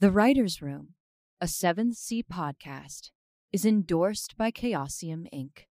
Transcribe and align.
The 0.00 0.12
Writer's 0.12 0.62
Room, 0.62 0.94
a 1.40 1.46
7th 1.46 1.96
Sea 1.96 2.22
podcast, 2.22 3.10
is 3.52 3.66
endorsed 3.66 4.36
by 4.36 4.52
Chaosium 4.52 5.26
Inc. 5.34 5.64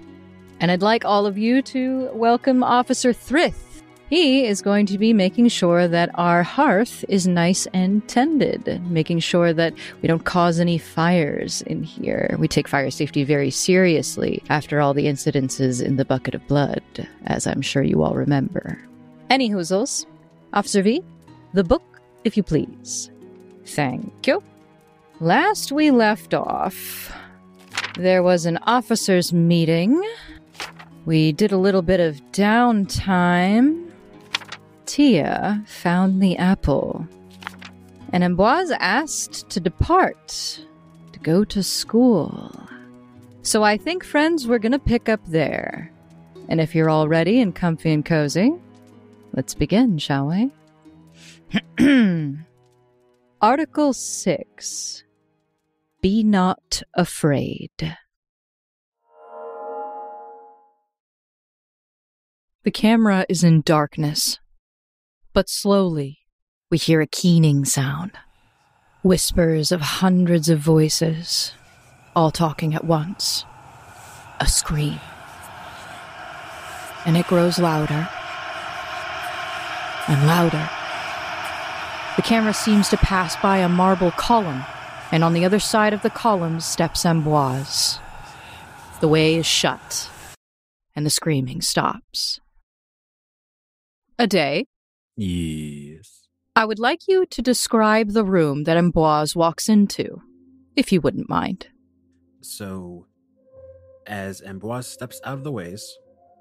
And 0.60 0.70
I'd 0.70 0.82
like 0.82 1.04
all 1.04 1.26
of 1.26 1.36
you 1.36 1.60
to 1.62 2.10
welcome 2.14 2.62
Officer 2.62 3.12
Thrith. 3.12 3.73
He 4.10 4.44
is 4.44 4.60
going 4.60 4.86
to 4.86 4.98
be 4.98 5.12
making 5.12 5.48
sure 5.48 5.88
that 5.88 6.10
our 6.14 6.42
hearth 6.42 7.04
is 7.08 7.26
nice 7.26 7.66
and 7.72 8.06
tended, 8.06 8.82
making 8.90 9.20
sure 9.20 9.52
that 9.54 9.72
we 10.02 10.08
don't 10.08 10.24
cause 10.24 10.60
any 10.60 10.76
fires 10.76 11.62
in 11.62 11.82
here. 11.82 12.36
We 12.38 12.46
take 12.46 12.68
fire 12.68 12.90
safety 12.90 13.24
very 13.24 13.50
seriously 13.50 14.42
after 14.50 14.80
all 14.80 14.92
the 14.92 15.06
incidences 15.06 15.82
in 15.82 15.96
the 15.96 16.04
bucket 16.04 16.34
of 16.34 16.46
blood, 16.46 16.82
as 17.24 17.46
I'm 17.46 17.62
sure 17.62 17.82
you 17.82 18.02
all 18.02 18.14
remember. 18.14 18.78
Any 19.30 19.50
hoozles, 19.50 20.04
Officer 20.52 20.82
V, 20.82 21.02
the 21.54 21.64
book, 21.64 22.00
if 22.24 22.36
you 22.36 22.42
please. 22.42 23.10
Thank 23.64 24.26
you. 24.26 24.42
Last 25.20 25.72
we 25.72 25.90
left 25.90 26.34
off, 26.34 27.10
there 27.96 28.22
was 28.22 28.44
an 28.44 28.58
officers' 28.64 29.32
meeting. 29.32 30.02
We 31.06 31.32
did 31.32 31.52
a 31.52 31.56
little 31.56 31.82
bit 31.82 32.00
of 32.00 32.20
downtime. 32.32 33.83
Tia 34.86 35.62
found 35.66 36.22
the 36.22 36.36
apple, 36.36 37.06
and 38.12 38.22
Ambroise 38.22 38.76
asked 38.80 39.48
to 39.50 39.60
depart 39.60 40.60
to 41.12 41.18
go 41.20 41.44
to 41.44 41.62
school. 41.62 42.54
So 43.42 43.62
I 43.62 43.76
think, 43.76 44.04
friends, 44.04 44.46
we're 44.46 44.58
going 44.58 44.72
to 44.72 44.78
pick 44.78 45.08
up 45.08 45.20
there. 45.26 45.92
And 46.48 46.60
if 46.60 46.74
you're 46.74 46.90
all 46.90 47.08
ready 47.08 47.40
and 47.40 47.54
comfy 47.54 47.92
and 47.92 48.04
cozy, 48.04 48.52
let's 49.32 49.54
begin, 49.54 49.98
shall 49.98 50.28
we? 50.28 50.50
Article 53.40 53.92
6 53.92 55.04
Be 56.00 56.22
not 56.22 56.82
afraid. 56.94 57.96
The 62.64 62.70
camera 62.70 63.26
is 63.28 63.44
in 63.44 63.60
darkness, 63.60 64.38
but 65.34 65.48
slowly 65.48 66.20
we 66.70 66.78
hear 66.78 67.00
a 67.00 67.06
keening 67.06 67.64
sound. 67.64 68.12
Whispers 69.02 69.70
of 69.70 69.80
hundreds 69.80 70.48
of 70.48 70.60
voices, 70.60 71.52
all 72.16 72.30
talking 72.30 72.74
at 72.74 72.84
once. 72.84 73.44
A 74.40 74.46
scream. 74.46 74.98
And 77.04 77.16
it 77.16 77.26
grows 77.26 77.58
louder 77.58 78.08
and 80.08 80.26
louder. 80.26 80.70
The 82.16 82.22
camera 82.22 82.54
seems 82.54 82.88
to 82.90 82.96
pass 82.96 83.36
by 83.36 83.58
a 83.58 83.68
marble 83.68 84.12
column, 84.12 84.64
and 85.10 85.24
on 85.24 85.34
the 85.34 85.44
other 85.44 85.58
side 85.58 85.92
of 85.92 86.02
the 86.02 86.10
column 86.10 86.60
steps 86.60 87.04
Ambroise. 87.04 87.98
The 89.00 89.08
way 89.08 89.34
is 89.34 89.46
shut, 89.46 90.08
and 90.94 91.04
the 91.04 91.10
screaming 91.10 91.60
stops. 91.60 92.40
A 94.18 94.26
day. 94.26 94.66
Yes. 95.16 96.28
I 96.56 96.64
would 96.64 96.78
like 96.78 97.08
you 97.08 97.26
to 97.26 97.42
describe 97.42 98.10
the 98.10 98.24
room 98.24 98.64
that 98.64 98.76
Ambroise 98.76 99.34
walks 99.34 99.68
into, 99.68 100.22
if 100.76 100.92
you 100.92 101.00
wouldn't 101.00 101.28
mind. 101.28 101.68
So, 102.40 103.06
as 104.06 104.40
Ambroise 104.40 104.84
steps 104.84 105.20
out 105.24 105.34
of 105.34 105.44
the 105.44 105.52
ways, 105.52 105.98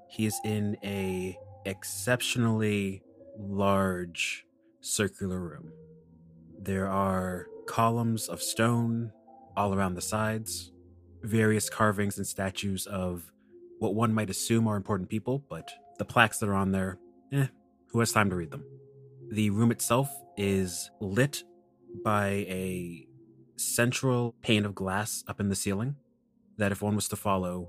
he 0.08 0.26
is 0.26 0.38
in 0.44 0.76
a 0.84 1.36
exceptionally 1.64 3.02
large 3.38 4.44
circular 4.80 5.40
room. 5.40 5.72
There 6.60 6.88
are 6.88 7.46
columns 7.66 8.28
of 8.28 8.42
stone 8.42 9.12
all 9.56 9.74
around 9.74 9.94
the 9.94 10.02
sides, 10.02 10.72
various 11.22 11.68
carvings 11.68 12.18
and 12.18 12.26
statues 12.26 12.86
of 12.86 13.32
what 13.78 13.94
one 13.94 14.14
might 14.14 14.30
assume 14.30 14.68
are 14.68 14.76
important 14.76 15.08
people, 15.08 15.44
but 15.48 15.72
the 15.98 16.04
plaques 16.04 16.38
that 16.38 16.48
are 16.48 16.54
on 16.54 16.70
there, 16.70 16.98
eh, 17.32 17.46
who 17.94 18.00
has 18.00 18.10
time 18.10 18.28
to 18.28 18.34
read 18.34 18.50
them? 18.50 18.64
The 19.30 19.50
room 19.50 19.70
itself 19.70 20.10
is 20.36 20.90
lit 21.00 21.44
by 22.04 22.26
a 22.26 23.06
central 23.54 24.34
pane 24.42 24.64
of 24.64 24.74
glass 24.74 25.22
up 25.28 25.38
in 25.38 25.48
the 25.48 25.54
ceiling 25.54 25.94
that, 26.58 26.72
if 26.72 26.82
one 26.82 26.96
was 26.96 27.06
to 27.08 27.16
follow, 27.16 27.68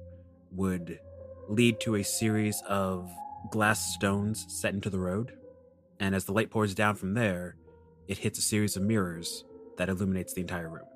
would 0.52 1.00
lead 1.48 1.80
to 1.82 1.94
a 1.94 2.04
series 2.04 2.60
of 2.68 3.08
glass 3.52 3.94
stones 3.94 4.48
set 4.50 4.74
into 4.74 4.90
the 4.90 5.00
road. 5.00 5.32
And 6.00 6.16
as 6.16 6.26
the 6.26 6.34
light 6.34 6.50
pours 6.50 6.74
down 6.74 6.96
from 6.96 7.14
there, 7.14 7.56
it 8.08 8.18
hits 8.18 8.40
a 8.40 8.42
series 8.42 8.76
of 8.76 8.82
mirrors 8.82 9.46
that 9.78 9.90
illuminates 9.90 10.34
the 10.34 10.42
entire 10.42 10.70
room. 10.70 10.88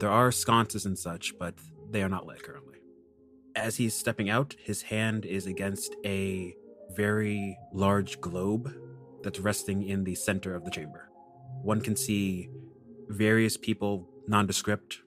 There 0.00 0.08
are 0.10 0.32
sconces 0.32 0.86
and 0.86 0.98
such, 0.98 1.38
but 1.38 1.52
they 1.90 2.02
are 2.02 2.08
not 2.08 2.24
lit 2.24 2.42
currently. 2.42 2.78
As 3.54 3.76
he's 3.76 3.94
stepping 3.94 4.30
out, 4.30 4.56
his 4.58 4.80
hand 4.80 5.26
is 5.26 5.46
against 5.46 5.94
a 6.02 6.56
very 6.94 7.58
large 7.72 8.20
globe 8.20 8.72
that's 9.22 9.40
resting 9.40 9.82
in 9.82 10.04
the 10.04 10.14
center 10.14 10.54
of 10.54 10.64
the 10.64 10.70
chamber. 10.70 11.08
One 11.62 11.80
can 11.80 11.96
see 11.96 12.48
various 13.08 13.56
people, 13.56 14.08
nondescript, 14.26 14.98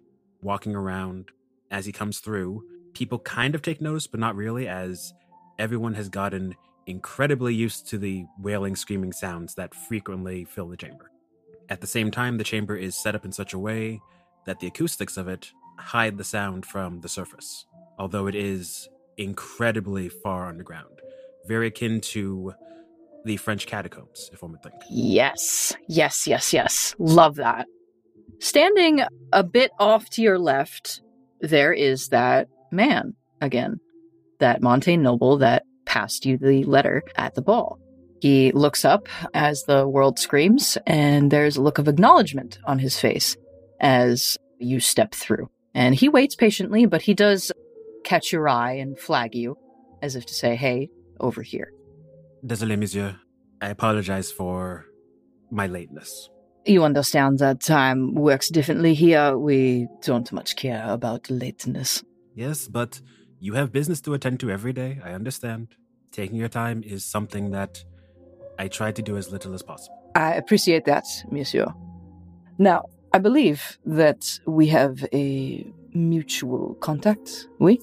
walking 0.42 0.76
around 0.76 1.32
as 1.70 1.86
he 1.86 1.92
comes 1.92 2.20
through. 2.20 2.66
People 2.94 3.20
kind 3.20 3.56
of 3.56 3.62
take 3.62 3.82
notice, 3.82 4.08
but 4.08 4.20
not 4.20 4.36
really, 4.36 4.68
as 4.68 5.14
everyone 5.58 5.94
has 5.94 6.10
gotten 6.10 6.56
incredibly 6.88 7.54
used 7.54 7.88
to 7.90 7.98
the 7.98 8.26
wailing, 8.40 8.76
screaming 8.76 9.14
sounds 9.14 9.56
that 9.56 9.74
frequently 9.74 10.44
fill 10.46 10.68
the 10.68 10.78
chamber. 10.78 11.12
At 11.70 11.80
the 11.80 11.88
same 11.88 12.12
time, 12.12 12.38
the 12.38 12.44
chamber 12.44 12.76
is 12.76 12.96
set 12.96 13.16
up 13.16 13.24
in 13.24 13.32
such 13.32 13.54
a 13.54 13.60
way 13.60 14.02
that 14.46 14.60
the 14.60 14.68
acoustics 14.68 15.16
of 15.16 15.28
it 15.28 15.52
hide 15.78 16.18
the 16.18 16.24
sound 16.24 16.66
from 16.66 17.02
the 17.02 17.10
surface, 17.10 17.66
although 17.98 18.28
it 18.28 18.36
is 18.36 18.90
incredibly 19.18 20.10
far 20.10 20.48
underground, 20.48 21.02
very 21.48 21.68
akin 21.68 22.02
to 22.02 22.54
the 23.26 23.38
French 23.38 23.68
catacombs, 23.68 24.30
if 24.34 24.42
one 24.42 24.52
would 24.52 24.64
think. 24.64 24.76
Yes, 24.90 25.76
yes, 25.88 26.28
yes, 26.28 26.54
yes. 26.54 26.96
Love 26.98 27.36
that. 27.36 27.68
Standing 28.40 29.02
a 29.32 29.44
bit 29.44 29.72
off 29.80 30.10
to 30.12 30.22
your 30.22 30.40
left, 30.40 31.02
there 31.40 31.72
is 31.74 32.08
that 32.08 32.48
man 32.72 33.14
again, 33.42 33.80
that 34.40 34.62
Montaigne 34.62 35.02
noble 35.02 35.38
that 35.38 35.64
passed 35.86 36.26
you 36.26 36.38
the 36.38 36.64
letter 36.64 37.04
at 37.16 37.36
the 37.36 37.42
ball. 37.42 37.80
He 38.22 38.52
looks 38.52 38.86
up 38.86 39.08
as 39.34 39.64
the 39.64 39.88
world 39.88 40.20
screams, 40.20 40.78
and 40.86 41.32
there's 41.32 41.58
a 41.58 41.62
look 41.62 41.80
of 41.80 41.88
acknowledgement 41.88 42.60
on 42.66 42.80
his 42.80 43.00
face 43.00 43.36
as 43.80 44.38
you 44.60 44.80
step 44.80 45.16
through. 45.16 45.50
And 45.74 45.96
he 45.96 46.08
waits 46.08 46.36
patiently, 46.36 46.86
but 46.86 47.02
he 47.02 47.16
does 47.16 47.52
catch 48.04 48.32
your 48.32 48.48
eye 48.48 48.74
and 48.74 49.00
flag 49.00 49.36
you 49.36 49.58
as 50.02 50.16
if 50.16 50.26
to 50.28 50.34
say, 50.34 50.56
hey, 50.56 50.90
over 51.22 51.42
here. 51.42 51.72
Désolé, 52.44 52.78
monsieur. 52.78 53.16
I 53.62 53.70
apologize 53.70 54.32
for 54.32 54.86
my 55.52 55.68
lateness. 55.68 56.30
You 56.66 56.84
understand 56.84 57.40
that 57.40 57.60
time 57.60 58.14
works 58.14 58.50
differently 58.50 58.94
here. 58.94 59.38
We 59.38 59.88
don't 60.02 60.32
much 60.32 60.56
care 60.56 60.86
about 60.88 61.30
lateness. 61.30 62.04
Yes, 62.36 62.68
but 62.68 63.02
you 63.40 63.54
have 63.54 63.72
business 63.72 64.02
to 64.02 64.14
attend 64.14 64.40
to 64.42 64.50
every 64.50 64.74
day. 64.74 65.00
I 65.04 65.14
understand. 65.14 65.76
Taking 66.12 66.38
your 66.38 66.50
time 66.50 66.84
is 66.84 67.06
something 67.06 67.52
that 67.52 67.84
I 68.60 68.68
try 68.68 68.92
to 68.92 69.02
do 69.02 69.18
as 69.18 69.32
little 69.32 69.54
as 69.54 69.62
possible. 69.62 69.98
I 70.16 70.34
appreciate 70.34 70.86
that, 70.86 71.06
monsieur. 71.32 71.68
Now, 72.58 72.84
I 73.14 73.20
believe 73.20 73.80
that 73.86 74.40
we 74.46 74.68
have 74.68 75.06
a 75.14 75.66
mutual 75.94 76.76
contact, 76.76 77.48
oui? 77.60 77.80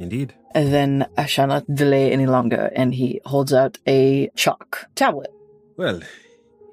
Indeed. 0.00 0.34
And 0.54 0.72
then 0.72 1.06
I 1.16 1.26
shall 1.26 1.46
not 1.46 1.64
delay 1.72 2.12
any 2.12 2.26
longer, 2.26 2.70
and 2.74 2.94
he 2.94 3.20
holds 3.24 3.52
out 3.52 3.78
a 3.86 4.30
chalk 4.34 4.86
tablet. 4.94 5.30
Well, 5.76 6.00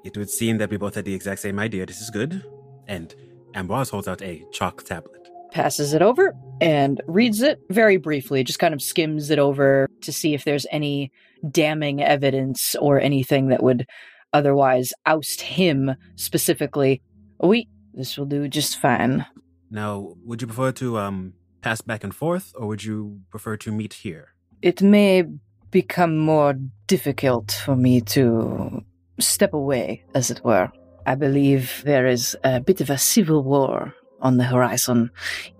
it 0.04 0.16
would 0.16 0.30
seem 0.30 0.58
that 0.58 0.70
we 0.70 0.76
both 0.76 0.94
had 0.94 1.04
the 1.04 1.14
exact 1.14 1.40
same 1.40 1.58
idea. 1.58 1.86
This 1.86 2.00
is 2.00 2.10
good. 2.10 2.44
And 2.86 3.14
Ambroise 3.54 3.90
holds 3.90 4.08
out 4.08 4.22
a 4.22 4.44
chalk 4.52 4.84
tablet. 4.84 5.28
Passes 5.50 5.92
it 5.92 6.02
over 6.02 6.34
and 6.60 7.00
reads 7.06 7.42
it 7.42 7.60
very 7.68 7.96
briefly, 7.96 8.42
just 8.42 8.58
kind 8.58 8.74
of 8.74 8.82
skims 8.82 9.30
it 9.30 9.38
over 9.38 9.88
to 10.00 10.12
see 10.12 10.34
if 10.34 10.44
there's 10.44 10.66
any 10.70 11.12
damning 11.50 12.02
evidence 12.02 12.74
or 12.76 13.00
anything 13.00 13.48
that 13.48 13.62
would 13.62 13.86
otherwise 14.32 14.92
oust 15.04 15.42
him 15.42 15.94
specifically. 16.16 17.02
Oui, 17.40 17.68
this 17.92 18.16
will 18.16 18.24
do 18.24 18.48
just 18.48 18.78
fine. 18.78 19.26
Now, 19.70 20.14
would 20.24 20.40
you 20.40 20.46
prefer 20.46 20.72
to 20.72 20.98
um 20.98 21.34
pass 21.62 21.80
back 21.80 22.04
and 22.04 22.14
forth, 22.14 22.52
or 22.56 22.66
would 22.66 22.84
you 22.84 23.20
prefer 23.30 23.56
to 23.58 23.72
meet 23.72 23.94
here? 23.94 24.34
It 24.60 24.82
may 24.82 25.24
become 25.70 26.18
more 26.18 26.54
difficult 26.86 27.52
for 27.64 27.76
me 27.76 28.00
to 28.00 28.84
step 29.18 29.54
away, 29.54 30.04
as 30.14 30.30
it 30.30 30.44
were. 30.44 30.70
I 31.06 31.14
believe 31.14 31.82
there 31.84 32.06
is 32.06 32.36
a 32.44 32.60
bit 32.60 32.80
of 32.80 32.90
a 32.90 32.98
civil 32.98 33.42
war 33.42 33.94
on 34.20 34.36
the 34.36 34.44
horizon 34.44 35.10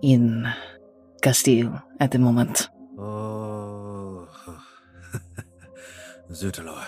in 0.01 0.47
Castile 1.21 1.81
at 1.99 2.11
the 2.11 2.19
moment. 2.19 2.69
Oh, 2.97 4.27
Zutalor. 6.31 6.85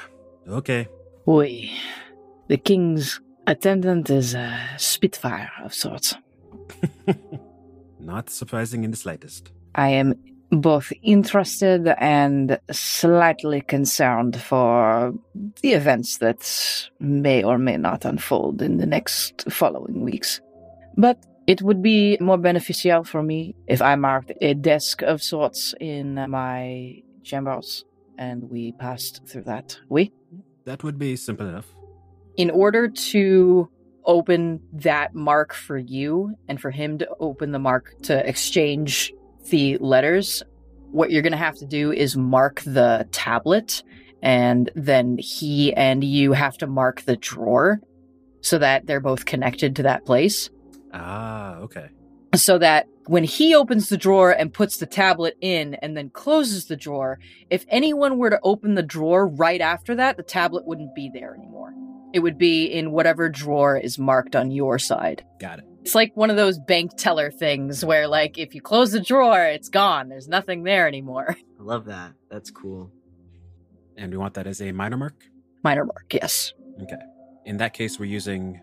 Okay. 0.47 0.87
Oui. 1.25 1.71
The 2.47 2.57
king's 2.57 3.19
attendant 3.47 4.09
is 4.09 4.35
a 4.35 4.57
spitfire 4.77 5.51
of 5.63 5.73
sorts. 5.73 6.15
Not 8.05 8.29
surprising 8.29 8.83
in 8.83 8.91
the 8.91 8.97
slightest. 8.97 9.51
I 9.73 9.89
am 9.89 10.13
both 10.51 10.93
interested 11.01 11.87
and 11.97 12.59
slightly 12.71 13.61
concerned 13.61 14.39
for 14.39 15.11
the 15.61 15.73
events 15.73 16.19
that 16.19 16.89
may 16.99 17.43
or 17.43 17.57
may 17.57 17.77
not 17.77 18.05
unfold 18.05 18.61
in 18.61 18.77
the 18.77 18.85
next 18.85 19.51
following 19.51 20.01
weeks. 20.01 20.39
But 20.95 21.25
it 21.47 21.63
would 21.63 21.81
be 21.81 22.17
more 22.21 22.37
beneficial 22.37 23.03
for 23.03 23.23
me 23.23 23.55
if 23.67 23.81
I 23.81 23.95
marked 23.95 24.31
a 24.39 24.53
desk 24.53 25.01
of 25.01 25.23
sorts 25.23 25.73
in 25.79 26.13
my 26.29 27.01
chambers 27.23 27.85
and 28.19 28.49
we 28.51 28.71
passed 28.73 29.25
through 29.27 29.43
that. 29.43 29.79
We? 29.89 30.11
That 30.65 30.83
would 30.83 30.99
be 30.99 31.15
simple 31.15 31.47
enough. 31.47 31.67
In 32.37 32.51
order 32.51 32.87
to 32.87 33.69
open 34.05 34.61
that 34.73 35.13
mark 35.13 35.53
for 35.53 35.77
you 35.77 36.35
and 36.47 36.59
for 36.59 36.71
him 36.71 36.97
to 36.99 37.07
open 37.19 37.51
the 37.51 37.59
mark 37.59 37.93
to 38.03 38.27
exchange 38.27 39.13
the 39.49 39.77
letters, 39.77 40.43
what 40.91 41.11
you're 41.11 41.21
going 41.21 41.31
to 41.31 41.37
have 41.37 41.57
to 41.57 41.65
do 41.65 41.91
is 41.91 42.15
mark 42.15 42.61
the 42.61 43.07
tablet, 43.11 43.83
and 44.21 44.71
then 44.75 45.17
he 45.17 45.73
and 45.73 46.03
you 46.03 46.31
have 46.33 46.57
to 46.57 46.67
mark 46.67 47.01
the 47.01 47.17
drawer 47.17 47.79
so 48.41 48.57
that 48.57 48.85
they're 48.85 48.99
both 48.99 49.25
connected 49.25 49.75
to 49.75 49.83
that 49.83 50.05
place. 50.05 50.49
Ah, 50.93 51.55
okay. 51.57 51.89
So 52.35 52.57
that 52.57 52.87
when 53.07 53.23
he 53.23 53.55
opens 53.55 53.89
the 53.89 53.97
drawer 53.97 54.31
and 54.31 54.53
puts 54.53 54.77
the 54.77 54.85
tablet 54.85 55.37
in 55.41 55.75
and 55.75 55.95
then 55.95 56.09
closes 56.09 56.65
the 56.65 56.75
drawer, 56.75 57.19
if 57.49 57.65
anyone 57.69 58.17
were 58.17 58.29
to 58.29 58.39
open 58.43 58.75
the 58.75 58.83
drawer 58.83 59.27
right 59.27 59.61
after 59.61 59.95
that, 59.95 60.17
the 60.17 60.23
tablet 60.23 60.65
wouldn't 60.65 60.95
be 60.95 61.09
there 61.13 61.35
anymore. 61.35 61.73
It 62.15 62.23
would 62.23 62.37
be 62.37 62.63
in 62.67 62.93
whatever 62.93 63.27
drawer 63.27 63.75
is 63.75 63.99
marked 63.99 64.37
on 64.37 64.49
your 64.49 64.79
side. 64.79 65.25
Got 65.37 65.59
it. 65.59 65.65
It's 65.81 65.93
like 65.93 66.15
one 66.15 66.29
of 66.29 66.37
those 66.37 66.57
bank 66.57 66.95
teller 66.95 67.29
things 67.29 67.83
where, 67.83 68.07
like, 68.07 68.37
if 68.37 68.55
you 68.55 68.61
close 68.61 68.93
the 68.93 69.01
drawer, 69.01 69.43
it's 69.43 69.67
gone. 69.67 70.07
There's 70.07 70.29
nothing 70.29 70.63
there 70.63 70.87
anymore. 70.87 71.35
I 71.59 71.61
love 71.61 71.83
that. 71.85 72.13
That's 72.31 72.51
cool. 72.51 72.89
And 73.97 74.13
we 74.13 74.17
want 74.17 74.35
that 74.35 74.47
as 74.47 74.61
a 74.61 74.71
minor 74.71 74.95
mark? 74.95 75.25
Minor 75.61 75.83
mark, 75.83 76.05
yes. 76.13 76.53
Okay. 76.81 76.95
In 77.43 77.57
that 77.57 77.73
case, 77.73 77.99
we're 77.99 78.05
using 78.05 78.61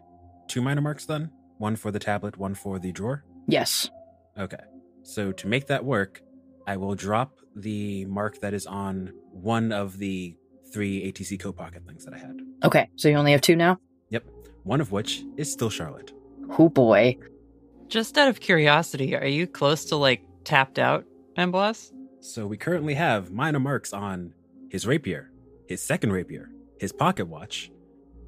two 0.49 0.63
minor 0.63 0.81
marks 0.81 1.05
then? 1.05 1.31
One 1.59 1.77
for 1.77 1.91
the 1.91 1.99
tablet, 1.99 2.39
one 2.39 2.55
for 2.55 2.79
the 2.79 2.91
drawer? 2.91 3.23
Yes. 3.47 3.91
Okay. 4.39 4.65
So 5.03 5.31
to 5.31 5.47
make 5.47 5.67
that 5.67 5.85
work, 5.85 6.23
I 6.67 6.79
will 6.79 6.95
drop 6.95 7.37
the 7.55 8.07
mark 8.07 8.41
that 8.41 8.55
is 8.55 8.65
on 8.65 9.13
one 9.31 9.73
of 9.73 9.99
the 9.99 10.37
three 10.73 11.11
ATC 11.13 11.39
coat 11.39 11.57
pocket 11.57 11.83
things 11.87 12.05
that 12.05 12.15
I 12.15 12.19
had. 12.19 12.41
Okay, 12.65 12.89
so 12.97 13.09
you 13.09 13.17
only 13.17 13.33
have 13.33 13.41
two 13.41 13.57
now? 13.57 13.79
Yep. 14.11 14.25
One 14.65 14.81
of 14.81 14.93
which 14.93 15.25
is 15.37 15.53
still 15.53 15.71
Charlotte. 15.71 16.13
Oh 16.59 16.69
boy. 16.69 17.17
Just 17.89 18.17
out 18.17 18.29
of 18.29 18.41
curiosity, 18.41 19.15
are 19.17 19.27
you 19.27 19.47
close 19.47 19.85
to 19.87 19.97
like 19.97 20.23
tapped 20.45 20.79
out, 20.79 21.05
Amblas? 21.37 21.93
So 22.21 22.47
we 22.47 22.57
currently 22.57 22.95
have 22.95 23.33
minor 23.33 23.61
marks 23.61 23.93
on 23.93 24.33
his 24.71 24.87
rapier, 24.87 25.31
his 25.69 25.83
second 25.83 26.13
rapier, 26.13 26.51
his 26.79 26.93
pocket 26.93 27.27
watch, 27.27 27.71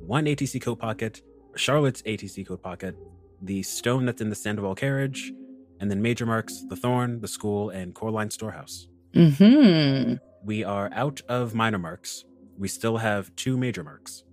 one 0.00 0.26
ATC 0.26 0.60
coat 0.60 0.78
pocket, 0.78 1.22
Charlotte's 1.56 2.02
ATC 2.02 2.46
coat 2.46 2.62
pocket, 2.62 2.96
the 3.40 3.62
stone 3.62 4.04
that's 4.04 4.20
in 4.20 4.28
the 4.28 4.34
Sandoval 4.34 4.74
carriage, 4.74 5.32
and 5.80 5.90
then 5.90 6.02
major 6.02 6.26
marks, 6.26 6.64
the 6.68 6.76
thorn, 6.76 7.20
the 7.20 7.28
school, 7.28 7.70
and 7.70 7.94
Coraline 7.94 8.30
storehouse. 8.30 8.88
Mm-hmm. 9.14 10.14
We 10.44 10.64
are 10.64 10.90
out 10.92 11.22
of 11.28 11.54
minor 11.54 11.78
marks. 11.78 12.24
We 12.58 12.68
still 12.68 12.98
have 12.98 13.34
two 13.36 13.56
major 13.56 13.82
marks. 13.82 14.24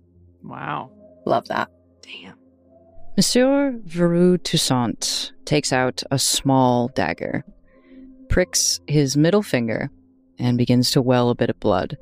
Wow. 0.42 0.90
Love 1.26 1.48
that. 1.48 1.70
Damn. 2.02 2.38
Monsieur 3.16 3.78
Veru 3.84 4.38
Toussaint 4.38 5.32
takes 5.44 5.72
out 5.72 6.02
a 6.10 6.18
small 6.18 6.88
dagger, 6.88 7.44
pricks 8.28 8.80
his 8.86 9.16
middle 9.16 9.42
finger, 9.42 9.90
and 10.38 10.56
begins 10.56 10.90
to 10.92 11.02
well 11.02 11.30
a 11.30 11.34
bit 11.34 11.50
of 11.50 11.60
blood, 11.60 11.96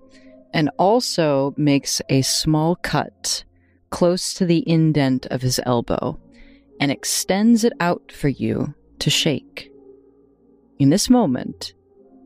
and 0.54 0.70
also 0.78 1.52
makes 1.56 2.00
a 2.08 2.22
small 2.22 2.76
cut 2.76 3.44
close 3.90 4.34
to 4.34 4.46
the 4.46 4.62
indent 4.68 5.26
of 5.26 5.42
his 5.42 5.60
elbow 5.66 6.18
and 6.78 6.90
extends 6.90 7.64
it 7.64 7.72
out 7.80 8.12
for 8.12 8.28
you 8.28 8.74
to 9.00 9.10
shake. 9.10 9.70
In 10.78 10.90
this 10.90 11.10
moment, 11.10 11.74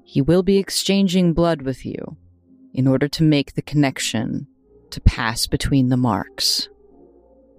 he 0.05 0.21
will 0.21 0.43
be 0.43 0.59
exchanging 0.59 1.33
blood 1.33 1.63
with 1.63 1.87
you 1.87 2.17
in 2.75 2.89
order 2.89 3.09
to 3.09 3.23
make 3.23 3.55
the 3.55 3.63
connection 3.63 4.47
to 4.91 5.01
pass 5.01 5.47
between 5.47 5.89
the 5.89 5.97
marks. 5.97 6.69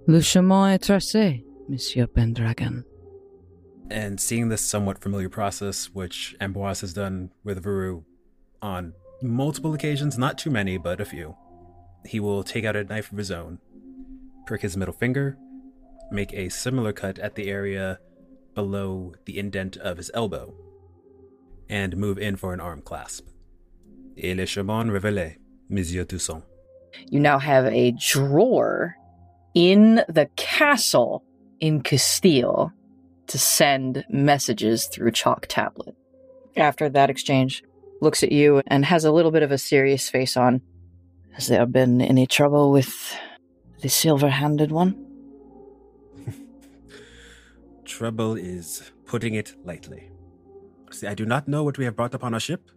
Le 0.07 0.21
chemin 0.21 0.73
est 0.73 0.83
tracé, 0.87 1.43
Monsieur 1.67 2.05
Pendragon. 2.05 2.83
And 3.89 4.19
seeing 4.19 4.49
this 4.49 4.61
somewhat 4.61 5.01
familiar 5.01 5.29
process, 5.29 5.85
which 5.93 6.35
Ambroise 6.39 6.81
has 6.81 6.93
done 6.93 7.31
with 7.43 7.63
Veru 7.63 8.03
on 8.61 8.93
multiple 9.21 9.73
occasions, 9.73 10.17
not 10.17 10.37
too 10.37 10.49
many, 10.49 10.77
but 10.77 10.99
a 10.99 11.05
few, 11.05 11.35
he 12.05 12.19
will 12.19 12.43
take 12.43 12.65
out 12.65 12.75
a 12.75 12.83
knife 12.83 13.11
of 13.11 13.17
his 13.17 13.31
own, 13.31 13.59
prick 14.45 14.61
his 14.61 14.75
middle 14.77 14.93
finger, 14.93 15.37
make 16.11 16.33
a 16.33 16.49
similar 16.49 16.93
cut 16.93 17.17
at 17.19 17.35
the 17.35 17.49
area 17.49 17.99
below 18.53 19.13
the 19.25 19.37
indent 19.37 19.77
of 19.77 19.97
his 19.97 20.11
elbow, 20.13 20.53
and 21.69 21.97
move 21.97 22.17
in 22.17 22.35
for 22.35 22.53
an 22.53 22.59
arm 22.59 22.81
clasp. 22.81 23.27
Et 24.17 24.33
le 24.33 24.45
chemin 24.45 24.89
révélé, 24.89 25.37
Monsieur 25.69 26.05
Toussaint. 26.05 26.43
You 27.09 27.19
now 27.19 27.39
have 27.39 27.65
a 27.65 27.91
drawer 27.91 28.95
in 29.53 30.03
the 30.07 30.29
castle 30.35 31.23
in 31.59 31.81
Castile 31.81 32.71
to 33.27 33.37
send 33.37 34.05
messages 34.09 34.85
through 34.85 35.11
chalk 35.11 35.47
tablet. 35.47 35.95
After 36.55 36.89
that 36.89 37.09
exchange, 37.09 37.63
looks 38.01 38.23
at 38.23 38.31
you 38.31 38.61
and 38.67 38.85
has 38.85 39.03
a 39.03 39.11
little 39.11 39.31
bit 39.31 39.43
of 39.43 39.51
a 39.51 39.57
serious 39.57 40.09
face 40.09 40.37
on. 40.37 40.61
Has 41.33 41.47
there 41.47 41.65
been 41.65 42.01
any 42.01 42.27
trouble 42.27 42.71
with 42.71 43.17
the 43.81 43.89
silver 43.89 44.29
handed 44.29 44.71
one? 44.71 44.95
Trouble 47.85 48.35
is 48.35 48.91
putting 49.05 49.33
it 49.33 49.53
lightly. 49.65 50.09
See, 50.91 51.07
I 51.07 51.13
do 51.13 51.25
not 51.25 51.47
know 51.47 51.63
what 51.63 51.77
we 51.77 51.85
have 51.85 51.95
brought 51.95 52.13
upon 52.13 52.33
our 52.33 52.39
ship, 52.39 52.69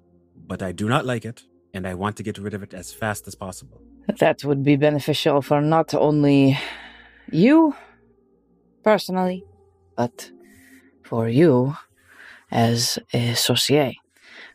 but 0.47 0.63
I 0.63 0.73
do 0.73 0.89
not 0.89 1.05
like 1.05 1.25
it, 1.25 1.43
and 1.75 1.87
I 1.87 1.95
want 1.95 2.17
to 2.17 2.23
get 2.23 2.39
rid 2.39 2.55
of 2.55 2.63
it 2.63 2.75
as 2.75 2.93
fast 2.93 3.27
as 3.27 3.35
possible. 3.35 3.83
That 4.19 4.45
would 4.45 4.63
be 4.63 4.77
beneficial 4.77 5.43
for 5.43 5.61
not 5.61 5.95
only 5.95 6.59
you 7.31 7.75
personally, 8.83 9.45
but 9.97 10.31
for 11.03 11.29
you 11.29 11.77
as 12.51 12.99
a 13.13 13.35
sorcier. 13.35 13.95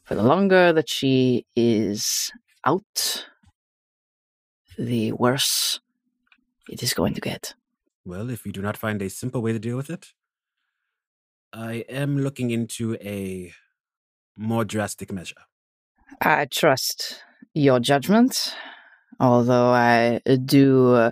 For 0.04 0.16
the 0.16 0.24
longer 0.24 0.74
that 0.74 0.90
she 0.90 1.46
is 1.56 2.32
out, 2.66 3.26
the 4.78 5.12
worse 5.14 5.80
it 6.70 6.82
is 6.82 6.94
going 6.94 7.14
to 7.14 7.22
get. 7.22 7.54
Well, 8.06 8.30
if 8.30 8.46
you 8.46 8.52
do 8.52 8.62
not 8.62 8.76
find 8.76 9.02
a 9.02 9.10
simple 9.10 9.42
way 9.42 9.54
to 9.54 9.60
deal 9.60 9.78
with 9.78 9.90
it, 9.90 10.08
I 11.54 11.86
am 11.88 12.18
looking 12.18 12.50
into 12.50 12.96
a 12.96 13.54
more 14.36 14.66
drastic 14.66 15.12
measure. 15.12 15.44
I 16.22 16.46
trust 16.46 17.22
your 17.54 17.80
judgment. 17.80 18.56
although 19.20 19.72
I 19.72 20.20
do 20.46 20.94
uh, 20.94 21.12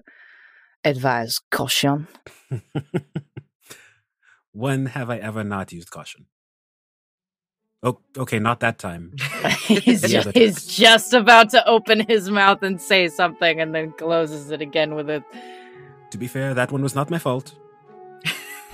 advise 0.83 1.39
caution. 1.49 2.07
when 4.51 4.87
have 4.87 5.09
I 5.09 5.17
ever 5.17 5.43
not 5.43 5.71
used 5.71 5.91
caution? 5.91 6.25
Oh, 7.83 7.99
okay, 8.15 8.39
not 8.39 8.59
that 8.59 8.77
time. 8.77 9.15
he's, 9.65 10.01
just, 10.01 10.31
he's 10.33 10.67
just 10.67 11.13
about 11.13 11.49
to 11.51 11.67
open 11.67 12.05
his 12.07 12.29
mouth 12.29 12.61
and 12.61 12.79
say 12.79 13.07
something 13.07 13.59
and 13.59 13.73
then 13.73 13.91
closes 13.93 14.51
it 14.51 14.61
again 14.61 14.93
with 14.93 15.09
a 15.09 15.23
To 16.11 16.17
be 16.17 16.27
fair, 16.27 16.53
that 16.53 16.71
one 16.71 16.83
was 16.83 16.93
not 16.93 17.09
my 17.09 17.17
fault. 17.17 17.55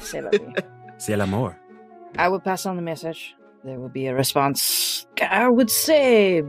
say 0.02 0.22
la 0.22 0.30
vie. 0.32 0.54
C'est 0.98 1.16
l'amour. 1.16 1.56
I 2.18 2.28
will 2.30 2.40
pass 2.40 2.66
on 2.66 2.76
the 2.76 2.82
message. 2.82 3.36
There 3.68 3.82
will 3.82 3.90
be 3.90 4.08
a 4.08 4.16
response. 4.16 5.06
I 5.22 5.50
would 5.50 5.70
say, 5.70 6.42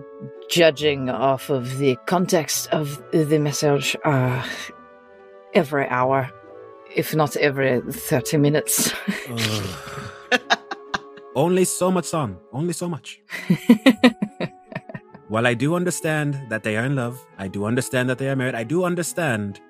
judging 0.49 1.11
off 1.11 1.51
of 1.51 1.79
the 1.79 1.97
context 2.07 2.69
of 2.69 3.03
the 3.11 3.41
message, 3.41 3.97
uh, 4.05 4.47
every 5.53 5.89
hour, 5.89 6.31
if 6.95 7.17
not 7.17 7.35
every 7.35 7.81
30 7.81 8.37
minutes. 8.37 8.93
Only 11.35 11.65
so 11.65 11.91
much, 11.91 12.05
son. 12.05 12.37
Only 12.53 12.73
so 12.73 12.89
much. 12.89 13.21
While 15.29 15.49
I 15.49 15.55
do 15.55 15.75
understand 15.75 16.41
that 16.51 16.63
they 16.63 16.77
are 16.77 16.85
in 16.85 16.95
love, 16.95 17.19
I 17.37 17.49
do 17.49 17.65
understand 17.65 18.09
that 18.11 18.19
they 18.19 18.29
are 18.29 18.37
married, 18.37 18.55
I 18.55 18.63
do 18.63 18.85
understand 18.85 19.61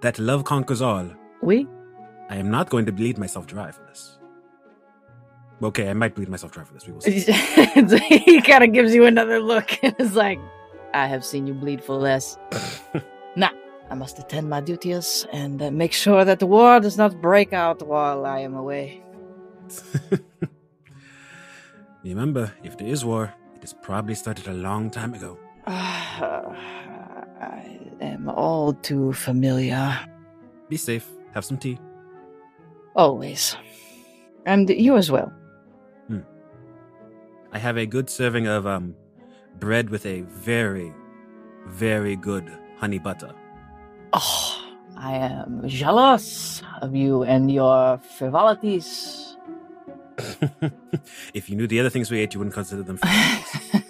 that 0.00 0.18
love 0.18 0.44
conquers 0.44 0.80
all. 0.80 1.10
we? 1.42 1.66
I 2.30 2.36
am 2.36 2.50
not 2.50 2.70
going 2.70 2.86
to 2.86 2.92
bleed 2.92 3.18
myself 3.18 3.46
dry 3.46 3.70
for 3.70 3.82
this. 3.82 4.18
Okay, 5.64 5.88
I 5.88 5.94
might 5.94 6.14
bleed 6.14 6.28
myself 6.28 6.52
dry 6.52 6.62
for 6.62 6.74
this. 6.74 6.86
We 6.86 6.92
will 6.92 7.00
see. 7.00 7.20
he 7.20 8.42
kind 8.42 8.64
of 8.64 8.72
gives 8.72 8.94
you 8.94 9.06
another 9.06 9.40
look 9.40 9.78
and 9.82 9.94
is 9.98 10.14
like, 10.14 10.38
I 10.92 11.06
have 11.06 11.24
seen 11.24 11.46
you 11.46 11.54
bleed 11.54 11.82
for 11.82 11.96
less. 11.96 12.36
nah, 13.36 13.48
I 13.90 13.94
must 13.94 14.18
attend 14.18 14.50
my 14.50 14.60
duties 14.60 15.26
and 15.32 15.62
uh, 15.62 15.70
make 15.70 15.94
sure 15.94 16.22
that 16.24 16.38
the 16.38 16.46
war 16.46 16.80
does 16.80 16.98
not 16.98 17.22
break 17.22 17.54
out 17.54 17.86
while 17.86 18.26
I 18.26 18.40
am 18.40 18.54
away. 18.54 19.02
Remember, 22.04 22.52
if 22.62 22.76
there 22.76 22.88
is 22.88 23.02
war, 23.02 23.32
it 23.54 23.62
has 23.62 23.72
probably 23.72 24.14
started 24.14 24.46
a 24.46 24.52
long 24.52 24.90
time 24.90 25.14
ago. 25.14 25.38
I 25.66 27.78
am 28.02 28.28
all 28.28 28.74
too 28.74 29.14
familiar. 29.14 29.98
Be 30.68 30.76
safe. 30.76 31.08
Have 31.32 31.46
some 31.46 31.56
tea. 31.56 31.78
Always. 32.94 33.56
And 34.44 34.68
you 34.68 34.98
as 34.98 35.10
well. 35.10 35.32
I 37.54 37.58
have 37.58 37.78
a 37.78 37.86
good 37.86 38.10
serving 38.10 38.48
of 38.48 38.66
um 38.66 38.96
bread 39.60 39.88
with 39.88 40.04
a 40.06 40.22
very, 40.22 40.92
very 41.66 42.16
good 42.16 42.50
honey 42.78 42.98
butter. 42.98 43.32
Oh, 44.12 44.60
I 44.96 45.14
am 45.14 45.62
jealous 45.66 46.62
of 46.82 46.96
you 46.96 47.22
and 47.22 47.50
your 47.50 47.98
frivolities. 48.18 49.36
if 51.32 51.48
you 51.48 51.56
knew 51.56 51.68
the 51.68 51.78
other 51.78 51.90
things 51.90 52.10
we 52.10 52.18
ate, 52.18 52.34
you 52.34 52.40
wouldn't 52.40 52.54
consider 52.54 52.82
them 52.82 52.96
frivolities. 52.98 53.82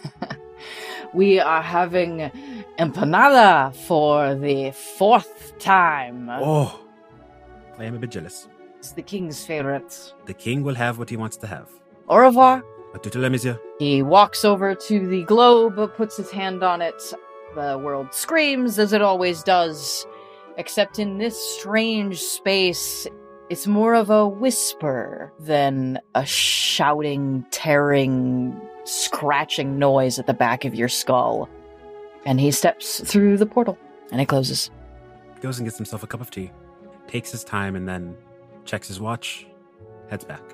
we 1.14 1.40
are 1.40 1.62
having 1.62 2.30
empanada 2.78 3.74
for 3.86 4.34
the 4.34 4.72
fourth 4.72 5.58
time. 5.58 6.28
oh, 6.30 6.80
I 7.78 7.84
am 7.84 7.94
a 7.94 7.98
bit 7.98 8.10
jealous. 8.10 8.46
It's 8.78 8.92
the 8.92 9.02
king's 9.02 9.42
favorite. 9.42 10.12
The 10.26 10.34
king 10.34 10.62
will 10.62 10.74
have 10.74 10.98
what 10.98 11.08
he 11.08 11.16
wants 11.16 11.38
to 11.38 11.46
have. 11.46 11.70
Au 12.08 12.18
revoir. 12.18 12.62
A 12.94 12.98
tout 12.98 13.10
à 13.10 13.20
l'heure, 13.20 13.30
monsieur. 13.30 13.58
He 13.80 14.02
walks 14.02 14.44
over 14.44 14.74
to 14.74 15.08
the 15.08 15.24
globe, 15.24 15.94
puts 15.96 16.16
his 16.16 16.30
hand 16.30 16.62
on 16.62 16.80
it. 16.80 17.12
The 17.56 17.78
world 17.78 18.14
screams 18.14 18.78
as 18.78 18.92
it 18.92 19.02
always 19.02 19.42
does, 19.42 20.06
except 20.56 20.98
in 20.98 21.18
this 21.18 21.36
strange 21.56 22.20
space, 22.20 23.06
it's 23.50 23.66
more 23.66 23.94
of 23.94 24.10
a 24.10 24.26
whisper 24.26 25.32
than 25.40 25.98
a 26.14 26.24
shouting, 26.24 27.44
tearing, 27.50 28.60
scratching 28.84 29.78
noise 29.78 30.18
at 30.18 30.26
the 30.26 30.34
back 30.34 30.64
of 30.64 30.74
your 30.74 30.88
skull. 30.88 31.48
And 32.24 32.40
he 32.40 32.50
steps 32.52 33.00
through 33.00 33.36
the 33.38 33.46
portal, 33.46 33.76
and 34.12 34.20
it 34.20 34.26
closes. 34.26 34.70
Goes 35.40 35.58
and 35.58 35.66
gets 35.66 35.76
himself 35.76 36.02
a 36.04 36.06
cup 36.06 36.20
of 36.20 36.30
tea, 36.30 36.52
takes 37.06 37.30
his 37.32 37.44
time, 37.44 37.76
and 37.76 37.88
then 37.88 38.16
checks 38.64 38.88
his 38.88 39.00
watch, 39.00 39.46
heads 40.08 40.24
back. 40.24 40.53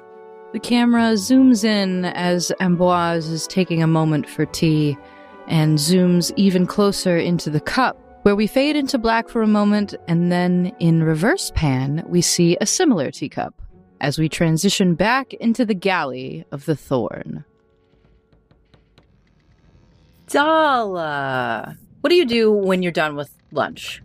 The 0.52 0.59
camera 0.59 1.12
zooms 1.12 1.62
in 1.62 2.07
as 2.07 2.50
Ambroise 2.61 3.30
is 3.30 3.47
taking 3.47 3.85
a 3.85 3.87
moment 3.87 4.28
for 4.28 4.45
tea 4.47 4.99
and 5.47 5.78
zooms 5.78 6.33
even 6.35 6.66
closer 6.66 7.16
into 7.16 7.50
the 7.50 7.61
cup, 7.61 7.97
where 8.23 8.35
we 8.35 8.49
fade 8.49 8.75
into 8.75 8.99
black 8.99 9.28
for 9.28 9.42
a 9.42 9.47
moment, 9.47 9.95
and 10.09 10.33
then 10.33 10.73
in 10.80 11.04
reverse 11.04 11.52
pan, 11.54 12.04
we 12.09 12.21
see 12.21 12.57
a 12.61 12.66
similar 12.66 13.12
teacup 13.12 13.62
as 14.00 14.19
we 14.19 14.28
transition 14.28 14.97
back 14.97 15.33
into 15.35 15.64
the 15.64 15.75
galley 15.75 16.45
of 16.50 16.64
the 16.64 16.75
Thorn. 16.75 17.45
Dalla! 20.26 21.76
What 22.00 22.11
do 22.11 22.16
you 22.16 22.26
do 22.26 22.50
when 22.50 22.83
you're 22.83 22.90
done 22.90 23.14
with 23.14 23.30
lunch? 23.52 24.02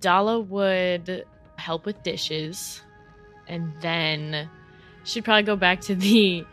Dalla 0.00 0.40
would 0.40 1.24
help 1.56 1.84
with 1.84 2.02
dishes, 2.02 2.82
and 3.46 3.72
then 3.80 4.48
she'd 5.08 5.24
probably 5.24 5.42
go 5.42 5.56
back 5.56 5.80
to 5.82 5.94
the 5.94 6.44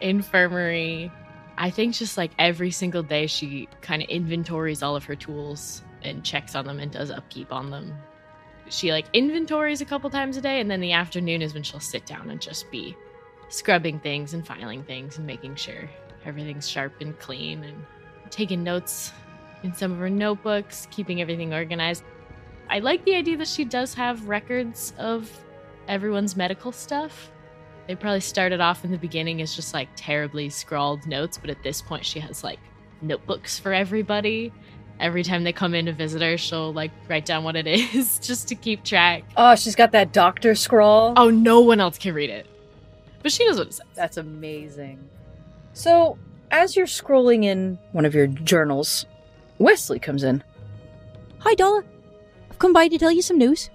infirmary. 0.00 1.12
I 1.58 1.70
think 1.70 1.94
just 1.94 2.16
like 2.16 2.30
every 2.38 2.70
single 2.70 3.02
day, 3.02 3.26
she 3.26 3.68
kind 3.82 4.02
of 4.02 4.08
inventories 4.08 4.82
all 4.82 4.96
of 4.96 5.04
her 5.04 5.14
tools 5.14 5.82
and 6.02 6.24
checks 6.24 6.54
on 6.54 6.64
them 6.64 6.80
and 6.80 6.90
does 6.90 7.10
upkeep 7.10 7.52
on 7.52 7.70
them. 7.70 7.94
She 8.70 8.92
like 8.92 9.06
inventories 9.12 9.80
a 9.80 9.84
couple 9.84 10.08
times 10.10 10.36
a 10.36 10.40
day, 10.40 10.60
and 10.60 10.70
then 10.70 10.80
the 10.80 10.92
afternoon 10.92 11.42
is 11.42 11.52
when 11.52 11.62
she'll 11.62 11.80
sit 11.80 12.06
down 12.06 12.30
and 12.30 12.40
just 12.40 12.70
be 12.70 12.96
scrubbing 13.48 13.98
things 13.98 14.32
and 14.32 14.46
filing 14.46 14.84
things 14.84 15.18
and 15.18 15.26
making 15.26 15.56
sure 15.56 15.90
everything's 16.24 16.68
sharp 16.68 17.00
and 17.00 17.18
clean 17.18 17.64
and 17.64 17.84
taking 18.30 18.62
notes 18.62 19.12
in 19.62 19.74
some 19.74 19.92
of 19.92 19.98
her 19.98 20.08
notebooks, 20.08 20.86
keeping 20.90 21.20
everything 21.20 21.52
organized. 21.52 22.04
I 22.70 22.78
like 22.78 23.04
the 23.04 23.16
idea 23.16 23.36
that 23.38 23.48
she 23.48 23.64
does 23.64 23.92
have 23.94 24.28
records 24.28 24.94
of 24.96 25.28
everyone's 25.88 26.36
medical 26.36 26.70
stuff. 26.72 27.32
They 27.90 27.96
probably 27.96 28.20
started 28.20 28.60
off 28.60 28.84
in 28.84 28.92
the 28.92 28.98
beginning 28.98 29.42
as 29.42 29.56
just 29.56 29.74
like 29.74 29.88
terribly 29.96 30.48
scrawled 30.48 31.08
notes, 31.08 31.38
but 31.38 31.50
at 31.50 31.60
this 31.64 31.82
point, 31.82 32.06
she 32.06 32.20
has 32.20 32.44
like 32.44 32.60
notebooks 33.02 33.58
for 33.58 33.72
everybody. 33.72 34.52
Every 35.00 35.24
time 35.24 35.42
they 35.42 35.52
come 35.52 35.74
in 35.74 35.86
to 35.86 35.92
visit 35.92 36.22
her, 36.22 36.38
she'll 36.38 36.72
like 36.72 36.92
write 37.08 37.24
down 37.24 37.42
what 37.42 37.56
it 37.56 37.66
is 37.92 38.20
just 38.20 38.46
to 38.46 38.54
keep 38.54 38.84
track. 38.84 39.24
Oh, 39.36 39.56
she's 39.56 39.74
got 39.74 39.90
that 39.90 40.12
doctor 40.12 40.54
scroll. 40.54 41.14
Oh, 41.16 41.30
no 41.30 41.62
one 41.62 41.80
else 41.80 41.98
can 41.98 42.14
read 42.14 42.30
it. 42.30 42.46
But 43.24 43.32
she 43.32 43.44
knows 43.44 43.58
what 43.58 43.66
it 43.66 43.74
says. 43.74 43.86
That's 43.96 44.18
amazing. 44.18 45.08
So, 45.72 46.16
as 46.52 46.76
you're 46.76 46.86
scrolling 46.86 47.42
in 47.42 47.76
one 47.90 48.04
of 48.04 48.14
your 48.14 48.28
journals, 48.28 49.04
Wesley 49.58 49.98
comes 49.98 50.22
in. 50.22 50.44
Hi, 51.40 51.54
Dalla. 51.56 51.82
I've 52.52 52.58
come 52.60 52.72
by 52.72 52.86
to 52.86 52.98
tell 52.98 53.10
you 53.10 53.22
some 53.22 53.36
news. 53.36 53.68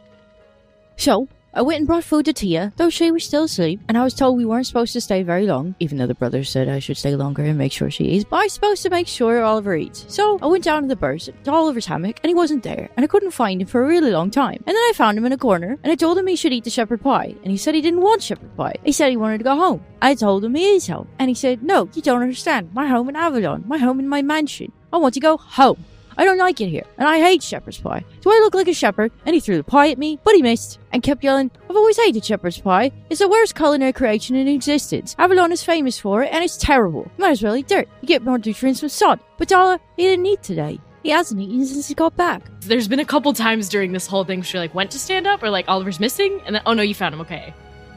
So, 0.96 1.28
I 1.58 1.62
went 1.62 1.78
and 1.78 1.88
brought 1.88 2.04
food 2.04 2.26
to 2.26 2.34
Tia, 2.34 2.74
though 2.76 2.90
she 2.90 3.12
was 3.12 3.24
still 3.24 3.46
asleep, 3.46 3.80
and 3.88 3.98
I 3.98 4.04
was 4.04 4.14
told 4.14 4.36
we 4.36 4.44
weren't 4.44 4.68
supposed 4.68 4.92
to 4.92 5.00
stay 5.00 5.24
very 5.24 5.48
long, 5.48 5.74
even 5.80 5.98
though 5.98 6.06
the 6.06 6.14
brothers 6.14 6.50
said 6.50 6.68
I 6.68 6.80
should 6.80 6.98
stay 6.98 7.16
longer 7.16 7.46
and 7.46 7.58
make 7.58 7.72
sure 7.72 7.90
she 7.90 8.04
eats. 8.04 8.26
But 8.26 8.36
I 8.36 8.44
was 8.44 8.52
supposed 8.52 8.84
to 8.84 8.90
make 8.90 9.08
sure 9.08 9.42
Oliver 9.42 9.74
eats. 9.74 10.04
So, 10.10 10.38
I 10.42 10.48
went 10.48 10.66
down 10.66 10.82
to 10.82 10.90
the 10.90 10.98
burst, 10.98 11.30
to 11.46 11.52
Oliver's 11.54 11.86
hammock, 11.86 12.20
and 12.22 12.30
he 12.30 12.36
wasn't 12.36 12.64
there, 12.64 12.90
and 12.98 13.06
I 13.06 13.08
couldn't 13.08 13.32
find 13.32 13.62
him 13.62 13.68
for 13.70 13.82
a 13.82 13.88
really 13.88 14.12
long 14.12 14.32
time. 14.32 14.62
And 14.68 14.76
then 14.76 14.76
I 14.76 14.92
found 14.96 15.18
him 15.18 15.26
in 15.26 15.32
a 15.32 15.38
corner, 15.38 15.78
and 15.82 15.94
I 15.94 15.96
told 15.96 16.18
him 16.18 16.28
he 16.28 16.36
should 16.36 16.52
eat 16.52 16.66
the 16.66 16.70
shepherd 16.70 17.02
pie, 17.02 17.34
and 17.42 17.52
he 17.52 17.56
said 17.56 17.74
he 17.74 17.82
didn't 17.82 18.02
want 18.02 18.22
shepherd 18.22 18.54
pie. 18.58 18.76
He 18.84 18.92
said 18.92 19.10
he 19.10 19.16
wanted 19.16 19.38
to 19.38 19.46
go 19.46 19.56
home. 19.56 19.82
I 20.02 20.14
told 20.14 20.44
him 20.44 20.56
he 20.56 20.66
is 20.66 20.88
home, 20.88 21.08
and 21.20 21.30
he 21.30 21.36
said, 21.36 21.64
No, 21.64 21.88
you 21.94 22.02
don't 22.02 22.22
understand. 22.22 22.74
My 22.74 22.88
home 22.88 23.08
in 23.08 23.16
Avalon, 23.16 23.64
my 23.66 23.78
home 23.78 24.02
in 24.02 24.10
my 24.10 24.22
mansion. 24.22 24.74
I 24.92 24.98
want 24.98 25.14
to 25.14 25.22
go 25.22 25.38
home. 25.38 25.86
I 26.18 26.26
don't 26.26 26.38
like 26.38 26.62
it 26.62 26.70
here, 26.70 26.86
and 26.98 27.08
I 27.08 27.20
hate 27.20 27.44
shepherd's 27.44 27.80
pie. 27.80 28.06
Do 28.22 28.30
I 28.30 28.40
look 28.44 28.56
like 28.56 28.68
a 28.68 28.74
shepherd? 28.74 29.12
And 29.26 29.34
he 29.34 29.40
threw 29.40 29.58
the 29.58 29.64
pie 29.64 29.90
at 29.92 29.98
me, 29.98 30.20
but 30.24 30.36
he 30.36 30.42
missed, 30.42 30.80
and 30.94 31.04
kept 31.04 31.24
yelling, 31.24 31.52
I've 31.70 31.76
always 31.76 31.98
hated 31.98 32.24
shepherd's 32.24 32.60
pie. 32.60 32.92
It's 33.10 33.20
the 33.20 33.28
worst 33.28 33.56
culinary 33.56 33.94
creation 33.94 34.36
in 34.36 34.48
existence. 34.48 35.16
Avalon 35.20 35.52
is 35.52 35.64
famous 35.64 36.00
for 36.00 36.24
it, 36.24 36.32
and 36.32 36.44
it's 36.44 36.58
terrible. 36.58 37.12
You 37.18 37.24
Might 37.24 37.32
as 37.32 37.44
well 37.44 37.56
eat 37.56 37.68
dirt. 37.68 37.90
You 38.02 38.08
get 38.08 38.24
more 38.24 38.38
nutrients 38.38 38.80
from 38.80 38.90
sod. 38.90 39.20
But 39.38 39.50
Dalla, 39.50 39.80
he 39.98 40.04
didn't 40.04 40.26
eat 40.26 40.42
today. 40.42 40.80
He 41.04 41.10
hasn't 41.12 41.40
eaten 41.40 41.66
since 41.66 41.88
he 41.88 41.94
got 41.94 42.16
back. 42.16 42.42
There's 42.62 42.88
been 42.88 43.00
a 43.00 43.06
couple 43.06 43.32
times 43.34 43.70
during 43.70 43.92
this 43.92 44.08
whole 44.08 44.24
thing 44.24 44.42
she 44.42 44.58
like 44.58 44.74
went 44.74 44.90
to 44.92 45.00
stand 45.00 45.28
up 45.28 45.44
or 45.44 45.50
like 45.50 45.68
Oliver's 45.68 46.00
missing, 46.00 46.42
and 46.46 46.56
then 46.56 46.64
oh 46.66 46.74
no, 46.74 46.82
you 46.82 46.96
found 46.96 47.14
him, 47.14 47.22
okay. 47.22 47.54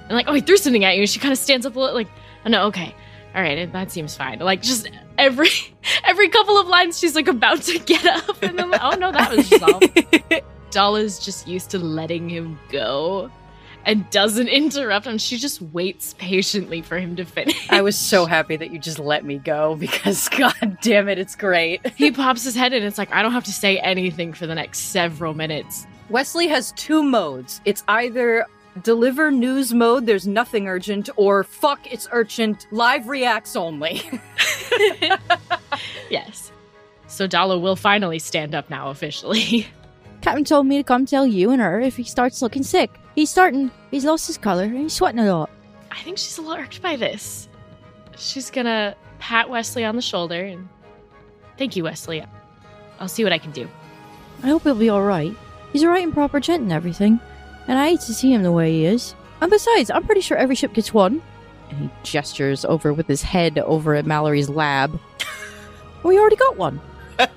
And 0.09 0.17
like, 0.17 0.29
oh 0.29 0.35
he 0.35 0.41
threw 0.41 0.57
something 0.57 0.85
at 0.85 0.95
you, 0.95 1.03
and 1.03 1.09
she 1.09 1.19
kind 1.21 1.33
of 1.33 1.39
stands 1.39 1.65
up 1.65 1.77
a 1.77 1.81
little 1.81 1.95
like, 1.95 2.09
oh 2.45 2.51
no, 2.51 2.67
okay. 2.67 2.95
All 3.35 3.43
right, 3.43 3.71
that 3.73 3.91
seems 3.91 4.17
fine. 4.17 4.39
Like 4.41 4.63
just 4.63 4.91
every 5.17 5.51
every 6.05 6.29
couple 6.29 6.59
of 6.59 6.67
lines 6.67 6.99
she's 6.99 7.15
like 7.15 7.29
about 7.29 7.63
to 7.63 7.79
get 7.79 8.05
up 8.07 8.43
and 8.43 8.59
then 8.59 8.71
like, 8.71 8.81
oh 8.83 8.97
no, 8.97 9.13
that 9.13 9.35
was 9.37 9.51
resolved. 9.51 10.43
Dalla's 10.71 11.19
just 11.19 11.47
used 11.49 11.71
to 11.71 11.79
letting 11.79 12.29
him 12.29 12.59
go. 12.71 13.31
and 13.87 14.09
doesn't 14.11 14.49
interrupt 14.49 15.07
him. 15.07 15.17
She 15.17 15.39
just 15.39 15.63
waits 15.63 16.15
patiently 16.19 16.83
for 16.83 16.99
him 16.99 17.17
to 17.17 17.25
finish. 17.25 17.71
I 17.71 17.81
was 17.81 17.97
so 17.97 18.27
happy 18.27 18.57
that 18.57 18.71
you 18.71 18.79
just 18.79 18.99
let 18.99 19.25
me 19.25 19.39
go 19.39 19.77
because, 19.77 20.29
god 20.39 20.77
damn 20.83 21.09
it, 21.09 21.19
it's 21.19 21.35
great. 21.37 21.87
he 21.97 22.11
pops 22.11 22.45
his 22.45 22.55
head 22.55 22.73
in. 22.75 22.79
And 22.83 22.87
it's 22.87 22.99
like, 22.99 23.11
I 23.13 23.23
don't 23.23 23.33
have 23.33 23.45
to 23.45 23.53
say 23.53 23.79
anything 23.79 24.35
for 24.35 24.47
the 24.47 24.55
next 24.55 24.79
several 24.91 25.33
minutes. 25.33 25.87
Wesley 26.11 26.49
has 26.49 26.73
two 26.73 27.03
modes. 27.03 27.63
It's 27.65 27.83
either 27.89 28.45
deliver 28.83 29.31
news 29.31 29.73
mode, 29.75 30.07
there's 30.07 30.27
nothing 30.27 30.69
urgent, 30.69 31.09
or 31.17 31.45
fuck, 31.45 31.91
it's 31.91 32.09
urgent, 32.13 32.67
live 32.71 33.09
reacts 33.09 33.57
only. 33.57 34.03
yes. 36.11 36.53
So 37.07 37.27
Dalla 37.27 37.59
will 37.59 37.77
finally 37.77 38.19
stand 38.19 38.55
up 38.55 38.71
now 38.71 38.91
officially. 38.91 39.67
Captain 40.21 40.45
told 40.45 40.67
me 40.67 40.77
to 40.77 40.83
come 40.83 41.07
tell 41.07 41.27
you 41.27 41.51
and 41.51 41.61
her 41.63 41.81
if 41.81 41.97
he 41.97 42.05
starts 42.05 42.43
looking 42.43 42.63
sick. 42.63 42.91
He's 43.15 43.31
starting. 43.31 43.71
He's 43.91 44.05
lost 44.05 44.27
his 44.27 44.39
color 44.39 44.65
and 44.65 44.79
he's 44.79 44.93
sweating 44.93 45.21
a 45.21 45.33
lot. 45.33 45.51
I 45.91 46.01
think 46.03 46.19
she's 46.19 46.39
a 46.39 46.43
little 46.43 46.63
irked 46.63 46.83
by 46.83 46.97
this. 46.97 47.49
She's 48.17 48.51
gonna 48.51 48.95
pat 49.19 49.49
Wesley 49.49 49.85
on 49.85 49.97
the 49.97 50.03
shoulder 50.03 50.45
and 50.45 50.69
thank 51.57 51.77
you, 51.77 51.85
Wesley. 51.85 52.25
I'll 53.01 53.09
see 53.09 53.25
what 53.25 53.33
I 53.33 53.39
can 53.39 53.53
do. 53.53 53.69
I 54.43 54.49
hope 54.49 54.65
he'll 54.65 54.75
be 54.75 54.89
all 54.89 55.03
right. 55.03 55.35
He's 55.73 55.83
a 55.83 55.89
right 55.89 56.05
and 56.05 56.13
proper 56.13 56.41
gent 56.41 56.63
and 56.63 56.73
everything, 56.73 57.21
and 57.69 57.79
I 57.79 57.91
hate 57.91 58.01
to 58.01 58.15
see 58.15 58.33
him 58.33 58.43
the 58.43 58.53
way 58.53 58.73
he 58.73 58.85
is. 58.87 59.15
And 59.41 59.51
besides, 59.51 59.91
I'm 59.91 60.05
pretty 60.05 60.21
sure 60.21 60.37
every 60.37 60.57
ship 60.57 60.73
gets 60.73 60.93
one. 60.93 61.23
And 61.71 61.79
he 61.79 61.91
gestures 62.03 62.65
over 62.65 62.93
with 62.93 63.07
his 63.07 63.23
head 63.23 63.59
over 63.59 63.95
at 63.95 64.07
Mallory's 64.07 64.49
lab. 64.49 64.99
we 66.03 66.19
already 66.19 66.37
got 66.37 66.57
one. 66.57 66.81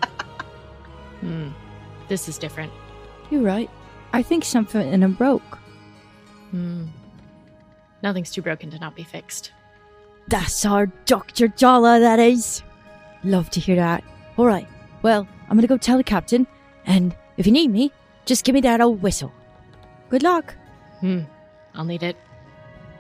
Hmm. 1.22 1.50
This 2.08 2.28
is 2.28 2.40
different. 2.40 2.74
You're 3.30 3.44
right. 3.44 3.70
I 4.12 4.24
think 4.24 4.44
something 4.44 4.92
in 4.92 5.04
him 5.04 5.14
broke. 5.14 5.60
Hmm. 6.50 6.88
Nothing's 8.02 8.32
too 8.32 8.42
broken 8.42 8.72
to 8.72 8.80
not 8.80 8.96
be 8.96 9.04
fixed. 9.04 9.52
That's 10.28 10.66
our 10.66 10.88
Dr. 11.06 11.48
Jala, 11.48 12.00
that 12.00 12.20
is. 12.20 12.64
Love 13.24 13.52
to 13.52 13.60
hear 13.60 13.76
that. 13.76 14.04
All 14.38 14.48
right. 14.48 14.68
Well, 15.04 15.28
I'm 15.44 15.58
going 15.58 15.62
to 15.62 15.68
go 15.68 15.78
tell 15.78 15.98
the 15.98 16.04
captain, 16.04 16.48
and 16.86 17.16
if 17.38 17.46
you 17.46 17.52
need 17.52 17.70
me, 17.70 17.92
just 18.26 18.44
give 18.44 18.56
me 18.56 18.62
that 18.62 18.82
old 18.82 19.02
whistle. 19.02 19.32
Good 20.12 20.24
luck. 20.24 20.54
Hmm. 21.00 21.22
I'll 21.74 21.86
need 21.86 22.04
it. 22.04 22.18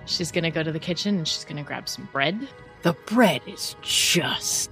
She's 0.05 0.31
gonna 0.31 0.49
go 0.49 0.63
to 0.63 0.71
the 0.71 0.79
kitchen 0.79 1.17
and 1.17 1.27
she's 1.27 1.43
gonna 1.43 1.61
grab 1.61 1.89
some 1.89 2.07
bread. 2.13 2.47
the 2.83 2.93
bread 3.05 3.41
is 3.45 3.75
just. 3.81 4.71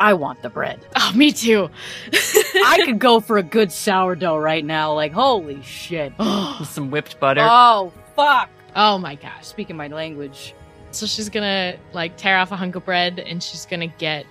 I 0.00 0.14
want 0.14 0.40
the 0.40 0.48
bread. 0.48 0.80
Oh, 0.96 1.12
me 1.14 1.30
too. 1.32 1.68
I 2.12 2.80
could 2.84 2.98
go 2.98 3.20
for 3.20 3.36
a 3.38 3.42
good 3.42 3.70
sourdough 3.70 4.38
right 4.38 4.64
now. 4.64 4.94
Like, 4.94 5.12
holy 5.12 5.62
shit. 5.62 6.12
With 6.18 6.68
some 6.68 6.90
whipped 6.90 7.20
butter. 7.20 7.42
Oh, 7.44 7.92
fuck. 8.16 8.48
oh 8.74 8.96
my 8.96 9.14
gosh. 9.14 9.46
Speaking 9.46 9.76
my 9.76 9.88
language. 9.88 10.54
So 10.92 11.04
she's 11.04 11.28
gonna 11.28 11.76
like 11.92 12.16
tear 12.16 12.38
off 12.38 12.52
a 12.52 12.56
hunk 12.56 12.74
of 12.74 12.86
bread 12.86 13.18
and 13.18 13.42
she's 13.42 13.66
gonna 13.66 13.86
get. 13.86 14.24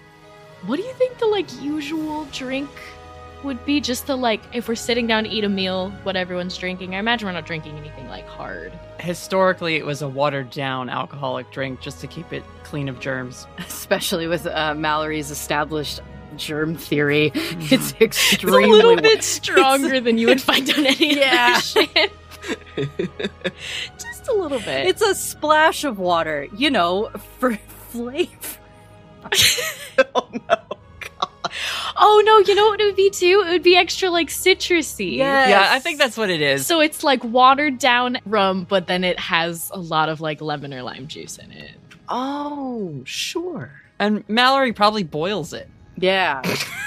What 0.66 0.78
do 0.78 0.82
you 0.82 0.94
think 0.94 1.20
the 1.20 1.28
like 1.28 1.62
usual 1.62 2.26
drink 2.32 2.70
would 3.46 3.64
be? 3.66 3.80
Just 3.80 4.08
the 4.08 4.16
like 4.16 4.42
if 4.54 4.68
we're 4.68 4.76
sitting 4.76 5.08
down 5.08 5.24
to 5.24 5.30
eat 5.30 5.44
a 5.44 5.50
meal, 5.50 5.92
what 6.04 6.16
everyone's 6.16 6.58
drinking. 6.58 6.96
I 6.96 7.00
imagine 7.00 7.28
we're 7.28 7.32
not 7.34 7.46
drinking 7.46 7.78
anything 7.78 8.08
like 8.08 8.28
hard. 8.28 8.74
Historically, 9.00 9.76
it 9.76 9.86
was 9.86 10.02
a 10.02 10.08
watered 10.10 10.50
down 10.50 10.90
alcoholic 10.90 11.52
drink 11.52 11.80
just 11.82 12.02
to 12.02 12.08
keep 12.08 12.34
it 12.34 12.44
clean 12.64 12.90
of 12.90 13.00
germs. 13.00 13.48
Especially 13.60 14.28
with 14.28 14.46
uh, 14.48 14.74
Mallory's 14.76 15.32
established 15.32 16.02
germ 16.38 16.76
theory. 16.76 17.32
It's 17.36 17.94
extremely 18.02 18.04
It's 18.04 18.34
extremely. 18.34 18.64
a 18.64 18.68
little 18.68 18.96
bit 18.98 19.24
stronger 19.24 20.00
than 20.02 20.18
you 20.18 20.28
would 20.28 20.42
find 20.50 20.70
on 20.72 20.86
any 20.86 21.18
Yeah. 21.18 21.54
other 21.54 21.62
ship. 21.62 22.12
Just 23.98 24.28
a 24.28 24.34
little 24.34 24.60
bit. 24.60 24.88
It's 24.88 25.02
a 25.02 25.16
splash 25.16 25.84
of 25.84 25.98
water, 25.98 26.48
you 26.58 26.70
know, 26.72 27.10
for 27.40 27.56
flavor. 27.90 28.30
oh 30.16 30.28
no. 30.50 30.58
Oh 31.98 32.22
no, 32.26 32.40
you 32.40 32.56
know 32.56 32.68
what 32.68 32.80
it 32.82 32.86
would 32.86 32.96
be 32.96 33.10
too? 33.10 33.44
It 33.48 33.52
would 33.52 33.64
be 33.64 33.76
extra 33.76 34.10
like 34.10 34.30
citrusy. 34.30 35.18
Yes. 35.18 35.50
Yeah, 35.50 35.68
I 35.72 35.80
think 35.80 35.98
that's 36.00 36.18
what 36.18 36.30
it 36.30 36.42
is. 36.42 36.66
So 36.66 36.80
it's 36.82 37.04
like 37.04 37.24
watered 37.24 37.80
down 37.80 38.18
rum, 38.26 38.66
but 38.68 38.88
then 38.88 39.04
it 39.04 39.20
has 39.20 39.72
a 39.74 39.80
lot 39.80 40.10
of 40.10 40.22
like 40.22 40.42
lemon 40.42 40.74
or 40.74 40.84
lime 40.84 41.08
juice 41.08 41.38
in 41.38 41.52
it. 41.52 41.72
Oh, 42.10 43.02
sure. 43.06 43.72
and 44.00 44.24
Mallory 44.30 44.74
probably 44.74 45.04
boils 45.04 45.54
it. 45.54 45.70
Yeah. 45.98 46.42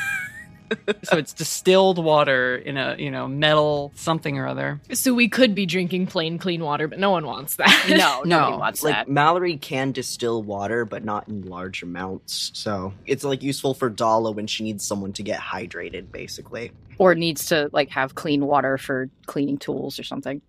So 1.04 1.16
it's 1.18 1.32
distilled 1.32 2.02
water 2.02 2.56
in 2.56 2.76
a, 2.76 2.96
you 2.98 3.10
know, 3.10 3.28
metal 3.28 3.92
something 3.94 4.38
or 4.38 4.46
other. 4.46 4.80
So 4.92 5.14
we 5.14 5.28
could 5.28 5.54
be 5.54 5.66
drinking 5.66 6.06
plain 6.08 6.38
clean 6.38 6.62
water, 6.62 6.88
but 6.88 6.98
no 6.98 7.10
one 7.10 7.26
wants 7.26 7.56
that. 7.56 7.86
No, 7.88 7.96
nobody 8.24 8.52
No, 8.52 8.58
wants 8.58 8.82
Like 8.82 8.94
that. 8.94 9.08
Mallory 9.08 9.56
can 9.56 9.92
distill 9.92 10.42
water, 10.42 10.84
but 10.84 11.04
not 11.04 11.28
in 11.28 11.42
large 11.42 11.82
amounts. 11.82 12.50
So 12.54 12.92
it's 13.06 13.24
like 13.24 13.42
useful 13.42 13.74
for 13.74 13.88
Dalla 13.88 14.32
when 14.32 14.46
she 14.46 14.64
needs 14.64 14.84
someone 14.84 15.12
to 15.14 15.22
get 15.22 15.40
hydrated, 15.40 16.10
basically. 16.12 16.72
Or 16.98 17.14
needs 17.14 17.46
to 17.46 17.70
like 17.72 17.90
have 17.90 18.14
clean 18.14 18.44
water 18.46 18.76
for 18.78 19.08
cleaning 19.26 19.58
tools 19.58 19.98
or 19.98 20.02
something. 20.02 20.42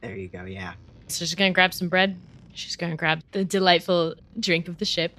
There 0.00 0.14
you 0.14 0.28
go. 0.28 0.44
Yeah. 0.44 0.74
So 1.08 1.24
she's 1.24 1.34
gonna 1.34 1.52
grab 1.52 1.72
some 1.72 1.88
bread. 1.88 2.16
She's 2.52 2.76
gonna 2.76 2.96
grab 2.96 3.22
the 3.32 3.44
delightful 3.44 4.14
drink 4.38 4.68
of 4.68 4.78
the 4.78 4.84
ship. 4.84 5.18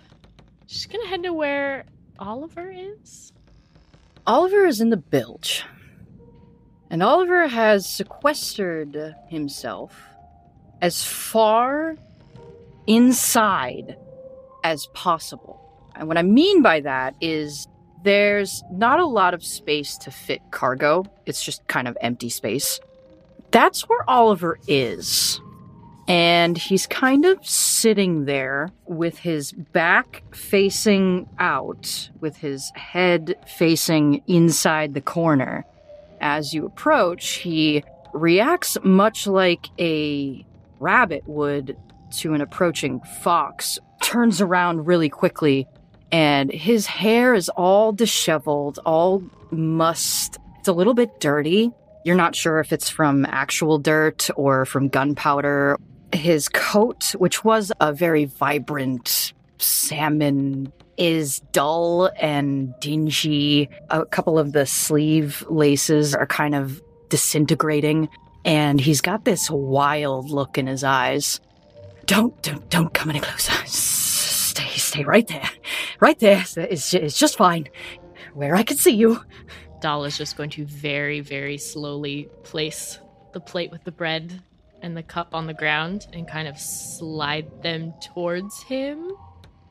She's 0.67 0.85
gonna 0.85 1.07
head 1.07 1.23
to 1.23 1.33
where 1.33 1.85
Oliver 2.19 2.71
is. 2.71 3.31
Oliver 4.27 4.65
is 4.65 4.81
in 4.81 4.89
the 4.89 4.97
bilge. 4.97 5.63
And 6.89 7.03
Oliver 7.03 7.47
has 7.47 7.87
sequestered 7.87 9.15
himself 9.27 9.93
as 10.81 11.03
far 11.03 11.95
inside 12.87 13.97
as 14.63 14.87
possible. 14.93 15.61
And 15.95 16.07
what 16.07 16.17
I 16.17 16.23
mean 16.23 16.61
by 16.61 16.79
that 16.81 17.15
is 17.21 17.67
there's 18.03 18.63
not 18.71 18.99
a 18.99 19.05
lot 19.05 19.33
of 19.33 19.43
space 19.43 19.97
to 19.99 20.11
fit 20.11 20.41
cargo, 20.51 21.05
it's 21.25 21.43
just 21.43 21.65
kind 21.67 21.87
of 21.87 21.97
empty 22.01 22.29
space. 22.29 22.79
That's 23.51 23.87
where 23.87 24.07
Oliver 24.09 24.59
is. 24.67 25.39
And 26.07 26.57
he's 26.57 26.85
kind 26.85 27.25
of 27.25 27.45
sitting 27.45 28.25
there 28.25 28.69
with 28.85 29.19
his 29.19 29.51
back 29.51 30.23
facing 30.33 31.27
out, 31.39 32.09
with 32.19 32.37
his 32.37 32.71
head 32.75 33.35
facing 33.47 34.21
inside 34.27 34.93
the 34.93 35.01
corner. 35.01 35.65
As 36.21 36.53
you 36.53 36.65
approach, 36.65 37.37
he 37.37 37.83
reacts 38.13 38.77
much 38.83 39.25
like 39.25 39.69
a 39.79 40.45
rabbit 40.79 41.23
would 41.27 41.75
to 42.17 42.33
an 42.33 42.41
approaching 42.41 43.01
fox, 43.21 43.79
turns 44.01 44.41
around 44.41 44.85
really 44.85 45.09
quickly, 45.09 45.67
and 46.11 46.51
his 46.51 46.85
hair 46.85 47.33
is 47.33 47.49
all 47.49 47.91
disheveled, 47.91 48.79
all 48.85 49.23
mussed. 49.49 50.37
It's 50.59 50.67
a 50.67 50.73
little 50.73 50.93
bit 50.93 51.19
dirty. 51.19 51.71
You're 52.05 52.15
not 52.15 52.35
sure 52.35 52.59
if 52.59 52.71
it's 52.71 52.89
from 52.89 53.25
actual 53.25 53.79
dirt 53.79 54.29
or 54.35 54.65
from 54.65 54.87
gunpowder 54.87 55.77
his 56.13 56.49
coat, 56.49 57.15
which 57.17 57.43
was 57.43 57.71
a 57.79 57.93
very 57.93 58.25
vibrant 58.25 59.33
salmon, 59.57 60.71
is 60.97 61.39
dull 61.51 62.09
and 62.19 62.73
dingy. 62.79 63.69
A 63.89 64.05
couple 64.05 64.39
of 64.39 64.53
the 64.53 64.65
sleeve 64.65 65.45
laces 65.49 66.15
are 66.15 66.27
kind 66.27 66.55
of 66.55 66.81
disintegrating, 67.09 68.09
and 68.43 68.79
he's 68.79 69.01
got 69.01 69.25
this 69.25 69.49
wild 69.49 70.29
look 70.29 70.57
in 70.57 70.67
his 70.67 70.83
eyes. 70.83 71.39
Don't, 72.05 72.39
don't, 72.41 72.69
don't 72.69 72.93
come 72.93 73.09
any 73.09 73.19
closer. 73.19 73.53
Stay, 73.65 74.69
stay 74.77 75.03
right 75.03 75.27
there, 75.27 75.49
right 75.99 76.19
there. 76.19 76.43
It's, 76.57 76.93
it's 76.93 77.19
just 77.19 77.37
fine. 77.37 77.67
Where 78.33 78.55
I 78.55 78.63
can 78.63 78.77
see 78.77 78.91
you. 78.91 79.21
Dalla 79.81 80.07
is 80.07 80.17
just 80.17 80.37
going 80.37 80.49
to 80.51 80.65
very, 80.65 81.19
very 81.19 81.57
slowly 81.57 82.29
place 82.43 82.99
the 83.33 83.39
plate 83.39 83.71
with 83.71 83.83
the 83.83 83.91
bread 83.91 84.41
and 84.85 84.95
the 84.95 85.03
cup 85.03 85.33
on 85.33 85.47
the 85.47 85.53
ground 85.53 86.05
and 86.13 86.27
kind 86.27 86.47
of 86.47 86.59
slide 86.59 87.63
them 87.63 87.91
towards 88.13 88.61
him 88.61 89.11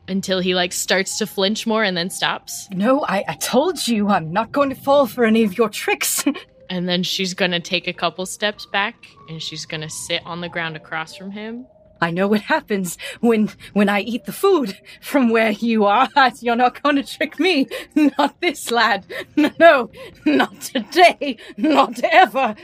until 0.09 0.40
he 0.40 0.55
like 0.55 0.72
starts 0.72 1.16
to 1.18 1.27
flinch 1.27 1.66
more 1.66 1.85
and 1.85 1.96
then 1.96 2.11
stops. 2.11 2.68
No, 2.72 3.05
I, 3.05 3.24
I 3.29 3.35
told 3.37 3.87
you 3.87 4.09
I'm 4.09 4.33
not 4.33 4.50
going 4.50 4.70
to 4.70 4.74
fall 4.74 5.07
for 5.07 5.24
any 5.24 5.44
of 5.44 5.57
your 5.57 5.70
tricks. 5.70 6.24
And 6.70 6.88
then 6.88 7.03
she's 7.03 7.35
gonna 7.35 7.61
take 7.61 7.87
a 7.87 7.92
couple 7.92 8.24
steps 8.24 8.64
back 8.64 8.96
and 9.29 9.40
she's 9.40 9.66
gonna 9.66 9.90
sit 9.90 10.22
on 10.24 10.40
the 10.40 10.48
ground 10.48 10.77
across 10.77 11.14
from 11.14 11.31
him. 11.31 11.66
I 12.00 12.11
know 12.11 12.29
what 12.29 12.42
happens 12.42 12.98
when 13.20 13.50
when 13.72 13.88
I 13.88 14.00
eat 14.00 14.24
the 14.24 14.33
food 14.33 14.77
from 15.00 15.31
where 15.31 15.53
you 15.53 15.85
are. 15.85 16.09
You're 16.40 16.57
not 16.57 16.83
going 16.83 16.96
to 16.96 17.03
trick 17.03 17.38
me. 17.38 17.66
Not 17.94 18.40
this 18.40 18.70
lad. 18.70 19.07
No, 19.37 19.90
not 20.27 20.61
today. 20.61 21.38
Not 21.57 22.00
ever. 22.03 22.57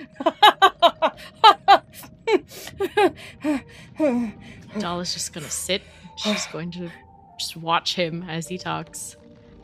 Dalla 4.78 5.00
is 5.00 5.12
just 5.12 5.32
gonna 5.32 5.50
sit. 5.50 5.82
She's 6.16 6.46
going 6.46 6.70
to 6.72 6.90
just 7.38 7.56
watch 7.56 7.94
him 7.94 8.24
as 8.28 8.48
he 8.48 8.58
talks. 8.58 9.16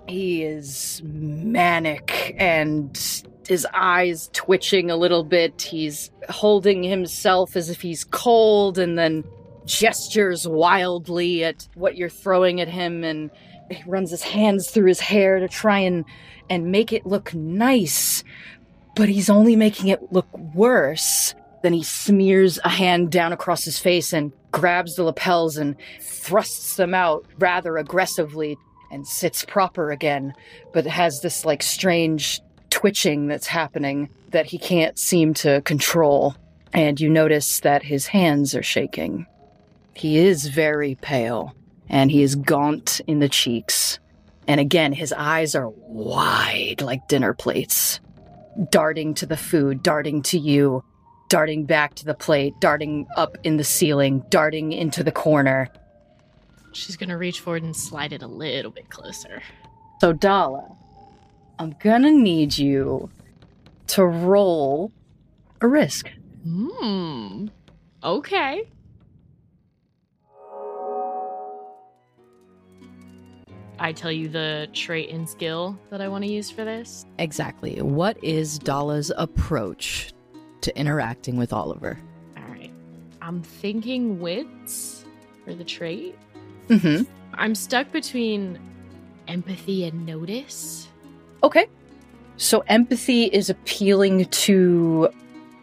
he 0.09 0.43
is 0.43 1.03
manic 1.05 2.35
and 2.39 2.99
his 3.47 3.67
eyes 3.75 4.31
twitching 4.33 4.91
a 4.91 4.97
little 4.97 5.25
bit. 5.25 5.63
He's 5.63 6.11
holding 6.29 6.83
himself 6.83 7.57
as 7.57 7.71
if 7.71 7.81
he's 7.83 8.05
cold 8.05 8.79
and 8.79 8.99
then 8.99 9.25
gestures 9.67 10.47
wildly 10.47 11.45
at 11.45 11.69
what 11.75 11.97
you're 11.97 12.09
throwing 12.09 12.61
at 12.61 12.69
him 12.69 13.05
and 13.05 13.31
he 13.71 13.83
runs 13.85 14.11
his 14.11 14.23
hands 14.23 14.71
through 14.71 14.87
his 14.87 15.01
hair 15.01 15.41
to 15.41 15.49
try 15.49 15.81
and 15.81 16.05
and 16.49 16.71
make 16.71 16.93
it 16.93 17.05
look 17.05 17.35
nice. 17.35 18.23
But 18.95 19.09
he's 19.09 19.29
only 19.29 19.57
making 19.57 19.89
it 19.89 20.13
look 20.13 20.33
worse. 20.55 21.35
Then 21.67 21.73
he 21.73 21.83
smears 21.83 22.61
a 22.65 22.69
hand 22.69 23.11
down 23.11 23.33
across 23.33 23.65
his 23.65 23.77
face 23.77 24.13
and 24.13 24.31
grabs 24.53 24.95
the 24.95 25.03
lapels 25.03 25.57
and 25.57 25.75
thrusts 26.01 26.77
them 26.77 26.95
out 26.95 27.27
rather 27.41 27.77
aggressively 27.77 28.57
and 28.93 29.05
sits 29.05 29.45
proper 29.45 29.91
again, 29.91 30.33
but 30.73 30.87
has 30.87 31.23
this 31.23 31.45
like 31.45 31.65
strange 31.65 32.41
twitching 32.71 33.27
that's 33.27 33.49
happening 33.49 34.09
that 34.31 34.47
he 34.47 34.59
can't 34.59 34.97
seem 34.97 35.35
to 35.35 35.61
control. 35.63 36.37
And 36.73 37.01
you 37.01 37.09
notice 37.09 37.59
that 37.59 37.83
his 37.83 38.07
hands 38.07 38.55
are 38.55 38.63
shaking. 38.63 39.27
He 39.93 40.19
is 40.19 40.47
very 40.47 40.95
pale, 40.95 41.53
and 41.89 42.13
he 42.13 42.23
is 42.23 42.37
gaunt 42.37 43.01
in 43.09 43.19
the 43.19 43.29
cheeks. 43.29 43.99
And 44.47 44.61
again, 44.61 44.93
his 44.93 45.13
eyes 45.13 45.57
are 45.57 45.71
wide 45.89 46.81
like 46.81 47.09
dinner 47.09 47.35
plates, 47.35 47.99
darting 48.71 49.15
to 49.15 49.27
the 49.27 49.37
food, 49.37 49.83
darting 49.83 50.23
to 50.23 50.39
you, 50.39 50.85
darting 51.29 51.65
back 51.65 51.95
to 51.97 52.05
the 52.05 52.15
plate, 52.15 52.55
darting 52.61 53.07
up 53.17 53.37
in 53.45 53.57
the 53.57 53.65
ceiling, 53.65 54.25
darting 54.31 54.73
into 54.73 55.03
the 55.03 55.13
corner. 55.13 55.69
She's 56.73 56.97
gonna 56.97 57.17
reach 57.17 57.41
forward 57.41 57.63
and 57.63 57.75
slide 57.75 58.13
it 58.13 58.23
a 58.23 58.27
little 58.27 58.71
bit 58.71 58.91
closer. 58.91 59.43
So, 60.01 60.13
Dalla, 60.13 60.77
I'm 61.59 61.75
gonna 61.81 62.11
need 62.11 62.59
you 62.59 63.11
to 63.89 64.05
roll 64.05 64.93
a 65.61 65.69
risk. 65.69 66.11
Hmm. 66.45 67.47
Okay. 68.05 68.69
I 73.79 73.93
tell 73.93 74.13
you 74.13 74.29
the 74.29 74.69
trait 74.73 75.11
and 75.11 75.29
skill 75.29 75.79
that 75.91 76.01
I 76.01 76.09
want 76.09 76.25
to 76.25 76.31
use 76.31 76.51
for 76.51 76.65
this. 76.65 77.05
Exactly. 77.19 77.81
What 77.83 78.23
is 78.25 78.59
Dalla's 78.59 79.13
approach 79.17 80.15
to 80.63 80.79
interacting 80.79 81.37
with 81.37 81.53
Oliver? 81.53 81.99
All 82.37 82.45
right. 82.51 82.73
I'm 83.23 83.43
thinking 83.43 84.21
wits 84.21 85.05
for 85.45 85.55
the 85.55 85.65
trait. 85.65 86.17
Mm-hmm. 86.69 87.05
I'm 87.35 87.55
stuck 87.55 87.93
between 87.93 88.59
empathy 89.29 89.85
and 89.85 90.07
notice. 90.07 90.89
Okay. 91.43 91.67
So 92.37 92.65
empathy 92.67 93.25
is 93.25 93.49
appealing 93.51 94.27
to 94.27 95.09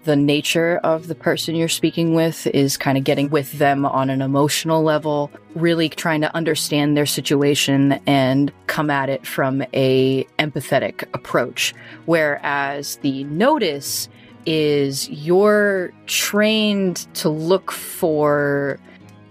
the 0.05 0.15
nature 0.15 0.81
of 0.83 1.07
the 1.07 1.15
person 1.15 1.55
you're 1.55 1.69
speaking 1.69 2.13
with, 2.13 2.45
is 2.47 2.75
kind 2.75 2.97
of 2.97 3.03
getting 3.03 3.29
with 3.29 3.53
them 3.53 3.85
on 3.85 4.09
an 4.09 4.21
emotional 4.21 4.83
level, 4.83 5.31
really 5.55 5.87
trying 5.87 6.21
to 6.21 6.35
understand 6.35 6.97
their 6.97 7.05
situation 7.05 7.93
and 8.05 8.51
come 8.67 8.89
at 8.89 9.09
it 9.09 9.25
from 9.25 9.63
a 9.73 10.25
empathetic 10.39 11.03
approach. 11.13 11.73
Whereas 12.05 12.97
the 12.97 13.23
notice 13.25 14.09
is 14.45 15.09
you're 15.09 15.91
trained 16.05 17.07
to 17.15 17.29
look 17.29 17.71
for 17.71 18.79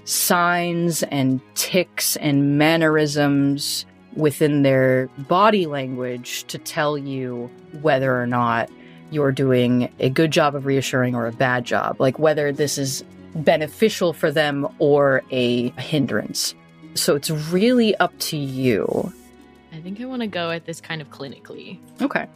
signs 0.05 1.03
and 1.05 1.40
ticks 1.55 2.16
and 2.16 2.59
mannerisms 2.59 3.87
within 4.14 4.62
their 4.62 5.09
body 5.18 5.66
language 5.66 6.44
to 6.44 6.59
tell 6.59 6.98
you 6.98 7.51
whether 7.81 8.20
or 8.20 8.27
not 8.27 8.70
you're 9.11 9.33
doing 9.33 9.92
a 10.01 10.11
good 10.11 10.31
job 10.31 10.55
of 10.55 10.66
reassuring 10.66 11.14
or 11.14 11.27
a 11.27 11.33
bad 11.33 11.64
job, 11.64 12.01
like 12.01 12.18
whether 12.18 12.53
this 12.53 12.79
is 12.79 13.05
beneficial 13.35 14.12
for 14.12 14.31
them 14.31 14.66
or 14.79 15.22
a 15.31 15.70
hindrance. 15.70 16.55
So 16.94 17.14
it's 17.14 17.31
really 17.31 17.94
up 17.96 18.16
to 18.20 18.37
you. 18.37 19.12
I 19.72 19.81
think 19.81 20.01
I 20.01 20.05
want 20.05 20.20
to 20.20 20.27
go 20.27 20.51
at 20.51 20.66
this 20.66 20.81
kind 20.81 21.01
of 21.01 21.11
clinically. 21.11 21.79
Okay. 22.01 22.27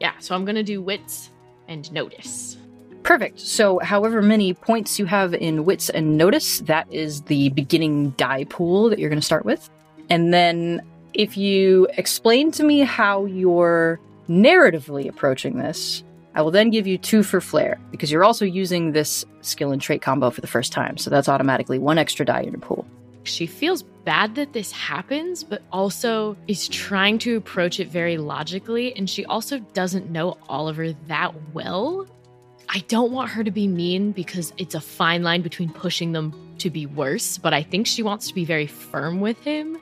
Yeah, 0.00 0.12
so 0.18 0.34
I'm 0.34 0.44
going 0.44 0.56
to 0.56 0.62
do 0.64 0.80
wits 0.80 1.30
and 1.68 1.90
notice. 1.92 2.56
Perfect. 3.02 3.40
So, 3.40 3.78
however 3.78 4.20
many 4.20 4.54
points 4.54 4.98
you 4.98 5.06
have 5.06 5.32
in 5.32 5.64
wits 5.64 5.88
and 5.88 6.18
notice, 6.18 6.60
that 6.60 6.92
is 6.92 7.22
the 7.22 7.48
beginning 7.50 8.10
die 8.10 8.44
pool 8.44 8.90
that 8.90 8.98
you're 8.98 9.08
going 9.08 9.20
to 9.20 9.24
start 9.24 9.44
with. 9.44 9.70
And 10.10 10.34
then, 10.34 10.82
if 11.14 11.36
you 11.36 11.86
explain 11.96 12.50
to 12.52 12.64
me 12.64 12.80
how 12.80 13.24
you're 13.24 14.00
narratively 14.28 15.08
approaching 15.08 15.58
this, 15.58 16.02
I 16.34 16.42
will 16.42 16.50
then 16.50 16.70
give 16.70 16.86
you 16.86 16.98
two 16.98 17.22
for 17.22 17.40
flair 17.40 17.80
because 17.90 18.12
you're 18.12 18.24
also 18.24 18.44
using 18.44 18.92
this 18.92 19.24
skill 19.40 19.72
and 19.72 19.80
trait 19.80 20.02
combo 20.02 20.30
for 20.30 20.40
the 20.40 20.46
first 20.46 20.72
time. 20.72 20.98
So, 20.98 21.08
that's 21.08 21.28
automatically 21.28 21.78
one 21.78 21.98
extra 21.98 22.26
die 22.26 22.40
in 22.40 22.52
your 22.52 22.60
pool. 22.60 22.86
She 23.24 23.46
feels 23.46 23.82
bad 23.82 24.36
that 24.36 24.52
this 24.52 24.72
happens, 24.72 25.44
but 25.44 25.62
also 25.70 26.36
is 26.46 26.68
trying 26.68 27.18
to 27.18 27.36
approach 27.36 27.78
it 27.78 27.88
very 27.88 28.16
logically. 28.16 28.96
And 28.96 29.08
she 29.08 29.24
also 29.26 29.58
doesn't 29.58 30.10
know 30.10 30.38
Oliver 30.48 30.92
that 31.08 31.34
well. 31.52 32.06
I 32.70 32.80
don't 32.88 33.12
want 33.12 33.30
her 33.30 33.44
to 33.44 33.50
be 33.50 33.66
mean 33.66 34.12
because 34.12 34.52
it's 34.58 34.74
a 34.74 34.80
fine 34.80 35.22
line 35.22 35.42
between 35.42 35.70
pushing 35.70 36.12
them 36.12 36.32
to 36.58 36.70
be 36.70 36.86
worse, 36.86 37.38
but 37.38 37.54
I 37.54 37.62
think 37.62 37.86
she 37.86 38.02
wants 38.02 38.28
to 38.28 38.34
be 38.34 38.44
very 38.44 38.66
firm 38.66 39.20
with 39.20 39.38
him 39.42 39.78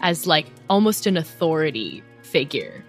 as 0.00 0.26
like 0.26 0.46
almost 0.68 1.06
an 1.06 1.16
authority 1.16 2.02
figure. 2.22 2.84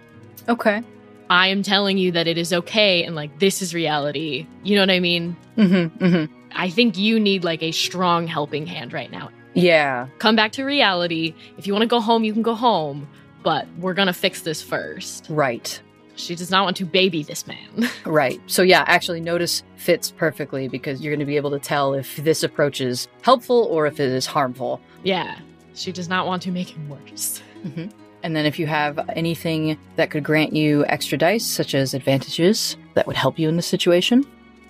Okay. 0.48 0.82
I 1.30 1.48
am 1.48 1.62
telling 1.62 1.96
you 1.96 2.12
that 2.12 2.26
it 2.26 2.36
is 2.36 2.52
okay 2.52 3.04
and 3.04 3.14
like 3.14 3.38
this 3.38 3.62
is 3.62 3.74
reality. 3.74 4.46
You 4.64 4.76
know 4.76 4.82
what 4.82 4.90
I 4.90 5.00
mean? 5.00 5.36
Mm-hmm. 5.56 6.04
Mm-hmm. 6.04 6.34
I 6.52 6.68
think 6.68 6.98
you 6.98 7.20
need 7.20 7.44
like 7.44 7.62
a 7.62 7.70
strong 7.70 8.26
helping 8.26 8.66
hand 8.66 8.92
right 8.92 9.10
now. 9.10 9.30
Yeah. 9.54 10.08
Come 10.18 10.36
back 10.36 10.52
to 10.52 10.64
reality. 10.64 11.34
If 11.58 11.66
you 11.66 11.72
want 11.72 11.82
to 11.82 11.88
go 11.88 12.00
home, 12.00 12.24
you 12.24 12.32
can 12.32 12.42
go 12.42 12.54
home, 12.54 13.08
but 13.42 13.66
we're 13.78 13.94
going 13.94 14.06
to 14.06 14.12
fix 14.12 14.42
this 14.42 14.62
first. 14.62 15.26
Right. 15.28 15.80
She 16.16 16.34
does 16.34 16.50
not 16.50 16.64
want 16.64 16.76
to 16.78 16.84
baby 16.84 17.22
this 17.22 17.46
man. 17.46 17.88
Right. 18.04 18.40
So, 18.46 18.62
yeah, 18.62 18.84
actually, 18.86 19.20
notice 19.20 19.62
fits 19.76 20.10
perfectly 20.10 20.68
because 20.68 21.00
you're 21.00 21.12
going 21.12 21.20
to 21.20 21.26
be 21.26 21.36
able 21.36 21.50
to 21.50 21.58
tell 21.58 21.94
if 21.94 22.16
this 22.16 22.42
approach 22.42 22.80
is 22.80 23.08
helpful 23.22 23.68
or 23.70 23.86
if 23.86 24.00
it 24.00 24.10
is 24.10 24.26
harmful. 24.26 24.80
yeah. 25.02 25.38
She 25.72 25.92
does 25.92 26.08
not 26.08 26.26
want 26.26 26.42
to 26.42 26.50
make 26.50 26.68
him 26.68 26.88
worse. 26.88 27.40
Mm-hmm. 27.64 27.86
And 28.22 28.36
then, 28.36 28.44
if 28.44 28.58
you 28.58 28.66
have 28.66 28.98
anything 29.10 29.78
that 29.96 30.10
could 30.10 30.24
grant 30.24 30.52
you 30.52 30.84
extra 30.86 31.16
dice, 31.16 31.46
such 31.46 31.74
as 31.74 31.94
advantages 31.94 32.76
that 32.94 33.06
would 33.06 33.16
help 33.16 33.38
you 33.38 33.48
in 33.48 33.56
this 33.56 33.66
situation, 33.68 34.26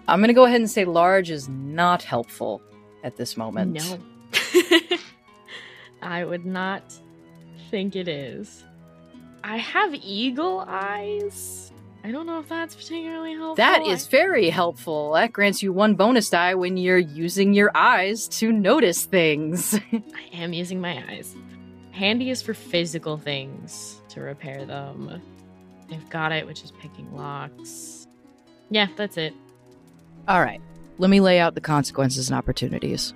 I'm 0.07 0.21
going 0.21 0.29
to 0.29 0.35
go 0.35 0.45
ahead 0.45 0.61
and 0.61 0.71
say 0.71 0.85
large 0.85 1.31
is 1.31 1.49
not 1.49 2.03
helpful 2.03 2.61
at 3.03 3.17
this 3.17 3.37
moment. 3.37 3.73
No. 3.73 3.99
I 6.03 6.25
would 6.25 6.47
not 6.47 6.83
think 7.71 7.97
it 7.97 8.09
is. 8.09 8.65
I 9.45 9.57
have 9.59 9.95
eagle 9.95 10.65
eyes. 10.67 11.73
I 12.03 12.11
don't 12.13 12.27
know 12.27 12.41
if 12.41 12.49
that's 12.49 12.75
particularly 12.75 13.35
helpful. 13.35 13.57
That 13.57 13.87
is 13.87 14.07
very 14.07 14.49
helpful. 14.49 15.13
That 15.13 15.33
grants 15.33 15.63
you 15.63 15.73
one 15.73 15.95
bonus 15.95 16.31
die 16.31 16.55
when 16.55 16.77
you're 16.77 16.99
using 16.99 17.53
your 17.53 17.71
eyes 17.75 18.27
to 18.29 18.53
notice 18.53 19.05
things. 19.05 19.79
I 19.93 20.03
am 20.33 20.53
using 20.53 20.81
my 20.81 21.05
eyes. 21.11 21.35
Handy 21.93 22.31
is 22.31 22.41
for 22.41 22.55
physical 22.55 23.19
things 23.19 24.01
to 24.11 24.21
repair 24.21 24.65
them. 24.65 25.21
I've 25.91 26.09
got 26.09 26.33
it, 26.33 26.47
which 26.47 26.63
is 26.63 26.73
picking 26.81 27.15
locks. 27.15 28.07
Yeah, 28.71 28.87
that's 28.97 29.17
it. 29.17 29.35
All 30.29 30.41
right. 30.41 30.61
Let 30.99 31.11
me 31.11 31.21
lay 31.21 31.41
out 31.41 31.55
the 31.55 31.61
consequences 31.61 32.29
and 32.31 32.37
opportunities. 32.39 33.13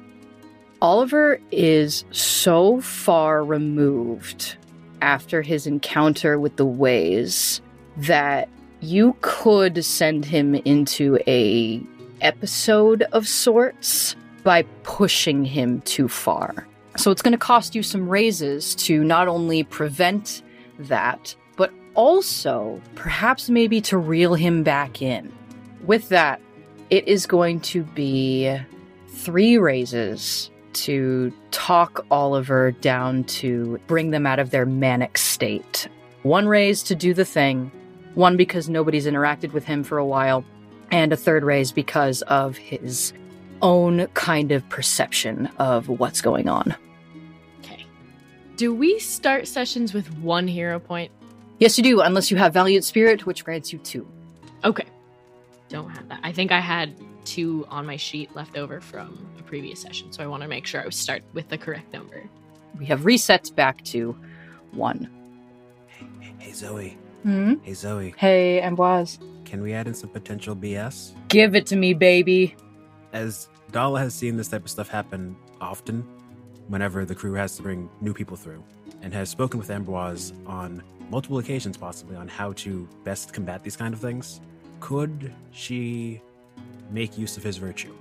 Oliver 0.85 1.41
is 1.51 2.05
so 2.11 2.79
far 2.83 3.43
removed 3.43 4.59
after 5.01 5.41
his 5.41 5.67
encounter 5.67 6.39
with 6.39 6.57
the 6.57 6.67
ways 6.67 7.63
that 7.97 8.51
you 8.83 9.17
could 9.23 9.83
send 9.83 10.27
him 10.27 10.55
into 10.55 11.19
a 11.27 11.83
episode 12.21 13.01
of 13.13 13.27
sorts 13.27 14.15
by 14.43 14.61
pushing 14.83 15.43
him 15.43 15.81
too 15.87 16.07
far. 16.07 16.67
So 16.99 17.11
it's 17.11 17.23
going 17.23 17.33
to 17.33 17.39
cost 17.39 17.75
you 17.75 17.83
some 17.83 18.07
raises 18.07 18.75
to 18.75 19.03
not 19.03 19.27
only 19.27 19.63
prevent 19.63 20.43
that, 20.79 21.35
but 21.57 21.73
also 21.95 22.79
perhaps 22.95 23.49
maybe 23.49 23.81
to 23.81 23.97
reel 23.97 24.35
him 24.35 24.63
back 24.63 25.01
in. 25.01 25.33
With 25.87 26.11
that, 26.11 26.43
it 26.91 27.09
is 27.09 27.25
going 27.25 27.61
to 27.61 27.85
be 27.85 28.55
three 29.09 29.57
raises 29.57 30.51
to 30.75 31.33
talk 31.51 32.05
Oliver 32.11 32.73
down 32.73 33.25
to 33.25 33.79
bring 33.87 34.11
them 34.11 34.27
out 34.27 34.39
of 34.39 34.51
their 34.51 34.67
manic 34.67 35.19
state. 35.19 35.89
One 36.23 36.47
raise 36.47 36.83
to 36.85 36.95
do 36.95 37.15
the 37.15 37.25
thing, 37.25 37.71
one 38.15 38.37
because 38.37 38.69
nobody's 38.69 39.07
interacted 39.07 39.53
with 39.53 39.65
him 39.65 39.85
for 39.85 39.99
a 39.99 40.07
while, 40.07 40.45
and 40.91 41.13
a 41.13 41.17
third 41.17 41.45
raise 41.45 41.73
because 41.73 42.23
of 42.23 42.57
his 42.57 43.13
own 43.63 44.07
kind 44.09 44.53
of 44.53 44.69
perception 44.69 45.47
of 45.59 45.89
what's 45.89 46.21
going 46.21 46.49
on. 46.49 46.75
Okay. 47.61 47.85
Do 48.57 48.75
we 48.75 48.99
start 48.99 49.49
sessions 49.49 49.95
with 49.95 50.13
one 50.19 50.47
hero 50.47 50.79
point? 50.79 51.11
Yes, 51.59 51.79
you 51.79 51.85
do, 51.85 52.01
unless 52.01 52.31
you 52.31 52.37
have 52.37 52.53
Valiant 52.53 52.85
Spirit, 52.85 53.27
which 53.27 53.45
grants 53.45 53.73
you 53.73 53.79
two. 53.79 54.07
Okay. 54.65 54.87
Don't 55.69 55.91
have 55.91 56.09
that. 56.09 56.21
I 56.23 56.33
think 56.33 56.53
I 56.53 56.61
had 56.61 56.95
two 57.25 57.67
on 57.69 57.87
my 57.87 57.97
sheet 57.97 58.35
left 58.35 58.57
over 58.57 58.81
from 58.81 59.27
a 59.39 59.43
previous 59.43 59.81
session, 59.81 60.13
so 60.13 60.23
I 60.23 60.27
want 60.27 60.43
to 60.43 60.49
make 60.49 60.67
sure 60.67 60.85
I 60.85 60.89
start 60.91 61.23
with 61.33 61.49
the 61.49 61.59
correct 61.59 61.93
number. 61.93 62.23
We 62.79 62.87
have 62.87 63.05
reset 63.05 63.51
back 63.55 63.85
to 63.87 64.17
one. 64.73 65.09
Hey, 65.87 66.07
hey, 66.21 66.35
hey, 66.39 66.53
Zoe. 66.53 66.99
Hmm? 67.23 67.55
Hey, 67.63 67.75
Zoe. 67.75 68.15
Hey, 68.17 68.61
Ambroise. 68.63 69.19
Can 69.45 69.63
we 69.63 69.73
add 69.73 69.87
in 69.87 69.95
some 69.95 70.11
potential 70.11 70.57
BS? 70.57 71.13
Give 71.29 71.55
it 71.55 71.67
to 71.67 71.77
me, 71.77 71.95
baby. 71.95 72.57
As 73.13 73.49
Dalla 73.71 74.01
has 74.01 74.15
seen 74.15 74.37
this 74.37 74.49
type 74.49 74.65
of 74.65 74.71
stuff 74.71 74.89
happen 74.89 75.37
often, 75.61 76.03
whenever 76.69 77.05
the 77.05 77.15
crew 77.15 77.35
has 77.35 77.57
to 77.57 77.63
bring 77.63 77.89
new 78.01 78.13
people 78.13 78.37
through, 78.37 78.63
and 79.03 79.13
has 79.13 79.29
spoken 79.29 79.59
with 79.59 79.69
Ambroise 79.69 80.33
on 80.47 80.83
multiple 81.11 81.39
occasions, 81.39 81.77
possibly, 81.77 82.17
on 82.17 82.27
how 82.29 82.53
to 82.55 82.89
best 83.05 83.33
combat 83.33 83.63
these 83.63 83.77
kind 83.77 83.95
of 83.95 84.01
things, 84.01 84.41
could 84.81 85.33
she 85.53 86.21
make 86.91 87.19
use 87.19 87.37
of 87.37 87.43
his 87.43 87.57
virtue? 87.57 87.95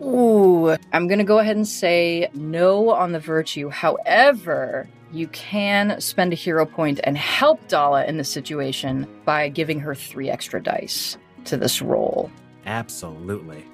Ooh, 0.00 0.76
I'm 0.92 1.08
gonna 1.08 1.24
go 1.24 1.38
ahead 1.40 1.56
and 1.56 1.66
say 1.66 2.30
no 2.34 2.90
on 2.90 3.12
the 3.12 3.18
virtue. 3.18 3.68
However, 3.68 4.88
you 5.12 5.26
can 5.28 6.00
spend 6.00 6.32
a 6.32 6.36
hero 6.36 6.66
point 6.66 7.00
and 7.04 7.16
help 7.16 7.66
Dalla 7.68 8.04
in 8.04 8.16
this 8.16 8.30
situation 8.30 9.08
by 9.24 9.48
giving 9.48 9.80
her 9.80 9.94
three 9.94 10.30
extra 10.30 10.62
dice 10.62 11.16
to 11.46 11.56
this 11.56 11.82
roll. 11.82 12.30
Absolutely. 12.66 13.64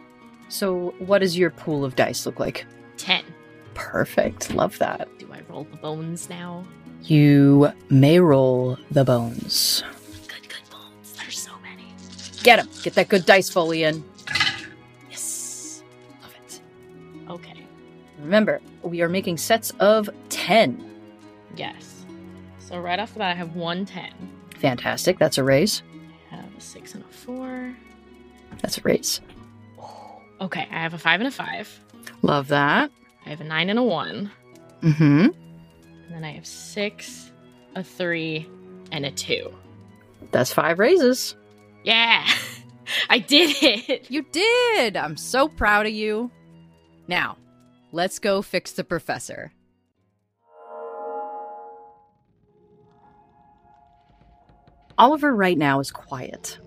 So, 0.48 0.94
what 0.98 1.18
does 1.18 1.36
your 1.36 1.50
pool 1.50 1.84
of 1.84 1.96
dice 1.96 2.26
look 2.26 2.38
like? 2.38 2.64
10. 2.96 3.24
Perfect. 3.74 4.54
Love 4.54 4.78
that. 4.78 5.08
Do 5.18 5.28
I 5.32 5.40
roll 5.48 5.66
the 5.70 5.76
bones 5.76 6.30
now? 6.30 6.64
You 7.02 7.72
may 7.90 8.20
roll 8.20 8.78
the 8.90 9.04
bones. 9.04 9.82
Get 12.44 12.58
him. 12.60 12.68
Get 12.82 12.94
that 12.94 13.08
good 13.08 13.24
dice 13.26 13.48
foley 13.48 13.82
in. 13.84 14.04
Yes. 15.10 15.82
Love 16.22 16.34
it. 16.46 16.60
Okay. 17.30 17.66
Remember, 18.20 18.60
we 18.82 19.00
are 19.00 19.08
making 19.08 19.38
sets 19.38 19.70
of 19.80 20.10
10. 20.28 20.90
Yes. 21.56 22.04
So 22.58 22.78
right 22.78 22.98
off 22.98 23.14
the 23.14 23.20
bat, 23.20 23.32
I 23.32 23.34
have 23.34 23.56
one 23.56 23.86
10. 23.86 24.12
Fantastic. 24.58 25.18
That's 25.18 25.38
a 25.38 25.42
raise. 25.42 25.82
I 26.30 26.36
have 26.36 26.56
a 26.56 26.60
6 26.60 26.94
and 26.94 27.04
a 27.04 27.08
4. 27.08 27.74
That's 28.60 28.78
a 28.78 28.82
raise. 28.82 29.20
Okay, 30.40 30.68
I 30.70 30.82
have 30.82 30.92
a 30.92 30.98
5 30.98 31.20
and 31.20 31.28
a 31.28 31.30
5. 31.30 31.80
Love 32.22 32.48
that. 32.48 32.90
I 33.24 33.28
have 33.30 33.40
a 33.40 33.44
9 33.44 33.70
and 33.70 33.78
a 33.78 33.82
1. 33.82 34.30
Mm 34.82 34.96
hmm. 34.96 35.04
And 35.04 35.34
then 36.10 36.24
I 36.24 36.32
have 36.32 36.46
6, 36.46 37.32
a 37.74 37.82
3, 37.82 38.46
and 38.92 39.06
a 39.06 39.10
2. 39.10 39.50
That's 40.30 40.52
five 40.52 40.78
raises. 40.78 41.36
Yeah! 41.84 42.26
I 43.10 43.18
did 43.18 43.54
it! 43.62 44.10
You 44.10 44.22
did! 44.32 44.96
I'm 44.96 45.16
so 45.16 45.48
proud 45.48 45.86
of 45.86 45.92
you. 45.92 46.30
Now, 47.06 47.36
let's 47.92 48.18
go 48.18 48.42
fix 48.42 48.72
the 48.72 48.84
professor. 48.84 49.52
Oliver 54.96 55.34
right 55.34 55.58
now 55.58 55.80
is 55.80 55.90
quiet. 55.90 56.58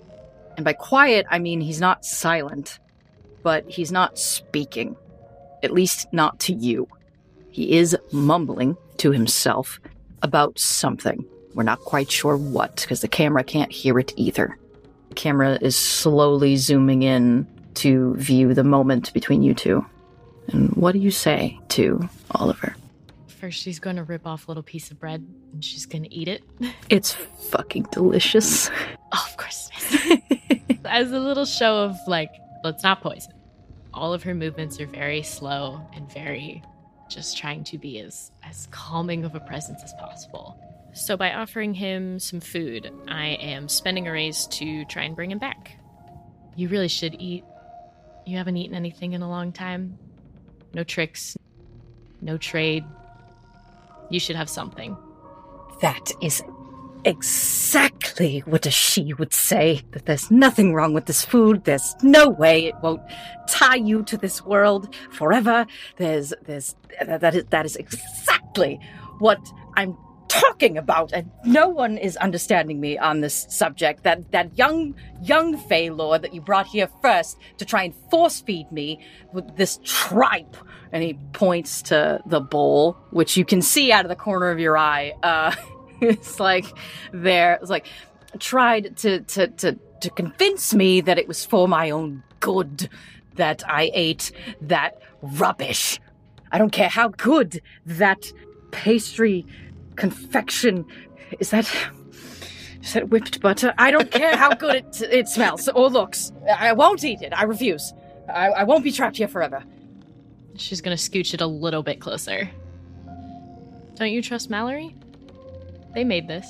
And 0.57 0.65
by 0.65 0.73
quiet, 0.73 1.25
I 1.29 1.39
mean 1.39 1.61
he's 1.61 1.79
not 1.79 2.05
silent, 2.05 2.79
but 3.41 3.69
he's 3.69 3.91
not 3.91 4.19
speaking. 4.19 4.95
At 5.63 5.71
least 5.71 6.07
not 6.11 6.39
to 6.41 6.53
you. 6.53 6.87
He 7.49 7.77
is 7.77 7.97
mumbling 8.11 8.77
to 8.97 9.11
himself 9.11 9.79
about 10.21 10.59
something. 10.59 11.25
We're 11.53 11.63
not 11.63 11.79
quite 11.79 12.11
sure 12.11 12.37
what, 12.37 12.75
because 12.81 13.01
the 13.01 13.07
camera 13.07 13.43
can't 13.43 13.71
hear 13.71 13.97
it 13.97 14.13
either. 14.15 14.57
Camera 15.17 15.57
is 15.61 15.75
slowly 15.75 16.55
zooming 16.57 17.01
in 17.01 17.47
to 17.73 18.15
view 18.15 18.53
the 18.53 18.63
moment 18.63 19.11
between 19.13 19.41
you 19.41 19.55
two. 19.55 19.83
And 20.49 20.69
what 20.75 20.91
do 20.91 20.99
you 20.99 21.09
say 21.09 21.59
to 21.69 22.07
Oliver? 22.31 22.75
First, 23.27 23.59
she's 23.59 23.79
going 23.79 23.95
to 23.95 24.03
rip 24.03 24.27
off 24.27 24.47
a 24.47 24.51
little 24.51 24.61
piece 24.61 24.91
of 24.91 24.99
bread 24.99 25.27
and 25.51 25.65
she's 25.65 25.87
going 25.87 26.03
to 26.03 26.13
eat 26.13 26.27
it. 26.27 26.43
It's 26.89 27.13
fucking 27.49 27.87
delicious. 27.91 28.69
Oh, 29.11 29.25
of 29.27 29.37
course. 29.37 29.69
As 30.85 31.11
a 31.11 31.19
little 31.19 31.45
show 31.45 31.79
of, 31.79 31.95
like, 32.07 32.31
let's 32.63 32.83
not 32.83 33.01
poison. 33.01 33.33
All 33.95 34.13
of 34.13 34.21
her 34.21 34.35
movements 34.35 34.79
are 34.79 34.85
very 34.85 35.23
slow 35.23 35.81
and 35.95 36.11
very 36.13 36.63
just 37.09 37.37
trying 37.37 37.63
to 37.63 37.77
be 37.79 37.99
as, 37.99 38.31
as 38.43 38.67
calming 38.69 39.25
of 39.25 39.33
a 39.33 39.39
presence 39.39 39.81
as 39.83 39.93
possible. 39.93 40.59
So, 40.97 41.15
by 41.15 41.31
offering 41.31 41.75
him 41.75 42.17
some 42.17 42.39
food, 42.39 42.91
I 43.07 43.27
am 43.39 43.69
spending 43.69 44.07
a 44.07 44.11
raise 44.11 44.47
to 44.47 44.83
try 44.85 45.03
and 45.03 45.15
bring 45.15 45.29
him 45.29 45.37
back. 45.37 45.77
You 46.55 46.69
really 46.69 46.87
should 46.87 47.15
eat. 47.19 47.43
You 48.25 48.37
haven't 48.37 48.57
eaten 48.57 48.75
anything 48.75 49.13
in 49.13 49.21
a 49.21 49.29
long 49.29 49.51
time. 49.51 49.99
No 50.73 50.83
tricks, 50.83 51.37
no 52.19 52.37
trade. 52.37 52.83
You 54.09 54.19
should 54.19 54.35
have 54.35 54.49
something. 54.49 54.97
That 55.81 56.11
is 56.19 56.41
exactly 57.05 58.39
what 58.39 58.65
a 58.65 58.69
Sidhe 58.69 59.19
would 59.19 59.33
say. 59.33 59.81
That 59.91 60.07
there's 60.07 60.31
nothing 60.31 60.73
wrong 60.73 60.95
with 60.95 61.05
this 61.05 61.23
food. 61.23 61.63
There's 61.65 61.95
no 62.01 62.27
way 62.27 62.65
it 62.65 62.75
won't 62.81 63.03
tie 63.47 63.75
you 63.75 64.01
to 64.03 64.17
this 64.17 64.43
world 64.43 64.95
forever. 65.11 65.67
There's, 65.97 66.33
there's, 66.41 66.75
that 67.05 67.35
is, 67.35 67.45
that 67.45 67.65
is 67.67 67.75
exactly 67.75 68.79
what 69.19 69.39
I'm 69.75 69.95
talking 70.39 70.77
about. 70.77 71.11
And 71.13 71.31
no 71.45 71.67
one 71.67 71.97
is 71.97 72.17
understanding 72.17 72.79
me 72.79 72.97
on 72.97 73.21
this 73.21 73.47
subject. 73.49 74.03
That, 74.03 74.31
that 74.31 74.57
young, 74.57 74.95
young 75.21 75.57
Fey 75.57 75.89
Lord 75.89 76.21
that 76.21 76.33
you 76.33 76.41
brought 76.41 76.67
here 76.67 76.89
first 77.01 77.37
to 77.57 77.65
try 77.65 77.83
and 77.83 77.93
force 78.09 78.41
feed 78.41 78.71
me 78.71 78.99
with 79.33 79.55
this 79.55 79.79
tripe. 79.83 80.55
And 80.91 81.03
he 81.03 81.15
points 81.33 81.81
to 81.83 82.21
the 82.25 82.39
bowl, 82.39 82.97
which 83.11 83.35
you 83.37 83.45
can 83.45 83.61
see 83.61 83.91
out 83.91 84.05
of 84.05 84.09
the 84.09 84.15
corner 84.15 84.49
of 84.49 84.59
your 84.59 84.77
eye. 84.77 85.13
Uh, 85.21 85.53
it's 86.01 86.39
like 86.39 86.65
there 87.11 87.53
it's 87.61 87.69
like 87.69 87.87
tried 88.39 88.95
to 88.97 89.21
to 89.21 89.47
to 89.47 89.79
to 90.01 90.09
convince 90.11 90.73
me 90.73 91.01
that 91.01 91.17
it 91.17 91.27
was 91.27 91.45
for 91.45 91.67
my 91.67 91.89
own 91.89 92.23
good 92.39 92.89
that 93.35 93.63
I 93.67 93.91
ate 93.93 94.31
that 94.61 95.01
rubbish. 95.21 95.99
I 96.51 96.57
don't 96.57 96.71
care 96.71 96.89
how 96.89 97.09
good 97.09 97.61
that 97.85 98.31
pastry 98.71 99.45
confection 99.97 100.85
is 101.39 101.49
that 101.49 101.69
is 102.81 102.93
that 102.93 103.09
whipped 103.09 103.41
butter? 103.41 103.73
I 103.77 103.91
don't 103.91 104.09
care 104.09 104.35
how 104.37 104.53
good 104.53 104.75
it 104.75 105.01
it 105.01 105.27
smells 105.27 105.67
or 105.67 105.89
looks. 105.89 106.31
I 106.57 106.71
won't 106.73 107.03
eat 107.03 107.21
it. 107.21 107.33
I 107.35 107.43
refuse. 107.43 107.93
I, 108.33 108.47
I 108.49 108.63
won't 108.63 108.83
be 108.83 108.91
trapped 108.91 109.17
here 109.17 109.27
forever. 109.27 109.63
She's 110.55 110.81
gonna 110.81 110.95
scooch 110.95 111.33
it 111.33 111.41
a 111.41 111.47
little 111.47 111.83
bit 111.83 111.99
closer. 111.99 112.49
Don't 113.95 114.11
you 114.11 114.21
trust 114.21 114.49
Mallory? 114.49 114.95
They 115.93 116.03
made 116.03 116.27
this. 116.27 116.47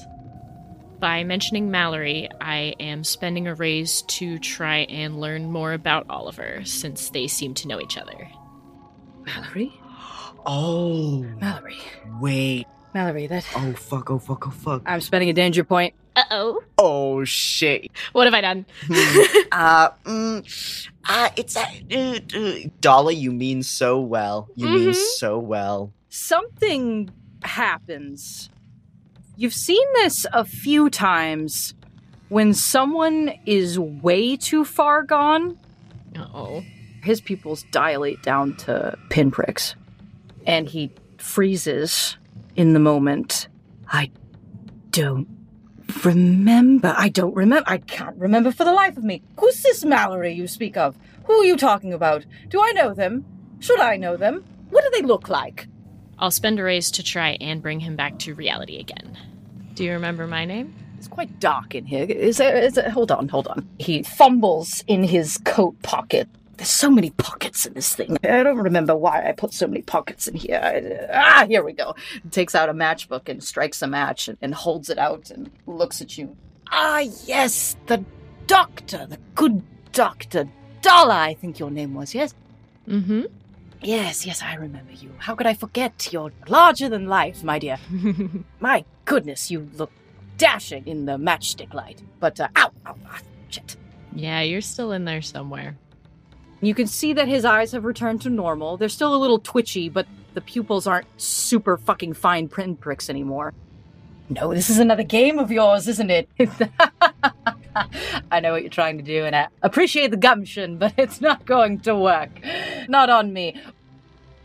By 0.99 1.23
mentioning 1.23 1.69
Mallory, 1.69 2.27
I 2.41 2.73
am 2.79 3.03
spending 3.03 3.47
a 3.47 3.53
raise 3.53 4.01
to 4.03 4.39
try 4.39 4.79
and 4.89 5.21
learn 5.21 5.51
more 5.51 5.73
about 5.73 6.07
Oliver, 6.09 6.61
since 6.65 7.09
they 7.11 7.27
seem 7.27 7.53
to 7.55 7.67
know 7.67 7.79
each 7.79 7.97
other. 7.97 8.27
Mallory? 9.25 9.73
Oh, 10.49 11.25
Mallory. 11.41 11.75
wait. 12.21 12.65
Mallory, 12.97 13.27
that 13.27 13.45
Oh, 13.55 13.73
fuck. 13.73 14.09
Oh, 14.09 14.17
fuck. 14.17 14.47
Oh, 14.47 14.49
fuck. 14.49 14.81
I'm 14.87 15.01
spending 15.01 15.29
a 15.29 15.33
danger 15.33 15.63
point. 15.63 15.93
Uh 16.15 16.23
oh. 16.31 16.63
Oh, 16.79 17.23
shit. 17.25 17.91
What 18.11 18.25
have 18.25 18.33
I 18.33 18.41
done? 18.41 18.65
uh, 19.51 19.89
mm, 20.03 20.87
uh, 21.07 21.29
it's 21.35 21.55
a. 21.55 21.61
Uh, 21.91 22.19
uh, 22.35 22.69
Dalla, 22.81 23.11
you 23.13 23.31
mean 23.31 23.61
so 23.61 23.99
well. 24.01 24.49
You 24.55 24.67
mean 24.67 24.89
Mhm. 24.89 24.95
so 24.95 25.37
well. 25.37 25.93
something 26.09 27.11
happens. 27.43 28.49
You've 29.35 29.53
seen 29.53 29.85
this 29.93 30.25
a 30.33 30.43
few 30.43 30.89
times 30.89 31.75
when 32.29 32.55
someone 32.55 33.31
is 33.45 33.77
way 33.77 34.35
too 34.37 34.65
far 34.65 35.03
gone, 35.03 35.59
Uh 36.15 36.25
oh. 36.33 36.63
his 37.03 37.21
pupils 37.21 37.63
dilate 37.71 38.23
down 38.23 38.55
to 38.65 38.97
pinpricks 39.11 39.75
and 40.47 40.67
he 40.67 40.89
freezes 41.19 42.17
in 42.57 42.73
the 42.73 42.79
moment. 42.79 43.47
I 43.89 44.11
don't 44.91 45.27
remember. 46.03 46.93
I 46.97 47.07
don't 47.07 47.33
remember. 47.35 47.69
I 47.69 47.77
can't 47.77 48.17
remember 48.17 48.51
for 48.51 48.65
the 48.65 48.73
life 48.73 48.97
of 48.97 49.03
me. 49.03 49.21
Who's 49.39 49.61
this 49.61 49.85
Mallory 49.85 50.33
you 50.33 50.47
speak 50.47 50.75
of? 50.75 50.97
Who 51.25 51.33
are 51.33 51.45
you 51.45 51.55
talking 51.55 51.93
about? 51.93 52.25
Do 52.49 52.61
I 52.61 52.71
know 52.71 52.93
them? 52.93 53.25
Should 53.59 53.79
I 53.79 53.95
know 53.95 54.17
them? 54.17 54.43
What 54.69 54.83
do 54.83 54.89
they 54.93 55.07
look 55.07 55.29
like? 55.29 55.67
I'll 56.19 56.31
spend 56.31 56.59
a 56.59 56.63
raise 56.63 56.91
to 56.91 57.03
try 57.03 57.37
and 57.39 57.61
bring 57.61 57.79
him 57.79 57.95
back 57.95 58.19
to 58.19 58.33
reality 58.33 58.79
again. 58.79 59.17
Do 59.75 59.83
you 59.83 59.91
remember 59.91 60.27
my 60.27 60.45
name? 60.45 60.73
It's 60.97 61.07
quite 61.07 61.39
dark 61.39 61.75
in 61.75 61.85
here. 61.85 62.05
Is 62.05 62.37
there, 62.37 62.57
is 62.57 62.73
there, 62.73 62.89
hold 62.89 63.11
on, 63.11 63.29
hold 63.29 63.47
on. 63.47 63.69
He 63.77 64.01
fumbles 64.01 64.83
in 64.87 65.03
his 65.03 65.37
coat 65.45 65.79
pocket 65.83 66.27
There's 66.57 66.69
so 66.69 66.89
many 66.89 67.11
pockets 67.11 67.65
in 67.67 67.73
this 67.73 67.95
thing. 67.95 68.17
I 68.23 68.41
don't 68.43 68.57
remember 68.57 68.95
why 68.95 69.27
I 69.27 69.31
put 69.31 69.53
so 69.53 69.67
many 69.67 69.83
pockets 69.83 70.27
in 70.27 70.35
here. 70.35 70.59
I- 70.61 71.13
ah, 71.13 71.45
here 71.47 71.63
we 71.63 71.73
go. 71.73 71.95
Takes 72.31 72.55
out 72.55 72.67
a 72.69 72.73
matchbook 72.73 73.29
and 73.29 73.43
strikes 73.43 73.81
a 73.83 73.87
match 73.87 74.27
and, 74.27 74.37
and 74.41 74.53
holds 74.55 74.89
it 74.89 74.97
out 74.97 75.29
and 75.29 75.51
looks 75.67 76.01
at 76.01 76.17
you. 76.17 76.35
Ah, 76.71 76.99
yes, 77.25 77.75
the 77.85 78.03
doctor, 78.47 79.05
the 79.05 79.19
good 79.35 79.61
doctor. 79.91 80.49
Dalla, 80.81 81.19
I 81.19 81.33
think 81.35 81.59
your 81.59 81.69
name 81.69 81.93
was, 81.93 82.13
yes? 82.15 82.33
Mm 82.87 83.03
hmm. 83.05 83.21
Yes, 83.81 84.25
yes, 84.25 84.41
I 84.41 84.55
remember 84.55 84.91
you. 84.93 85.11
How 85.19 85.35
could 85.35 85.45
I 85.45 85.53
forget? 85.53 86.09
You're 86.11 86.31
larger 86.47 86.89
than 86.89 87.07
life, 87.07 87.43
my 87.43 87.59
dear. 87.59 87.77
My 88.59 88.83
goodness, 89.05 89.51
you 89.51 89.69
look 89.75 89.91
dashing 90.37 90.87
in 90.87 91.05
the 91.05 91.17
matchstick 91.17 91.75
light. 91.75 92.01
But, 92.19 92.39
uh, 92.39 92.47
ow, 92.57 92.71
ow, 92.87 92.95
ah, 93.07 93.19
shit. 93.49 93.75
yeah, 94.15 94.41
you're 94.41 94.61
still 94.61 94.91
in 94.93 95.05
there 95.05 95.21
somewhere. 95.21 95.77
You 96.61 96.73
can 96.73 96.87
see 96.87 97.13
that 97.13 97.27
his 97.27 97.45
eyes 97.45 97.71
have 97.73 97.85
returned 97.85 98.21
to 98.23 98.29
normal. 98.29 98.77
They're 98.77 98.89
still 98.89 99.15
a 99.15 99.17
little 99.17 99.39
twitchy, 99.39 99.89
but 99.89 100.07
the 100.33 100.41
pupils 100.41 100.87
aren't 100.87 101.07
super 101.21 101.77
fucking 101.77 102.13
fine 102.13 102.47
print 102.47 102.79
pinpricks 102.79 103.09
anymore. 103.09 103.53
No, 104.29 104.53
this 104.53 104.69
is 104.69 104.79
another 104.79 105.03
game 105.03 105.39
of 105.39 105.51
yours, 105.51 105.87
isn't 105.87 106.09
it? 106.09 106.29
I 108.31 108.39
know 108.39 108.51
what 108.51 108.61
you're 108.61 108.69
trying 108.69 108.97
to 108.97 109.03
do, 109.03 109.23
and 109.23 109.35
I 109.35 109.47
appreciate 109.61 110.11
the 110.11 110.17
gumption, 110.17 110.77
but 110.77 110.93
it's 110.97 111.21
not 111.21 111.45
going 111.45 111.79
to 111.81 111.95
work. 111.95 112.29
Not 112.89 113.09
on 113.09 113.31
me. 113.33 113.59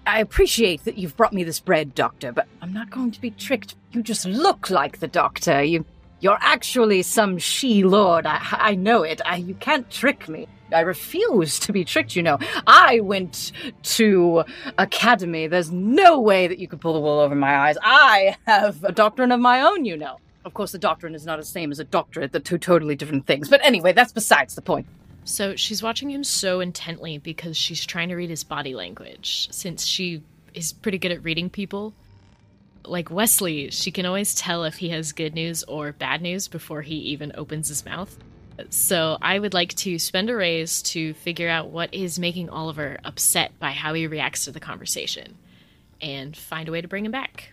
I 0.06 0.20
appreciate 0.20 0.84
that 0.84 0.98
you've 0.98 1.16
brought 1.16 1.32
me 1.32 1.44
this 1.44 1.60
bread, 1.60 1.94
Doctor, 1.94 2.32
but 2.32 2.46
I'm 2.60 2.72
not 2.72 2.90
going 2.90 3.10
to 3.12 3.20
be 3.20 3.30
tricked. 3.30 3.74
You 3.92 4.02
just 4.02 4.26
look 4.26 4.68
like 4.70 4.98
the 4.98 5.08
Doctor. 5.08 5.62
You, 5.62 5.84
you're 6.20 6.38
actually 6.40 7.02
some 7.02 7.38
Sidhe 7.38 7.84
lord. 7.84 8.26
I, 8.26 8.40
I 8.50 8.74
know 8.74 9.02
it. 9.02 9.20
I, 9.24 9.36
you 9.36 9.54
can't 9.54 9.88
trick 9.90 10.28
me. 10.28 10.48
I 10.72 10.80
refuse 10.80 11.58
to 11.60 11.72
be 11.72 11.84
tricked, 11.84 12.16
you 12.16 12.22
know. 12.22 12.38
I 12.66 13.00
went 13.00 13.52
to 13.82 14.44
academy. 14.78 15.46
There's 15.46 15.70
no 15.70 16.20
way 16.20 16.46
that 16.46 16.58
you 16.58 16.68
could 16.68 16.80
pull 16.80 16.94
the 16.94 17.00
wool 17.00 17.18
over 17.18 17.34
my 17.34 17.56
eyes. 17.56 17.76
I 17.82 18.36
have 18.46 18.82
a 18.84 18.92
doctrine 18.92 19.32
of 19.32 19.40
my 19.40 19.60
own, 19.60 19.84
you 19.84 19.96
know. 19.96 20.18
Of 20.44 20.54
course, 20.54 20.72
the 20.72 20.78
doctrine 20.78 21.14
is 21.14 21.24
not 21.24 21.38
the 21.38 21.44
same 21.44 21.70
as 21.70 21.78
a 21.78 21.84
doctorate. 21.84 22.32
They're 22.32 22.40
two 22.40 22.58
totally 22.58 22.96
different 22.96 23.26
things. 23.26 23.48
But 23.48 23.64
anyway, 23.64 23.92
that's 23.92 24.12
besides 24.12 24.54
the 24.54 24.62
point. 24.62 24.86
So 25.24 25.54
she's 25.54 25.82
watching 25.82 26.10
him 26.10 26.24
so 26.24 26.58
intently 26.58 27.18
because 27.18 27.56
she's 27.56 27.86
trying 27.86 28.08
to 28.08 28.16
read 28.16 28.30
his 28.30 28.42
body 28.42 28.74
language, 28.74 29.48
since 29.52 29.86
she 29.86 30.22
is 30.52 30.72
pretty 30.72 30.98
good 30.98 31.12
at 31.12 31.22
reading 31.22 31.48
people. 31.48 31.94
Like 32.84 33.08
Wesley, 33.08 33.70
she 33.70 33.92
can 33.92 34.04
always 34.04 34.34
tell 34.34 34.64
if 34.64 34.78
he 34.78 34.88
has 34.88 35.12
good 35.12 35.34
news 35.34 35.62
or 35.64 35.92
bad 35.92 36.20
news 36.20 36.48
before 36.48 36.82
he 36.82 36.96
even 36.96 37.30
opens 37.36 37.68
his 37.68 37.84
mouth. 37.84 38.18
So 38.70 39.18
I 39.20 39.38
would 39.38 39.54
like 39.54 39.74
to 39.76 39.98
spend 39.98 40.30
a 40.30 40.36
raise 40.36 40.82
to 40.82 41.14
figure 41.14 41.48
out 41.48 41.70
what 41.70 41.92
is 41.92 42.18
making 42.18 42.48
Oliver 42.48 42.98
upset 43.04 43.58
by 43.58 43.70
how 43.70 43.94
he 43.94 44.06
reacts 44.06 44.44
to 44.44 44.52
the 44.52 44.60
conversation 44.60 45.36
and 46.00 46.36
find 46.36 46.68
a 46.68 46.72
way 46.72 46.80
to 46.80 46.88
bring 46.88 47.04
him 47.04 47.12
back. 47.12 47.52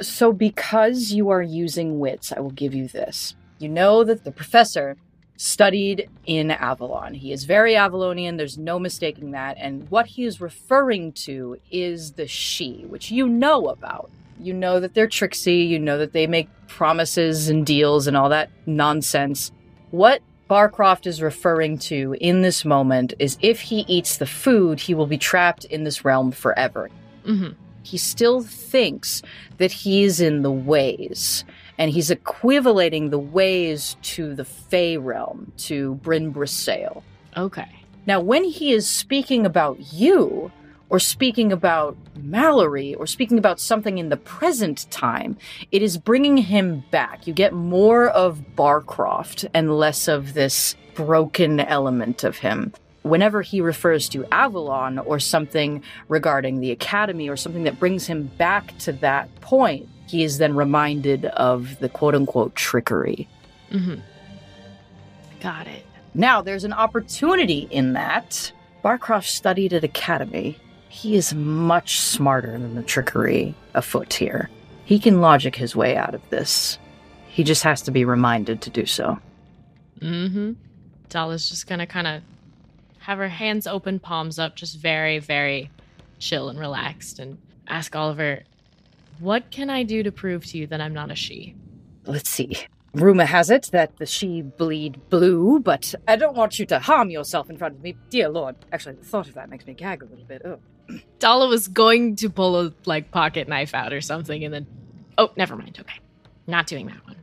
So, 0.00 0.32
because 0.32 1.12
you 1.12 1.30
are 1.30 1.42
using 1.42 1.98
wits, 1.98 2.32
I 2.32 2.38
will 2.38 2.52
give 2.52 2.72
you 2.72 2.86
this. 2.86 3.34
You 3.58 3.68
know 3.68 4.04
that 4.04 4.22
the 4.22 4.30
professor 4.30 4.96
studied 5.36 6.08
in 6.26 6.50
Avalon. 6.50 7.14
He 7.14 7.32
is 7.32 7.44
very 7.44 7.74
Avalonian, 7.74 8.36
there's 8.36 8.58
no 8.58 8.78
mistaking 8.78 9.30
that. 9.32 9.56
And 9.58 9.90
what 9.90 10.06
he 10.06 10.24
is 10.24 10.40
referring 10.40 11.12
to 11.12 11.58
is 11.70 12.12
the 12.12 12.24
Sidhe, 12.24 12.88
which 12.88 13.10
you 13.10 13.28
know 13.28 13.68
about. 13.68 14.10
You 14.40 14.52
know 14.52 14.78
that 14.80 14.94
they're 14.94 15.08
tricksy, 15.08 15.58
you 15.58 15.78
know 15.78 15.98
that 15.98 16.12
they 16.12 16.26
make 16.26 16.48
promises 16.66 17.48
and 17.48 17.64
deals 17.64 18.06
and 18.06 18.16
all 18.16 18.28
that 18.28 18.50
nonsense. 18.66 19.50
What 19.90 20.22
Barcroft 20.48 21.06
is 21.06 21.22
referring 21.22 21.78
to 21.78 22.16
in 22.20 22.42
this 22.42 22.64
moment 22.64 23.14
is 23.18 23.36
if 23.40 23.60
he 23.60 23.84
eats 23.86 24.16
the 24.16 24.26
food, 24.26 24.80
he 24.80 24.94
will 24.94 25.06
be 25.06 25.18
trapped 25.18 25.64
in 25.66 25.84
this 25.84 26.04
realm 26.04 26.32
forever 26.32 26.90
hmm 27.24 27.48
he 27.88 27.96
still 27.96 28.42
thinks 28.42 29.22
that 29.56 29.72
he's 29.72 30.20
in 30.20 30.42
the 30.42 30.52
ways 30.52 31.44
and 31.78 31.90
he's 31.90 32.10
equivalating 32.10 33.10
the 33.10 33.18
ways 33.18 33.96
to 34.02 34.34
the 34.34 34.44
Fey 34.44 34.98
realm, 34.98 35.52
to 35.56 35.94
Bryn 35.96 36.32
Bresail. 36.32 37.02
Okay. 37.36 37.68
Now, 38.06 38.20
when 38.20 38.44
he 38.44 38.72
is 38.72 38.88
speaking 38.88 39.46
about 39.46 39.92
you, 39.92 40.50
or 40.90 40.98
speaking 40.98 41.52
about 41.52 41.96
Mallory, 42.16 42.94
or 42.94 43.06
speaking 43.06 43.38
about 43.38 43.60
something 43.60 43.98
in 43.98 44.08
the 44.08 44.16
present 44.16 44.90
time, 44.90 45.36
it 45.70 45.82
is 45.82 45.98
bringing 45.98 46.36
him 46.36 46.84
back. 46.90 47.26
You 47.26 47.34
get 47.34 47.52
more 47.52 48.08
of 48.08 48.56
Barcroft 48.56 49.44
and 49.52 49.76
less 49.76 50.08
of 50.08 50.34
this 50.34 50.76
broken 50.94 51.60
element 51.60 52.24
of 52.24 52.38
him. 52.38 52.72
Whenever 53.02 53.42
he 53.42 53.60
refers 53.60 54.08
to 54.10 54.26
Avalon 54.32 54.98
or 54.98 55.18
something 55.18 55.82
regarding 56.08 56.60
the 56.60 56.70
Academy 56.70 57.28
or 57.28 57.36
something 57.36 57.64
that 57.64 57.78
brings 57.78 58.06
him 58.06 58.30
back 58.38 58.76
to 58.78 58.92
that 58.92 59.34
point, 59.40 59.88
he 60.08 60.24
is 60.24 60.38
then 60.38 60.56
reminded 60.56 61.26
of 61.26 61.78
the 61.80 61.88
quote 61.88 62.14
unquote 62.14 62.54
trickery. 62.54 63.28
hmm 63.70 63.96
Got 65.40 65.68
it. 65.68 65.84
Now, 66.14 66.42
there's 66.42 66.64
an 66.64 66.72
opportunity 66.72 67.68
in 67.70 67.92
that. 67.92 68.52
Barcroft 68.82 69.28
studied 69.28 69.72
at 69.72 69.84
Academy. 69.84 70.58
He 70.88 71.16
is 71.16 71.34
much 71.34 72.00
smarter 72.00 72.52
than 72.52 72.74
the 72.74 72.82
trickery 72.82 73.54
afoot 73.74 74.12
here. 74.14 74.50
He 74.84 74.98
can 74.98 75.20
logic 75.20 75.54
his 75.54 75.76
way 75.76 75.96
out 75.96 76.14
of 76.14 76.28
this. 76.30 76.78
He 77.28 77.44
just 77.44 77.62
has 77.62 77.82
to 77.82 77.90
be 77.90 78.04
reminded 78.04 78.62
to 78.62 78.70
do 78.70 78.86
so. 78.86 79.18
Mm-hmm. 80.00 80.52
Dalla's 81.08 81.48
just 81.48 81.66
gonna 81.66 81.86
kind 81.86 82.06
of 82.06 82.22
have 82.98 83.18
her 83.18 83.28
hands 83.28 83.66
open, 83.66 84.00
palms 84.00 84.38
up, 84.38 84.56
just 84.56 84.78
very, 84.78 85.18
very 85.18 85.70
chill 86.18 86.48
and 86.48 86.58
relaxed, 86.58 87.18
and 87.18 87.38
ask 87.68 87.94
Oliver, 87.94 88.42
"What 89.18 89.50
can 89.50 89.70
I 89.70 89.82
do 89.82 90.02
to 90.02 90.10
prove 90.10 90.46
to 90.46 90.58
you 90.58 90.66
that 90.66 90.80
I'm 90.80 90.94
not 90.94 91.10
a 91.10 91.14
Sidhe?" 91.14 91.54
Let's 92.06 92.30
see. 92.30 92.56
Rumor 92.94 93.26
has 93.26 93.50
it 93.50 93.68
that 93.72 93.98
the 93.98 94.04
Sidhe 94.04 94.56
bleed 94.56 95.08
blue, 95.10 95.60
but 95.60 95.94
I 96.08 96.16
don't 96.16 96.36
want 96.36 96.58
you 96.58 96.66
to 96.66 96.78
harm 96.78 97.10
yourself 97.10 97.50
in 97.50 97.58
front 97.58 97.76
of 97.76 97.82
me. 97.82 97.96
Dear 98.10 98.30
Lord. 98.30 98.56
Actually, 98.72 98.96
the 98.96 99.04
thought 99.04 99.28
of 99.28 99.34
that 99.34 99.50
makes 99.50 99.66
me 99.66 99.74
gag 99.74 100.02
a 100.02 100.06
little 100.06 100.24
bit. 100.24 100.42
Oh. 100.44 100.58
Dalla 101.18 101.48
was 101.48 101.68
going 101.68 102.16
to 102.16 102.30
pull 102.30 102.60
a 102.60 102.72
like 102.84 103.10
pocket 103.10 103.48
knife 103.48 103.74
out 103.74 103.92
or 103.92 104.00
something, 104.00 104.44
and 104.44 104.54
then, 104.54 104.66
oh, 105.16 105.30
never 105.36 105.56
mind. 105.56 105.78
Okay, 105.80 105.98
not 106.46 106.66
doing 106.66 106.86
that 106.86 107.04
one. 107.06 107.16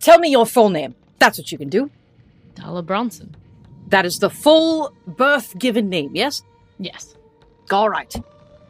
Tell 0.00 0.18
me 0.18 0.30
your 0.30 0.46
full 0.46 0.70
name. 0.70 0.94
That's 1.18 1.38
what 1.38 1.52
you 1.52 1.58
can 1.58 1.68
do. 1.68 1.90
Dalla 2.54 2.82
Brønson. 2.82 3.34
That 3.88 4.06
is 4.06 4.18
the 4.18 4.30
full 4.30 4.94
birth 5.06 5.58
given 5.58 5.88
name, 5.88 6.12
yes? 6.14 6.42
Yes. 6.78 7.14
All 7.70 7.88
right. 7.88 8.14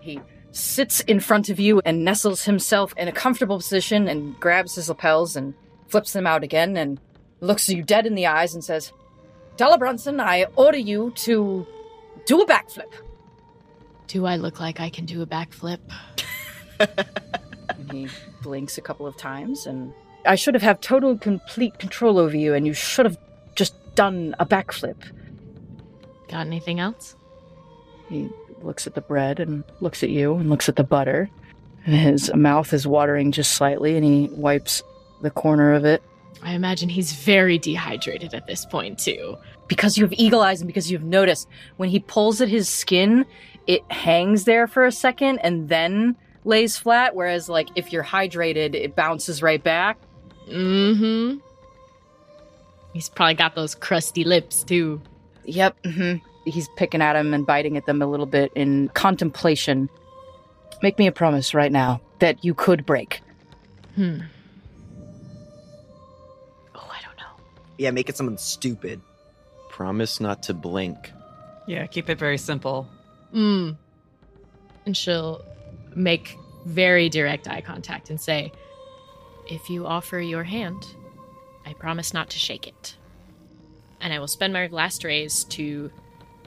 He 0.01 0.21
sits 0.51 1.01
in 1.01 1.21
front 1.21 1.49
of 1.49 1.59
you 1.59 1.81
and 1.85 2.05
nestles 2.05 2.45
himself 2.45 2.93
in 2.97 3.09
a 3.09 3.12
comfortable 3.12 3.59
position 3.59 4.09
and 4.09 4.38
grabs 4.38 4.75
his 4.75 4.88
lapels 4.88 5.37
and 5.37 5.55
flips 5.88 6.12
them 6.12 6.27
out 6.27 6.43
again 6.43 6.77
and 6.77 7.01
looks 7.41 7.69
you 7.69 7.83
dead 7.83 8.07
in 8.07 8.15
the 8.15 8.27
eyes 8.27 8.55
and 8.55 8.62
says, 8.65 8.93
Della 9.57 9.79
Brunson, 9.79 10.21
I 10.21 10.47
order 10.57 10.79
you 10.79 11.12
to 11.17 11.67
do 12.27 12.41
a 12.41 12.47
backflip. 12.47 12.93
Do 14.12 14.27
I 14.27 14.37
look 14.37 14.61
like 14.61 14.79
I 14.79 14.90
can 14.90 15.07
do 15.07 15.22
a 15.22 15.27
backflip? 15.27 15.79
He 17.90 18.09
blinks 18.42 18.77
a 18.77 18.83
couple 18.83 19.07
of 19.07 19.16
times 19.16 19.66
and 19.66 19.92
I 20.27 20.35
should 20.35 20.55
have 20.55 20.62
had 20.62 20.83
total 20.83 21.16
complete 21.16 21.79
control 21.79 22.18
over 22.18 22.37
you 22.37 22.55
and 22.55 22.66
you 22.66 22.75
should 22.75 23.07
have 23.07 23.18
just 23.55 23.75
done 23.94 24.35
a 24.38 24.44
backflip. 24.44 24.96
Got 26.29 26.46
anything 26.46 26.79
else? 26.79 27.16
He 28.09 28.29
looks 28.62 28.87
at 28.87 28.94
the 28.94 29.01
bread 29.01 29.40
and 29.40 29.64
looks 29.81 30.03
at 30.03 30.11
you 30.11 30.35
and 30.35 30.51
looks 30.51 30.68
at 30.68 30.77
the 30.77 30.85
butter. 30.85 31.31
And 31.87 31.94
his 31.94 32.33
mouth 32.35 32.72
is 32.72 32.87
watering 32.87 33.33
just 33.33 33.53
slightly 33.53 33.96
and 33.96 34.05
he 34.05 34.29
wipes 34.33 34.83
the 35.22 35.31
corner 35.31 35.72
of 35.72 35.85
it. 35.85 36.03
I 36.42 36.55
imagine 36.55 36.88
he's 36.88 37.12
very 37.12 37.59
dehydrated 37.59 38.35
at 38.35 38.46
this 38.46 38.66
point 38.66 38.98
too. 38.98 39.38
Because 39.68 39.96
you 39.96 40.05
have 40.05 40.12
eagle 40.14 40.42
eyes 40.42 40.61
and 40.61 40.66
because 40.66 40.90
you've 40.90 41.05
noticed 41.05 41.48
when 41.77 41.88
he 41.88 42.01
pulls 42.01 42.40
at 42.40 42.48
his 42.48 42.68
skin, 42.68 43.25
it 43.66 43.83
hangs 43.90 44.44
there 44.44 44.66
for 44.66 44.85
a 44.85 44.92
second 44.92 45.38
and 45.40 45.68
then 45.68 46.16
lays 46.44 46.77
flat. 46.77 47.14
Whereas, 47.14 47.48
like, 47.48 47.68
if 47.77 47.92
you're 47.92 48.05
hydrated, 48.05 48.75
it 48.75 48.96
bounces 48.96 49.42
right 49.42 49.62
back. 49.62 49.98
Mm-hmm. 50.48 51.38
He's 52.92 53.09
probably 53.09 53.35
got 53.35 53.55
those 53.55 53.75
crusty 53.75 54.25
lips 54.25 54.62
too. 54.62 55.01
Yep. 55.44 55.83
Mm-hmm. 55.83 56.27
He's 56.44 56.68
picking 56.77 57.01
at 57.01 57.14
them 57.14 57.33
and 57.33 57.46
biting 57.46 57.77
at 57.77 57.87
them 57.87 58.03
a 58.03 58.07
little 58.07 58.27
bit 58.27 58.53
in 58.55 58.88
contemplation. 58.90 59.88
Make 60.83 60.98
me 60.98 61.07
a 61.07 61.12
promise 61.12 61.55
right 61.55 61.70
now 61.70 62.01
that 62.18 62.44
you 62.44 62.55
could 62.55 62.85
break. 62.85 63.20
Hmm. 63.95 64.20
Oh, 66.74 66.91
I 66.91 67.01
don't 67.05 67.16
know. 67.16 67.43
Yeah, 67.78 67.93
make 67.93 68.09
it 68.09 68.16
something 68.16 68.39
stupid. 68.39 69.01
Promise 69.70 70.20
not 70.20 70.43
to 70.45 70.55
blink. 70.55 71.12
Yeah, 71.66 71.87
keep 71.87 72.11
it 72.11 72.18
very 72.18 72.39
simple. 72.39 72.89
Mm. 73.35 73.76
And 74.87 74.97
she'll 74.97 75.45
make 75.95 76.37
very 76.66 77.09
direct 77.09 77.49
eye 77.49 77.61
contact 77.61 78.11
and 78.11 78.20
say, 78.20 78.53
If 79.49 79.70
you 79.70 79.87
offer 79.87 80.20
your 80.20 80.45
hand, 80.45 80.87
I 81.66 81.72
promise 81.74 82.12
not 82.12 82.30
to 82.30 82.39
shake 82.39 82.66
it. 82.66 82.97
And 84.01 84.12
I 84.12 84.18
will 84.18 84.28
spend 84.28 84.53
my 84.53 84.66
last 84.66 85.05
raise 85.05 85.45
to 85.45 85.91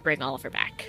bring 0.03 0.21
Oliver 0.21 0.49
back. 0.49 0.85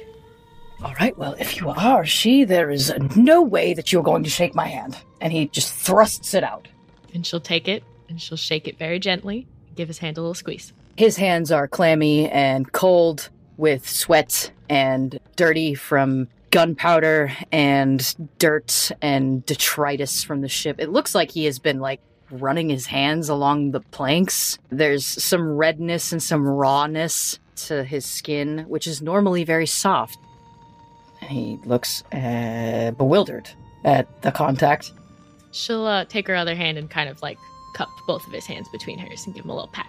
All 0.85 0.95
right, 1.01 1.17
well, 1.17 1.35
if 1.39 1.57
you 1.57 1.71
are 1.71 2.05
Sidhe, 2.05 2.47
there 2.47 2.71
is 2.71 2.93
no 3.17 3.41
way 3.41 3.73
that 3.73 3.93
you're 3.93 4.03
going 4.03 4.25
to 4.25 4.31
shake 4.31 4.55
my 4.55 4.67
hand. 4.67 4.97
And 5.21 5.33
he 5.33 5.47
just 5.47 5.73
thrusts 5.73 6.35
it 6.35 6.45
out. 6.45 6.69
And 7.15 7.25
she'll 7.27 7.41
take 7.41 7.67
it 7.67 7.83
and 8.09 8.21
she'll 8.21 8.37
shake 8.37 8.69
it 8.69 8.79
very 8.79 8.99
gently, 8.99 9.47
give 9.75 9.89
his 9.89 9.99
hand 9.99 10.19
a 10.19 10.21
little 10.21 10.35
squeeze. 10.35 10.73
His 10.97 11.17
hands 11.17 11.51
are 11.51 11.67
clammy 11.67 12.29
and 12.29 12.71
cold 12.73 13.31
with 13.57 13.89
sweat 13.89 14.51
and 14.69 15.19
dirty 15.37 15.75
from 15.75 16.29
gunpowder 16.51 17.33
and 17.53 18.15
dirt 18.39 18.91
and 19.03 19.45
detritus 19.47 20.23
from 20.23 20.41
the 20.41 20.49
ship. 20.49 20.77
It 20.79 20.91
looks 20.91 21.15
like 21.15 21.31
he 21.31 21.45
has 21.45 21.59
been 21.59 21.81
like 21.81 22.01
running 22.31 22.69
his 22.71 22.87
hands 22.87 23.29
along 23.29 23.73
the 23.73 23.81
planks. 23.81 24.59
There's 24.71 25.05
some 25.05 25.57
redness 25.57 26.13
and 26.13 26.23
some 26.23 26.47
rawness 26.47 27.39
to 27.57 27.85
his 27.85 28.05
skin, 28.05 28.65
which 28.69 28.87
is 28.87 29.03
normally 29.03 29.45
very 29.45 29.67
soft. 29.67 30.19
He 31.23 31.59
looks 31.65 32.03
uh, 32.13 32.93
bewildered 32.97 33.49
at 33.85 34.23
the 34.23 34.31
contact. 34.31 34.93
She'll 35.53 35.87
uh, 35.87 36.05
take 36.05 36.27
her 36.29 36.35
other 36.35 36.55
hand 36.55 36.79
and 36.79 36.91
kind 36.91 37.09
of 37.09 37.21
like 37.23 37.39
cup 37.75 37.89
both 38.07 38.27
of 38.27 38.33
his 38.33 38.47
hands 38.47 38.69
between 38.71 38.99
hers 38.99 39.27
and 39.27 39.35
give 39.35 39.45
him 39.45 39.51
a 39.51 39.55
little 39.55 39.69
pat. 39.69 39.89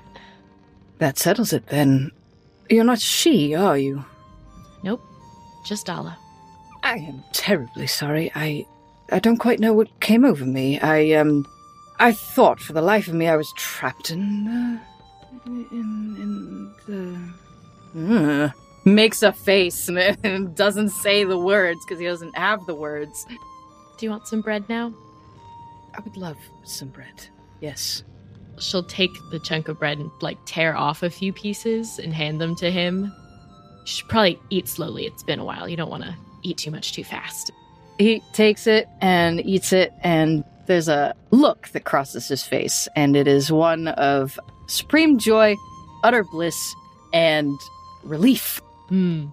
That 0.99 1.17
settles 1.17 1.53
it 1.53 1.67
then. 1.67 2.11
You're 2.69 2.83
not 2.83 2.97
Sidhe, 2.97 3.57
are 3.57 3.77
you? 3.77 4.03
Nope, 4.83 5.01
just 5.65 5.85
Dalla. 5.85 6.17
I 6.83 6.97
am 6.97 7.23
terribly 7.33 7.87
sorry. 7.87 8.31
I 8.35 8.65
I 9.11 9.19
don't 9.19 9.37
quite 9.37 9.59
know 9.59 9.73
what 9.73 9.99
came 9.99 10.25
over 10.25 10.45
me. 10.45 10.79
I 10.79 11.11
um 11.13 11.45
I 11.99 12.11
thought 12.11 12.59
for 12.59 12.73
the 12.73 12.81
life 12.81 13.07
of 13.07 13.13
me 13.13 13.27
I 13.27 13.35
was 13.35 13.51
trapped 13.55 14.11
in 14.11 14.47
uh, 14.47 14.79
in 15.45 16.15
in 16.21 16.73
the 16.87 17.33
uh, 17.95 18.49
makes 18.85 19.23
a 19.23 19.31
face 19.33 19.89
and 19.89 20.55
doesn't 20.55 20.89
say 20.89 21.23
the 21.23 21.37
words 21.37 21.85
because 21.85 21.99
he 21.99 22.05
doesn't 22.05 22.37
have 22.37 22.65
the 22.65 22.75
words. 22.75 23.25
Do 23.97 24.05
you 24.05 24.11
want 24.11 24.27
some 24.27 24.41
bread 24.41 24.67
now? 24.69 24.93
I 25.95 26.01
would 26.01 26.17
love 26.17 26.37
some 26.63 26.89
bread. 26.89 27.27
Yes. 27.59 28.03
She'll 28.59 28.83
take 28.83 29.11
the 29.31 29.39
chunk 29.39 29.67
of 29.67 29.79
bread 29.79 29.97
and 29.97 30.11
like 30.21 30.37
tear 30.45 30.75
off 30.75 31.03
a 31.03 31.09
few 31.09 31.33
pieces 31.33 31.99
and 31.99 32.13
hand 32.13 32.39
them 32.39 32.55
to 32.57 32.71
him. 32.71 33.11
You 33.87 33.91
should 33.91 34.09
probably 34.09 34.37
eat 34.49 34.67
slowly. 34.67 35.05
It's 35.05 35.23
been 35.23 35.39
a 35.39 35.45
while. 35.45 35.69
You 35.69 35.77
don't 35.77 35.89
want 35.89 36.03
to 36.03 36.13
eat 36.43 36.57
too 36.57 36.71
much 36.71 36.91
too 36.91 37.05
fast. 37.05 37.53
He 37.97 38.21
takes 38.33 38.67
it 38.67 38.85
and 38.99 39.39
eats 39.45 39.71
it, 39.71 39.93
and 40.03 40.43
there's 40.65 40.89
a 40.89 41.15
look 41.31 41.69
that 41.69 41.85
crosses 41.85 42.27
his 42.27 42.43
face, 42.43 42.89
and 42.97 43.15
it 43.15 43.29
is 43.29 43.49
one 43.49 43.87
of 43.87 44.37
supreme 44.67 45.17
joy, 45.17 45.55
utter 46.03 46.25
bliss, 46.25 46.75
and 47.13 47.57
relief. 48.03 48.61
Hmm. 48.89 49.27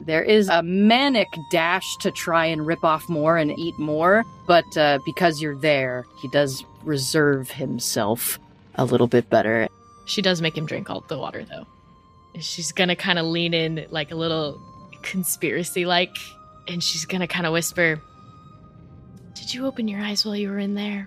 There 0.00 0.24
is 0.24 0.48
a 0.48 0.64
manic 0.64 1.28
dash 1.52 1.96
to 1.98 2.10
try 2.10 2.46
and 2.46 2.66
rip 2.66 2.82
off 2.82 3.08
more 3.08 3.36
and 3.36 3.56
eat 3.56 3.78
more, 3.78 4.24
but 4.48 4.76
uh, 4.76 4.98
because 5.06 5.40
you're 5.40 5.56
there, 5.60 6.06
he 6.20 6.26
does 6.28 6.64
reserve 6.82 7.52
himself 7.52 8.40
a 8.74 8.84
little 8.84 9.06
bit 9.06 9.30
better. 9.30 9.68
She 10.06 10.22
does 10.22 10.42
make 10.42 10.58
him 10.58 10.66
drink 10.66 10.90
all 10.90 11.04
the 11.06 11.18
water 11.18 11.44
though. 11.44 11.66
She's 12.40 12.72
gonna 12.72 12.96
kind 12.96 13.18
of 13.18 13.26
lean 13.26 13.54
in 13.54 13.86
like 13.90 14.10
a 14.10 14.16
little 14.16 14.60
conspiracy 15.02 15.84
like, 15.84 16.16
and 16.68 16.82
she's 16.82 17.04
gonna 17.04 17.28
kind 17.28 17.46
of 17.46 17.52
whisper, 17.52 18.00
Did 19.34 19.54
you 19.54 19.66
open 19.66 19.88
your 19.88 20.00
eyes 20.00 20.24
while 20.24 20.36
you 20.36 20.50
were 20.50 20.58
in 20.58 20.74
there? 20.74 21.06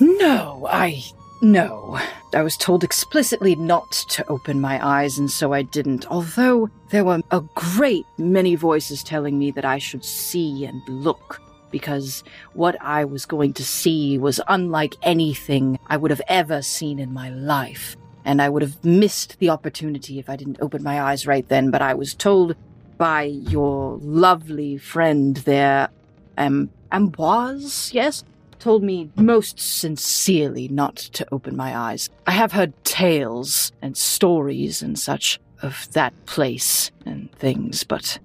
No, 0.00 0.66
I. 0.70 1.02
No. 1.42 1.98
I 2.34 2.42
was 2.42 2.56
told 2.56 2.84
explicitly 2.84 3.56
not 3.56 3.90
to 4.10 4.28
open 4.28 4.60
my 4.60 4.84
eyes, 4.86 5.18
and 5.18 5.30
so 5.30 5.52
I 5.52 5.62
didn't. 5.62 6.06
Although 6.10 6.70
there 6.90 7.04
were 7.04 7.22
a 7.30 7.40
great 7.54 8.04
many 8.18 8.54
voices 8.54 9.02
telling 9.02 9.38
me 9.38 9.50
that 9.52 9.64
I 9.64 9.78
should 9.78 10.04
see 10.04 10.64
and 10.64 10.82
look, 10.88 11.40
because 11.70 12.22
what 12.52 12.76
I 12.80 13.04
was 13.04 13.26
going 13.26 13.54
to 13.54 13.64
see 13.64 14.18
was 14.18 14.40
unlike 14.48 14.96
anything 15.02 15.78
I 15.86 15.96
would 15.96 16.10
have 16.10 16.22
ever 16.28 16.62
seen 16.62 16.98
in 16.98 17.12
my 17.12 17.30
life. 17.30 17.96
And 18.24 18.42
I 18.42 18.48
would 18.48 18.62
have 18.62 18.84
missed 18.84 19.38
the 19.38 19.50
opportunity 19.50 20.18
if 20.18 20.28
I 20.28 20.36
didn't 20.36 20.58
open 20.60 20.82
my 20.82 21.00
eyes 21.00 21.26
right 21.26 21.48
then, 21.48 21.70
but 21.70 21.82
I 21.82 21.94
was 21.94 22.14
told 22.14 22.54
by 22.98 23.22
your 23.22 23.96
lovely 24.02 24.76
friend 24.76 25.36
there, 25.38 25.88
um, 26.36 26.70
Ambroise, 26.92 27.94
yes? 27.94 28.24
told 28.60 28.82
me 28.82 29.10
most 29.16 29.58
sincerely 29.58 30.68
not 30.68 30.96
to 30.96 31.26
open 31.32 31.56
my 31.56 31.76
eyes. 31.76 32.08
I 32.26 32.32
have 32.32 32.52
heard 32.52 32.72
tales 32.84 33.72
and 33.82 33.96
stories 33.96 34.82
and 34.82 34.98
such 34.98 35.40
of 35.62 35.90
that 35.92 36.12
place 36.26 36.90
and 37.04 37.32
things, 37.32 37.82
but 37.82 38.18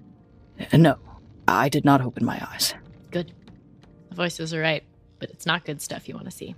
uh, 0.72 0.76
no, 0.76 0.98
I 1.48 1.68
did 1.68 1.84
not 1.84 2.00
open 2.00 2.24
my 2.24 2.46
eyes. 2.50 2.74
Good. 3.10 3.32
The 4.10 4.14
voices 4.14 4.54
are 4.54 4.60
right, 4.60 4.84
but 5.18 5.30
it's 5.30 5.46
not 5.46 5.64
good 5.64 5.80
stuff 5.80 6.08
you 6.08 6.14
want 6.14 6.26
to 6.26 6.36
see. 6.36 6.54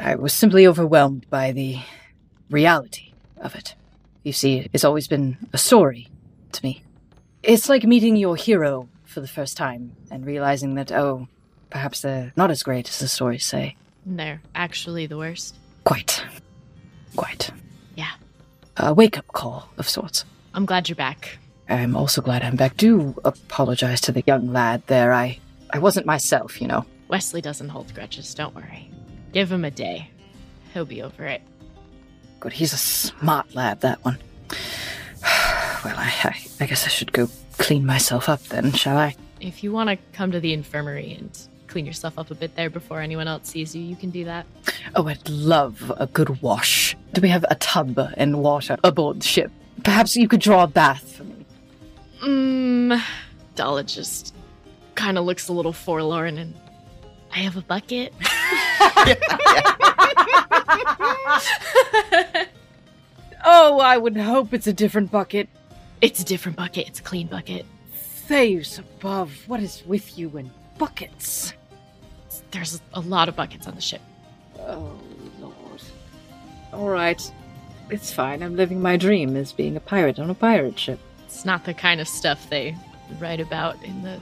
I 0.00 0.16
was 0.16 0.32
simply 0.32 0.66
overwhelmed 0.66 1.28
by 1.30 1.52
the 1.52 1.78
reality 2.50 3.12
of 3.38 3.54
it. 3.54 3.74
You 4.22 4.32
see, 4.32 4.68
it's 4.72 4.84
always 4.84 5.08
been 5.08 5.36
a 5.52 5.58
story 5.58 6.08
to 6.52 6.64
me. 6.64 6.82
It's 7.42 7.68
like 7.68 7.84
meeting 7.84 8.16
your 8.16 8.36
hero 8.36 8.88
for 9.04 9.20
the 9.20 9.28
first 9.28 9.56
time 9.56 9.94
and 10.10 10.24
realizing 10.24 10.74
that, 10.76 10.90
oh, 10.90 11.28
perhaps 11.70 12.00
they're 12.00 12.32
not 12.36 12.50
as 12.50 12.62
great 12.62 12.88
as 12.88 12.98
the 12.98 13.08
stories 13.08 13.44
say. 13.44 13.76
They're 14.06 14.40
actually 14.54 15.06
the 15.06 15.18
worst. 15.18 15.56
Quite. 15.84 16.24
Quite. 17.16 17.50
Yeah. 17.96 18.12
A 18.76 18.94
wake 18.94 19.18
up 19.18 19.26
call 19.28 19.68
of 19.76 19.88
sorts. 19.88 20.24
I'm 20.54 20.66
glad 20.66 20.88
you're 20.88 20.96
back. 20.96 21.38
I'm 21.68 21.96
also 21.96 22.22
glad 22.22 22.42
I'm 22.42 22.56
back. 22.56 22.76
Do 22.76 23.14
apologize 23.24 24.00
to 24.02 24.12
the 24.12 24.22
young 24.26 24.52
lad 24.52 24.82
there. 24.86 25.12
I 25.12 25.38
I 25.70 25.78
wasn't 25.78 26.06
myself, 26.06 26.60
you 26.60 26.68
know. 26.68 26.84
Wesley 27.08 27.40
doesn't 27.40 27.68
hold 27.68 27.92
grudges, 27.94 28.34
don't 28.34 28.54
worry. 28.54 28.90
Give 29.32 29.50
him 29.50 29.64
a 29.64 29.70
day. 29.70 30.10
He'll 30.72 30.84
be 30.84 31.02
over 31.02 31.24
it. 31.26 31.42
Good, 32.44 32.52
he's 32.52 32.74
a 32.74 32.76
smart 32.76 33.54
lad, 33.54 33.80
that 33.80 34.04
one. 34.04 34.18
well, 34.52 35.94
I, 35.96 36.12
I, 36.24 36.36
I 36.60 36.66
guess 36.66 36.84
I 36.84 36.88
should 36.88 37.10
go 37.10 37.30
clean 37.56 37.86
myself 37.86 38.28
up 38.28 38.42
then, 38.42 38.72
shall 38.72 38.98
I? 38.98 39.16
If 39.40 39.64
you 39.64 39.72
want 39.72 39.88
to 39.88 39.96
come 40.12 40.30
to 40.30 40.40
the 40.40 40.52
infirmary 40.52 41.14
and 41.14 41.30
clean 41.68 41.86
yourself 41.86 42.18
up 42.18 42.30
a 42.30 42.34
bit 42.34 42.54
there 42.54 42.68
before 42.68 43.00
anyone 43.00 43.28
else 43.28 43.48
sees 43.48 43.74
you, 43.74 43.80
you 43.80 43.96
can 43.96 44.10
do 44.10 44.26
that. 44.26 44.44
Oh, 44.94 45.08
I'd 45.08 45.26
love 45.26 45.90
a 45.96 46.06
good 46.06 46.42
wash. 46.42 46.94
Do 47.14 47.22
we 47.22 47.30
have 47.30 47.46
a 47.48 47.54
tub 47.54 47.98
and 48.18 48.42
water 48.42 48.76
aboard 48.84 49.20
the 49.20 49.26
ship? 49.26 49.50
Perhaps 49.82 50.14
you 50.14 50.28
could 50.28 50.40
draw 50.40 50.64
a 50.64 50.66
bath 50.66 51.16
for 51.16 51.24
me. 51.24 51.46
Mmm. 52.22 53.02
Dalla 53.54 53.84
just 53.84 54.34
kind 54.96 55.16
of 55.16 55.24
looks 55.24 55.48
a 55.48 55.52
little 55.54 55.72
forlorn 55.72 56.36
and 56.36 56.54
I 57.32 57.38
have 57.38 57.56
a 57.56 57.62
bucket. 57.62 58.12
Oh, 63.66 63.80
I 63.80 63.96
would 63.96 64.14
hope 64.18 64.52
it's 64.52 64.66
a 64.66 64.74
different 64.74 65.10
bucket. 65.10 65.48
it's 66.02 66.20
a 66.20 66.24
different 66.24 66.58
bucket. 66.58 66.86
It's 66.86 67.00
a 67.00 67.02
clean 67.02 67.28
bucket. 67.28 67.64
Theus 68.28 68.78
above, 68.78 69.32
what 69.46 69.62
is 69.62 69.82
with 69.86 70.18
you 70.18 70.36
and 70.36 70.50
buckets? 70.76 71.54
There's 72.50 72.82
a 72.92 73.00
lot 73.00 73.30
of 73.30 73.36
buckets 73.36 73.66
on 73.66 73.74
the 73.74 73.80
ship. 73.80 74.02
Oh, 74.58 75.00
Lord. 75.40 75.82
All 76.74 76.90
right. 76.90 77.32
It's 77.88 78.12
fine. 78.12 78.42
I'm 78.42 78.54
living 78.54 78.82
my 78.82 78.98
dream 78.98 79.34
as 79.34 79.54
being 79.54 79.76
a 79.78 79.80
pirate 79.80 80.18
on 80.18 80.28
a 80.28 80.34
pirate 80.34 80.78
ship. 80.78 80.98
It's 81.24 81.46
not 81.46 81.64
the 81.64 81.72
kind 81.72 82.02
of 82.02 82.06
stuff 82.06 82.50
they 82.50 82.76
write 83.18 83.40
about 83.40 83.82
in 83.82 84.02
the 84.02 84.20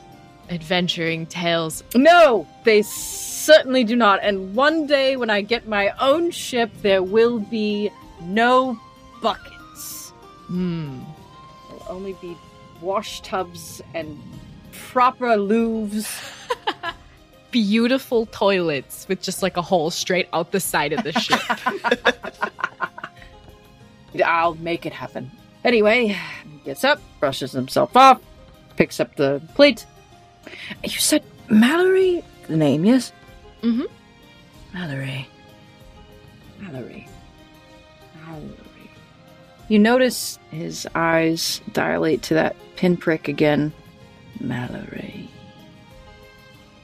adventuring 0.50 1.26
tales. 1.26 1.82
No, 1.96 2.46
they 2.62 2.82
certainly 2.82 3.82
do 3.82 3.96
not. 3.96 4.20
And 4.22 4.54
one 4.54 4.86
day 4.86 5.16
when 5.16 5.30
I 5.30 5.40
get 5.40 5.66
my 5.66 5.92
own 6.00 6.30
ship, 6.30 6.70
there 6.82 7.02
will 7.02 7.40
be 7.40 7.90
no 8.20 8.78
buckets. 9.22 10.10
Hmm. 10.48 11.00
There'll 11.68 11.86
only 11.88 12.12
be 12.20 12.36
wash 12.80 13.20
tubs 13.22 13.80
and 13.94 14.20
proper 14.72 15.36
louvres. 15.36 16.06
Beautiful 17.50 18.26
toilets 18.26 19.06
with 19.08 19.22
just 19.22 19.42
like 19.42 19.56
a 19.56 19.62
hole 19.62 19.90
straight 19.90 20.28
out 20.32 20.52
the 20.52 20.60
side 20.60 20.92
of 20.92 21.04
the 21.04 21.12
ship. 21.12 21.40
I'll 24.24 24.54
make 24.56 24.84
it 24.84 24.92
happen. 24.92 25.30
Anyway, 25.64 26.08
he 26.08 26.58
gets 26.64 26.82
up, 26.84 27.00
brushes 27.20 27.52
himself 27.52 27.96
off, 27.96 28.20
picks 28.76 29.00
up 29.00 29.14
the 29.16 29.40
plate. 29.54 29.86
You 30.82 30.90
said 30.90 31.22
Mallory? 31.48 32.22
The 32.48 32.56
name, 32.56 32.84
yes? 32.84 33.12
Mhm. 33.62 33.86
Mallory. 34.74 35.28
Mallory. 36.58 37.08
Mallory. 38.26 38.56
You 39.68 39.78
notice 39.78 40.38
his 40.50 40.86
eyes 40.94 41.60
dilate 41.72 42.22
to 42.24 42.34
that 42.34 42.56
pinprick 42.76 43.28
again. 43.28 43.72
Mallory. 44.40 45.30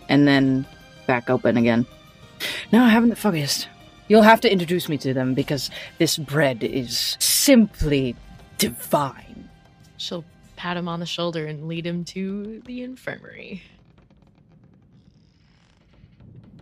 And 0.09 0.27
then 0.27 0.67
back 1.07 1.29
open 1.29 1.57
again. 1.57 1.87
No, 2.73 2.83
I 2.83 2.89
haven't 2.89 3.11
the 3.11 3.17
foggiest. 3.17 3.69
You'll 4.09 4.23
have 4.23 4.41
to 4.43 4.53
introduce 4.53 4.89
me 4.89 4.97
to 4.99 5.13
them 5.13 5.35
because 5.35 5.71
this 5.99 6.17
bread 6.17 6.63
is 6.65 7.17
simply 7.19 8.17
divine. 8.57 9.51
She'll 9.99 10.25
pat 10.57 10.77
him 10.77 10.89
on 10.89 11.01
the 11.01 11.07
shoulder 11.07 11.47
and 11.47 11.69
lead 11.69 11.87
him 11.87 12.05
to 12.07 12.63
the 12.65 12.83
infirmary. 12.83 13.63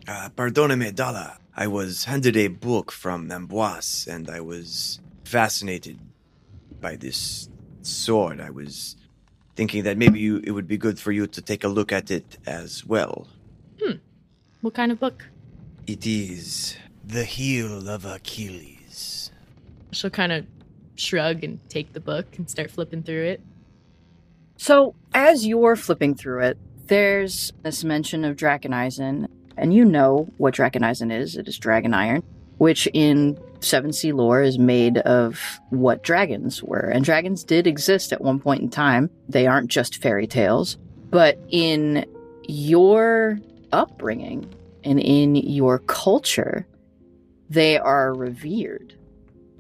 Uh, 0.09 0.29
pardonne 0.31 0.95
Dalla. 0.95 1.39
I 1.57 1.67
was 1.67 2.05
handed 2.05 2.37
a 2.37 2.49
book 2.49 2.93
from 2.93 3.31
Ambroise, 3.31 4.07
and 4.07 4.29
I 4.29 4.41
was 4.41 5.01
fascinated 5.25 5.99
by 6.81 6.97
this 6.97 7.49
sword. 7.83 8.41
I 8.41 8.51
was 8.51 8.97
thinking 9.55 9.85
that 9.85 9.97
maybe 9.97 10.21
you, 10.21 10.41
it 10.45 10.51
would 10.51 10.69
be 10.69 10.77
good 10.77 10.99
for 10.99 11.13
you 11.13 11.27
to 11.27 11.43
take 11.43 11.65
a 11.65 11.69
look 11.69 11.93
at 11.93 12.11
it 12.11 12.39
as 12.47 12.85
well. 12.85 13.27
Hmm. 13.83 13.97
What 14.61 14.75
kind 14.75 14.93
of 14.93 15.01
book? 15.01 15.25
It 15.87 16.07
is 16.07 16.77
The 17.05 17.25
Heel 17.25 17.89
of 17.89 18.05
Achilles. 18.05 19.31
She'll 19.93 20.11
kind 20.11 20.33
of 20.33 20.47
shrug 20.97 21.45
and 21.45 21.61
take 21.69 21.93
the 21.93 22.01
book 22.01 22.27
and 22.39 22.51
start 22.51 22.71
flipping 22.71 23.03
through 23.03 23.25
it. 23.25 23.41
So, 24.57 24.95
as 25.13 25.47
you're 25.47 25.77
flipping 25.77 26.15
through 26.15 26.43
it, 26.43 26.59
there's 26.87 27.53
this 27.63 27.85
mention 27.85 28.25
of 28.25 28.37
Dracheneisen, 28.37 29.29
and 29.57 29.75
you 29.75 29.85
know 29.85 30.29
what 30.39 30.55
Dracheneisen 30.55 31.13
is. 31.13 31.37
It 31.37 31.47
is 31.47 31.59
dragon 31.59 31.93
iron, 31.95 32.23
which 32.59 32.89
in 32.93 33.39
Seven 33.61 33.93
Sea 33.93 34.13
lore 34.13 34.43
is 34.43 34.59
made 34.59 34.99
of 34.99 35.61
what 35.71 36.03
dragons 36.03 36.63
were. 36.63 36.91
And 36.93 37.05
dragons 37.05 37.45
did 37.45 37.67
exist 37.67 38.13
at 38.13 38.21
one 38.21 38.39
point 38.39 38.63
in 38.63 38.71
time. 38.71 39.11
They 39.29 39.47
aren't 39.47 39.71
just 39.71 40.03
fairy 40.03 40.27
tales. 40.27 40.79
But 41.11 41.39
in 41.51 42.07
your 42.45 43.39
upbringing 43.73 44.55
and 44.85 45.01
in 45.01 45.35
your 45.35 45.79
culture, 45.81 46.67
they 47.49 47.79
are 47.79 48.15
revered. 48.15 48.95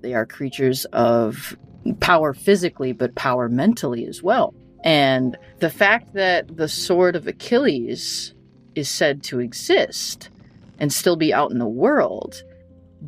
They 0.00 0.14
are 0.14 0.26
creatures 0.26 0.84
of 0.86 1.56
power 2.00 2.34
physically, 2.34 2.92
but 2.92 3.14
power 3.14 3.48
mentally 3.48 4.06
as 4.06 4.22
well. 4.22 4.54
And 4.84 5.36
the 5.58 5.70
fact 5.70 6.14
that 6.14 6.56
the 6.56 6.68
sword 6.68 7.16
of 7.16 7.26
Achilles 7.26 8.34
is 8.74 8.88
said 8.88 9.22
to 9.24 9.40
exist 9.40 10.30
and 10.78 10.92
still 10.92 11.16
be 11.16 11.32
out 11.32 11.50
in 11.50 11.58
the 11.58 11.66
world 11.66 12.42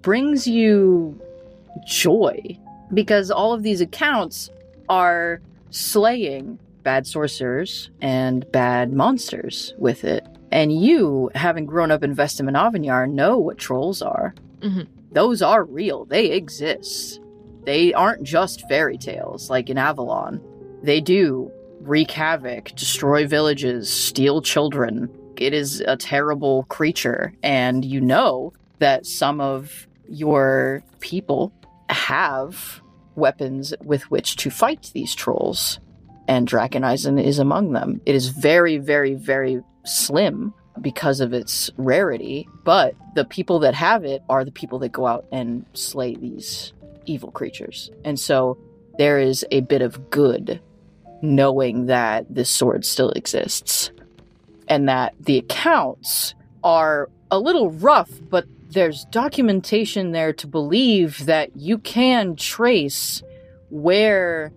brings 0.03 0.47
you 0.47 1.21
joy 1.87 2.59
because 2.93 3.31
all 3.31 3.53
of 3.53 3.63
these 3.63 3.81
accounts 3.81 4.51
are 4.89 5.41
slaying 5.71 6.59
bad 6.83 7.07
sorcerers 7.07 7.91
and 8.01 8.51
bad 8.53 8.93
monsters 8.93 9.75
with 9.79 10.05
it. 10.05 10.27
And 10.51 10.73
you, 10.73 11.31
having 11.35 11.67
grown 11.67 11.91
up 11.91 12.03
in 12.03 12.15
Vesten 12.15 12.49
and 12.49 13.15
know 13.15 13.37
what 13.37 13.59
trolls 13.59 14.01
are. 14.01 14.35
Mhm. 14.61 14.87
Those 15.13 15.43
are 15.43 15.65
real. 15.65 16.05
They 16.07 16.27
exist. 16.27 17.21
They 17.65 17.93
aren't 17.93 18.23
just 18.23 18.67
fairy 18.69 18.97
tales 18.97 19.51
like 19.51 19.69
in 19.69 19.77
Avalon. 19.77 20.41
They 20.83 21.01
do 21.01 21.51
wreak 21.81 22.11
havoc, 22.11 22.75
destroy 22.75 23.27
villages, 23.27 23.91
steal 23.91 24.41
children. 24.41 25.11
It 25.37 25.53
is 25.53 25.81
a 25.81 25.97
terrible 25.97 26.65
creature. 26.65 27.33
And 27.43 27.85
you 27.85 28.01
know 28.01 28.53
that 28.79 29.07
some 29.07 29.41
of 29.41 29.88
your 30.09 30.83
people 31.01 31.53
have 31.89 32.81
weapons 33.15 33.75
with 33.83 34.11
which 34.11 34.37
to 34.37 34.51
fight 34.51 34.91
these 34.95 35.15
trolls. 35.15 35.81
And 36.27 36.47
Dracheneisen 36.47 37.23
is 37.23 37.39
among 37.39 37.73
them. 37.73 38.01
It 38.05 38.15
is 38.15 38.29
very, 38.29 38.77
very, 38.77 39.15
very 39.15 39.63
slim 39.85 40.53
because 40.81 41.21
of 41.21 41.33
its 41.33 41.71
rarity, 41.77 42.47
but 42.65 42.95
the 43.15 43.25
people 43.25 43.59
that 43.61 43.75
have 43.75 44.05
it 44.05 44.23
are 44.29 44.45
the 44.45 44.53
people 44.53 44.79
that 44.81 44.93
go 44.93 45.07
out 45.07 45.27
and 45.33 45.65
slay 45.75 46.15
these 46.15 46.73
evil 47.07 47.31
creatures. 47.31 47.91
And 48.05 48.21
so 48.21 48.59
there 48.99 49.19
is 49.19 49.45
a 49.51 49.61
bit 49.61 49.83
of 49.83 50.11
good 50.11 50.61
knowing 51.23 51.87
that 51.87 52.27
this 52.33 52.51
sword 52.51 52.85
still 52.85 53.11
exists 53.11 53.91
and 54.69 54.89
that 54.89 55.15
the 55.19 55.39
accounts 55.39 56.35
are 56.63 57.09
a 57.31 57.39
little 57.39 57.71
rough, 57.71 58.11
but 58.29 58.47
there's 58.71 59.05
documentation 59.07 60.13
there 60.13 60.33
to 60.35 60.47
believe 60.47 61.27
that 61.27 61.57
you 61.57 61.79
can 61.79 62.37
trace 62.37 63.23
where 63.71 64.53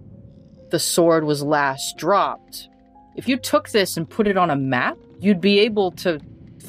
the 0.69 0.79
sword 0.79 1.23
was 1.23 1.43
last 1.43 1.97
dropped. 1.97 2.69
If 3.15 3.27
you 3.27 3.37
took 3.37 3.69
this 3.69 3.97
and 3.97 4.09
put 4.09 4.27
it 4.27 4.37
on 4.37 4.49
a 4.49 4.55
map, 4.55 4.97
you'd 5.19 5.41
be 5.41 5.59
able 5.59 5.91
to 5.91 6.19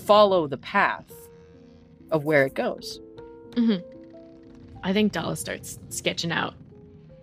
follow 0.04 0.46
the 0.46 0.56
path 0.56 1.10
of 2.10 2.24
where 2.24 2.44
it 2.44 2.54
goes. 2.54 3.00
Mm-hmm. 3.52 3.86
I 4.82 4.92
think 4.92 5.12
Dalla 5.12 5.36
starts 5.36 5.78
sketching 5.88 6.32
out 6.32 6.54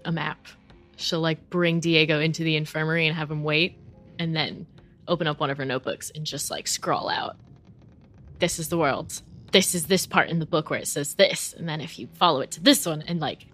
a 0.05 0.11
map. 0.11 0.47
She'll 0.95 1.21
like 1.21 1.49
bring 1.49 1.79
Diego 1.79 2.19
into 2.19 2.43
the 2.43 2.55
infirmary 2.55 3.07
and 3.07 3.15
have 3.15 3.29
him 3.31 3.43
wait, 3.43 3.77
and 4.17 4.35
then 4.35 4.65
open 5.07 5.27
up 5.27 5.39
one 5.39 5.49
of 5.49 5.57
her 5.57 5.65
notebooks 5.65 6.11
and 6.13 6.25
just 6.25 6.51
like 6.51 6.67
scrawl 6.67 7.09
out. 7.09 7.37
This 8.39 8.59
is 8.59 8.69
the 8.69 8.77
world. 8.77 9.21
This 9.51 9.73
is 9.73 9.85
this 9.85 10.05
part 10.05 10.29
in 10.29 10.39
the 10.39 10.45
book 10.45 10.69
where 10.69 10.79
it 10.79 10.87
says 10.87 11.15
this, 11.15 11.53
and 11.57 11.67
then 11.67 11.81
if 11.81 11.97
you 11.97 12.07
follow 12.13 12.41
it 12.41 12.51
to 12.51 12.61
this 12.61 12.85
one 12.85 13.01
and 13.03 13.19
like 13.19 13.47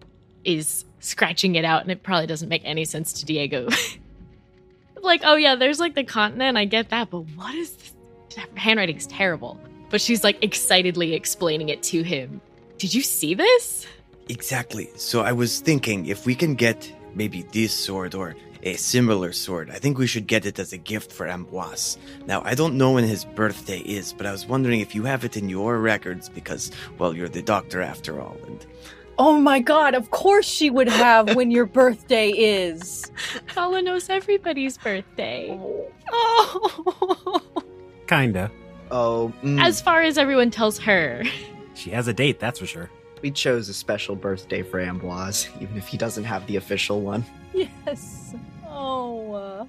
is 0.43 0.85
scratching 0.99 1.55
it 1.55 1.65
out, 1.65 1.81
and 1.81 1.91
it 1.91 2.03
probably 2.03 2.27
doesn't 2.27 2.49
make 2.49 2.61
any 2.65 2.85
sense 2.85 3.13
to 3.13 3.25
Diego. 3.25 3.69
like, 5.01 5.21
oh 5.23 5.35
yeah, 5.35 5.55
there's 5.55 5.79
like 5.79 5.95
the 5.95 6.03
continent, 6.03 6.57
I 6.57 6.65
get 6.65 6.89
that, 6.89 7.09
but 7.09 7.21
what 7.35 7.55
is 7.55 7.71
this? 7.71 7.93
Her 8.35 8.47
handwriting's 8.55 9.07
terrible. 9.07 9.59
But 9.89 10.01
she's 10.01 10.23
like 10.23 10.43
excitedly 10.43 11.13
explaining 11.13 11.69
it 11.69 11.81
to 11.83 12.03
him. 12.03 12.41
Did 12.77 12.93
you 12.93 13.01
see 13.01 13.33
this? 13.33 13.87
Exactly. 14.27 14.89
So 14.95 15.21
I 15.21 15.31
was 15.31 15.59
thinking 15.59 16.07
if 16.07 16.25
we 16.25 16.35
can 16.35 16.55
get 16.55 16.91
maybe 17.13 17.43
this 17.53 17.73
sword 17.73 18.15
or 18.15 18.35
a 18.65 18.75
similar 18.75 19.31
sword, 19.31 19.69
I 19.69 19.75
think 19.75 19.97
we 19.97 20.07
should 20.07 20.25
get 20.27 20.45
it 20.45 20.57
as 20.59 20.73
a 20.73 20.77
gift 20.77 21.11
for 21.11 21.27
Ambroise. 21.27 21.97
Now, 22.25 22.41
I 22.43 22.55
don't 22.55 22.77
know 22.77 22.93
when 22.93 23.03
his 23.03 23.23
birthday 23.23 23.77
is, 23.79 24.11
but 24.11 24.25
I 24.25 24.31
was 24.31 24.45
wondering 24.47 24.79
if 24.81 24.95
you 24.95 25.03
have 25.03 25.23
it 25.23 25.37
in 25.37 25.47
your 25.49 25.77
records 25.79 26.27
because, 26.29 26.71
well, 26.97 27.15
you're 27.15 27.29
the 27.29 27.41
doctor 27.43 27.81
after 27.81 28.19
all. 28.19 28.35
And 28.47 28.65
Oh 29.17 29.39
my 29.39 29.59
god, 29.59 29.93
of 29.95 30.11
course 30.11 30.45
she 30.45 30.69
would 30.69 30.89
have 30.89 31.35
when 31.35 31.49
your 31.49 31.65
birthday 31.65 32.31
is. 32.31 33.09
Kala 33.47 33.81
knows 33.81 34.09
everybody's 34.09 34.77
birthday. 34.77 35.57
Oh. 36.11 37.41
Kinda. 38.07 38.51
Oh, 38.91 39.31
mm, 39.41 39.61
As 39.63 39.81
far 39.81 40.01
as 40.01 40.17
everyone 40.17 40.51
tells 40.51 40.77
her. 40.79 41.23
She 41.75 41.91
has 41.91 42.07
a 42.07 42.13
date, 42.13 42.39
that's 42.39 42.59
for 42.59 42.65
sure. 42.65 42.89
we 43.21 43.31
chose 43.31 43.69
a 43.69 43.73
special 43.73 44.15
birthday 44.15 44.61
for 44.63 44.79
Ambroise, 44.79 45.49
even 45.61 45.77
if 45.77 45.87
he 45.87 45.97
doesn't 45.97 46.23
have 46.25 46.45
the 46.47 46.55
official 46.57 47.01
one. 47.01 47.23
Yes. 47.53 48.35
Oh, 48.75 49.33
uh, 49.33 49.65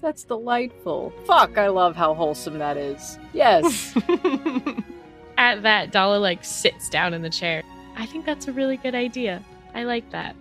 that's 0.00 0.24
delightful. 0.24 1.12
Fuck, 1.26 1.58
I 1.58 1.68
love 1.68 1.96
how 1.96 2.14
wholesome 2.14 2.58
that 2.58 2.76
is. 2.76 3.18
Yes. 3.32 3.96
At 5.38 5.62
that, 5.62 5.90
Dalla 5.90 6.16
like 6.18 6.44
sits 6.44 6.88
down 6.88 7.12
in 7.14 7.22
the 7.22 7.30
chair. 7.30 7.62
I 7.96 8.06
think 8.06 8.24
that's 8.24 8.46
a 8.48 8.52
really 8.52 8.76
good 8.76 8.94
idea. 8.94 9.42
I 9.74 9.84
like 9.84 10.08
that. 10.10 10.36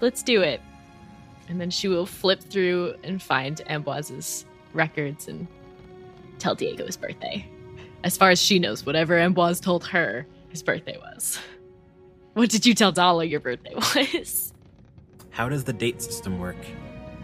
Let's 0.00 0.22
do 0.22 0.42
it. 0.42 0.60
And 1.48 1.60
then 1.60 1.70
she 1.70 1.88
will 1.88 2.06
flip 2.06 2.40
through 2.40 2.94
and 3.02 3.22
find 3.22 3.60
Ambroise's 3.66 4.44
records 4.74 5.28
and 5.28 5.46
tell 6.38 6.54
Diego 6.54 6.84
his 6.86 6.96
birthday. 6.96 7.46
As 8.04 8.16
far 8.16 8.30
as 8.30 8.40
she 8.40 8.58
knows, 8.58 8.84
whatever 8.84 9.16
Ambroise 9.16 9.60
told 9.60 9.86
her 9.86 10.26
his 10.48 10.62
birthday 10.62 10.98
was. 10.98 11.38
What 12.34 12.50
did 12.50 12.66
you 12.66 12.74
tell 12.74 12.92
Dalla 12.92 13.24
your 13.24 13.40
birthday 13.40 13.74
was? 13.76 14.52
How 15.30 15.48
does 15.48 15.64
the 15.64 15.72
date 15.72 16.02
system 16.02 16.38
work? 16.38 16.56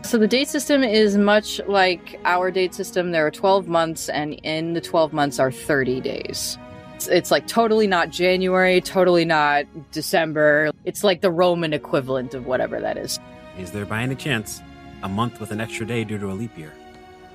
So 0.03 0.19
the 0.19 0.29
date 0.29 0.49
system 0.49 0.83
is 0.83 1.17
much 1.17 1.61
like 1.67 2.21
our 2.25 2.51
date 2.51 2.75
system. 2.75 3.11
There 3.11 3.27
are 3.27 3.31
12 3.31 3.69
months, 3.69 4.09
and 4.09 4.35
in 4.45 4.75
the 4.75 4.81
12 4.81 5.13
months 5.13 5.39
are 5.39 5.53
30 5.53 6.01
days. 6.01 6.59
It's, 6.95 7.07
it's 7.09 7.31
like 7.31 7.47
totally 7.47 7.87
not 7.87 8.11
January, 8.11 8.81
totally 8.81 9.25
not 9.25 9.67
December. 9.93 10.71
It's 10.85 11.05
like 11.05 11.21
the 11.21 11.31
Roman 11.31 11.73
equivalent 11.73 12.35
of 12.35 12.47
whatever 12.47 12.81
that 12.81 12.97
is. 12.97 13.21
Is 13.59 13.71
there 13.71 13.87
by 13.87 14.03
any 14.03 14.15
chance 14.15 14.63
a 15.03 15.09
month 15.09 15.41
with 15.41 15.51
an 15.51 15.61
extra 15.61 15.87
day 15.87 16.05
due 16.05 16.19
to 16.19 16.31
a 16.31 16.35
leap 16.35 16.57
year? 16.59 16.73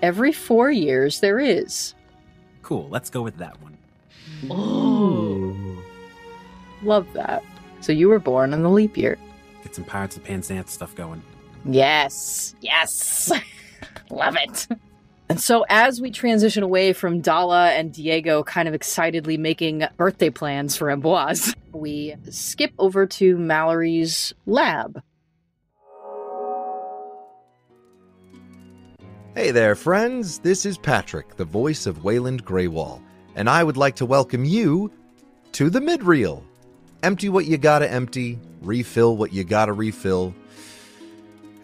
Every 0.02 0.32
four 0.34 0.70
years, 0.70 1.22
there 1.22 1.40
is. 1.40 1.94
Cool, 2.62 2.88
let's 2.90 3.10
go 3.10 3.22
with 3.22 3.38
that 3.38 3.62
one. 3.62 3.78
Oh. 4.50 5.56
Love 6.82 7.08
that. 7.14 7.44
So 7.80 7.92
you 7.92 8.10
were 8.10 8.20
born 8.20 8.54
in 8.54 8.64
the 8.64 8.70
leap 8.70 8.98
year. 8.98 9.18
Get 9.64 9.76
some 9.76 9.86
Pirates 9.86 10.18
of 10.18 10.24
Penzance 10.24 10.72
stuff 10.72 10.96
going. 10.96 11.22
Yes. 11.66 12.56
Yes. 12.62 13.32
Love 14.10 14.36
it. 14.38 14.68
And 15.30 15.40
so, 15.40 15.66
as 15.70 16.02
we 16.02 16.12
transition 16.12 16.64
away 16.64 16.94
from 16.94 17.22
Dalla 17.22 17.70
and 17.72 17.92
Diego 17.92 18.44
kind 18.44 18.68
of 18.68 18.74
excitedly 18.74 19.38
making 19.38 19.84
birthday 19.98 20.30
plans 20.30 20.76
for 20.76 20.88
Ambroise, 20.88 21.56
we 21.72 22.16
skip 22.30 22.72
over 22.78 23.06
to 23.06 23.38
Mallory's 23.38 24.34
lab. 24.46 25.02
Hey 29.36 29.50
there, 29.50 29.74
friends. 29.74 30.38
This 30.40 30.64
is 30.64 30.78
Patrick, 30.78 31.38
the 31.38 31.46
voice 31.46 31.88
of 31.88 32.04
Wayland 32.04 32.46
Greywall, 32.46 33.02
and 33.36 33.50
I 33.50 33.64
would 33.64 33.78
like 33.78 33.96
to 33.96 34.06
welcome 34.06 34.46
you 34.46 34.92
to 35.54 35.72
the 35.72 35.82
mid 35.82 36.04
reel. 36.04 36.44
Empty 37.02 37.30
what 37.30 37.46
you 37.46 37.58
gotta 37.58 37.92
empty, 37.92 38.38
refill 38.62 39.18
what 39.18 39.34
you 39.34 39.44
gotta 39.44 39.74
refill, 39.74 40.36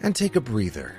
and 0.02 0.14
take 0.14 0.36
a 0.36 0.40
breather. 0.40 0.94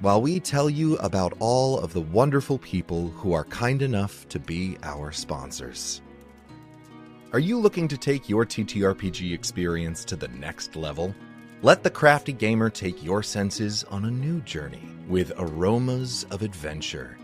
while 0.00 0.20
we 0.20 0.38
tell 0.38 0.68
you 0.68 0.96
about 0.98 1.32
all 1.38 1.78
of 1.78 1.92
the 1.94 2.00
wonderful 2.00 2.58
people 2.58 3.08
who 3.08 3.32
are 3.32 3.44
kind 3.44 3.80
enough 3.80 4.28
to 4.28 4.38
be 4.38 4.76
our 4.82 5.10
sponsors. 5.10 6.02
Are 7.32 7.38
you 7.38 7.58
looking 7.58 7.88
to 7.88 7.96
take 7.96 8.28
your 8.28 8.44
TTRPG 8.44 9.32
experience 9.32 10.04
to 10.04 10.16
the 10.16 10.28
next 10.28 10.76
level? 10.76 11.14
Let 11.62 11.82
the 11.82 11.90
crafty 11.90 12.32
gamer 12.32 12.68
take 12.68 13.02
your 13.02 13.22
senses 13.22 13.82
on 13.84 14.04
a 14.04 14.10
new 14.10 14.40
journey 14.42 14.86
with 15.08 15.32
Aromas 15.38 16.26
of 16.30 16.42
Adventure. 16.42 17.16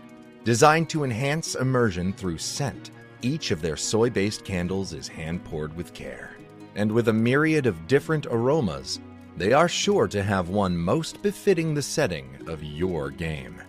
Designed 0.43 0.89
to 0.89 1.03
enhance 1.03 1.53
immersion 1.53 2.13
through 2.13 2.39
scent, 2.39 2.89
each 3.21 3.51
of 3.51 3.61
their 3.61 3.77
soy 3.77 4.09
based 4.09 4.43
candles 4.43 4.91
is 4.91 5.07
hand 5.07 5.43
poured 5.45 5.75
with 5.77 5.93
care. 5.93 6.31
And 6.75 6.91
with 6.91 7.09
a 7.09 7.13
myriad 7.13 7.67
of 7.67 7.85
different 7.85 8.25
aromas, 8.25 8.99
they 9.37 9.53
are 9.53 9.69
sure 9.69 10.07
to 10.07 10.23
have 10.23 10.49
one 10.49 10.77
most 10.77 11.21
befitting 11.21 11.73
the 11.73 11.81
setting 11.81 12.37
of 12.47 12.63
your 12.63 13.09
game. 13.09 13.61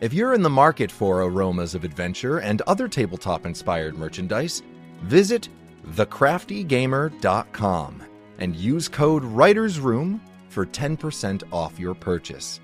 If 0.00 0.12
you're 0.12 0.34
in 0.34 0.42
the 0.42 0.50
market 0.50 0.90
for 0.90 1.22
Aromas 1.22 1.74
of 1.74 1.84
Adventure 1.84 2.38
and 2.38 2.60
other 2.62 2.88
tabletop 2.88 3.46
inspired 3.46 3.96
merchandise, 3.96 4.62
visit 5.02 5.48
thecraftygamer.com 5.92 8.02
and 8.38 8.56
use 8.56 8.88
code 8.88 9.24
Writer's 9.24 9.78
Room 9.78 10.20
for 10.48 10.66
10% 10.66 11.44
off 11.52 11.78
your 11.78 11.94
purchase. 11.94 12.60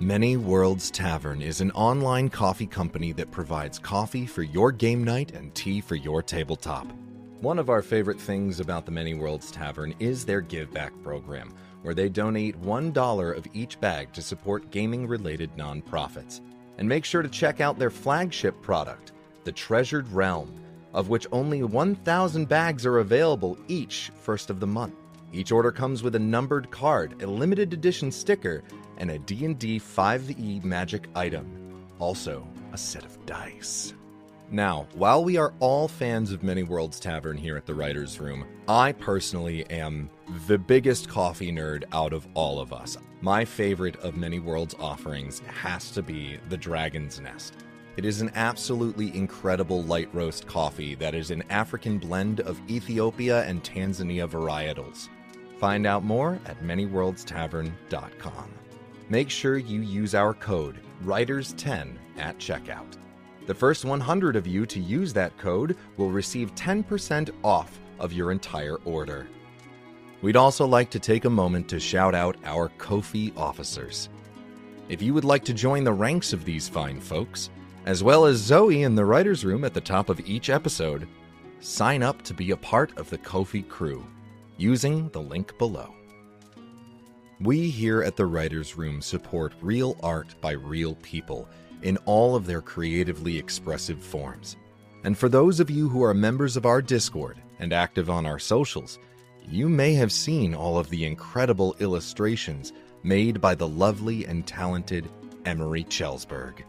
Many 0.00 0.36
Worlds 0.36 0.90
Tavern 0.90 1.40
is 1.40 1.60
an 1.60 1.70
online 1.72 2.28
coffee 2.28 2.66
company 2.66 3.12
that 3.12 3.30
provides 3.30 3.78
coffee 3.78 4.26
for 4.26 4.42
your 4.42 4.72
game 4.72 5.04
night 5.04 5.30
and 5.30 5.54
tea 5.54 5.80
for 5.80 5.94
your 5.94 6.22
tabletop. 6.22 6.88
One 7.42 7.58
of 7.58 7.70
our 7.70 7.82
favorite 7.82 8.20
things 8.20 8.60
about 8.60 8.86
the 8.86 8.92
Many 8.92 9.14
Worlds 9.14 9.50
Tavern 9.50 9.96
is 9.98 10.24
their 10.24 10.40
Give 10.40 10.72
Back 10.72 10.92
program, 11.02 11.52
where 11.82 11.92
they 11.92 12.08
donate 12.08 12.62
$1 12.62 13.36
of 13.36 13.48
each 13.52 13.80
bag 13.80 14.12
to 14.12 14.22
support 14.22 14.70
gaming 14.70 15.08
related 15.08 15.50
nonprofits. 15.56 16.40
And 16.78 16.88
make 16.88 17.04
sure 17.04 17.20
to 17.20 17.28
check 17.28 17.60
out 17.60 17.80
their 17.80 17.90
flagship 17.90 18.62
product, 18.62 19.10
the 19.42 19.50
Treasured 19.50 20.06
Realm, 20.12 20.54
of 20.94 21.08
which 21.08 21.26
only 21.32 21.64
1,000 21.64 22.48
bags 22.48 22.86
are 22.86 22.98
available 22.98 23.58
each 23.66 24.12
first 24.14 24.48
of 24.48 24.60
the 24.60 24.66
month. 24.68 24.94
Each 25.32 25.50
order 25.50 25.72
comes 25.72 26.04
with 26.04 26.14
a 26.14 26.20
numbered 26.20 26.70
card, 26.70 27.24
a 27.24 27.26
limited 27.26 27.72
edition 27.72 28.12
sticker, 28.12 28.62
and 28.98 29.10
a 29.10 29.18
D&D 29.18 29.80
5e 29.80 30.62
magic 30.62 31.08
item. 31.16 31.84
Also, 31.98 32.46
a 32.72 32.78
set 32.78 33.04
of 33.04 33.26
dice. 33.26 33.94
Now, 34.52 34.86
while 34.92 35.24
we 35.24 35.38
are 35.38 35.54
all 35.60 35.88
fans 35.88 36.30
of 36.30 36.42
Many 36.42 36.62
Worlds 36.62 37.00
Tavern 37.00 37.38
here 37.38 37.56
at 37.56 37.64
the 37.64 37.74
Writers 37.74 38.20
Room, 38.20 38.44
I 38.68 38.92
personally 38.92 39.64
am 39.70 40.10
the 40.46 40.58
biggest 40.58 41.08
coffee 41.08 41.50
nerd 41.50 41.84
out 41.90 42.12
of 42.12 42.28
all 42.34 42.60
of 42.60 42.70
us. 42.70 42.98
My 43.22 43.46
favorite 43.46 43.96
of 44.00 44.14
Many 44.14 44.40
Worlds 44.40 44.74
offerings 44.78 45.38
has 45.46 45.90
to 45.92 46.02
be 46.02 46.38
the 46.50 46.58
Dragon's 46.58 47.18
Nest. 47.18 47.54
It 47.96 48.04
is 48.04 48.20
an 48.20 48.30
absolutely 48.34 49.16
incredible 49.16 49.84
light 49.84 50.10
roast 50.12 50.46
coffee 50.46 50.96
that 50.96 51.14
is 51.14 51.30
an 51.30 51.44
African 51.48 51.96
blend 51.96 52.40
of 52.40 52.60
Ethiopia 52.68 53.44
and 53.44 53.64
Tanzania 53.64 54.28
varietals. 54.28 55.08
Find 55.60 55.86
out 55.86 56.04
more 56.04 56.38
at 56.44 56.62
manyworldstavern.com. 56.62 58.50
Make 59.08 59.30
sure 59.30 59.56
you 59.56 59.80
use 59.80 60.14
our 60.14 60.34
code 60.34 60.78
WRITERS10 61.06 61.94
at 62.18 62.36
checkout. 62.36 62.98
The 63.46 63.54
first 63.54 63.84
100 63.84 64.36
of 64.36 64.46
you 64.46 64.66
to 64.66 64.78
use 64.78 65.12
that 65.12 65.36
code 65.36 65.76
will 65.96 66.10
receive 66.10 66.54
10% 66.54 67.30
off 67.42 67.80
of 67.98 68.12
your 68.12 68.30
entire 68.30 68.76
order. 68.84 69.26
We'd 70.22 70.36
also 70.36 70.64
like 70.64 70.90
to 70.90 71.00
take 71.00 71.24
a 71.24 71.30
moment 71.30 71.68
to 71.68 71.80
shout 71.80 72.14
out 72.14 72.36
our 72.44 72.68
Ko-fi 72.78 73.32
officers. 73.36 74.08
If 74.88 75.02
you 75.02 75.12
would 75.14 75.24
like 75.24 75.44
to 75.46 75.54
join 75.54 75.82
the 75.82 75.92
ranks 75.92 76.32
of 76.32 76.44
these 76.44 76.68
fine 76.68 77.00
folks, 77.00 77.50
as 77.86 78.04
well 78.04 78.26
as 78.26 78.36
Zoe 78.36 78.84
in 78.84 78.94
the 78.94 79.04
writer's 79.04 79.44
room 79.44 79.64
at 79.64 79.74
the 79.74 79.80
top 79.80 80.08
of 80.08 80.20
each 80.20 80.48
episode, 80.48 81.08
sign 81.58 82.04
up 82.04 82.22
to 82.22 82.34
be 82.34 82.52
a 82.52 82.56
part 82.56 82.96
of 82.96 83.10
the 83.10 83.18
Ko-fi 83.18 83.62
crew 83.62 84.06
using 84.56 85.08
the 85.08 85.20
link 85.20 85.58
below. 85.58 85.92
We 87.40 87.70
here 87.70 88.04
at 88.04 88.14
the 88.14 88.26
Writers 88.26 88.76
Room 88.76 89.02
support 89.02 89.54
real 89.60 89.96
art 90.00 90.36
by 90.40 90.52
real 90.52 90.94
people 90.96 91.48
in 91.82 91.96
all 91.98 92.34
of 92.34 92.46
their 92.46 92.62
creatively 92.62 93.38
expressive 93.38 94.02
forms. 94.02 94.56
And 95.04 95.16
for 95.16 95.28
those 95.28 95.60
of 95.60 95.70
you 95.70 95.88
who 95.88 96.02
are 96.02 96.14
members 96.14 96.56
of 96.56 96.66
our 96.66 96.80
Discord 96.80 97.40
and 97.58 97.72
active 97.72 98.08
on 98.08 98.26
our 98.26 98.38
socials, 98.38 98.98
you 99.48 99.68
may 99.68 99.94
have 99.94 100.12
seen 100.12 100.54
all 100.54 100.78
of 100.78 100.88
the 100.90 101.04
incredible 101.04 101.74
illustrations 101.80 102.72
made 103.02 103.40
by 103.40 103.54
the 103.54 103.66
lovely 103.66 104.24
and 104.26 104.46
talented 104.46 105.08
Emory 105.44 105.84
Kjelsberg. 105.84 106.62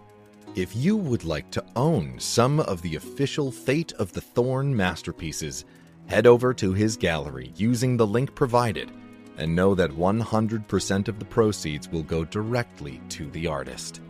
If 0.55 0.75
you 0.75 0.97
would 0.97 1.23
like 1.23 1.49
to 1.51 1.65
own 1.75 2.19
some 2.19 2.59
of 2.59 2.81
the 2.81 2.95
official 2.95 3.51
Fate 3.51 3.93
of 3.93 4.13
the 4.13 4.21
Thorn 4.21 4.75
masterpieces, 4.75 5.65
head 6.07 6.27
over 6.27 6.53
to 6.55 6.73
his 6.73 6.97
gallery 6.97 7.51
using 7.55 7.97
the 7.97 8.05
link 8.05 8.33
provided 8.35 8.91
and 9.37 9.55
know 9.55 9.73
that 9.73 9.89
100% 9.89 11.07
of 11.07 11.19
the 11.19 11.25
proceeds 11.25 11.89
will 11.89 12.03
go 12.03 12.23
directly 12.23 13.01
to 13.09 13.29
the 13.31 13.47
artist. 13.47 14.01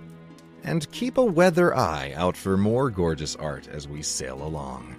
And 0.63 0.89
keep 0.91 1.17
a 1.17 1.23
weather 1.23 1.75
eye 1.75 2.13
out 2.15 2.37
for 2.37 2.55
more 2.55 2.89
gorgeous 2.89 3.35
art 3.35 3.67
as 3.67 3.87
we 3.87 4.01
sail 4.01 4.41
along. 4.41 4.95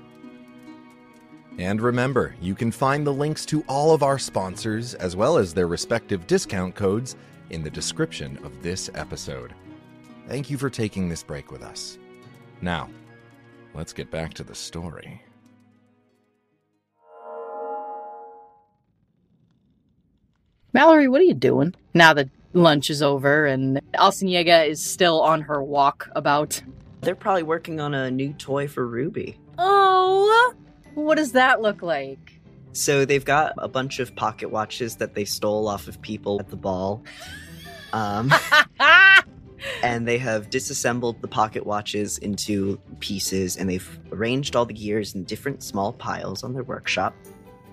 And 1.59 1.81
remember, 1.81 2.35
you 2.41 2.55
can 2.55 2.71
find 2.71 3.07
the 3.07 3.13
links 3.13 3.47
to 3.47 3.65
all 3.69 3.95
of 3.95 4.03
our 4.03 4.19
sponsors, 4.19 4.95
as 4.95 5.17
well 5.17 5.39
as 5.39 5.55
their 5.55 5.69
respective 5.69 6.27
discount 6.27 6.75
codes, 6.75 7.17
in 7.51 7.63
the 7.63 7.71
description 7.71 8.39
of 8.45 8.63
this 8.63 8.91
episode. 8.95 9.55
Thank 10.27 10.51
you 10.51 10.59
for 10.59 10.71
taking 10.71 11.09
this 11.09 11.23
break 11.23 11.51
with 11.51 11.63
us. 11.63 11.99
Now, 12.61 12.89
let's 13.75 13.93
get 13.93 14.11
back 14.11 14.35
to 14.35 14.45
the 14.45 14.55
story. 14.55 15.23
Mallory, 20.73 21.07
what 21.07 21.21
are 21.21 21.25
you 21.25 21.35
doing 21.35 21.75
now 21.95 22.13
that 22.15 22.29
lunch 22.55 22.89
is 22.89 23.03
over 23.03 23.45
and 23.45 23.81
Alciniega 23.95 24.67
is 24.67 24.83
still 24.83 25.21
on 25.21 25.43
her 25.43 25.63
walk 25.63 26.09
about? 26.17 26.63
They're 27.03 27.15
probably 27.15 27.43
working 27.43 27.81
on 27.81 27.93
a 27.93 28.11
new 28.11 28.33
toy 28.33 28.67
for 28.67 28.87
Ruby. 28.87 29.39
Oh, 29.59 30.55
what 30.95 31.17
does 31.17 31.33
that 31.33 31.61
look 31.61 31.83
like? 31.83 32.41
So 32.73 33.05
they've 33.05 33.25
got 33.25 33.53
a 33.59 33.69
bunch 33.69 34.01
of 34.01 34.17
pocket 34.17 34.51
watches 34.51 34.97
that 34.97 35.15
they 35.15 35.25
stole 35.25 35.69
off 35.69 35.87
of 35.87 36.01
people 36.01 36.41
at 36.41 36.49
the 36.49 36.57
ball. 36.57 37.05
Um, 37.93 38.35
and 39.85 40.09
they 40.09 40.19
have 40.19 40.51
disassembled 40.51 41.23
the 41.23 41.29
pocket 41.29 41.65
watches 41.65 42.19
into 42.19 42.81
pieces 42.99 43.57
and 43.57 43.71
they've 43.71 44.01
arranged 44.11 44.57
all 44.57 44.67
the 44.67 44.75
gears 44.75 45.15
in 45.15 45.23
different 45.23 45.63
small 45.63 45.93
piles 45.93 46.43
on 46.43 46.55
their 46.55 46.65
workshop 46.65 47.15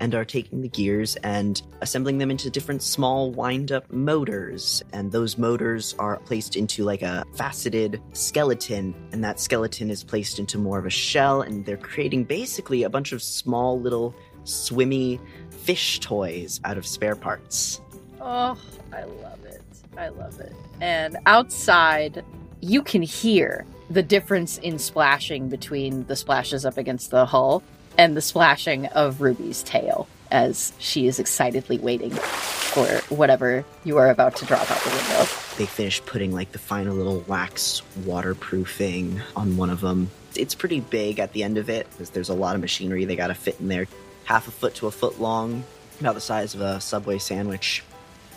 and 0.02 0.16
are 0.16 0.26
taking 0.26 0.62
the 0.62 0.68
gears 0.68 1.16
and 1.18 1.62
assembling 1.82 2.18
them 2.18 2.32
into 2.32 2.49
different 2.49 2.82
small 2.82 3.32
wind 3.32 3.72
up 3.72 3.89
motors. 3.93 4.84
And 4.91 5.12
those 5.12 5.38
motors 5.38 5.95
are 5.99 6.18
placed 6.18 6.56
into 6.56 6.84
like 6.84 7.04
a 7.04 7.24
faceted 7.36 8.02
skeleton, 8.12 8.95
and 9.12 9.24
that 9.24 9.39
skeleton 9.39 9.91
is 9.91 10.04
placed 10.04 10.39
into 10.39 10.58
more 10.58 10.80
of 10.80 10.88
a 10.88 10.89
shell. 10.89 11.43
And 11.43 11.64
they're 11.66 11.78
creating 11.78 12.24
basically 12.24 12.82
a 12.84 12.89
bunch 12.89 13.14
of 13.14 13.22
small 13.22 13.80
little 13.80 14.16
swimmy 14.43 15.20
fish 15.52 15.99
toys 15.99 16.60
out 16.66 16.80
of 16.80 16.86
spare 16.86 17.16
parts. 17.16 17.80
Oh, 18.20 18.58
I 18.91 19.04
love 19.04 19.45
it. 19.45 19.62
I 19.95 20.10
love 20.10 20.39
it. 20.39 20.54
And 20.82 21.18
outside, 21.28 22.26
you 22.60 22.82
can 22.82 23.04
hear 23.04 23.68
the 23.91 24.02
difference 24.02 24.58
in 24.58 24.80
splashing 24.80 25.49
between 25.49 26.06
the 26.06 26.16
splashes 26.16 26.66
up 26.66 26.78
against 26.78 27.12
the 27.12 27.28
hull 27.28 27.62
and 27.97 28.15
the 28.15 28.21
splashing 28.21 28.87
of 28.87 29.21
Ruby's 29.21 29.63
tail 29.63 30.07
as 30.31 30.71
she 30.79 31.07
is 31.07 31.19
excitedly 31.19 31.77
waiting 31.77 32.11
for 32.11 32.85
whatever 33.13 33.65
you 33.83 33.97
are 33.97 34.09
about 34.09 34.35
to 34.37 34.45
drop 34.45 34.69
out 34.71 34.81
the 34.81 34.89
window. 34.89 35.25
They 35.57 35.65
finish 35.65 36.01
putting 36.05 36.33
like 36.33 36.53
the 36.53 36.59
final 36.59 36.95
little 36.95 37.19
wax 37.27 37.81
waterproofing 38.05 39.21
on 39.35 39.57
one 39.57 39.69
of 39.69 39.81
them. 39.81 40.09
It's 40.35 40.55
pretty 40.55 40.79
big 40.79 41.19
at 41.19 41.33
the 41.33 41.43
end 41.43 41.57
of 41.57 41.69
it 41.69 41.89
because 41.91 42.11
there's 42.11 42.29
a 42.29 42.33
lot 42.33 42.55
of 42.55 42.61
machinery 42.61 43.03
they 43.05 43.17
got 43.17 43.27
to 43.27 43.35
fit 43.35 43.59
in 43.59 43.67
there. 43.67 43.87
Half 44.23 44.47
a 44.47 44.51
foot 44.51 44.75
to 44.75 44.87
a 44.87 44.91
foot 44.91 45.19
long, 45.19 45.65
about 45.99 46.15
the 46.15 46.21
size 46.21 46.55
of 46.55 46.61
a 46.61 46.79
Subway 46.79 47.17
sandwich. 47.17 47.83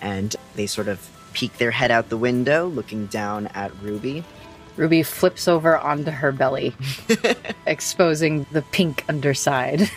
And 0.01 0.35
they 0.57 0.67
sort 0.67 0.89
of 0.89 1.09
peek 1.33 1.57
their 1.59 1.71
head 1.71 1.91
out 1.91 2.09
the 2.09 2.17
window, 2.17 2.67
looking 2.67 3.07
down 3.07 3.47
at 3.49 3.73
Ruby. 3.81 4.25
Ruby 4.77 5.03
flips 5.03 5.47
over 5.47 5.79
onto 5.79 6.11
her 6.11 6.33
belly, 6.33 6.75
exposing 7.67 8.45
the 8.51 8.63
pink 8.63 9.05
underside. 9.09 9.91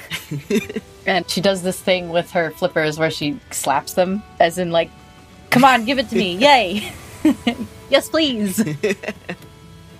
and 1.05 1.29
she 1.29 1.41
does 1.41 1.63
this 1.63 1.79
thing 1.79 2.09
with 2.09 2.29
her 2.31 2.51
flippers 2.51 2.99
where 2.99 3.09
she 3.09 3.39
slaps 3.51 3.93
them, 3.93 4.21
as 4.39 4.57
in, 4.57 4.71
like, 4.71 4.91
come 5.49 5.63
on, 5.63 5.85
give 5.85 5.97
it 5.97 6.09
to 6.09 6.15
me, 6.15 6.35
yay! 6.37 6.91
yes, 7.89 8.09
please! 8.09 8.59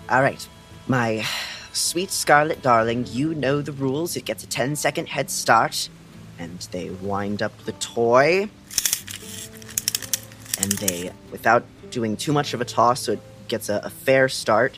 All 0.09 0.21
right, 0.21 0.47
my 0.88 1.25
sweet 1.73 2.11
Scarlet 2.11 2.61
darling, 2.61 3.05
you 3.07 3.34
know 3.34 3.61
the 3.61 3.71
rules. 3.71 4.15
It 4.15 4.25
gets 4.25 4.43
a 4.43 4.47
10 4.47 4.75
second 4.75 5.07
head 5.07 5.30
start, 5.30 5.89
and 6.38 6.59
they 6.71 6.91
wind 6.91 7.41
up 7.41 7.57
the 7.65 7.73
toy. 7.73 8.49
and 10.59 10.71
they, 10.73 11.11
without 11.32 11.63
doing 11.89 12.15
too 12.15 12.32
much 12.32 12.53
of 12.53 12.61
a 12.61 12.65
toss, 12.65 13.01
so 13.01 13.13
it 13.13 13.19
gets 13.47 13.69
a, 13.69 13.81
a 13.83 13.89
fair 13.89 14.29
start, 14.29 14.77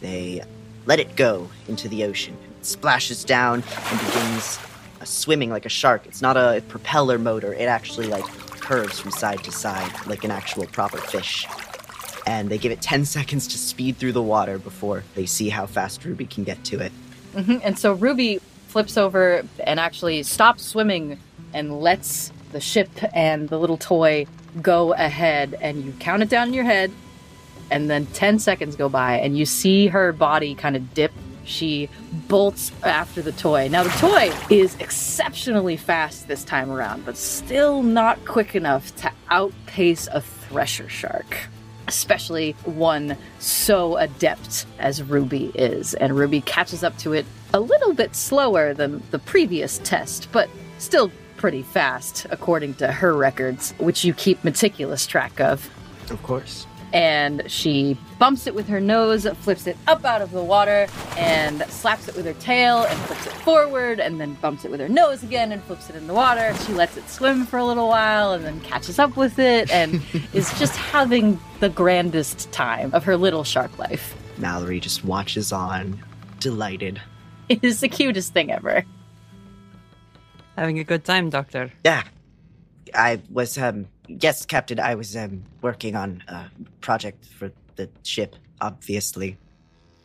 they 0.00 0.42
let 0.86 1.00
it 1.00 1.16
go 1.16 1.48
into 1.68 1.88
the 1.88 2.04
ocean. 2.04 2.36
It 2.60 2.66
splashes 2.66 3.24
down 3.24 3.62
and 3.90 4.00
begins 4.00 4.58
uh, 5.00 5.04
swimming 5.04 5.50
like 5.50 5.66
a 5.66 5.70
shark. 5.70 6.06
It's 6.06 6.22
not 6.22 6.36
a 6.36 6.62
propeller 6.68 7.18
motor; 7.18 7.52
it 7.52 7.66
actually 7.66 8.06
like 8.06 8.24
curves 8.68 9.00
from 9.00 9.10
side 9.10 9.42
to 9.44 9.50
side 9.52 9.90
like 10.06 10.24
an 10.24 10.30
actual 10.30 10.66
proper 10.66 10.98
fish. 10.98 11.46
And 12.26 12.50
they 12.50 12.58
give 12.58 12.72
it 12.72 12.82
10 12.82 13.04
seconds 13.16 13.46
to 13.48 13.58
speed 13.58 13.96
through 13.96 14.12
the 14.12 14.22
water 14.22 14.58
before 14.58 15.04
they 15.14 15.26
see 15.26 15.48
how 15.48 15.66
fast 15.66 16.04
Ruby 16.04 16.26
can 16.26 16.44
get 16.44 16.62
to 16.64 16.80
it. 16.80 16.92
hmm 17.34 17.56
And 17.62 17.78
so 17.78 17.94
Ruby 17.94 18.40
flips 18.68 18.98
over 18.98 19.42
and 19.60 19.80
actually 19.80 20.22
stops 20.22 20.62
swimming 20.62 21.18
and 21.54 21.80
lets 21.80 22.30
the 22.52 22.60
ship 22.60 22.90
and 23.14 23.48
the 23.48 23.58
little 23.58 23.78
toy 23.78 24.26
go 24.60 24.92
ahead. 24.92 25.56
And 25.60 25.84
you 25.84 25.92
count 25.98 26.22
it 26.22 26.28
down 26.28 26.48
in 26.48 26.54
your 26.54 26.64
head, 26.64 26.92
and 27.70 27.88
then 27.88 28.06
10 28.06 28.38
seconds 28.38 28.76
go 28.76 28.88
by, 28.88 29.18
and 29.18 29.36
you 29.36 29.46
see 29.46 29.88
her 29.88 30.12
body 30.12 30.54
kind 30.54 30.76
of 30.76 30.94
dip. 30.94 31.12
She 31.44 31.88
bolts 32.28 32.72
after 32.82 33.22
the 33.22 33.32
toy. 33.32 33.68
Now, 33.68 33.82
the 33.82 33.90
toy 33.90 34.30
is 34.50 34.74
exceptionally 34.80 35.78
fast 35.78 36.28
this 36.28 36.44
time 36.44 36.70
around, 36.70 37.06
but 37.06 37.16
still 37.16 37.82
not 37.82 38.22
quick 38.26 38.54
enough 38.54 38.94
to 38.96 39.10
outpace 39.30 40.08
a 40.12 40.20
thresher 40.20 40.88
shark 40.88 41.48
especially 41.88 42.52
one 42.64 43.16
so 43.40 43.96
adept 43.96 44.66
as 44.78 45.02
Ruby 45.02 45.50
is. 45.54 45.94
And 45.94 46.16
Ruby 46.16 46.42
catches 46.42 46.84
up 46.84 46.96
to 46.98 47.14
it 47.14 47.26
a 47.54 47.60
little 47.60 47.94
bit 47.94 48.14
slower 48.14 48.74
than 48.74 49.02
the 49.10 49.18
previous 49.18 49.78
test, 49.78 50.28
but 50.30 50.48
still 50.78 51.10
pretty 51.36 51.62
fast, 51.62 52.26
according 52.30 52.74
to 52.74 52.92
her 52.92 53.14
records, 53.14 53.72
which 53.78 54.04
you 54.04 54.12
keep 54.12 54.44
meticulous 54.44 55.06
track 55.06 55.40
of. 55.40 55.68
Of 56.10 56.22
course. 56.22 56.66
And 56.92 57.42
she 57.50 57.96
bumps 58.18 58.46
it 58.46 58.54
with 58.54 58.66
her 58.68 58.80
nose, 58.80 59.26
flips 59.40 59.66
it 59.66 59.76
up 59.86 60.04
out 60.04 60.22
of 60.22 60.30
the 60.30 60.42
water, 60.42 60.86
and 61.16 61.62
slaps 61.64 62.08
it 62.08 62.16
with 62.16 62.24
her 62.24 62.34
tail 62.34 62.84
and 62.84 62.98
flips 63.00 63.26
it 63.26 63.32
forward, 63.44 64.00
and 64.00 64.20
then 64.20 64.34
bumps 64.34 64.64
it 64.64 64.70
with 64.70 64.80
her 64.80 64.88
nose 64.88 65.22
again 65.22 65.52
and 65.52 65.62
flips 65.64 65.90
it 65.90 65.96
in 65.96 66.06
the 66.06 66.14
water. 66.14 66.54
She 66.66 66.72
lets 66.72 66.96
it 66.96 67.08
swim 67.08 67.44
for 67.44 67.58
a 67.58 67.64
little 67.64 67.88
while 67.88 68.32
and 68.32 68.44
then 68.44 68.60
catches 68.60 68.98
up 68.98 69.16
with 69.16 69.38
it 69.38 69.70
and 69.70 70.02
is 70.32 70.56
just 70.58 70.76
having 70.76 71.38
the 71.60 71.68
grandest 71.68 72.50
time 72.52 72.92
of 72.94 73.04
her 73.04 73.16
little 73.16 73.44
shark 73.44 73.76
life. 73.78 74.14
Mallory 74.38 74.80
just 74.80 75.04
watches 75.04 75.52
on, 75.52 76.02
delighted. 76.40 77.00
It 77.48 77.64
is 77.64 77.80
the 77.80 77.88
cutest 77.88 78.32
thing 78.32 78.50
ever. 78.52 78.84
Having 80.56 80.78
a 80.78 80.84
good 80.84 81.04
time, 81.04 81.30
Doctor. 81.30 81.72
Yeah. 81.84 82.04
I 82.94 83.20
was, 83.30 83.56
um, 83.58 83.86
yes, 84.08 84.44
Captain, 84.44 84.80
I 84.80 84.94
was, 84.96 85.16
um, 85.16 85.44
working 85.62 85.94
on 85.94 86.22
a 86.28 86.46
project 86.80 87.24
for 87.26 87.52
the 87.76 87.88
ship, 88.02 88.34
obviously. 88.60 89.36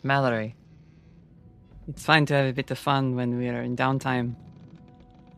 Mallory. 0.03 0.55
It's 1.87 2.05
fine 2.05 2.25
to 2.27 2.33
have 2.35 2.45
a 2.45 2.53
bit 2.53 2.71
of 2.71 2.77
fun 2.77 3.15
when 3.15 3.37
we 3.37 3.49
are 3.49 3.61
in 3.61 3.75
downtime. 3.75 4.35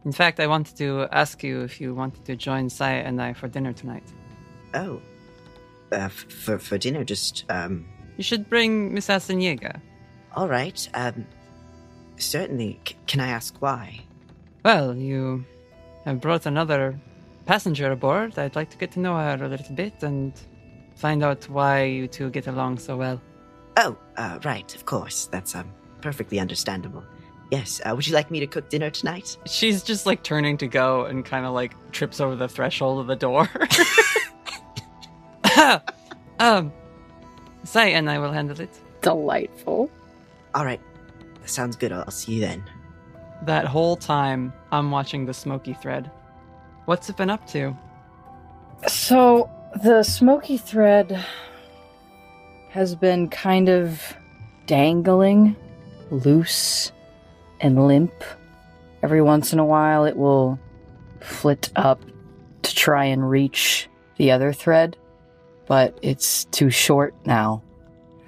In 0.03 0.11
fact, 0.11 0.39
I 0.39 0.47
wanted 0.47 0.75
to 0.77 1.07
ask 1.11 1.43
you 1.43 1.61
if 1.61 1.81
you 1.81 1.95
wanted 1.95 2.25
to 2.25 2.35
join 2.35 2.69
Sai 2.69 2.91
and 2.93 3.19
I 3.21 3.33
for 3.33 3.47
dinner 3.47 3.73
tonight. 3.73 4.03
Oh. 4.75 5.01
Uh, 5.91 5.95
f- 5.95 6.11
for, 6.29 6.59
for 6.59 6.77
dinner, 6.77 7.03
just, 7.03 7.45
um, 7.49 7.85
You 8.17 8.23
should 8.23 8.47
bring 8.49 8.93
Miss 8.93 9.07
Asaniega. 9.07 9.79
all 10.35 10.47
right. 10.47 10.87
Um, 10.93 11.25
certainly. 12.17 12.79
C- 12.87 12.95
can 13.07 13.19
I 13.19 13.29
ask 13.29 13.59
why? 13.61 14.01
Well, 14.63 14.95
you 14.95 15.45
have 16.05 16.21
brought 16.21 16.45
another 16.45 16.99
passenger 17.45 17.91
aboard. 17.91 18.37
I'd 18.37 18.55
like 18.55 18.69
to 18.71 18.77
get 18.77 18.91
to 18.93 18.99
know 18.99 19.15
her 19.15 19.37
a 19.43 19.47
little 19.47 19.75
bit 19.75 20.03
and 20.03 20.33
find 20.95 21.23
out 21.23 21.47
why 21.49 21.83
you 21.83 22.07
two 22.07 22.29
get 22.29 22.47
along 22.47 22.79
so 22.79 22.97
well. 22.97 23.21
Oh, 23.77 23.97
uh, 24.17 24.39
right, 24.43 24.73
of 24.75 24.85
course. 24.85 25.27
That's, 25.27 25.55
um, 25.55 25.71
perfectly 26.01 26.39
understandable. 26.39 27.03
Yes, 27.51 27.81
uh, 27.85 27.93
would 27.95 28.07
you 28.07 28.13
like 28.13 28.31
me 28.31 28.39
to 28.39 28.47
cook 28.47 28.69
dinner 28.69 28.89
tonight? 28.89 29.37
She's 29.45 29.83
just 29.83 30.05
like 30.05 30.23
turning 30.23 30.57
to 30.57 30.67
go 30.67 31.05
and 31.05 31.23
kind 31.23 31.45
of 31.45 31.53
like 31.53 31.73
trips 31.91 32.19
over 32.19 32.35
the 32.35 32.47
threshold 32.47 32.99
of 32.99 33.07
the 33.07 33.15
door. 33.15 33.49
um, 36.39 36.71
Sai 37.63 37.87
and 37.87 38.09
I 38.09 38.19
will 38.19 38.31
handle 38.31 38.59
it. 38.59 38.79
Delightful. 39.01 39.89
All 40.53 40.65
right. 40.65 40.81
Sounds 41.45 41.75
good. 41.75 41.91
I'll 41.91 42.01
I'll 42.01 42.11
see 42.11 42.33
you 42.33 42.41
then. 42.41 42.63
That 43.43 43.65
whole 43.65 43.95
time, 43.95 44.53
I'm 44.71 44.91
watching 44.91 45.25
the 45.25 45.33
smoky 45.33 45.73
thread. 45.73 46.09
What's 46.85 47.09
it 47.09 47.17
been 47.17 47.29
up 47.29 47.47
to? 47.47 47.75
So, 48.87 49.49
the 49.83 50.03
smoky 50.03 50.57
thread 50.57 51.25
has 52.69 52.95
been 52.95 53.29
kind 53.29 53.69
of 53.69 54.15
dangling, 54.67 55.55
loose, 56.11 56.91
and 57.59 57.87
limp. 57.87 58.13
Every 59.01 59.21
once 59.21 59.53
in 59.53 59.59
a 59.59 59.65
while, 59.65 60.05
it 60.05 60.15
will 60.15 60.59
flit 61.21 61.71
up 61.75 62.03
to 62.61 62.75
try 62.75 63.05
and 63.05 63.29
reach 63.29 63.89
the 64.17 64.31
other 64.31 64.53
thread, 64.53 64.97
but 65.65 65.97
it's 66.01 66.45
too 66.45 66.69
short 66.69 67.15
now. 67.25 67.63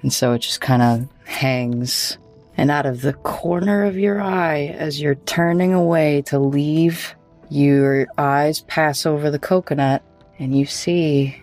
And 0.02 0.12
so 0.12 0.32
it 0.32 0.40
just 0.40 0.60
kind 0.60 0.82
of 0.82 1.08
hangs. 1.24 2.18
And 2.56 2.70
out 2.70 2.86
of 2.86 3.02
the 3.02 3.12
corner 3.12 3.84
of 3.84 3.96
your 3.96 4.20
eye, 4.20 4.74
as 4.78 5.00
you're 5.00 5.14
turning 5.14 5.72
away 5.74 6.22
to 6.22 6.38
leave, 6.38 7.14
your 7.50 8.06
eyes 8.18 8.60
pass 8.62 9.06
over 9.06 9.30
the 9.30 9.38
coconut 9.38 10.02
and 10.38 10.56
you 10.56 10.66
see 10.66 11.36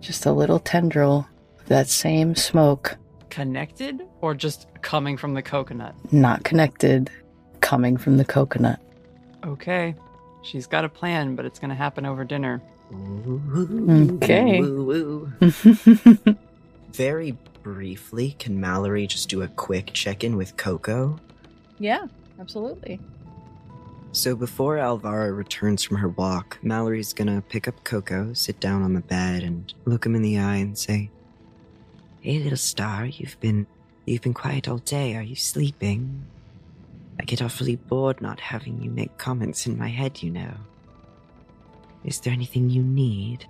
just 0.00 0.26
a 0.26 0.32
little 0.32 0.58
tendril 0.58 1.26
of 1.60 1.66
that 1.68 1.88
same 1.88 2.34
smoke, 2.34 2.96
Connected 3.30 4.02
or 4.20 4.34
just 4.34 4.66
coming 4.82 5.16
from 5.16 5.34
the 5.34 5.42
coconut? 5.42 5.94
not 6.12 6.44
connected, 6.44 7.10
coming 7.60 7.96
from 7.96 8.16
the 8.18 8.24
coconut. 8.24 8.78
Okay. 9.44 9.94
She's 10.42 10.66
got 10.66 10.84
a 10.84 10.88
plan, 10.88 11.34
but 11.36 11.44
it's 11.46 11.58
going 11.58 11.70
to 11.70 11.74
happen 11.76 12.04
over 12.04 12.24
dinner. 12.24 12.60
Okay. 12.92 14.60
Woo, 14.60 15.32
woo. 15.40 16.26
Very 16.92 17.36
briefly, 17.62 18.36
can 18.38 18.60
Mallory 18.60 19.06
just 19.06 19.28
do 19.28 19.42
a 19.42 19.48
quick 19.48 19.92
check 19.94 20.24
in 20.24 20.36
with 20.36 20.56
Coco? 20.56 21.18
yeah, 21.78 22.06
absolutely. 22.38 23.00
So 24.14 24.36
before 24.36 24.76
Alvara 24.76 25.32
returns 25.32 25.82
from 25.82 25.96
her 25.96 26.10
walk, 26.10 26.58
Mallory's 26.62 27.14
gonna 27.14 27.40
pick 27.48 27.66
up 27.66 27.82
Coco, 27.82 28.34
sit 28.34 28.60
down 28.60 28.82
on 28.82 28.92
the 28.92 29.00
bed, 29.00 29.42
and 29.42 29.72
look 29.86 30.04
him 30.04 30.14
in 30.14 30.20
the 30.20 30.38
eye 30.38 30.56
and 30.56 30.76
say, 30.76 31.10
"Hey, 32.20 32.38
little 32.38 32.58
star, 32.58 33.06
you've 33.06 33.40
been 33.40 33.66
you've 34.04 34.20
been 34.20 34.34
quiet 34.34 34.68
all 34.68 34.78
day. 34.78 35.16
Are 35.16 35.22
you 35.22 35.34
sleeping? 35.34 36.26
I 37.18 37.24
get 37.24 37.40
awfully 37.40 37.76
bored 37.76 38.20
not 38.20 38.38
having 38.38 38.82
you 38.82 38.90
make 38.90 39.16
comments 39.16 39.66
in 39.66 39.78
my 39.78 39.88
head, 39.88 40.22
you 40.22 40.30
know. 40.30 40.54
Is 42.04 42.20
there 42.20 42.34
anything 42.34 42.68
you 42.68 42.82
need? 42.82 43.46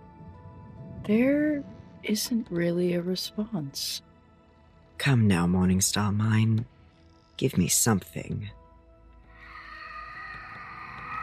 There 1.05 1.65
isn't 2.05 2.47
really 2.51 2.95
a 2.95 3.03
response. 3.03 4.01
Come 4.97 5.27
now, 5.27 5.49
Morningstar 5.49 6.15
mine. 6.15 6.67
Give 7.37 7.59
me 7.59 7.67
something." 7.67 8.51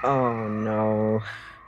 Oh 0.04 0.47
no. 0.47 1.22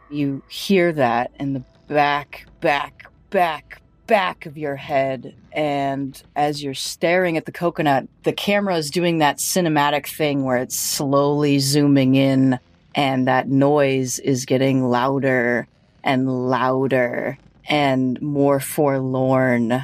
You 0.10 0.42
hear 0.48 0.94
that 0.94 1.32
in 1.40 1.54
the 1.54 1.64
back, 1.88 2.46
back, 2.62 3.08
back, 3.30 3.82
back 4.08 4.46
of 4.46 4.58
your 4.58 4.76
head. 4.76 5.36
And 5.52 6.22
as 6.36 6.64
you're 6.64 6.74
staring 6.74 7.36
at 7.38 7.46
the 7.46 7.52
coconut, 7.52 8.08
the 8.24 8.34
camera 8.34 8.78
is 8.78 8.90
doing 8.90 9.18
that 9.18 9.38
cinematic 9.38 10.08
thing 10.08 10.44
where 10.44 10.58
it's 10.58 10.78
slowly 10.78 11.60
zooming 11.60 12.16
in, 12.16 12.60
and 12.96 13.28
that 13.28 13.50
noise 13.50 14.20
is 14.20 14.46
getting 14.46 14.86
louder 14.86 15.68
and 16.04 16.50
louder 16.50 17.38
and 17.70 18.22
more 18.22 18.60
forlorn. 18.60 19.82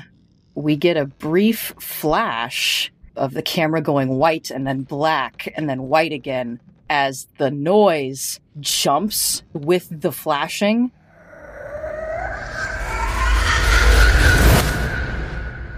We 0.55 0.75
get 0.75 0.97
a 0.97 1.05
brief 1.05 1.73
flash 1.79 2.91
of 3.15 3.33
the 3.33 3.41
camera 3.41 3.81
going 3.81 4.09
white 4.09 4.51
and 4.51 4.65
then 4.65 4.83
black 4.83 5.51
and 5.55 5.69
then 5.69 5.83
white 5.83 6.13
again 6.13 6.59
as 6.89 7.27
the 7.37 7.51
noise 7.51 8.39
jumps 8.59 9.43
with 9.53 10.01
the 10.01 10.11
flashing. 10.11 10.91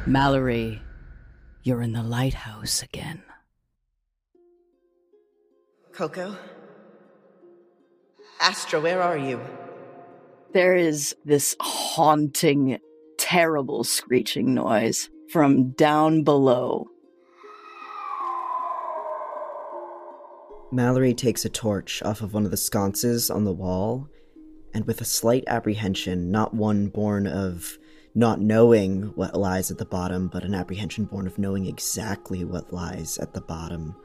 Mallory, 0.06 0.82
you're 1.64 1.82
in 1.82 1.94
the 1.94 2.04
lighthouse 2.04 2.82
again. 2.82 3.22
Coco? 5.92 6.36
Astra, 8.42 8.80
where 8.80 9.02
are 9.02 9.18
you? 9.18 9.40
There 10.54 10.76
is 10.76 11.16
this 11.26 11.56
haunting, 11.60 12.80
terrible 13.18 13.84
screeching 13.84 14.54
noise 14.54 15.10
from 15.30 15.72
down 15.72 16.24
below. 16.24 16.88
Mallory 20.72 21.14
takes 21.14 21.46
a 21.46 21.50
torch 21.50 22.04
off 22.04 22.22
of 22.22 22.34
one 22.34 22.46
of 22.46 22.52
the 22.52 22.58
sconces 22.58 23.32
on 23.32 23.44
the 23.44 23.52
wall 23.52 24.08
and 24.74 24.86
with 24.86 25.02
a 25.02 25.06
slight 25.06 25.44
apprehension, 25.48 26.30
not 26.30 26.54
one 26.54 26.88
born 26.88 27.26
of 27.26 27.78
not 28.14 28.40
knowing 28.40 29.04
what 29.16 29.36
lies 29.36 29.72
at 29.72 29.80
the 29.80 29.86
bottom, 29.86 30.28
but 30.28 30.44
an 30.44 30.54
apprehension 30.54 31.06
born 31.06 31.26
of 31.26 31.40
knowing 31.40 31.66
exactly 31.66 32.44
what 32.44 32.72
lies 32.72 33.18
at 33.18 33.34
the 33.34 33.42
bottom, 33.42 33.96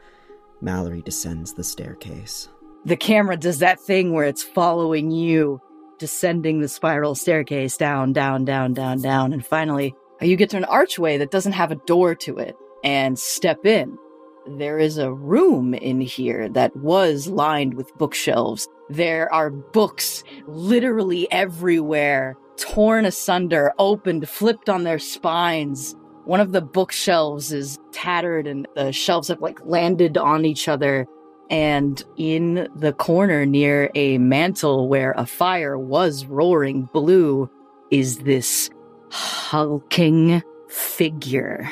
Mallory 0.63 1.03
descends 1.03 1.53
the 1.53 1.65
staircase. 1.65 2.49
The 2.87 2.97
camera 2.97 3.37
does 3.37 3.59
that 3.59 3.81
thing 3.81 4.13
where 4.13 4.27
it's 4.27 4.43
following 4.43 5.11
you, 5.11 5.61
descending 5.99 6.61
the 6.61 6.69
spiral 6.69 7.15
staircase 7.15 7.77
down, 7.77 8.13
down, 8.13 8.45
down, 8.45 8.73
down, 8.73 9.01
down, 9.01 9.33
and 9.33 9.45
finally 9.45 9.95
you 10.21 10.37
get 10.37 10.51
to 10.51 10.57
an 10.57 10.65
archway 10.65 11.19
that 11.19 11.31
doesn't 11.31 11.53
have 11.53 11.73
a 11.73 11.77
door 11.87 12.15
to 12.15 12.39
it 12.39 12.57
and 12.83 13.19
step 13.19 13.67
in. 13.67 13.99
There 14.47 14.79
is 14.79 14.99
a 14.99 15.13
room 15.13 15.73
in 15.73 16.03
here 16.03 16.51
that 16.51 16.77
was 16.77 17.29
lined 17.29 17.75
with 17.75 17.97
bookshelves. 17.97 18.69
There 18.91 19.33
are 19.33 19.49
books 19.49 20.23
literally 20.47 21.31
everywhere, 21.33 22.37
torn 22.57 23.07
asunder, 23.07 23.73
opened, 23.79 24.29
flipped 24.29 24.69
on 24.69 24.85
their 24.85 24.99
spines. 24.99 25.97
One 26.27 26.41
of 26.41 26.53
the 26.53 26.61
bookshelves 26.61 27.53
is 27.53 27.79
tattered 27.93 28.47
and 28.47 28.69
the 28.77 28.93
shelves 28.93 29.29
have 29.29 29.41
like 29.41 29.65
landed 29.65 30.19
on 30.19 30.45
each 30.45 30.69
other. 30.69 31.07
And 31.49 32.03
in 32.19 32.69
the 32.77 32.93
corner 32.93 33.47
near 33.47 33.91
a 33.95 34.19
mantle 34.19 34.89
where 34.89 35.13
a 35.13 35.25
fire 35.25 35.79
was 35.79 36.27
roaring 36.27 36.89
blue 36.93 37.51
is 37.91 38.19
this 38.19 38.69
hulking 39.11 40.43
figure 40.69 41.71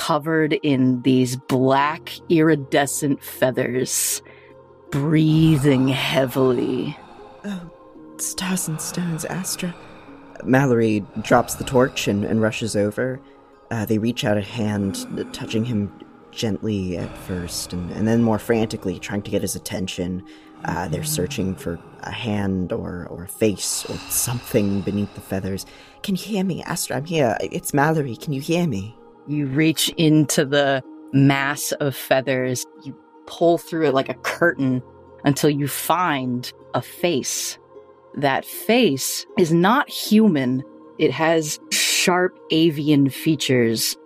covered 0.00 0.54
in 0.62 1.02
these 1.02 1.36
black 1.36 2.10
iridescent 2.30 3.22
feathers, 3.22 4.22
breathing 4.90 5.88
heavily. 5.88 6.96
Oh, 7.44 7.70
stars 8.16 8.66
and 8.66 8.80
stones, 8.80 9.26
Astra. 9.26 9.74
Mallory 10.42 11.04
drops 11.20 11.56
the 11.56 11.64
torch 11.64 12.08
and, 12.08 12.24
and 12.24 12.40
rushes 12.40 12.74
over. 12.76 13.20
Uh, 13.70 13.84
they 13.84 13.98
reach 13.98 14.24
out 14.24 14.38
a 14.38 14.40
hand, 14.40 15.06
touching 15.34 15.66
him 15.66 15.92
gently 16.30 16.96
at 16.96 17.14
first, 17.18 17.74
and, 17.74 17.90
and 17.90 18.08
then 18.08 18.22
more 18.22 18.38
frantically, 18.38 18.98
trying 18.98 19.20
to 19.20 19.30
get 19.30 19.42
his 19.42 19.54
attention. 19.54 20.24
Uh, 20.64 20.88
they're 20.88 21.04
searching 21.04 21.54
for 21.54 21.78
a 22.04 22.10
hand 22.10 22.72
or, 22.72 23.06
or 23.10 23.24
a 23.24 23.28
face 23.28 23.84
or 23.90 23.98
something 24.08 24.80
beneath 24.80 25.14
the 25.14 25.20
feathers. 25.20 25.66
Can 26.02 26.16
you 26.16 26.22
hear 26.22 26.42
me, 26.42 26.62
Astra? 26.62 26.96
I'm 26.96 27.04
here. 27.04 27.36
It's 27.42 27.74
Mallory. 27.74 28.16
Can 28.16 28.32
you 28.32 28.40
hear 28.40 28.66
me? 28.66 28.96
You 29.30 29.46
reach 29.46 29.90
into 29.90 30.44
the 30.44 30.82
mass 31.12 31.70
of 31.72 31.94
feathers. 31.94 32.66
You 32.82 32.96
pull 33.26 33.58
through 33.58 33.86
it 33.86 33.94
like 33.94 34.08
a 34.08 34.14
curtain 34.14 34.82
until 35.24 35.50
you 35.50 35.68
find 35.68 36.52
a 36.74 36.82
face. 36.82 37.56
That 38.14 38.44
face 38.44 39.24
is 39.38 39.52
not 39.52 39.88
human. 39.88 40.64
It 40.98 41.12
has 41.12 41.60
sharp 41.70 42.36
avian 42.50 43.08
features. 43.08 43.96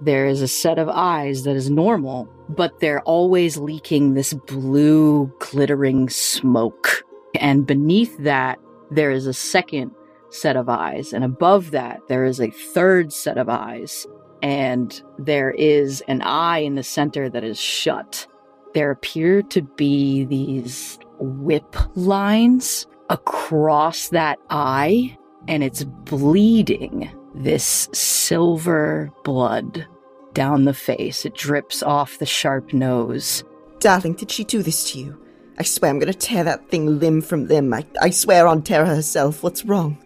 There 0.00 0.26
is 0.26 0.42
a 0.42 0.48
set 0.48 0.80
of 0.80 0.88
eyes 0.88 1.44
that 1.44 1.54
is 1.54 1.70
normal, 1.70 2.28
but 2.48 2.80
they're 2.80 3.02
always 3.02 3.58
leaking 3.58 4.14
this 4.14 4.34
blue, 4.34 5.32
glittering 5.38 6.08
smoke. 6.08 7.04
And 7.36 7.68
beneath 7.68 8.18
that, 8.18 8.58
there 8.90 9.12
is 9.12 9.28
a 9.28 9.32
second 9.32 9.92
set 10.30 10.56
of 10.56 10.68
eyes. 10.68 11.12
And 11.12 11.22
above 11.22 11.70
that, 11.70 12.00
there 12.08 12.24
is 12.24 12.40
a 12.40 12.50
third 12.50 13.12
set 13.12 13.38
of 13.38 13.48
eyes. 13.48 14.08
And 14.42 15.00
there 15.18 15.52
is 15.52 16.02
an 16.08 16.20
eye 16.22 16.58
in 16.58 16.74
the 16.74 16.82
center 16.82 17.30
that 17.30 17.44
is 17.44 17.60
shut. 17.60 18.26
There 18.74 18.90
appear 18.90 19.42
to 19.42 19.62
be 19.62 20.24
these 20.24 20.98
whip 21.18 21.76
lines 21.94 22.86
across 23.08 24.08
that 24.08 24.38
eye, 24.50 25.16
and 25.46 25.62
it's 25.62 25.84
bleeding 25.84 27.10
this 27.34 27.88
silver 27.92 29.10
blood 29.24 29.86
down 30.32 30.64
the 30.64 30.74
face. 30.74 31.24
It 31.24 31.34
drips 31.34 31.82
off 31.82 32.18
the 32.18 32.26
sharp 32.26 32.72
nose. 32.72 33.44
Darling, 33.78 34.14
did 34.14 34.30
she 34.30 34.44
do 34.44 34.62
this 34.62 34.92
to 34.92 34.98
you? 34.98 35.18
I 35.58 35.62
swear 35.64 35.90
I'm 35.90 35.98
gonna 35.98 36.14
tear 36.14 36.44
that 36.44 36.68
thing 36.68 36.98
limb 36.98 37.20
from 37.20 37.46
limb. 37.46 37.72
I, 37.74 37.84
I 38.00 38.10
swear 38.10 38.46
on 38.46 38.62
Terra 38.62 38.86
herself. 38.86 39.42
What's 39.42 39.64
wrong? 39.64 39.98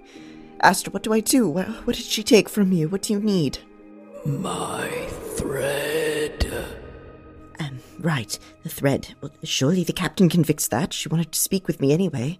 Astra, 0.60 0.92
what 0.92 1.02
do 1.02 1.12
I 1.12 1.20
do? 1.20 1.48
What, 1.48 1.68
what 1.86 1.96
did 1.96 2.04
she 2.04 2.22
take 2.22 2.48
from 2.48 2.72
you? 2.72 2.88
What 2.88 3.02
do 3.02 3.12
you 3.12 3.20
need? 3.20 3.58
My 4.24 4.88
thread. 5.36 6.46
Um, 7.60 7.80
right, 8.00 8.38
the 8.62 8.68
thread. 8.68 9.14
Well, 9.20 9.30
surely 9.44 9.84
the 9.84 9.92
captain 9.92 10.28
can 10.28 10.44
fix 10.44 10.68
that. 10.68 10.92
She 10.92 11.08
wanted 11.08 11.32
to 11.32 11.38
speak 11.38 11.66
with 11.66 11.80
me 11.80 11.92
anyway. 11.92 12.38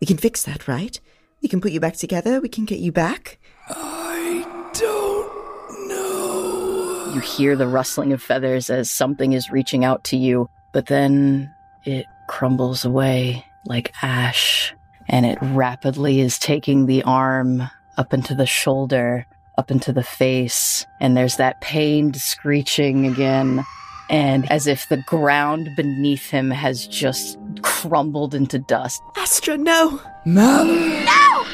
We 0.00 0.06
can 0.06 0.18
fix 0.18 0.42
that, 0.44 0.68
right? 0.68 0.98
We 1.42 1.48
can 1.48 1.60
put 1.60 1.72
you 1.72 1.80
back 1.80 1.96
together. 1.96 2.40
We 2.40 2.48
can 2.48 2.64
get 2.64 2.80
you 2.80 2.92
back. 2.92 3.38
I 3.68 4.44
don't 4.74 5.88
know. 5.88 7.12
You 7.14 7.20
hear 7.20 7.56
the 7.56 7.68
rustling 7.68 8.12
of 8.12 8.22
feathers 8.22 8.68
as 8.68 8.90
something 8.90 9.32
is 9.32 9.50
reaching 9.50 9.84
out 9.84 10.04
to 10.04 10.16
you, 10.16 10.48
but 10.72 10.86
then 10.86 11.50
it 11.84 12.06
crumbles 12.28 12.84
away 12.84 13.44
like 13.64 13.94
ash, 14.02 14.74
and 15.08 15.24
it 15.24 15.38
rapidly 15.40 16.20
is 16.20 16.38
taking 16.38 16.86
the 16.86 17.02
arm 17.04 17.62
up 17.96 18.12
into 18.12 18.34
the 18.34 18.46
shoulder, 18.46 19.26
up 19.58 19.70
into 19.70 19.92
the 19.92 20.02
face, 20.02 20.84
and 21.00 21.16
there's 21.16 21.36
that 21.36 21.60
pained 21.60 22.16
screeching 22.16 23.06
again. 23.06 23.64
And 24.08 24.50
as 24.52 24.68
if 24.68 24.88
the 24.88 24.98
ground 24.98 25.68
beneath 25.76 26.30
him 26.30 26.50
has 26.50 26.86
just 26.86 27.38
crumbled 27.62 28.34
into 28.34 28.58
dust. 28.58 29.02
Astra, 29.16 29.58
no! 29.58 30.00
no 30.24 30.64
no 31.04 31.44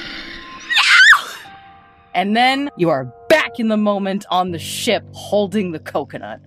And 2.14 2.36
then 2.36 2.68
you 2.76 2.90
are 2.90 3.04
back 3.28 3.58
in 3.58 3.68
the 3.68 3.78
moment 3.78 4.26
on 4.30 4.50
the 4.50 4.58
ship 4.58 5.04
holding 5.12 5.72
the 5.72 5.78
coconut. 5.78 6.40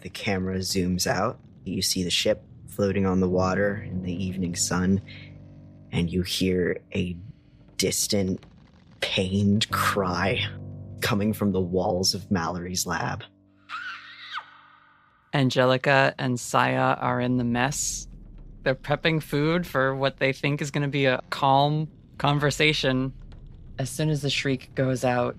The 0.00 0.08
camera 0.08 0.58
zooms 0.58 1.06
out. 1.06 1.38
You 1.64 1.82
see 1.82 2.02
the 2.02 2.10
ship 2.10 2.42
floating 2.68 3.04
on 3.04 3.20
the 3.20 3.28
water 3.28 3.86
in 3.86 4.02
the 4.02 4.24
evening 4.24 4.56
sun, 4.56 5.02
and 5.92 6.10
you 6.10 6.22
hear 6.22 6.80
a 6.94 7.14
distant, 7.76 8.44
pained 9.00 9.70
cry 9.70 10.40
coming 11.00 11.32
from 11.32 11.52
the 11.52 11.60
walls 11.60 12.14
of 12.14 12.30
Mallory's 12.30 12.86
lab. 12.86 13.24
Angelica 15.32 16.14
and 16.18 16.38
Saya 16.38 16.96
are 16.98 17.20
in 17.20 17.36
the 17.36 17.44
mess. 17.44 18.08
They're 18.62 18.74
prepping 18.74 19.22
food 19.22 19.66
for 19.66 19.94
what 19.94 20.18
they 20.18 20.32
think 20.32 20.60
is 20.60 20.70
going 20.70 20.82
to 20.82 20.88
be 20.88 21.06
a 21.06 21.22
calm 21.30 21.88
conversation. 22.18 23.12
As 23.78 23.88
soon 23.88 24.10
as 24.10 24.22
the 24.22 24.30
shriek 24.30 24.74
goes 24.74 25.04
out, 25.04 25.36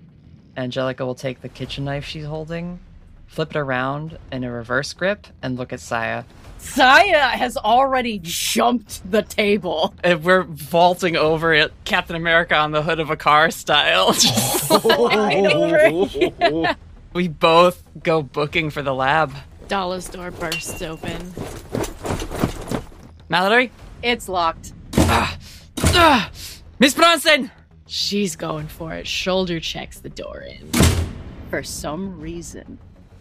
Angelica 0.56 1.06
will 1.06 1.14
take 1.14 1.40
the 1.40 1.48
kitchen 1.48 1.84
knife 1.84 2.04
she's 2.04 2.24
holding, 2.24 2.80
flip 3.26 3.50
it 3.50 3.56
around 3.56 4.18
in 4.30 4.44
a 4.44 4.50
reverse 4.50 4.92
grip, 4.92 5.26
and 5.42 5.56
look 5.56 5.72
at 5.72 5.80
Saya. 5.80 6.24
Saya 6.62 7.36
has 7.36 7.56
already 7.56 8.20
jumped 8.22 9.08
the 9.10 9.22
table. 9.22 9.94
And 10.02 10.24
we're 10.24 10.44
vaulting 10.44 11.16
over 11.16 11.52
it, 11.52 11.72
Captain 11.84 12.16
America 12.16 12.56
on 12.56 12.70
the 12.70 12.82
hood 12.82 13.00
of 13.00 13.10
a 13.10 13.16
car 13.16 13.50
style. 13.50 14.14
Right 14.72 16.76
we 17.12 17.28
both 17.28 17.82
go 18.02 18.22
booking 18.22 18.70
for 18.70 18.80
the 18.80 18.94
lab. 18.94 19.34
Dalla's 19.68 20.08
door 20.08 20.30
bursts 20.30 20.80
open. 20.80 21.34
Mallory? 23.28 23.70
It's 24.02 24.28
locked. 24.28 24.72
Ah, 24.96 26.30
Miss 26.78 26.94
Brønson! 26.94 27.50
She's 27.86 28.36
going 28.36 28.68
for 28.68 28.94
it. 28.94 29.06
Shoulder 29.06 29.60
checks 29.60 30.00
the 30.00 30.08
door 30.08 30.40
in. 30.40 30.70
For 31.50 31.62
some 31.62 32.18
reason, 32.18 32.78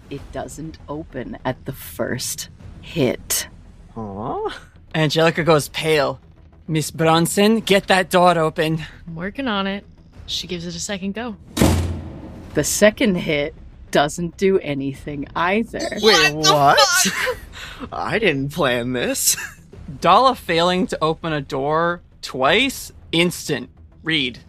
it 0.10 0.22
doesn't 0.32 0.78
open 0.88 1.38
at 1.44 1.66
the 1.66 1.74
first 1.74 2.48
hit. 2.82 3.48
Aww. 3.96 4.54
Angelica 4.94 5.44
goes 5.44 5.70
pale. 5.70 6.20
Miss 6.68 6.92
Brønson, 6.92 7.64
get 7.66 7.88
that 7.88 8.10
door 8.10 8.38
open. 8.38 8.84
I'm 9.08 9.16
working 9.16 9.48
on 9.48 9.68
it. 9.68 9.86
She 10.26 10.48
gives 10.48 10.66
it 10.66 10.76
a 10.76 10.80
second 10.80 11.14
go. 11.14 11.36
The 12.54 12.64
second 12.64 13.16
hit 13.16 13.56
doesn't 13.92 14.38
do 14.38 14.60
anything 14.60 15.28
either. 15.36 15.80
Wait, 16.02 16.34
what? 16.34 17.08
I 17.92 18.20
didn't 18.20 18.50
plan 18.50 18.94
this. 18.94 19.36
Dalla 20.00 20.36
failing 20.36 20.88
to 20.88 20.98
open 21.02 21.34
a 21.34 21.42
door 21.42 22.02
twice? 22.22 22.92
Instant. 23.12 23.70
Read. 24.04 24.40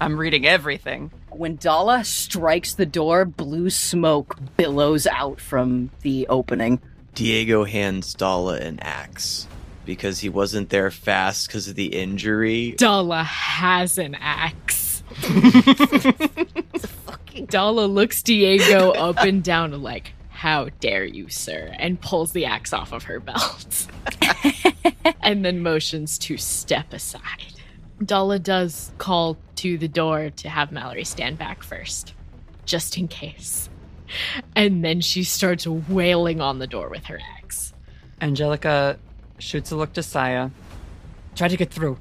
I'm 0.00 0.16
reading 0.16 0.46
everything. 0.46 1.10
When 1.30 1.56
Dalla 1.56 2.04
strikes 2.04 2.74
the 2.74 2.86
door, 2.86 3.24
blue 3.24 3.70
smoke 3.70 4.36
billows 4.56 5.06
out 5.06 5.40
from 5.40 5.90
the 6.02 6.26
opening. 6.28 6.80
Diego 7.14 7.64
hands 7.64 8.14
Dalla 8.14 8.56
an 8.56 8.80
axe 8.80 9.46
because 9.84 10.20
he 10.20 10.28
wasn't 10.28 10.70
there 10.70 10.90
fast 10.90 11.46
because 11.46 11.68
of 11.68 11.74
the 11.74 11.86
injury. 11.86 12.72
Dalla 12.72 13.22
has 13.22 13.98
an 13.98 14.14
axe. 14.14 15.02
Dalla 17.46 17.86
looks 17.86 18.22
Diego 18.22 18.92
up 18.92 19.18
and 19.18 19.42
down 19.42 19.82
like, 19.82 20.12
how 20.30 20.68
dare 20.80 21.04
you, 21.04 21.28
sir, 21.28 21.74
and 21.78 22.00
pulls 22.00 22.32
the 22.32 22.46
axe 22.46 22.72
off 22.72 22.92
of 22.92 23.04
her 23.04 23.20
belt. 23.20 23.86
and 25.22 25.44
then 25.44 25.62
motions 25.62 26.18
to 26.18 26.36
step 26.36 26.92
aside. 26.92 27.54
Dalla 28.04 28.38
does 28.38 28.92
call 28.98 29.36
to 29.56 29.78
the 29.78 29.88
door 29.88 30.30
to 30.30 30.48
have 30.48 30.72
Mallory 30.72 31.04
stand 31.04 31.38
back 31.38 31.62
first, 31.62 32.14
just 32.64 32.98
in 32.98 33.06
case. 33.06 33.68
And 34.54 34.84
then 34.84 35.00
she 35.00 35.24
starts 35.24 35.66
wailing 35.66 36.40
on 36.40 36.58
the 36.58 36.66
door 36.66 36.88
with 36.88 37.04
her 37.06 37.20
axe. 37.38 37.72
Angelica 38.20 38.98
shoots 39.38 39.70
a 39.70 39.76
look 39.76 39.92
to 39.94 40.02
Saya. 40.02 40.50
Try 41.34 41.48
to 41.48 41.56
get 41.56 41.70
through. 41.70 41.98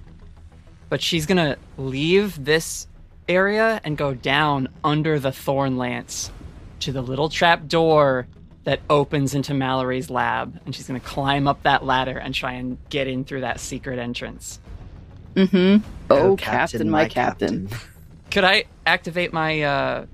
But 0.89 1.01
she's 1.01 1.25
gonna 1.25 1.57
leave 1.77 2.43
this 2.43 2.87
area 3.29 3.79
and 3.83 3.97
go 3.97 4.13
down 4.13 4.67
under 4.83 5.19
the 5.19 5.31
thorn 5.31 5.77
lance 5.77 6.31
to 6.81 6.91
the 6.91 7.01
little 7.01 7.29
trap 7.29 7.67
door 7.67 8.27
that 8.63 8.79
opens 8.89 9.33
into 9.33 9.53
Mallory's 9.53 10.09
lab. 10.09 10.59
And 10.65 10.75
she's 10.75 10.85
gonna 10.87 10.99
climb 10.99 11.47
up 11.47 11.63
that 11.63 11.85
ladder 11.85 12.17
and 12.17 12.35
try 12.35 12.53
and 12.53 12.77
get 12.89 13.07
in 13.07 13.23
through 13.23 13.41
that 13.41 13.59
secret 13.59 13.97
entrance. 13.99 14.59
Mm-hmm. 15.35 15.83
Go, 16.09 16.17
Oh, 16.31 16.35
captain, 16.35 16.89
my 16.89 17.07
captain. 17.07 17.69
Could 18.29 18.43
I 18.43 18.65
activate 18.85 19.31
my 19.33 19.61
uh 19.61 20.05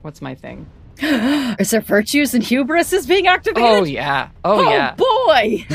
what's 0.00 0.22
my 0.22 0.34
thing? 0.34 0.66
Is 1.58 1.70
there 1.70 1.80
virtues 1.80 2.34
and 2.34 2.42
hubris 2.44 2.92
is 2.92 3.06
being 3.06 3.26
activated? 3.26 3.68
Oh 3.68 3.84
yeah. 3.84 4.28
Oh, 4.44 4.64
oh 4.64 4.70
yeah. 4.70 4.94
boy! 4.94 5.66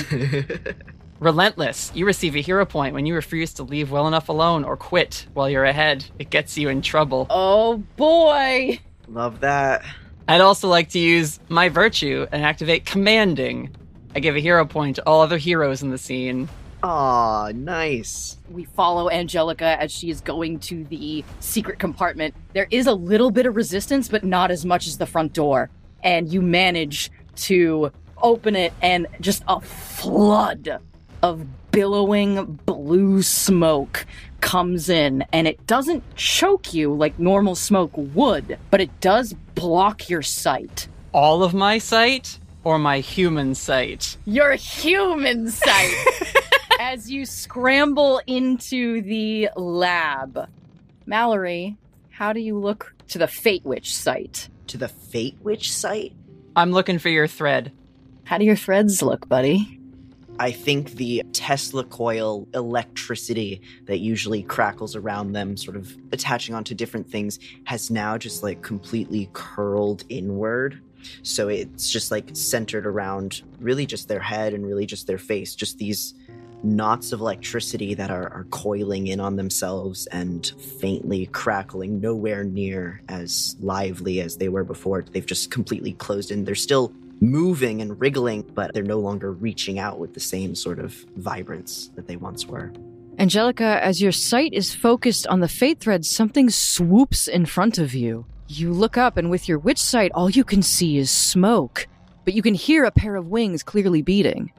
Relentless. 1.19 1.91
You 1.95 2.05
receive 2.05 2.35
a 2.35 2.41
hero 2.41 2.65
point 2.65 2.93
when 2.93 3.05
you 3.05 3.15
refuse 3.15 3.53
to 3.55 3.63
leave 3.63 3.91
well 3.91 4.07
enough 4.07 4.29
alone 4.29 4.63
or 4.63 4.77
quit 4.77 5.25
while 5.33 5.49
you're 5.49 5.65
ahead. 5.65 6.05
It 6.19 6.29
gets 6.29 6.57
you 6.57 6.69
in 6.69 6.81
trouble. 6.81 7.27
Oh 7.29 7.77
boy! 7.97 8.79
Love 9.07 9.39
that. 9.41 9.83
I'd 10.27 10.41
also 10.41 10.67
like 10.67 10.89
to 10.89 10.99
use 10.99 11.39
my 11.49 11.69
virtue 11.69 12.27
and 12.31 12.43
activate 12.43 12.85
commanding. 12.85 13.75
I 14.15 14.19
give 14.19 14.35
a 14.35 14.39
hero 14.39 14.65
point 14.65 14.97
to 14.97 15.07
all 15.07 15.21
other 15.21 15.37
heroes 15.37 15.81
in 15.81 15.89
the 15.89 15.97
scene. 15.97 16.49
Aw, 16.83 17.51
nice. 17.55 18.37
We 18.49 18.65
follow 18.65 19.09
Angelica 19.09 19.81
as 19.81 19.91
she 19.91 20.09
is 20.09 20.21
going 20.21 20.59
to 20.59 20.83
the 20.85 21.23
secret 21.39 21.79
compartment. 21.79 22.35
There 22.53 22.67
is 22.69 22.85
a 22.87 22.93
little 22.93 23.31
bit 23.31 23.45
of 23.45 23.55
resistance, 23.55 24.07
but 24.07 24.23
not 24.23 24.51
as 24.51 24.63
much 24.65 24.87
as 24.87 24.97
the 24.97 25.05
front 25.05 25.33
door. 25.33 25.69
And 26.03 26.31
you 26.31 26.41
manage 26.41 27.11
to 27.37 27.91
open 28.21 28.55
it, 28.55 28.73
and 28.81 29.07
just 29.21 29.43
a 29.47 29.59
flood 29.61 30.79
of 31.21 31.45
billowing 31.71 32.59
blue 32.65 33.21
smoke 33.21 34.05
comes 34.41 34.89
in. 34.89 35.23
And 35.33 35.47
it 35.47 35.65
doesn't 35.67 36.03
choke 36.15 36.73
you 36.73 36.93
like 36.93 37.19
normal 37.19 37.55
smoke 37.55 37.91
would, 37.95 38.57
but 38.71 38.81
it 38.81 39.01
does 39.01 39.33
block 39.55 40.09
your 40.09 40.21
sight. 40.21 40.87
All 41.13 41.43
of 41.43 41.53
my 41.53 41.77
sight 41.79 42.39
or 42.63 42.77
my 42.79 42.99
human 42.99 43.55
sight? 43.55 44.17
your 44.25 44.53
human 44.53 45.49
sight 45.49 45.93
as 46.79 47.09
you 47.11 47.25
scramble 47.25 48.21
into 48.27 49.01
the 49.01 49.49
lab. 49.55 50.47
Mallory, 51.05 51.77
how 52.09 52.33
do 52.33 52.39
you 52.39 52.57
look 52.57 52.93
to 53.09 53.17
the 53.17 53.27
Fate 53.27 53.65
Witch 53.65 53.95
sight? 53.95 54.49
To 54.67 54.77
the 54.77 54.87
Fate 54.87 55.37
Witch 55.41 55.71
sight? 55.71 56.13
I'm 56.55 56.71
looking 56.71 56.99
for 56.99 57.09
your 57.09 57.27
thread. 57.27 57.71
How 58.25 58.37
do 58.37 58.45
your 58.45 58.55
threads 58.55 59.01
look, 59.01 59.27
buddy? 59.27 59.79
I 60.39 60.51
think 60.51 60.91
the 60.91 61.23
Tesla 61.33 61.83
coil 61.83 62.47
electricity 62.53 63.61
that 63.85 63.99
usually 63.99 64.43
crackles 64.43 64.95
around 64.95 65.31
them, 65.31 65.57
sort 65.57 65.77
of 65.77 65.95
attaching 66.11 66.53
onto 66.53 66.75
different 66.75 67.09
things, 67.09 67.39
has 67.63 67.89
now 67.89 68.17
just 68.17 68.43
like 68.43 68.61
completely 68.61 69.29
curled 69.33 70.03
inward. 70.09 70.79
So 71.23 71.47
it's 71.47 71.89
just 71.89 72.11
like 72.11 72.29
centered 72.33 72.85
around 72.85 73.41
really 73.59 73.85
just 73.85 74.07
their 74.07 74.19
head 74.19 74.53
and 74.53 74.65
really 74.65 74.85
just 74.85 75.07
their 75.07 75.17
face, 75.17 75.55
just 75.55 75.77
these 75.77 76.13
knots 76.63 77.11
of 77.11 77.19
electricity 77.19 77.93
that 77.93 78.09
are, 78.09 78.31
are 78.33 78.45
coiling 78.49 79.07
in 79.07 79.19
on 79.19 79.35
themselves 79.35 80.07
and 80.07 80.53
faintly 80.79 81.27
crackling, 81.27 82.01
nowhere 82.01 82.43
near 82.43 83.01
as 83.09 83.55
lively 83.59 84.21
as 84.21 84.37
they 84.37 84.49
were 84.49 84.63
before. 84.63 85.03
They've 85.03 85.25
just 85.25 85.51
completely 85.51 85.93
closed 85.93 86.31
in. 86.31 86.45
They're 86.45 86.55
still 86.55 86.91
moving 87.21 87.81
and 87.81 87.99
wriggling, 87.99 88.43
but 88.53 88.73
they're 88.73 88.83
no 88.83 88.99
longer 88.99 89.31
reaching 89.31 89.79
out 89.79 89.99
with 89.99 90.13
the 90.13 90.19
same 90.19 90.55
sort 90.55 90.79
of 90.79 90.93
vibrance 91.15 91.89
that 91.95 92.07
they 92.07 92.15
once 92.15 92.45
were. 92.45 92.71
Angelica, 93.19 93.83
as 93.83 94.01
your 94.01 94.11
sight 94.11 94.53
is 94.53 94.75
focused 94.75 95.25
on 95.27 95.39
the 95.39 95.47
fate 95.47 95.79
thread, 95.79 96.05
something 96.05 96.49
swoops 96.49 97.27
in 97.27 97.45
front 97.45 97.79
of 97.79 97.95
you. 97.95 98.25
You 98.47 98.71
look 98.71 98.97
up, 98.97 99.17
and 99.17 99.29
with 99.29 99.49
your 99.49 99.57
witch 99.57 99.79
sight, 99.79 100.11
all 100.13 100.29
you 100.29 100.43
can 100.43 100.61
see 100.61 100.97
is 100.97 101.09
smoke, 101.09 101.87
but 102.25 102.33
you 102.33 102.41
can 102.41 102.53
hear 102.53 102.85
a 102.85 102.91
pair 102.91 103.15
of 103.15 103.27
wings 103.27 103.63
clearly 103.63 104.01
beating. 104.01 104.51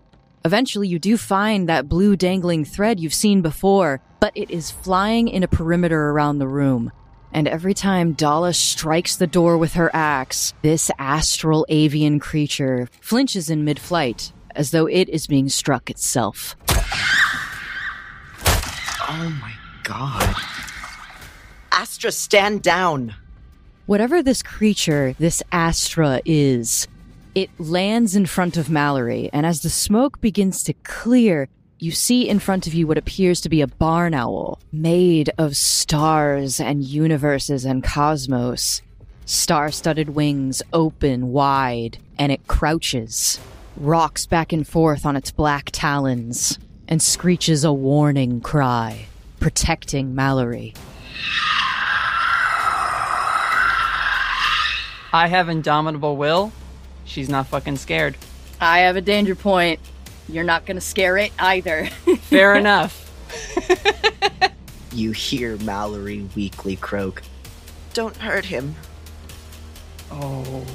Eventually, 0.49 0.89
you 0.89 0.99
do 0.99 1.19
find 1.19 1.69
that 1.69 1.91
blue 1.91 2.17
dangling 2.17 2.65
thread 2.65 2.99
you've 2.99 3.13
seen 3.13 3.43
before, 3.43 4.01
but 4.19 4.33
it 4.35 4.51
is 4.51 4.71
flying 4.71 5.29
in 5.29 5.43
a 5.43 5.47
perimeter 5.47 6.09
around 6.09 6.39
the 6.39 6.49
room. 6.49 6.91
And 7.35 7.47
every 7.47 7.75
time 7.75 8.15
Dalla 8.15 8.55
strikes 8.55 9.15
the 9.15 9.27
door 9.27 9.59
with 9.59 9.75
her 9.75 9.95
axe, 9.95 10.55
this 10.63 10.91
astral 10.99 11.67
avian 11.69 12.19
creature 12.19 12.89
flinches 13.03 13.51
in 13.51 13.63
mid 13.63 13.79
flight, 13.79 14.33
as 14.57 14.71
though 14.71 14.87
it 14.87 15.11
is 15.11 15.27
being 15.27 15.51
struck 15.51 15.91
itself. 15.91 16.57
Oh 19.07 19.39
my 19.43 19.53
god. 19.83 20.35
Astra, 21.73 22.11
stand 22.11 22.63
down! 22.63 23.15
Whatever 23.85 24.23
this 24.23 24.43
creature, 24.43 25.15
this 25.19 25.43
Astra 25.53 26.23
is, 26.25 26.89
it 27.39 27.51
lands 27.61 28.16
in 28.16 28.26
front 28.26 28.57
of 28.57 28.68
Mallory, 28.68 29.30
and 29.32 29.47
as 29.47 29.61
the 29.61 29.70
smoke 29.70 30.20
begins 30.20 30.64
to 30.64 30.72
clear, 30.82 31.49
you 31.78 31.93
see 31.93 32.28
in 32.28 32.41
front 32.41 32.66
of 32.66 32.74
you 32.74 32.84
what 32.84 32.99
appears 32.99 33.41
to 33.41 33.49
be 33.49 33.61
a 33.61 33.68
barn 33.68 34.12
owl 34.12 34.59
made 34.72 35.30
of 35.39 35.57
stars 35.57 36.59
and 36.59 36.82
universes 36.82 37.64
and 37.64 37.84
cosmos. 37.84 38.82
Star 39.24 39.70
studded 39.70 40.09
wings 40.09 40.62
open 40.72 41.28
wide, 41.28 41.99
and 42.18 42.32
it 42.32 42.49
crouches, 42.49 43.39
rocks 43.76 44.26
back 44.26 44.53
and 44.53 44.66
forth 44.66 45.07
on 45.07 45.14
its 45.14 45.30
black 45.30 45.70
talons, 45.72 46.59
and 46.89 47.01
screeches 47.01 47.62
a 47.62 47.72
warning 47.72 48.41
cry, 48.41 49.07
protecting 49.39 50.12
Mallory. 50.12 50.74
I 55.12 55.28
have 55.28 55.49
indomitable 55.49 56.16
will. 56.16 56.53
She's 57.09 57.29
not 57.31 57.47
fucking 57.47 57.79
scared. 57.79 58.17
I 58.61 58.81
have 58.81 58.97
a 58.97 59.01
danger 59.01 59.35
point. 59.35 59.81
You're 60.29 60.45
not 60.45 60.67
gonna 60.67 60.81
scare 60.81 61.17
it 61.17 61.33
either. 61.39 61.87
Fair 62.21 62.55
enough. 62.55 63.07
You 64.93 65.13
hear 65.13 65.57
Mallory 65.59 66.29
weakly 66.37 66.77
croak. 66.77 67.23
Don't 67.95 68.17
hurt 68.17 68.45
him. 68.45 68.75
Oh. 70.11 70.67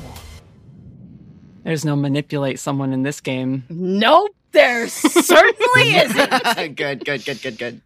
There's 1.64 1.86
no 1.86 1.96
manipulate 1.96 2.60
someone 2.60 2.94
in 2.94 3.04
this 3.04 3.22
game. 3.22 3.64
nope, 3.70 4.36
there 4.52 4.88
certainly 4.88 5.96
isn't. 5.96 6.76
good, 6.76 7.06
good, 7.06 7.26
good, 7.26 7.42
good, 7.42 7.58
good. 7.58 7.82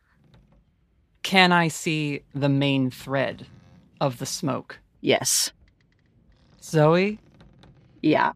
Can 1.21 1.51
I 1.51 1.67
see 1.67 2.21
the 2.33 2.49
main 2.49 2.89
thread 2.91 3.45
of 3.99 4.19
the 4.19 4.25
smoke? 4.25 4.79
Yes. 5.01 5.51
Zoe, 6.63 7.19
Yeah. 8.01 8.33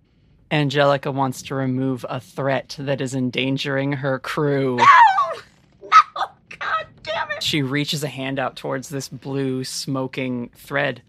Angelica 0.52 1.12
wants 1.12 1.42
to 1.44 1.56
remove 1.56 2.06
a 2.10 2.20
threat 2.20 2.76
that 2.80 3.00
is 3.00 3.16
endangering 3.16 3.94
her 3.94 4.20
crew. 4.20 4.78
No, 4.78 6.24
God 6.60 6.86
damn 7.04 7.32
it. 7.32 7.42
She 7.42 7.62
reaches 7.62 8.04
a 8.04 8.08
hand 8.08 8.38
out 8.38 8.56
towards 8.58 8.90
this 8.90 9.08
blue 9.08 9.64
smoking 9.64 10.50
thread. 10.56 11.02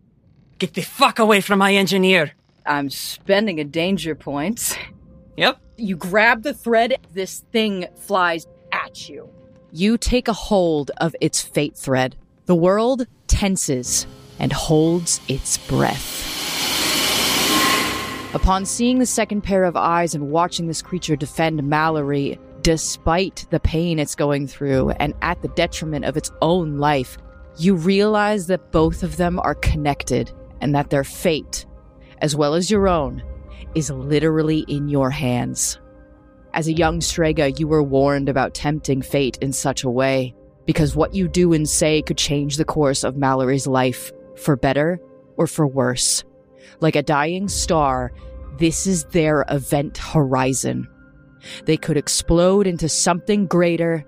Get 0.59 0.75
the 0.75 0.83
fuck 0.83 1.19
away 1.19 1.41
from 1.41 1.59
my 1.59 1.75
engineer! 1.75 2.33
I'm 2.65 2.89
spending 2.91 3.59
a 3.59 3.65
danger 3.65 4.15
point. 4.15 4.79
Yep. 5.37 5.59
You 5.77 5.97
grab 5.97 6.43
the 6.43 6.55
thread, 6.55 6.95
this 7.13 7.41
thing 7.51 7.87
flies 7.97 8.47
at 8.71 9.09
you. 9.09 9.29
You 9.73 9.99
take 9.99 10.29
a 10.29 10.33
hold 10.33 10.93
of 10.99 11.17
its 11.21 11.43
fate 11.43 11.77
thread. 11.77 12.15
The 12.47 12.55
world 12.55 13.07
tenses 13.27 14.07
and 14.39 14.53
holds 14.53 15.21
its 15.27 15.59
breath. 15.59 16.42
Upon 18.35 18.65
seeing 18.65 18.99
the 18.99 19.05
second 19.05 19.43
pair 19.43 19.65
of 19.65 19.77
eyes 19.77 20.15
and 20.15 20.31
watching 20.31 20.67
this 20.67 20.81
creature 20.81 21.17
defend 21.17 21.63
Mallory, 21.63 22.41
despite 22.63 23.47
the 23.51 23.61
pain 23.61 23.99
it's 23.99 24.15
going 24.15 24.47
through 24.47 24.91
and 24.93 25.13
at 25.21 25.43
the 25.43 25.49
detriment 25.49 26.07
of 26.07 26.17
its 26.17 26.33
own 26.41 26.79
life, 26.79 27.19
you 27.59 27.75
realize 27.75 28.47
that 28.47 28.73
both 28.73 29.03
of 29.03 29.19
them 29.19 29.39
are 29.41 29.55
connected 29.57 30.33
and 30.63 30.75
that 30.75 30.89
their 30.89 31.05
fate, 31.05 31.67
as 32.23 32.35
well 32.35 32.55
as 32.55 32.71
your 32.71 32.89
own, 32.89 33.23
is 33.75 33.91
literally 33.91 34.61
in 34.61 34.89
your 34.89 35.11
hands. 35.11 35.79
As 36.55 36.69
a 36.69 36.73
young 36.73 37.03
Strega, 37.03 37.51
you 37.53 37.69
were 37.69 37.83
warned 37.83 38.31
about 38.31 38.55
tempting 38.55 39.03
fate 39.03 39.37
in 39.43 39.53
such 39.53 39.85
a 39.85 39.91
way, 39.91 40.35
because 40.65 40.97
what 40.97 41.15
you 41.15 41.29
do 41.29 41.53
and 41.53 41.69
say 41.69 42.01
could 42.01 42.17
change 42.19 42.57
the 42.57 42.65
course 42.65 43.05
of 43.05 43.17
Mallory's 43.17 43.67
life, 43.67 44.11
for 44.37 44.57
better 44.57 44.99
or 45.37 45.47
for 45.47 45.67
worse. 45.67 46.25
Like 46.83 46.97
a 46.97 47.03
dying 47.03 47.47
star, 47.47 48.13
this 48.59 48.89
is 48.89 49.05
their 49.05 49.45
event 49.49 49.99
horizon. 49.99 50.89
They 51.65 51.77
could 51.77 51.97
explode 51.97 52.67
into 52.67 52.89
something 52.89 53.47
greater 53.47 54.05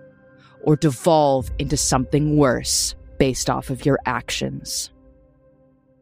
or 0.64 0.74
devolve 0.74 1.50
into 1.60 1.76
something 1.76 2.36
worse 2.36 2.96
based 3.16 3.48
off 3.48 3.70
of 3.70 3.86
your 3.86 4.00
actions. 4.06 4.92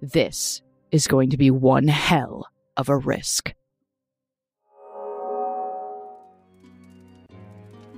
This 0.01 0.63
is 0.91 1.07
going 1.07 1.29
to 1.31 1.37
be 1.37 1.51
one 1.51 1.89
hell 1.89 2.47
of 2.79 2.89
a 2.89 2.97
risk. 2.97 3.53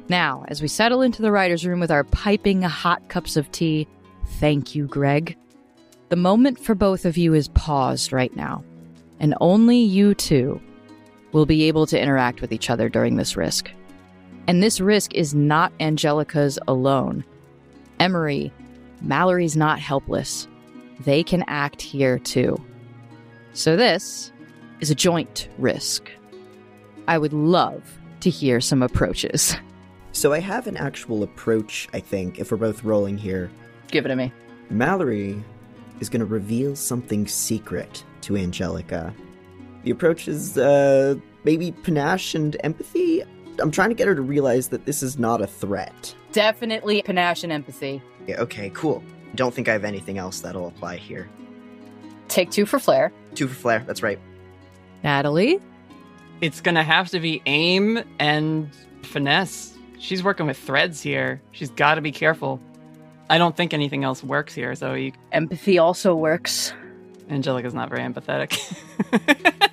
Now, 0.09 0.45
as 0.49 0.61
we 0.61 0.67
settle 0.69 1.01
into 1.01 1.23
the 1.23 1.31
writer's 1.31 1.65
room 1.65 1.79
with 1.79 1.93
our 1.93 2.03
piping 2.05 2.63
hot 2.63 3.09
cups 3.09 3.37
of 3.37 3.51
tea, 3.53 3.87
thank 4.41 4.75
you, 4.75 4.89
Greg. 4.89 5.39
The 6.15 6.21
moment 6.21 6.61
for 6.61 6.77
both 6.77 7.07
of 7.07 7.17
you 7.17 7.35
is 7.35 7.49
paused 7.49 8.13
right 8.13 8.33
now, 8.37 8.63
and 9.19 9.35
only 9.41 9.79
you 9.79 10.15
two 10.15 10.61
will 11.33 11.45
be 11.45 11.65
able 11.65 11.87
to 11.87 12.01
interact 12.01 12.41
with 12.41 12.53
each 12.53 12.71
other 12.71 12.89
during 12.89 13.17
this 13.17 13.37
risk. 13.37 13.69
And 14.47 14.63
this 14.63 14.81
risk 14.81 15.13
is 15.13 15.35
not 15.35 15.73
Angelica's 15.81 16.57
alone. 16.69 17.25
Emory, 17.99 18.53
Mallory's 19.01 19.57
not 19.57 19.81
helpless. 19.81 20.47
They 21.01 21.25
can 21.25 21.43
act 21.49 21.83
here 21.83 22.21
too. 22.21 22.65
So 23.53 23.75
this 23.75 24.31
is 24.79 24.93
a 24.93 24.95
joint 24.95 25.49
risk. 25.59 26.09
I 27.09 27.19
would 27.19 27.33
love 27.33 27.83
to 28.21 28.31
hear 28.31 28.61
some 28.61 28.85
approaches. 28.85 29.57
So 30.13 30.33
I 30.33 30.39
have 30.39 30.69
an 30.69 30.77
actual 30.77 31.25
approach, 31.25 31.89
I 31.93 31.99
think, 31.99 32.39
if 32.39 32.53
we're 32.53 32.57
both 32.57 32.85
rolling 32.85 33.19
here. 33.19 33.51
Give 33.89 34.07
it 34.07 34.11
to 34.11 34.15
me. 34.15 34.33
Mallory 34.71 35.43
is 36.05 36.11
going 36.11 36.21
to 36.21 36.27
reveal 36.27 36.77
something 36.77 37.27
secret 37.27 38.05
to 38.21 38.37
Angelica. 38.37 39.15
The 39.85 39.91
approach 39.91 40.29
is 40.29 40.59
uh, 40.59 41.15
maybe 41.45 41.73
panache 41.73 42.35
and 42.35 42.59
empathy. 42.63 43.23
I'm 43.59 43.71
trying 43.71 43.89
to 43.89 43.95
get 43.95 44.07
her 44.07 44.15
to 44.15 44.21
realize 44.21 44.69
that 44.69 44.85
this 44.85 45.03
is 45.03 45.19
not 45.19 45.41
a 45.41 45.47
threat. 45.47 46.15
Definitely 46.33 47.01
panache 47.01 47.43
and 47.43 47.53
empathy. 47.53 48.03
Yeah, 48.27 48.41
okay, 48.43 48.71
cool. 48.75 49.03
Don't 49.35 49.55
think 49.55 49.67
I 49.67 49.73
have 49.73 49.85
anything 49.85 50.19
else 50.19 50.41
that'll 50.41 50.69
apply 50.69 50.97
here. 50.97 51.27
Take 52.29 52.51
two 52.51 52.67
for 52.67 52.79
flair. 52.79 53.11
Two 53.35 53.49
for 53.49 53.55
flair, 53.55 53.83
that's 53.87 54.03
right. 54.03 54.19
Natalie? 55.03 55.59
It's 56.43 56.61
gonna 56.61 56.85
have 56.85 57.09
to 57.11 57.21
be 57.21 57.41
aim 57.47 58.03
and 58.19 58.69
finesse. 59.03 59.75
She's 59.99 60.23
working 60.23 60.47
with 60.47 60.59
threads 60.59 61.01
here. 61.01 61.41
She's 61.53 61.71
got 61.71 61.95
to 61.95 62.03
be 62.03 62.13
careful. 62.13 62.61
I 63.31 63.39
don't 63.39 63.57
think 63.57 63.73
anything 63.75 64.05
else 64.05 64.23
works 64.23 64.55
here. 64.55 64.75
So 64.75 64.95
you, 64.95 65.13
Empathy 65.33 65.79
also 65.79 66.15
works. 66.15 66.73
Angelica's 67.31 67.75
not 67.75 67.89
very 67.89 68.03
empathetic. 68.03 68.59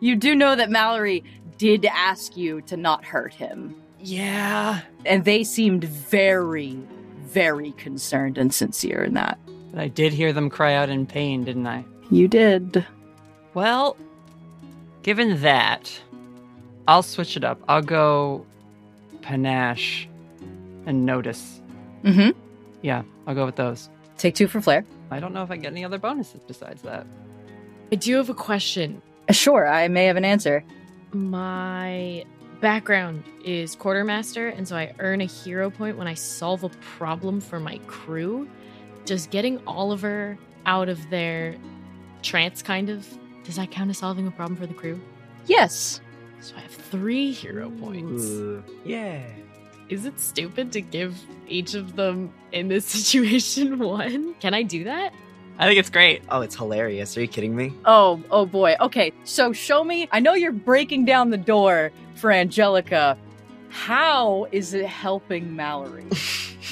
You 0.00 0.16
do 0.16 0.34
know 0.34 0.54
that 0.54 0.68
Mallory 0.68 1.24
did 1.56 1.86
ask 1.86 2.36
you 2.36 2.60
to 2.62 2.76
not 2.76 3.06
hurt 3.06 3.32
him. 3.32 3.74
yeah, 4.00 4.80
And 5.06 5.24
they 5.24 5.44
seemed 5.44 5.84
very, 5.84 6.76
very 7.22 7.70
concerned 7.72 8.36
and 8.36 8.52
sincere 8.52 9.02
in 9.02 9.14
that. 9.14 9.38
but 9.70 9.80
I 9.80 9.88
did 9.88 10.12
hear 10.12 10.34
them 10.34 10.50
cry 10.50 10.74
out 10.74 10.90
in 10.90 11.06
pain, 11.06 11.44
didn't 11.44 11.66
I? 11.66 11.86
You 12.10 12.28
did. 12.28 12.84
Well, 13.54 13.96
given 15.02 15.40
that, 15.40 15.98
I'll 16.86 17.02
switch 17.02 17.34
it 17.34 17.44
up. 17.44 17.62
I'll 17.66 17.80
go 17.80 18.44
panache 19.22 20.06
and 20.84 21.06
notice. 21.06 21.62
Mm-hmm. 22.02 22.38
Yeah, 22.84 23.02
I'll 23.26 23.34
go 23.34 23.46
with 23.46 23.56
those. 23.56 23.88
Take 24.18 24.34
two 24.34 24.46
for 24.46 24.60
flair. 24.60 24.84
I 25.10 25.18
don't 25.18 25.32
know 25.32 25.42
if 25.42 25.50
I 25.50 25.56
get 25.56 25.72
any 25.72 25.86
other 25.86 25.96
bonuses 25.96 26.42
besides 26.46 26.82
that. 26.82 27.06
I 27.90 27.96
do 27.96 28.16
have 28.16 28.28
a 28.28 28.34
question. 28.34 29.00
Uh, 29.26 29.32
sure, 29.32 29.66
I 29.66 29.88
may 29.88 30.04
have 30.04 30.18
an 30.18 30.24
answer. 30.26 30.62
My 31.14 32.26
background 32.60 33.24
is 33.42 33.74
quartermaster, 33.74 34.48
and 34.48 34.68
so 34.68 34.76
I 34.76 34.92
earn 34.98 35.22
a 35.22 35.24
hero 35.24 35.70
point 35.70 35.96
when 35.96 36.06
I 36.06 36.12
solve 36.12 36.62
a 36.62 36.68
problem 36.98 37.40
for 37.40 37.58
my 37.58 37.78
crew. 37.86 38.46
Does 39.06 39.28
getting 39.28 39.62
Oliver 39.66 40.36
out 40.66 40.90
of 40.90 41.08
their 41.08 41.56
trance 42.22 42.60
kind 42.60 42.90
of 42.90 43.08
does 43.44 43.56
that 43.56 43.70
count 43.70 43.88
as 43.88 43.96
solving 43.96 44.26
a 44.26 44.30
problem 44.30 44.56
for 44.58 44.66
the 44.66 44.74
crew? 44.74 45.00
Yes. 45.46 46.02
So 46.40 46.54
I 46.54 46.60
have 46.60 46.70
three 46.70 47.32
hero 47.32 47.70
points. 47.70 48.26
yeah. 48.84 49.22
Is 49.94 50.06
it 50.06 50.18
stupid 50.18 50.72
to 50.72 50.80
give 50.80 51.16
each 51.46 51.74
of 51.74 51.94
them 51.94 52.34
in 52.50 52.66
this 52.66 52.84
situation 52.96 53.78
one? 53.78 54.34
Can 54.40 54.52
I 54.52 54.64
do 54.64 54.82
that? 54.82 55.14
I 55.56 55.68
think 55.68 55.78
it's 55.78 55.88
great. 55.88 56.22
Oh, 56.30 56.40
it's 56.40 56.56
hilarious. 56.56 57.16
Are 57.16 57.20
you 57.20 57.28
kidding 57.28 57.54
me? 57.54 57.72
Oh, 57.84 58.20
oh 58.32 58.44
boy. 58.44 58.74
Okay, 58.80 59.12
so 59.22 59.52
show 59.52 59.84
me. 59.84 60.08
I 60.10 60.18
know 60.18 60.34
you're 60.34 60.50
breaking 60.50 61.04
down 61.04 61.30
the 61.30 61.36
door 61.36 61.92
for 62.16 62.32
Angelica. 62.32 63.16
How 63.68 64.48
is 64.50 64.74
it 64.74 64.86
helping 64.86 65.54
Mallory? 65.54 66.06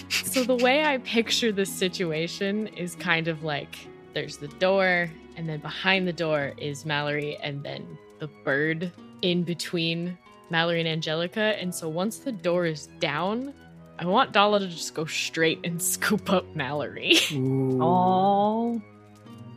So 0.09 0.45
the 0.45 0.57
way 0.57 0.83
I 0.83 0.97
picture 0.97 1.53
this 1.53 1.71
situation 1.71 2.69
is 2.69 2.95
kind 2.95 3.29
of 3.29 3.45
like 3.45 3.77
there's 4.15 4.39
the 4.39 4.49
door, 4.49 5.11
and 5.37 5.47
then 5.47 5.61
behind 5.61 6.09
the 6.09 6.13
door 6.15 6.55
is 6.57 6.87
Mallory, 6.87 7.37
and 7.43 7.63
then 7.63 7.99
the 8.19 8.29
bird 8.43 8.91
in 9.21 9.43
between 9.43 10.17
Mallory 10.53 10.79
and 10.79 10.89
Angelica. 10.89 11.41
And 11.61 11.75
so 11.75 11.89
once 11.89 12.19
the 12.19 12.31
door 12.31 12.67
is 12.67 12.87
down, 13.01 13.53
I 13.99 14.05
want 14.05 14.31
Dalla 14.33 14.61
to 14.61 14.69
just 14.69 14.95
go 14.95 15.05
straight 15.07 15.59
and 15.65 15.83
scoop 15.93 16.31
up 16.31 16.55
Mallory. 16.55 17.19
oh. 17.33 18.81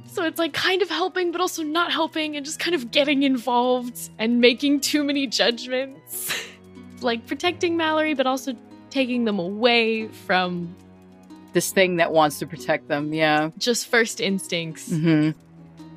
So 0.07 0.23
it's 0.23 0.39
like 0.39 0.53
kind 0.53 0.81
of 0.81 0.89
helping, 0.89 1.31
but 1.31 1.41
also 1.41 1.61
not 1.61 1.91
helping, 1.91 2.37
and 2.37 2.45
just 2.45 2.57
kind 2.57 2.73
of 2.73 2.89
getting 2.89 3.23
involved 3.23 4.09
and 4.17 4.39
making 4.39 4.79
too 4.79 5.03
many 5.03 5.27
judgments. 5.27 6.33
like 7.01 7.27
protecting 7.27 7.75
Mallory, 7.77 8.13
but 8.13 8.25
also 8.25 8.55
taking 8.89 9.25
them 9.25 9.39
away 9.39 10.07
from 10.07 10.73
This 11.51 11.73
thing 11.73 11.97
that 11.97 12.13
wants 12.13 12.39
to 12.39 12.47
protect 12.47 12.87
them, 12.87 13.13
yeah. 13.13 13.49
just 13.57 13.87
first 13.87 14.21
instincts. 14.21 14.89
Mm-hmm. 14.89 15.37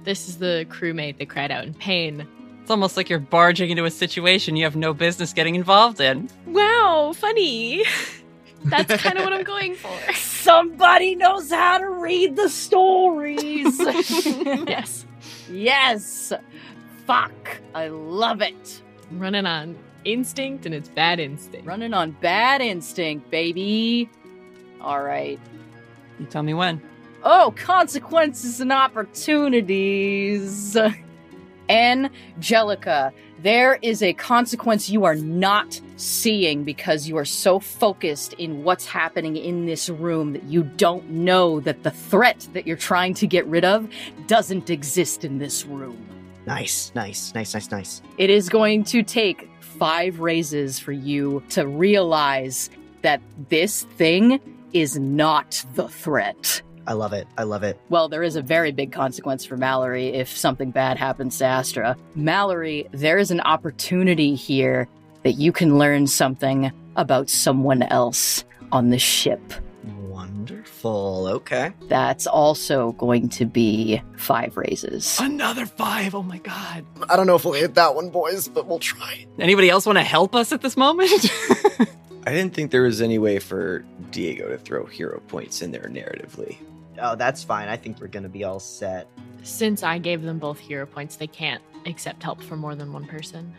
This 0.02 0.28
is 0.28 0.38
the 0.38 0.66
crewmate 0.68 1.18
that 1.18 1.28
cried 1.28 1.52
out 1.52 1.64
in 1.64 1.74
pain. 1.74 2.26
It's 2.68 2.70
almost 2.70 2.98
like 2.98 3.08
you're 3.08 3.18
barging 3.18 3.70
into 3.70 3.86
a 3.86 3.90
situation 3.90 4.54
you 4.54 4.64
have 4.64 4.76
no 4.76 4.92
business 4.92 5.32
getting 5.32 5.54
involved 5.54 6.02
in. 6.02 6.28
Wow, 6.44 7.14
funny. 7.16 7.82
That's 8.64 9.02
kind 9.02 9.16
of 9.16 9.24
what 9.24 9.32
I'm 9.32 9.42
going 9.42 9.74
for. 9.74 9.90
Somebody 10.14 11.14
knows 11.14 11.50
how 11.50 11.78
to 11.78 11.88
read 11.88 12.36
the 12.36 12.50
stories. 12.50 13.78
yes. 13.80 15.06
yes. 15.50 16.30
Fuck. 17.06 17.62
I 17.74 17.88
love 17.88 18.42
it. 18.42 18.82
I'm 19.10 19.18
running 19.18 19.46
on 19.46 19.74
instinct 20.04 20.66
and 20.66 20.74
it's 20.74 20.90
bad 20.90 21.20
instinct. 21.20 21.66
Running 21.66 21.94
on 21.94 22.10
bad 22.20 22.60
instinct, 22.60 23.30
baby. 23.30 24.10
All 24.82 25.02
right. 25.02 25.40
You 26.18 26.26
tell 26.26 26.42
me 26.42 26.52
when. 26.52 26.82
Oh, 27.22 27.54
consequences 27.56 28.60
and 28.60 28.72
opportunities. 28.72 30.76
Angelica, 31.68 33.12
there 33.40 33.78
is 33.82 34.02
a 34.02 34.12
consequence 34.14 34.90
you 34.90 35.04
are 35.04 35.14
not 35.14 35.80
seeing 35.96 36.64
because 36.64 37.08
you 37.08 37.16
are 37.16 37.24
so 37.24 37.60
focused 37.60 38.32
in 38.34 38.64
what's 38.64 38.86
happening 38.86 39.36
in 39.36 39.66
this 39.66 39.88
room 39.88 40.32
that 40.32 40.44
you 40.44 40.62
don't 40.62 41.08
know 41.10 41.60
that 41.60 41.82
the 41.82 41.90
threat 41.90 42.48
that 42.52 42.66
you're 42.66 42.76
trying 42.76 43.14
to 43.14 43.26
get 43.26 43.46
rid 43.46 43.64
of 43.64 43.88
doesn't 44.26 44.70
exist 44.70 45.24
in 45.24 45.38
this 45.38 45.64
room. 45.66 46.04
Nice, 46.46 46.90
nice, 46.94 47.34
nice, 47.34 47.54
nice, 47.54 47.70
nice. 47.70 48.02
It 48.16 48.30
is 48.30 48.48
going 48.48 48.84
to 48.84 49.02
take 49.02 49.48
five 49.60 50.20
raises 50.20 50.78
for 50.78 50.92
you 50.92 51.42
to 51.50 51.66
realize 51.66 52.70
that 53.02 53.20
this 53.48 53.84
thing 53.96 54.40
is 54.72 54.98
not 54.98 55.64
the 55.74 55.88
threat. 55.88 56.62
I 56.88 56.94
love 56.94 57.12
it. 57.12 57.28
I 57.36 57.42
love 57.42 57.64
it. 57.64 57.78
Well, 57.90 58.08
there 58.08 58.22
is 58.22 58.34
a 58.34 58.40
very 58.40 58.72
big 58.72 58.92
consequence 58.92 59.44
for 59.44 59.58
Mallory 59.58 60.08
if 60.08 60.34
something 60.34 60.70
bad 60.70 60.96
happens 60.96 61.36
to 61.36 61.44
Astra. 61.44 61.98
Mallory, 62.14 62.88
there 62.92 63.18
is 63.18 63.30
an 63.30 63.42
opportunity 63.42 64.34
here 64.34 64.88
that 65.22 65.32
you 65.32 65.52
can 65.52 65.76
learn 65.76 66.06
something 66.06 66.72
about 66.96 67.28
someone 67.28 67.82
else 67.82 68.42
on 68.72 68.88
the 68.88 68.98
ship. 68.98 69.52
Wonderful. 69.84 71.26
Okay. 71.28 71.74
That's 71.88 72.26
also 72.26 72.92
going 72.92 73.28
to 73.30 73.44
be 73.44 74.00
five 74.16 74.56
raises. 74.56 75.20
Another 75.20 75.66
five. 75.66 76.14
Oh 76.14 76.22
my 76.22 76.38
god. 76.38 76.86
I 77.10 77.16
don't 77.16 77.26
know 77.26 77.36
if 77.36 77.44
we'll 77.44 77.52
hit 77.52 77.74
that 77.74 77.94
one, 77.94 78.08
boys, 78.08 78.48
but 78.48 78.66
we'll 78.66 78.78
try. 78.78 79.26
Anybody 79.38 79.68
else 79.68 79.84
want 79.84 79.98
to 79.98 80.04
help 80.04 80.34
us 80.34 80.52
at 80.52 80.62
this 80.62 80.74
moment? 80.74 81.10
I 82.26 82.32
didn't 82.32 82.54
think 82.54 82.70
there 82.70 82.82
was 82.82 83.02
any 83.02 83.18
way 83.18 83.38
for 83.38 83.84
Diego 84.10 84.48
to 84.48 84.56
throw 84.58 84.86
hero 84.86 85.20
points 85.28 85.60
in 85.60 85.70
there 85.70 85.88
narratively. 85.90 86.56
Oh, 87.00 87.14
that's 87.16 87.42
fine. 87.44 87.68
I 87.68 87.76
think 87.76 88.00
we're 88.00 88.08
gonna 88.08 88.28
be 88.28 88.44
all 88.44 88.60
set. 88.60 89.08
Since 89.42 89.82
I 89.82 89.98
gave 89.98 90.22
them 90.22 90.38
both 90.38 90.58
hero 90.58 90.86
points, 90.86 91.16
they 91.16 91.26
can't 91.26 91.62
accept 91.86 92.22
help 92.22 92.42
from 92.42 92.58
more 92.58 92.74
than 92.74 92.92
one 92.92 93.06
person. 93.06 93.54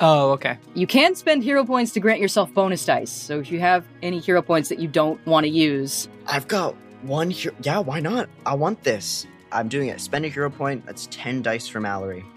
oh, 0.00 0.30
okay. 0.32 0.58
You 0.74 0.86
can 0.86 1.14
spend 1.14 1.42
hero 1.44 1.64
points 1.64 1.92
to 1.92 2.00
grant 2.00 2.20
yourself 2.20 2.52
bonus 2.54 2.84
dice. 2.84 3.10
So 3.12 3.38
if 3.38 3.50
you 3.52 3.60
have 3.60 3.84
any 4.02 4.18
hero 4.18 4.42
points 4.42 4.68
that 4.70 4.78
you 4.78 4.88
don't 4.88 5.24
want 5.26 5.44
to 5.44 5.50
use, 5.50 6.08
I've 6.26 6.48
got 6.48 6.74
one 7.02 7.30
here. 7.30 7.52
Yeah, 7.62 7.78
why 7.80 8.00
not? 8.00 8.28
I 8.46 8.54
want 8.54 8.82
this. 8.82 9.26
I'm 9.52 9.68
doing 9.68 9.88
it. 9.88 10.00
Spend 10.00 10.24
a 10.24 10.28
hero 10.28 10.48
point. 10.50 10.86
That's 10.86 11.06
10 11.10 11.42
dice 11.42 11.68
for 11.68 11.80
Mallory. 11.80 12.24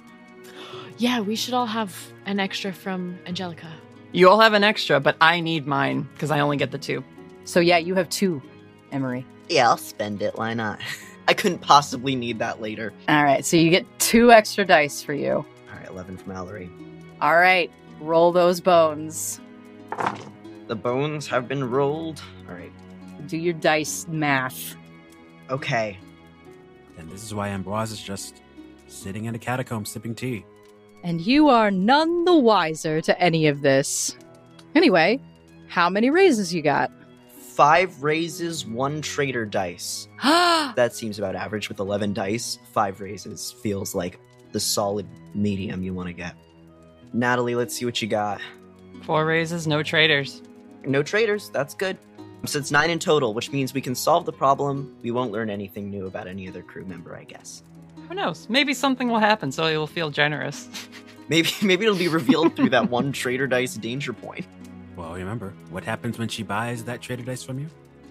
Yeah, 1.00 1.22
we 1.22 1.36
should 1.36 1.56
all 1.56 1.66
have 1.66 1.96
an 2.28 2.40
extra 2.40 2.72
from 2.72 3.18
Angelica. 3.26 3.68
You 4.12 4.30
all 4.30 4.40
have 4.40 4.54
an 4.54 4.64
extra, 4.64 5.00
but 5.00 5.18
I 5.20 5.40
need 5.40 5.66
mine 5.66 6.08
because 6.14 6.30
I 6.30 6.40
only 6.42 6.56
get 6.56 6.70
the 6.70 6.78
two. 6.78 7.04
So 7.46 7.60
yeah, 7.60 7.80
you 7.80 7.96
have 7.96 8.08
two, 8.10 8.44
Emory. 8.92 9.26
Yeah, 9.50 9.70
I'll 9.70 9.78
spend 9.78 10.22
it. 10.22 10.38
Why 10.38 10.54
not? 10.54 10.80
I 11.28 11.34
couldn't 11.34 11.60
possibly 11.60 12.16
need 12.16 12.40
that 12.40 12.62
later. 12.62 12.94
All 13.08 13.24
right, 13.24 13.46
so 13.46 13.56
you 13.56 13.70
get 13.70 13.86
two 14.00 14.32
extra 14.32 14.66
dice 14.66 15.02
for 15.02 15.14
you. 15.14 15.34
All 15.36 15.80
right, 15.80 15.88
11 15.90 16.18
for 16.18 16.30
Mallory. 16.30 16.70
All 17.22 17.36
right, 17.36 17.72
roll 18.02 18.32
those 18.32 18.60
bones. 18.60 19.40
The 20.68 20.76
bones 20.76 21.28
have 21.28 21.48
been 21.48 21.70
rolled. 21.70 22.22
All 22.48 22.56
right. 22.56 22.72
Do 23.28 23.38
your 23.38 23.54
dice 23.54 24.06
math. 24.10 24.76
Okay. 25.50 25.98
And 26.98 27.10
this 27.10 27.24
is 27.24 27.34
why 27.34 27.50
Ambroise 27.50 27.92
is 27.92 28.02
just 28.02 28.42
sitting 28.88 29.26
in 29.26 29.36
a 29.36 29.40
catacomb 29.40 29.86
sipping 29.86 30.16
tea. 30.16 30.46
And 31.04 31.22
you 31.22 31.50
are 31.50 31.70
none 31.70 32.26
the 32.26 32.36
wiser 32.36 33.02
to 33.02 33.20
any 33.22 33.48
of 33.48 33.62
this. 33.62 34.18
Anyway, 34.76 35.22
how 35.68 35.90
many 35.90 36.10
raises 36.10 36.54
you 36.54 36.62
got? 36.62 36.92
Five 37.54 38.02
raises, 38.02 38.66
one 38.66 39.00
traitor 39.00 39.46
dice. 39.46 40.08
that 40.24 40.96
seems 40.96 41.20
about 41.20 41.36
average 41.36 41.70
with 41.70 41.80
11 41.80 42.12
dice. 42.14 42.58
Five 42.72 43.00
raises 43.00 43.52
feels 43.52 43.94
like 43.94 44.20
the 44.54 44.60
solid 44.60 45.06
medium 45.36 45.84
you 45.84 45.94
want 45.94 46.08
to 46.08 46.14
get. 46.14 46.36
Natalie, 47.14 47.54
let's 47.54 47.76
see 47.76 47.86
what 47.86 48.02
you 48.02 48.08
got. 48.08 48.42
Four 49.04 49.28
raises, 49.28 49.68
no 49.68 49.84
traders. 49.84 50.42
No 50.84 51.04
traitors, 51.04 51.50
that's 51.50 51.76
good. 51.76 51.96
So 52.46 52.58
it's 52.58 52.72
nine 52.72 52.90
in 52.90 52.98
total, 52.98 53.36
which 53.36 53.52
means 53.52 53.72
we 53.72 53.82
can 53.82 53.94
solve 53.94 54.26
the 54.26 54.34
problem. 54.34 54.98
We 55.04 55.12
won't 55.12 55.32
learn 55.32 55.52
anything 55.52 55.92
new 55.92 56.08
about 56.08 56.28
any 56.28 56.48
other 56.48 56.64
crew 56.64 56.86
member, 56.86 57.16
I 57.16 57.24
guess. 57.24 57.62
Who 58.10 58.16
knows? 58.16 58.50
Maybe 58.50 58.74
something 58.74 59.10
will 59.10 59.20
happen, 59.20 59.52
so 59.52 59.68
you'll 59.68 59.86
feel 59.86 60.10
generous. 60.10 60.68
Maybe 61.30 61.52
maybe 61.62 61.86
it'll 61.86 61.98
be 61.98 62.10
revealed 62.10 62.54
through 62.54 62.72
that 62.72 62.90
one 62.90 63.14
traitor 63.14 63.48
dice 63.48 63.76
danger 63.76 64.12
point. 64.12 64.46
Well, 64.96 65.14
remember, 65.14 65.54
what 65.70 65.84
happens 65.84 66.18
when 66.20 66.28
she 66.28 66.44
buys 66.44 66.84
that 66.84 67.02
trader 67.02 67.24
dice 67.24 67.44
from 67.44 67.60
you? 67.60 67.68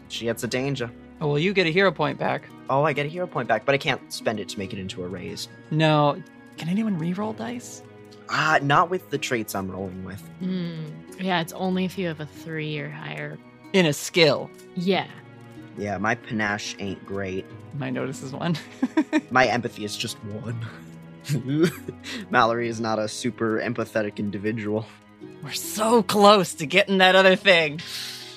She 0.09 0.25
gets 0.25 0.43
a 0.43 0.49
danger. 0.49 0.91
Oh, 1.21 1.29
well, 1.29 1.39
you 1.39 1.53
get 1.53 1.67
a 1.67 1.71
hero 1.71 1.93
point 1.93 2.19
back. 2.19 2.43
Oh, 2.69 2.83
I 2.83 2.93
get 2.93 3.07
a 3.07 3.09
hero 3.09 3.27
point 3.27 3.49
back, 3.49 3.65
but 3.65 3.75
I 3.75 3.79
can't 3.79 4.13
spend 4.13 4.41
it 4.41 4.49
to 4.51 4.59
make 4.59 4.73
it 4.73 4.79
into 4.79 5.05
a 5.05 5.09
raise. 5.09 5.49
No. 5.71 6.21
Can 6.59 6.69
anyone 6.69 6.99
re-roll 6.99 7.33
dice? 7.33 7.83
Ah, 8.29 8.59
not 8.63 8.91
with 8.91 9.11
the 9.11 9.19
traits 9.19 9.55
I'm 9.55 9.71
rolling 9.71 10.05
with. 10.05 10.21
Hmm. 10.41 10.85
Yeah, 11.21 11.41
it's 11.41 11.53
only 11.53 11.85
if 11.85 11.97
you 11.97 12.09
have 12.09 12.21
a 12.21 12.27
three 12.27 12.79
or 12.79 12.91
higher. 12.91 13.39
In 13.73 13.87
a 13.87 13.93
skill. 13.93 14.51
Yeah. 14.75 15.07
Yeah, 15.79 15.97
my 15.99 16.15
panache 16.15 16.77
ain't 16.79 17.05
great. 17.07 17.47
My 17.79 17.89
notice 17.89 18.23
is 18.23 18.33
one. 18.33 18.59
My 19.31 19.47
empathy 19.47 19.85
is 19.85 19.97
just 19.97 20.17
one. 20.25 20.61
Mallory 22.31 22.69
is 22.69 22.81
not 22.81 22.99
a 22.99 23.09
super 23.09 23.59
empathetic 23.61 24.19
individual. 24.19 24.85
We're 25.43 25.53
so 25.53 26.03
close 26.03 26.55
to 26.55 26.67
getting 26.67 26.99
that 26.99 27.15
other 27.17 27.37
thing. 27.37 27.81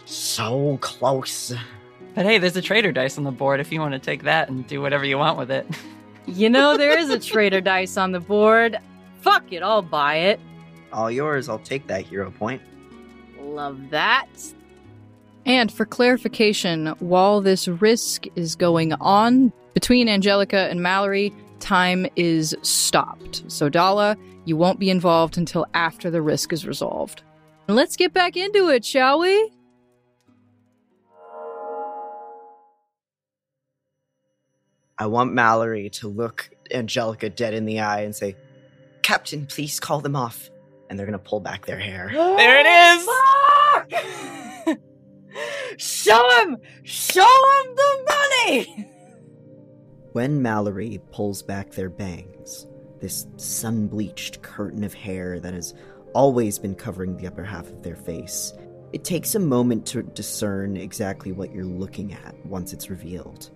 So 0.05 0.77
close. 0.81 1.53
But 2.15 2.25
hey, 2.25 2.37
there's 2.37 2.55
a 2.55 2.61
trader 2.61 2.91
dice 2.91 3.17
on 3.17 3.23
the 3.23 3.31
board 3.31 3.59
if 3.59 3.71
you 3.71 3.79
want 3.79 3.93
to 3.93 3.99
take 3.99 4.23
that 4.23 4.49
and 4.49 4.65
do 4.65 4.81
whatever 4.81 5.05
you 5.05 5.17
want 5.17 5.37
with 5.37 5.51
it. 5.51 5.67
You 6.27 6.49
know, 6.49 6.75
there 6.75 6.97
is 6.97 7.11
a 7.11 7.19
trader 7.19 7.61
dice 7.61 7.97
on 7.97 8.11
the 8.11 8.19
board. 8.19 8.79
Fuck 9.21 9.53
it, 9.53 9.61
I'll 9.61 9.83
buy 9.83 10.15
it. 10.15 10.39
All 10.91 11.11
yours, 11.11 11.47
I'll 11.49 11.59
take 11.59 11.85
that 11.85 12.03
hero 12.03 12.31
point. 12.31 12.63
Love 13.39 13.91
that. 13.91 14.27
And 15.45 15.71
for 15.71 15.85
clarification, 15.85 16.87
while 16.97 17.41
this 17.41 17.67
risk 17.67 18.25
is 18.35 18.55
going 18.55 18.93
on 18.93 19.53
between 19.75 20.09
Angelica 20.09 20.67
and 20.67 20.81
Mallory, 20.81 21.31
time 21.59 22.07
is 22.15 22.55
stopped. 22.63 23.43
So, 23.47 23.69
Dalla, 23.69 24.17
you 24.45 24.55
won't 24.55 24.79
be 24.79 24.89
involved 24.89 25.37
until 25.37 25.65
after 25.73 26.09
the 26.09 26.21
risk 26.21 26.53
is 26.53 26.65
resolved. 26.65 27.23
Let's 27.67 27.95
get 27.97 28.13
back 28.13 28.37
into 28.37 28.69
it, 28.69 28.85
shall 28.85 29.19
we? 29.19 29.51
I 34.97 35.07
want 35.07 35.33
Mallory 35.33 35.89
to 35.89 36.07
look 36.07 36.49
Angelica 36.71 37.29
dead 37.29 37.53
in 37.53 37.65
the 37.65 37.79
eye 37.79 38.01
and 38.01 38.15
say, 38.15 38.37
Captain, 39.01 39.45
please 39.45 39.79
call 39.79 39.99
them 39.99 40.15
off. 40.15 40.49
And 40.89 40.97
they're 40.97 41.07
going 41.07 41.19
to 41.19 41.23
pull 41.23 41.39
back 41.39 41.65
their 41.65 41.79
hair. 41.79 42.09
There 42.13 42.59
it 42.59 42.67
is! 42.67 43.07
Fuck! 44.67 44.77
Show 45.77 46.41
him! 46.41 46.57
Show 46.83 47.21
him 47.21 47.75
the 47.75 48.05
money! 48.07 48.89
When 50.13 50.41
Mallory 50.41 51.01
pulls 51.11 51.41
back 51.43 51.71
their 51.71 51.89
bangs, 51.89 52.67
this 53.05 53.27
sun 53.37 53.85
bleached 53.85 54.41
curtain 54.41 54.83
of 54.83 54.91
hair 54.91 55.39
that 55.39 55.53
has 55.53 55.75
always 56.15 56.57
been 56.57 56.73
covering 56.73 57.15
the 57.15 57.27
upper 57.27 57.43
half 57.43 57.67
of 57.67 57.83
their 57.83 57.95
face, 57.95 58.51
it 58.93 59.03
takes 59.03 59.35
a 59.35 59.39
moment 59.39 59.85
to 59.85 60.01
discern 60.01 60.75
exactly 60.75 61.31
what 61.31 61.53
you're 61.53 61.65
looking 61.65 62.13
at 62.13 62.35
once 62.47 62.73
it's 62.73 62.89
revealed. 62.89 63.51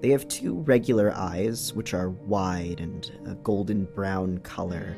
They 0.00 0.08
have 0.08 0.26
two 0.26 0.54
regular 0.62 1.12
eyes, 1.14 1.74
which 1.74 1.94
are 1.94 2.10
wide 2.10 2.80
and 2.80 3.08
a 3.24 3.36
golden 3.36 3.84
brown 3.84 4.38
color, 4.38 4.96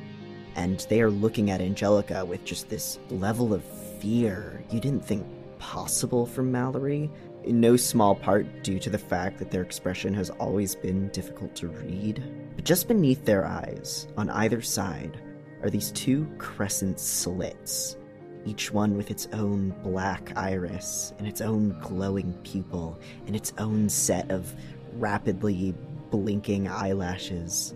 and 0.54 0.86
they 0.88 1.02
are 1.02 1.10
looking 1.10 1.50
at 1.50 1.60
Angelica 1.60 2.24
with 2.24 2.42
just 2.46 2.70
this 2.70 2.98
level 3.10 3.52
of 3.52 3.62
fear. 4.00 4.64
You 4.70 4.80
didn't 4.80 5.04
think 5.04 5.26
possible 5.58 6.24
from 6.24 6.50
Mallory, 6.50 7.10
in 7.44 7.60
no 7.60 7.76
small 7.76 8.14
part 8.14 8.62
due 8.62 8.78
to 8.78 8.90
the 8.90 8.98
fact 8.98 9.38
that 9.38 9.50
their 9.50 9.62
expression 9.62 10.12
has 10.14 10.30
always 10.30 10.74
been 10.74 11.08
difficult 11.08 11.54
to 11.56 11.68
read. 11.68 12.22
But 12.56 12.64
just 12.64 12.88
beneath 12.88 13.24
their 13.24 13.46
eyes, 13.46 14.08
on 14.16 14.30
either 14.30 14.60
side, 14.60 15.20
are 15.62 15.70
these 15.70 15.90
two 15.92 16.28
crescent 16.38 17.00
slits, 17.00 17.96
each 18.44 18.72
one 18.72 18.96
with 18.96 19.10
its 19.10 19.28
own 19.32 19.74
black 19.82 20.32
iris 20.36 21.12
and 21.18 21.26
its 21.26 21.40
own 21.40 21.76
glowing 21.80 22.32
pupil 22.44 22.98
and 23.26 23.34
its 23.34 23.52
own 23.58 23.88
set 23.88 24.30
of 24.30 24.54
rapidly 24.94 25.74
blinking 26.10 26.68
eyelashes. 26.68 27.74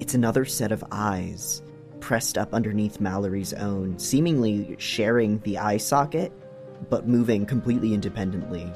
It's 0.00 0.14
another 0.14 0.44
set 0.44 0.72
of 0.72 0.84
eyes, 0.90 1.62
pressed 2.00 2.38
up 2.38 2.54
underneath 2.54 3.00
Mallory's 3.00 3.52
own, 3.52 3.98
seemingly 3.98 4.76
sharing 4.78 5.38
the 5.40 5.58
eye 5.58 5.76
socket, 5.76 6.32
but 6.88 7.06
moving 7.06 7.44
completely 7.44 7.92
independently. 7.92 8.72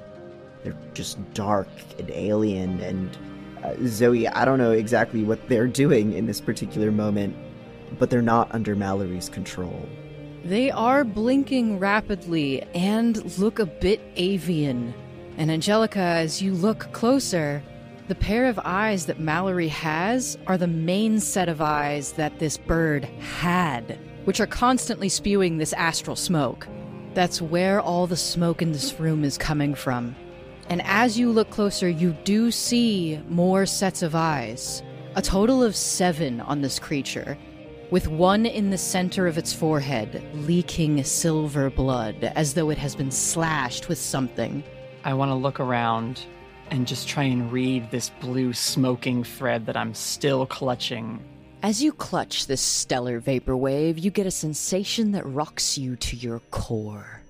They're 0.65 0.77
just 0.95 1.19
dark 1.35 1.69
and 1.99 2.11
alien, 2.11 2.81
and 2.81 3.17
uh, 3.63 3.75
Zoe, 3.87 4.27
I 4.27 4.45
don't 4.45 4.59
know 4.59 4.73
exactly 4.73 5.23
what 5.23 5.49
they're 5.49 5.69
doing 5.69 6.15
in 6.15 6.27
this 6.27 6.41
particular 6.41 6.91
moment, 6.91 7.37
but 7.99 8.11
they're 8.11 8.23
not 8.23 8.53
under 8.53 8.75
Mallory's 8.75 9.29
control. 9.29 9.87
They 10.45 10.71
are 10.71 11.05
blinking 11.05 11.79
rapidly 11.79 12.63
and 12.75 13.39
look 13.39 13.59
a 13.59 13.67
bit 13.67 14.01
avian. 14.17 14.93
And 15.37 15.51
Angelica, 15.51 16.01
as 16.01 16.43
you 16.43 16.53
look 16.53 16.93
closer, 16.93 17.63
the 18.09 18.15
pair 18.15 18.47
of 18.47 18.61
eyes 18.63 19.07
that 19.07 19.21
Mallory 19.21 19.69
has 19.69 20.37
are 20.47 20.59
the 20.59 20.67
main 20.67 21.21
set 21.21 21.49
of 21.49 21.63
eyes 21.63 22.13
that 22.13 22.39
this 22.39 22.59
bird 22.59 23.05
had, 23.05 23.99
which 24.25 24.41
are 24.41 24.47
constantly 24.47 25.09
spewing 25.09 25.57
this 25.57 25.73
astral 25.73 26.17
smoke. 26.17 26.69
That's 27.15 27.41
where 27.41 27.81
all 27.81 28.07
the 28.07 28.17
smoke 28.17 28.61
in 28.61 28.73
this 28.73 29.01
room 29.01 29.25
is 29.25 29.39
coming 29.39 29.75
from. 29.75 30.15
And 30.69 30.83
as 30.85 31.19
you 31.19 31.31
look 31.31 31.51
closer, 31.51 31.89
you 31.89 32.17
do 32.25 32.51
see 32.51 33.21
more 33.29 33.67
sets 33.67 34.03
of 34.03 34.15
eyes. 34.15 34.83
A 35.17 35.23
total 35.23 35.63
of 35.63 35.77
seven 35.77 36.41
on 36.41 36.61
this 36.61 36.79
creature, 36.79 37.39
with 37.91 38.09
one 38.09 38.47
in 38.47 38.71
the 38.71 38.79
center 38.79 39.27
of 39.27 39.39
its 39.39 39.53
forehead, 39.53 40.25
leaking 40.35 41.05
silver 41.05 41.71
blood 41.71 42.33
as 42.35 42.55
though 42.55 42.71
it 42.71 42.79
has 42.79 42.97
been 42.97 43.11
slashed 43.11 43.89
with 43.89 43.99
something. 43.99 44.65
I 45.05 45.15
want 45.15 45.31
to 45.31 45.35
look 45.35 45.61
around 45.61 46.23
and 46.71 46.87
just 46.87 47.07
try 47.07 47.25
and 47.25 47.53
read 47.53 47.91
this 47.91 48.11
blue 48.21 48.53
smoking 48.53 49.23
thread 49.23 49.67
that 49.67 49.77
I'm 49.77 49.95
still 49.95 50.47
clutching. 50.47 51.23
As 51.63 51.83
you 51.83 51.93
clutch 51.93 52.47
this 52.47 52.61
stellar 52.61 53.21
vapor 53.21 53.57
wave, 53.57 53.99
you 53.99 54.11
get 54.11 54.27
a 54.27 54.31
sensation 54.31 55.13
that 55.13 55.27
rocks 55.27 55.79
you 55.79 55.97
to 55.97 56.17
your 56.17 56.41
core. 56.51 57.24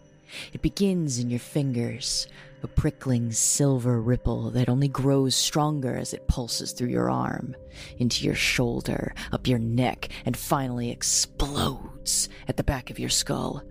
It 0.52 0.62
begins 0.62 1.19
in 1.19 1.31
your 1.31 1.40
fingers, 1.40 2.27
a 2.62 2.69
prickling 2.69 3.31
silver 3.31 4.01
ripple 4.01 4.51
that 4.52 4.70
only 4.70 4.89
grows 4.89 5.35
stronger 5.35 5.97
as 5.97 6.15
it 6.15 6.27
pulses 6.27 6.73
through 6.73 6.89
your 6.89 7.11
arm, 7.11 7.55
into 7.98 8.24
your 8.24 8.35
shoulder, 8.35 9.15
up 9.32 9.47
your 9.47 9.59
neck, 9.59 10.09
and 10.24 10.36
finally 10.36 10.90
explodes 10.90 12.28
at 12.48 12.56
the 12.56 12.65
back 12.65 12.90
of 12.90 12.98
your 12.98 13.11
skull. 13.11 13.62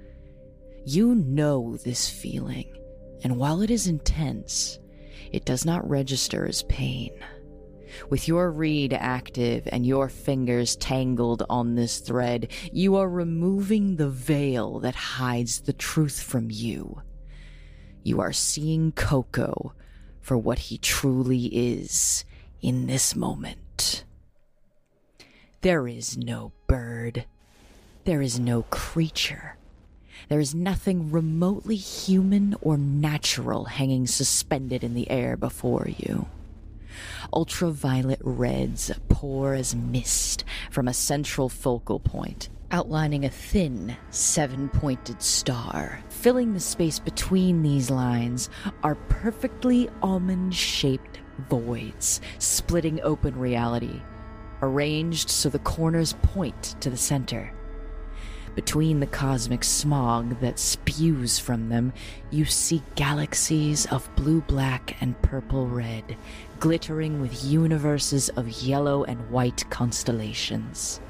You 0.86 1.16
know 1.16 1.78
this 1.78 2.08
feeling, 2.10 2.72
and 3.24 3.38
while 3.38 3.62
it 3.62 3.72
is 3.72 3.88
intense, 3.88 4.80
it 5.32 5.46
does 5.46 5.66
not 5.66 5.90
register 5.90 6.46
as 6.46 6.62
pain. 6.64 7.12
With 8.10 8.28
your 8.28 8.52
reed 8.52 8.94
active 8.94 9.68
and 9.72 9.86
your 9.86 10.10
fingers 10.10 10.76
tangled 10.76 11.44
on 11.50 11.76
this 11.76 12.00
thread, 12.00 12.52
you 12.72 12.96
are 12.96 13.10
removing 13.10 13.96
the 13.96 14.10
veil 14.10 14.80
that 14.80 14.96
hides 14.96 15.62
the 15.62 15.74
truth 15.74 16.22
from 16.22 16.50
you. 16.52 17.02
You 18.04 18.20
are 18.20 18.34
seeing 18.34 18.92
Coco 18.92 19.74
for 20.22 20.38
what 20.38 20.60
he 20.60 20.78
truly 20.78 21.46
is 21.46 22.26
in 22.62 22.88
this 22.88 23.16
moment. 23.16 24.04
There 25.62 25.88
is 25.88 26.18
no 26.18 26.52
bird. 26.68 27.26
There 28.06 28.22
is 28.22 28.40
no 28.40 28.64
creature. 28.64 29.56
There 30.30 30.40
is 30.40 30.56
nothing 30.56 31.12
remotely 31.12 31.76
human 31.76 32.56
or 32.62 32.78
natural 32.78 33.66
hanging 33.66 34.08
suspended 34.08 34.84
in 34.84 34.94
the 34.94 35.10
air 35.10 35.38
before 35.38 35.88
you. 35.88 36.28
Ultraviolet 37.34 38.20
reds 38.24 38.92
pour 39.10 39.54
as 39.54 39.76
mist 39.76 40.44
from 40.72 40.88
a 40.88 40.94
central 40.94 41.50
focal 41.50 42.00
point, 42.00 42.50
outlining 42.72 43.26
a 43.26 43.30
thin, 43.30 43.96
seven 44.10 44.70
pointed 44.70 45.22
star. 45.22 46.00
Filling 46.10 46.54
the 46.54 46.60
space 46.60 47.00
between 47.00 47.62
these 47.62 47.90
lines 47.90 48.50
are 48.84 48.96
perfectly 48.96 49.90
almond 50.02 50.54
shaped 50.56 51.20
voids, 51.50 52.22
splitting 52.40 53.02
open 53.02 53.36
reality, 53.38 54.02
arranged 54.62 55.30
so 55.30 55.50
the 55.50 55.60
corners 55.60 56.14
point 56.22 56.76
to 56.80 56.90
the 56.90 56.98
center. 56.98 57.54
Between 58.56 59.00
the 59.00 59.08
cosmic 59.08 59.64
smog 59.64 60.40
that 60.42 60.60
spews 60.60 61.40
from 61.40 61.70
them, 61.70 61.92
you 62.30 62.46
see 62.46 62.84
galaxies 62.96 63.88
of 63.88 64.16
blue 64.16 64.42
black 64.42 64.96
and 65.02 65.20
purple 65.24 65.68
red, 65.68 66.16
glittering 66.60 67.20
with 67.20 67.44
universes 67.44 68.30
of 68.30 68.62
yellow 68.62 69.04
and 69.06 69.32
white 69.32 69.68
constellations. 69.72 71.02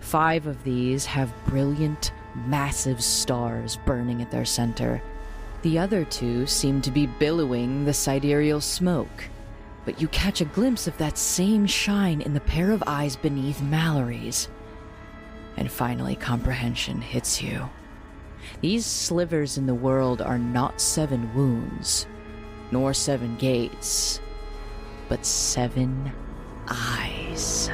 Five 0.00 0.46
of 0.46 0.64
these 0.64 1.04
have 1.04 1.34
brilliant, 1.46 2.12
massive 2.46 3.02
stars 3.02 3.76
burning 3.84 4.22
at 4.22 4.30
their 4.30 4.44
center. 4.46 5.02
The 5.60 5.78
other 5.78 6.04
two 6.04 6.46
seem 6.46 6.80
to 6.82 6.90
be 6.90 7.06
billowing 7.06 7.84
the 7.84 7.92
sidereal 7.92 8.62
smoke, 8.62 9.24
but 9.84 10.00
you 10.00 10.08
catch 10.08 10.40
a 10.40 10.46
glimpse 10.46 10.86
of 10.86 10.96
that 10.98 11.18
same 11.18 11.66
shine 11.66 12.22
in 12.22 12.32
the 12.32 12.40
pair 12.40 12.70
of 12.70 12.82
eyes 12.86 13.16
beneath 13.16 13.60
Mallory's. 13.60 14.48
And 15.56 15.70
finally, 15.70 16.16
comprehension 16.16 17.00
hits 17.00 17.42
you. 17.42 17.68
These 18.60 18.86
slivers 18.86 19.58
in 19.58 19.66
the 19.66 19.74
world 19.74 20.20
are 20.22 20.38
not 20.38 20.80
seven 20.80 21.34
wounds, 21.34 22.06
nor 22.70 22.92
seven 22.94 23.36
gates, 23.36 24.20
but 25.08 25.24
seven 25.24 26.12
eyes. 26.68 27.70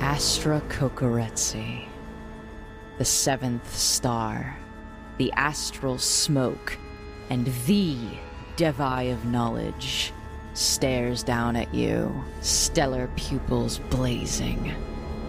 Astra 0.00 0.60
Kokoretsi, 0.68 1.86
the 2.98 3.04
seventh 3.04 3.76
star, 3.76 4.56
the 5.18 5.32
astral 5.32 5.98
smoke, 5.98 6.76
and 7.30 7.46
the 7.66 7.96
Devi 8.56 9.10
of 9.10 9.24
knowledge, 9.24 10.12
stares 10.58 11.22
down 11.22 11.56
at 11.56 11.72
you, 11.72 12.12
stellar 12.40 13.08
pupils 13.16 13.78
blazing, 13.90 14.74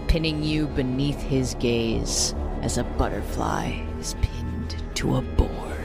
pinning 0.08 0.42
you 0.42 0.66
beneath 0.66 1.20
his 1.20 1.54
gaze 1.54 2.34
as 2.62 2.78
a 2.78 2.84
butterfly 2.84 3.80
is 3.98 4.14
pinned 4.22 4.76
to 4.94 5.16
a 5.16 5.22
board. 5.22 5.80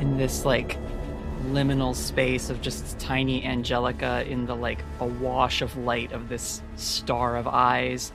in 0.00 0.16
this 0.16 0.46
like 0.46 0.78
liminal 1.48 1.94
space 1.94 2.50
of 2.50 2.60
just 2.62 2.98
tiny 2.98 3.44
Angelica 3.44 4.24
in 4.26 4.46
the 4.46 4.56
like 4.56 4.82
a 4.98 5.06
wash 5.06 5.62
of 5.62 5.76
light 5.76 6.12
of 6.12 6.28
this 6.28 6.62
star 6.76 7.36
of 7.36 7.46
eyes, 7.46 8.12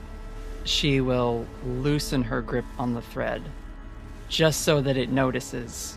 she 0.64 1.00
will 1.00 1.46
loosen 1.64 2.24
her 2.24 2.42
grip 2.42 2.66
on 2.80 2.94
the 2.94 3.02
thread 3.02 3.44
just 4.28 4.62
so 4.62 4.82
that 4.82 4.98
it 4.98 5.12
notices. 5.12 5.95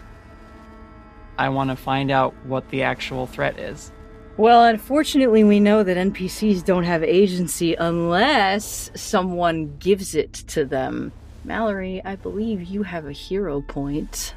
I 1.39 1.48
want 1.48 1.70
to 1.70 1.77
find 1.77 2.10
out 2.10 2.35
what 2.44 2.69
the 2.70 2.82
actual 2.82 3.27
threat 3.27 3.59
is. 3.59 3.93
Well, 4.36 4.65
unfortunately, 4.65 5.43
we 5.43 5.59
know 5.60 5.82
that 5.82 5.97
NPCs 5.97 6.65
don't 6.65 6.85
have 6.85 7.02
agency 7.02 7.74
unless 7.74 8.90
someone 8.94 9.77
gives 9.78 10.15
it 10.15 10.32
to 10.48 10.65
them. 10.65 11.12
Mallory, 11.44 12.02
I 12.05 12.16
believe 12.16 12.62
you 12.65 12.82
have 12.82 13.06
a 13.06 13.12
hero 13.12 13.60
point. 13.60 14.35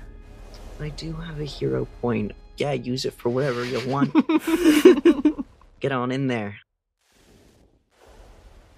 I 0.80 0.90
do 0.90 1.14
have 1.14 1.40
a 1.40 1.46
hero 1.46 1.88
point. 2.02 2.32
Yeah, 2.58 2.72
use 2.72 3.06
it 3.06 3.14
for 3.14 3.30
whatever 3.30 3.66
you 3.66 3.88
want. 3.88 4.14
Get 5.80 5.92
on 5.92 6.12
in 6.12 6.28
there. 6.28 6.58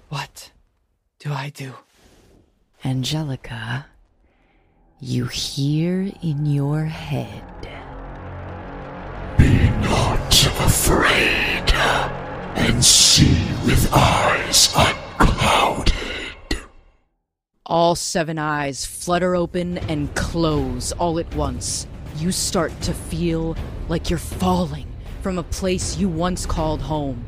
What 0.10 0.52
do 1.20 1.32
I 1.32 1.50
do? 1.50 1.74
Angelica, 2.84 3.86
you 5.00 5.26
hear 5.26 6.12
in 6.22 6.46
your 6.46 6.86
head. 6.86 7.73
Afraid, 10.60 11.74
and 12.56 12.84
see 12.84 13.48
with 13.66 13.90
eyes 13.92 14.74
unclouded. 14.76 15.94
All 17.66 17.96
seven 17.96 18.38
eyes 18.38 18.86
flutter 18.86 19.36
open 19.36 19.80
and 19.90 20.14
close 20.16 20.92
all 20.94 21.18
at 21.20 21.36
once. 21.36 21.88
You 22.18 22.32
start 22.32 22.72
to 22.82 22.94
feel 22.94 23.56
like 23.90 24.10
you're 24.10 24.20
falling 24.20 24.88
from 25.22 25.40
a 25.40 25.44
place 25.44 25.98
you 25.98 26.08
once 26.08 26.46
called 26.46 26.82
home. 26.82 27.26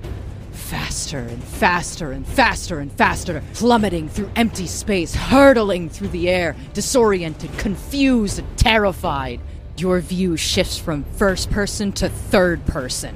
Faster 0.52 1.19
and 1.19 1.43
faster 1.43 2.11
and 2.11 2.27
faster 2.27 2.80
and 2.80 2.91
faster, 2.91 3.43
plummeting 3.53 4.07
through 4.07 4.30
empty 4.35 4.68
space, 4.68 5.15
hurtling 5.15 5.89
through 5.89 6.10
the 6.10 6.30
air, 6.30 6.56
disoriented, 6.73 7.57
confused, 7.57 8.39
and 8.39 8.57
terrified. 8.57 9.41
Your 9.77 9.99
view 9.99 10.38
shifts 10.38 10.77
from 10.77 11.03
first 11.03 11.49
person 11.49 11.91
to 11.93 12.07
third 12.07 12.65
person. 12.65 13.14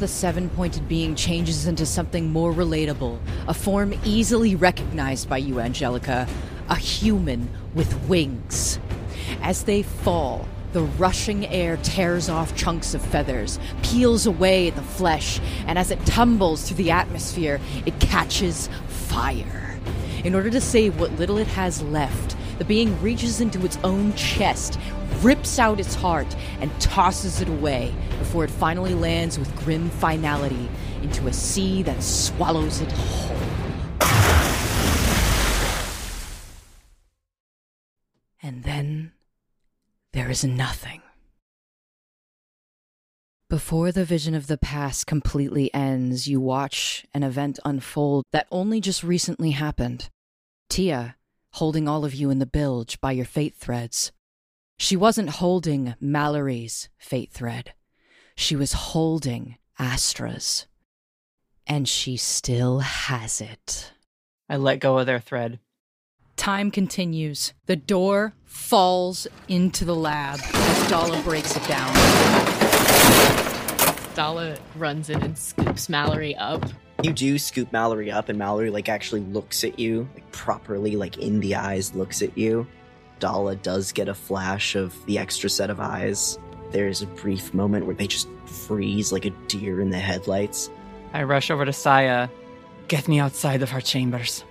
The 0.00 0.08
seven 0.08 0.50
pointed 0.50 0.88
being 0.88 1.14
changes 1.14 1.68
into 1.68 1.86
something 1.86 2.32
more 2.32 2.52
relatable, 2.52 3.20
a 3.46 3.54
form 3.54 3.94
easily 4.04 4.56
recognized 4.56 5.28
by 5.28 5.36
you, 5.36 5.60
Angelica, 5.60 6.26
a 6.68 6.74
human 6.74 7.48
with 7.74 7.94
wings. 8.08 8.80
As 9.40 9.62
they 9.62 9.84
fall, 9.84 10.48
the 10.72 10.82
rushing 10.82 11.46
air 11.46 11.76
tears 11.84 12.28
off 12.28 12.56
chunks 12.56 12.92
of 12.92 13.02
feathers, 13.02 13.60
peels 13.84 14.26
away 14.26 14.70
the 14.70 14.82
flesh, 14.82 15.40
and 15.68 15.78
as 15.78 15.92
it 15.92 16.04
tumbles 16.06 16.66
through 16.66 16.78
the 16.78 16.90
atmosphere, 16.90 17.60
it 17.86 18.00
catches 18.00 18.68
fire. 18.88 19.78
In 20.24 20.34
order 20.34 20.50
to 20.50 20.60
save 20.60 20.98
what 20.98 21.12
little 21.20 21.38
it 21.38 21.46
has 21.46 21.82
left, 21.82 22.36
the 22.58 22.64
being 22.64 23.00
reaches 23.00 23.40
into 23.40 23.64
its 23.64 23.78
own 23.84 24.12
chest, 24.14 24.78
rips 25.22 25.58
out 25.58 25.80
its 25.80 25.94
heart, 25.94 26.34
and 26.60 26.70
tosses 26.80 27.40
it 27.40 27.48
away 27.48 27.94
before 28.18 28.44
it 28.44 28.50
finally 28.50 28.94
lands 28.94 29.38
with 29.38 29.54
grim 29.56 29.90
finality 29.90 30.68
into 31.02 31.26
a 31.26 31.32
sea 31.32 31.82
that 31.82 32.02
swallows 32.02 32.80
it 32.80 32.92
whole. 32.92 33.36
And 38.42 38.64
then 38.64 39.12
there 40.12 40.30
is 40.30 40.44
nothing. 40.44 41.02
Before 43.48 43.90
the 43.90 44.04
vision 44.04 44.34
of 44.36 44.46
the 44.46 44.56
past 44.56 45.06
completely 45.06 45.74
ends, 45.74 46.28
you 46.28 46.40
watch 46.40 47.04
an 47.12 47.24
event 47.24 47.58
unfold 47.64 48.24
that 48.32 48.46
only 48.50 48.80
just 48.80 49.02
recently 49.02 49.50
happened. 49.50 50.08
Tia, 50.68 51.16
holding 51.54 51.88
all 51.88 52.04
of 52.04 52.14
you 52.14 52.30
in 52.30 52.38
the 52.38 52.46
bilge 52.46 53.00
by 53.00 53.10
your 53.10 53.24
fate 53.24 53.56
threads. 53.56 54.12
She 54.82 54.96
wasn't 54.96 55.28
holding 55.28 55.94
Mallory's 56.00 56.88
fate 56.96 57.30
thread. 57.30 57.74
She 58.34 58.56
was 58.56 58.72
holding 58.72 59.58
Astra's. 59.78 60.68
And 61.66 61.86
she 61.86 62.16
still 62.16 62.78
has 62.78 63.42
it. 63.42 63.92
I 64.48 64.56
let 64.56 64.80
go 64.80 64.96
of 64.96 65.04
their 65.04 65.20
thread. 65.20 65.58
Time 66.36 66.70
continues. 66.70 67.52
The 67.66 67.76
door 67.76 68.32
falls 68.46 69.26
into 69.48 69.84
the 69.84 69.94
lab 69.94 70.40
as 70.42 70.88
Dalla 70.88 71.20
breaks 71.24 71.54
it 71.54 71.68
down. 71.68 71.94
Dalla 74.14 74.56
runs 74.76 75.10
in 75.10 75.22
and 75.22 75.36
scoops 75.36 75.90
Mallory 75.90 76.34
up. 76.36 76.64
You 77.02 77.12
do 77.12 77.38
scoop 77.38 77.70
Mallory 77.70 78.10
up, 78.10 78.30
and 78.30 78.38
Mallory 78.38 78.70
like 78.70 78.88
actually 78.88 79.20
looks 79.20 79.62
at 79.62 79.78
you, 79.78 80.08
like 80.14 80.32
properly, 80.32 80.96
like 80.96 81.18
in 81.18 81.40
the 81.40 81.54
eyes, 81.56 81.94
looks 81.94 82.22
at 82.22 82.36
you. 82.36 82.66
Dalla 83.20 83.54
does 83.56 83.92
get 83.92 84.08
a 84.08 84.14
flash 84.14 84.74
of 84.74 84.94
the 85.06 85.18
extra 85.18 85.48
set 85.48 85.70
of 85.70 85.78
eyes. 85.78 86.38
There's 86.72 87.02
a 87.02 87.06
brief 87.06 87.54
moment 87.54 87.86
where 87.86 87.94
they 87.94 88.06
just 88.06 88.28
freeze 88.46 89.12
like 89.12 89.24
a 89.24 89.30
deer 89.48 89.80
in 89.80 89.90
the 89.90 89.98
headlights. 89.98 90.70
I 91.12 91.22
rush 91.22 91.50
over 91.50 91.64
to 91.64 91.72
Saya. 91.72 92.28
Get 92.88 93.06
me 93.06 93.20
outside 93.20 93.62
of 93.62 93.72
our 93.72 93.80
chambers. 93.80 94.44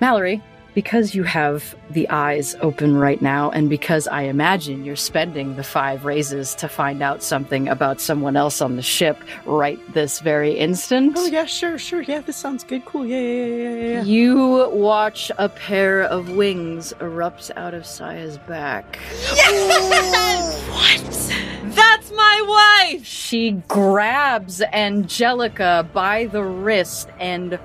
Mallory, 0.00 0.42
because 0.74 1.14
you 1.14 1.22
have 1.22 1.74
the 1.90 2.08
eyes 2.10 2.56
open 2.60 2.96
right 2.96 3.22
now, 3.22 3.50
and 3.50 3.70
because 3.70 4.08
I 4.08 4.22
imagine 4.22 4.84
you're 4.84 4.96
spending 4.96 5.56
the 5.56 5.64
five 5.64 6.04
raises 6.04 6.54
to 6.56 6.68
find 6.68 7.02
out 7.02 7.22
something 7.22 7.68
about 7.68 8.00
someone 8.00 8.36
else 8.36 8.60
on 8.60 8.76
the 8.76 8.82
ship 8.82 9.16
right 9.46 9.78
this 9.94 10.20
very 10.20 10.52
instant, 10.58 11.14
Oh 11.16 11.26
yeah, 11.26 11.44
sure, 11.44 11.78
sure, 11.78 12.02
yeah, 12.02 12.20
this 12.20 12.36
sounds 12.36 12.64
good, 12.64 12.84
cool, 12.84 13.06
yeah, 13.06 13.20
yeah, 13.20 13.46
yeah, 13.46 13.68
yeah, 13.68 13.88
yeah. 13.88 14.02
you 14.02 14.68
watch 14.70 15.30
a 15.38 15.48
pair 15.48 16.02
of 16.02 16.30
wings 16.30 16.92
erupt 17.00 17.50
out 17.56 17.74
of 17.74 17.86
Saya's 17.86 18.38
back. 18.38 18.98
Yes! 19.34 20.68
What? 20.68 21.74
That's 21.74 22.10
my 22.12 22.88
wife! 22.90 23.04
She 23.04 23.52
grabs 23.68 24.60
Angelica 24.60 25.88
by 25.92 26.26
the 26.26 26.42
wrist 26.42 27.08
and 27.18 27.58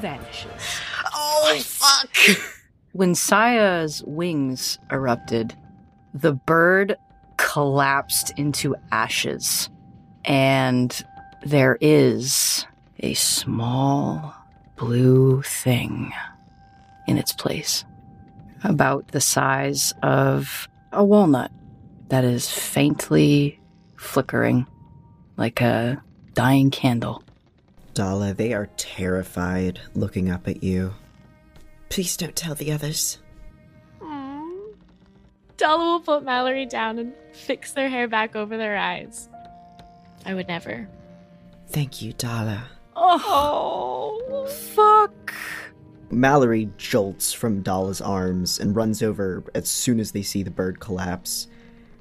vanishes. 0.00 0.50
Oh 1.14 1.30
Oh, 1.42 1.58
fuck! 1.80 2.38
When 2.92 3.14
Saya's 3.14 4.02
wings 4.04 4.78
erupted, 4.90 5.54
the 6.12 6.32
bird 6.32 6.96
collapsed 7.36 8.32
into 8.36 8.74
ashes, 8.90 9.70
and 10.24 11.04
there 11.46 11.78
is 11.80 12.66
a 12.98 13.14
small 13.14 14.34
blue 14.76 15.42
thing 15.42 16.12
in 17.06 17.16
its 17.16 17.32
place, 17.32 17.84
about 18.64 19.08
the 19.12 19.20
size 19.20 19.94
of 20.02 20.68
a 20.92 21.04
walnut 21.04 21.52
that 22.08 22.24
is 22.24 22.50
faintly 22.50 23.60
flickering 23.96 24.66
like 25.36 25.60
a 25.60 26.02
dying 26.34 26.70
candle. 26.72 27.22
Dalla, 27.94 28.34
they 28.34 28.52
are 28.52 28.68
terrified 28.76 29.80
looking 29.94 30.28
up 30.28 30.48
at 30.48 30.64
you. 30.64 30.92
Please 31.90 32.16
don't 32.16 32.34
tell 32.34 32.54
the 32.54 32.72
others. 32.72 33.18
Dalla 35.56 35.84
will 35.84 36.00
put 36.00 36.24
Mallory 36.24 36.64
down 36.64 36.98
and 36.98 37.12
fix 37.32 37.72
their 37.72 37.90
hair 37.90 38.08
back 38.08 38.34
over 38.34 38.56
their 38.56 38.78
eyes. 38.78 39.28
I 40.24 40.32
would 40.32 40.48
never. 40.48 40.88
Thank 41.68 42.00
you, 42.00 42.14
Dalla. 42.14 42.64
Oh, 42.96 44.46
fuck. 44.74 45.34
Mallory 46.10 46.70
jolts 46.78 47.34
from 47.34 47.60
Dalla's 47.60 48.00
arms 48.00 48.58
and 48.58 48.74
runs 48.74 49.02
over 49.02 49.44
as 49.54 49.68
soon 49.68 50.00
as 50.00 50.12
they 50.12 50.22
see 50.22 50.42
the 50.42 50.50
bird 50.50 50.80
collapse. 50.80 51.46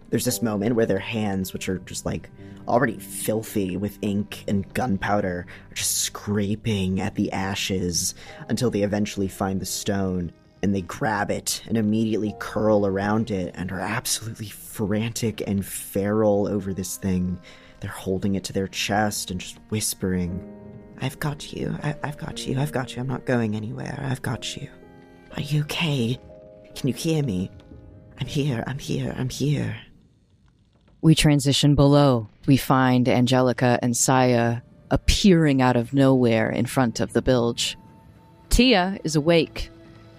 There's 0.09 0.25
this 0.25 0.41
moment 0.41 0.75
where 0.75 0.85
their 0.85 0.97
hands, 0.99 1.51
which 1.51 1.67
are 1.67 1.79
just 1.79 2.05
like 2.05 2.29
already 2.69 2.97
filthy 2.97 3.75
with 3.77 3.97
ink 4.01 4.43
and 4.47 4.71
gunpowder, 4.73 5.45
are 5.71 5.73
just 5.73 5.97
scraping 5.97 7.01
at 7.01 7.15
the 7.15 7.31
ashes 7.31 8.15
until 8.47 8.69
they 8.69 8.83
eventually 8.83 9.27
find 9.27 9.59
the 9.59 9.65
stone 9.65 10.31
and 10.61 10.75
they 10.75 10.81
grab 10.81 11.31
it 11.31 11.63
and 11.67 11.77
immediately 11.77 12.35
curl 12.39 12.85
around 12.85 13.31
it 13.31 13.53
and 13.57 13.71
are 13.71 13.79
absolutely 13.79 14.49
frantic 14.49 15.41
and 15.47 15.65
feral 15.65 16.47
over 16.47 16.73
this 16.73 16.97
thing. 16.97 17.39
They're 17.79 17.89
holding 17.89 18.35
it 18.35 18.43
to 18.45 18.53
their 18.53 18.67
chest 18.67 19.31
and 19.31 19.39
just 19.39 19.57
whispering, 19.69 20.45
I've 21.01 21.19
got 21.19 21.53
you. 21.53 21.77
I- 21.81 21.95
I've 22.03 22.17
got 22.17 22.45
you. 22.45 22.59
I've 22.59 22.73
got 22.73 22.95
you. 22.95 23.01
I'm 23.01 23.07
not 23.07 23.25
going 23.25 23.55
anywhere. 23.55 23.99
I've 24.03 24.21
got 24.21 24.57
you. 24.57 24.69
Are 25.37 25.41
you 25.41 25.61
okay? 25.61 26.19
Can 26.75 26.87
you 26.89 26.93
hear 26.93 27.23
me? 27.23 27.49
I'm 28.19 28.27
here. 28.27 28.63
I'm 28.67 28.79
here. 28.79 29.15
I'm 29.17 29.29
here. 29.29 29.77
We 31.01 31.15
transition 31.15 31.75
below. 31.75 32.27
We 32.45 32.57
find 32.57 33.07
Angelica 33.07 33.79
and 33.81 33.95
Saya 33.95 34.61
appearing 34.91 35.61
out 35.61 35.77
of 35.77 35.93
nowhere 35.93 36.49
in 36.49 36.65
front 36.65 36.99
of 36.99 37.13
the 37.13 37.21
bilge. 37.21 37.77
Tia 38.49 38.99
is 39.05 39.15
awake, 39.15 39.69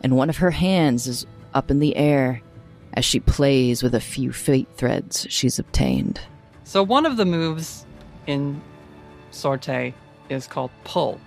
and 0.03 0.17
one 0.17 0.31
of 0.31 0.39
her 0.39 0.51
hands 0.51 1.07
is 1.07 1.27
up 1.53 1.71
in 1.71 1.81
the 1.81 1.97
air 1.97 2.41
as 2.95 3.05
she 3.05 3.21
plays 3.21 3.83
with 3.83 3.95
a 3.95 4.01
few 4.01 4.33
fate 4.33 4.69
threads 4.75 5.27
she's 5.29 5.59
obtained. 5.59 6.21
So 6.65 6.83
one 6.83 7.05
of 7.05 7.19
the 7.19 7.27
moves 7.27 7.85
in 8.27 8.63
Sorte 9.33 9.93
is 10.31 10.47
called 10.47 10.71
pull, 10.85 11.21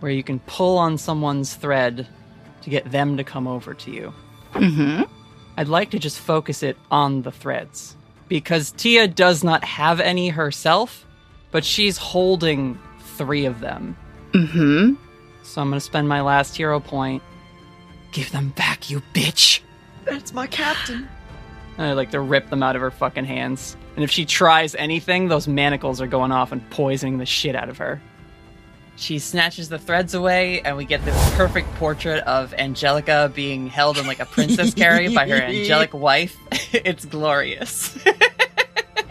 where 0.00 0.12
you 0.12 0.22
can 0.22 0.38
pull 0.40 0.78
on 0.78 0.96
someone's 0.96 1.54
thread 1.54 2.06
to 2.62 2.70
get 2.70 2.90
them 2.90 3.18
to 3.18 3.24
come 3.24 3.46
over 3.46 3.74
to 3.74 3.90
you. 3.90 4.14
Mm-hmm. 4.54 5.02
I'd 5.58 5.68
like 5.68 5.90
to 5.90 5.98
just 5.98 6.18
focus 6.18 6.62
it 6.62 6.78
on 6.90 7.22
the 7.22 7.32
threads 7.32 7.96
because 8.32 8.70
Tia 8.70 9.08
does 9.08 9.44
not 9.44 9.62
have 9.62 10.00
any 10.00 10.30
herself, 10.30 11.06
but 11.50 11.66
she's 11.66 11.98
holding 11.98 12.78
three 13.16 13.44
of 13.44 13.60
them. 13.60 13.94
Mm-hmm. 14.32 14.94
So 15.42 15.60
I'm 15.60 15.68
going 15.68 15.78
to 15.78 15.84
spend 15.84 16.08
my 16.08 16.22
last 16.22 16.56
hero 16.56 16.80
point. 16.80 17.22
Give 18.12 18.32
them 18.32 18.48
back, 18.50 18.88
you 18.88 19.02
bitch! 19.12 19.60
That's 20.04 20.32
my 20.32 20.46
captain. 20.46 21.08
And 21.76 21.86
I 21.86 21.92
like 21.92 22.10
to 22.12 22.20
rip 22.20 22.48
them 22.48 22.62
out 22.62 22.74
of 22.74 22.80
her 22.80 22.90
fucking 22.90 23.26
hands. 23.26 23.76
And 23.96 24.04
if 24.04 24.10
she 24.10 24.24
tries 24.24 24.74
anything, 24.76 25.28
those 25.28 25.46
manacles 25.46 26.00
are 26.00 26.06
going 26.06 26.32
off 26.32 26.52
and 26.52 26.68
poisoning 26.70 27.18
the 27.18 27.26
shit 27.26 27.54
out 27.54 27.68
of 27.68 27.76
her. 27.78 28.00
She 28.96 29.18
snatches 29.18 29.68
the 29.68 29.78
threads 29.78 30.14
away, 30.14 30.60
and 30.60 30.76
we 30.76 30.84
get 30.84 31.04
this 31.04 31.34
perfect 31.34 31.72
portrait 31.74 32.22
of 32.24 32.54
Angelica 32.54 33.32
being 33.34 33.66
held 33.66 33.98
in 33.98 34.06
like 34.06 34.20
a 34.20 34.26
princess 34.26 34.74
carry 34.82 35.14
by 35.14 35.28
her 35.28 35.42
angelic 35.42 35.94
wife. 35.94 36.36
it's 36.72 37.04
glorious. 37.04 37.98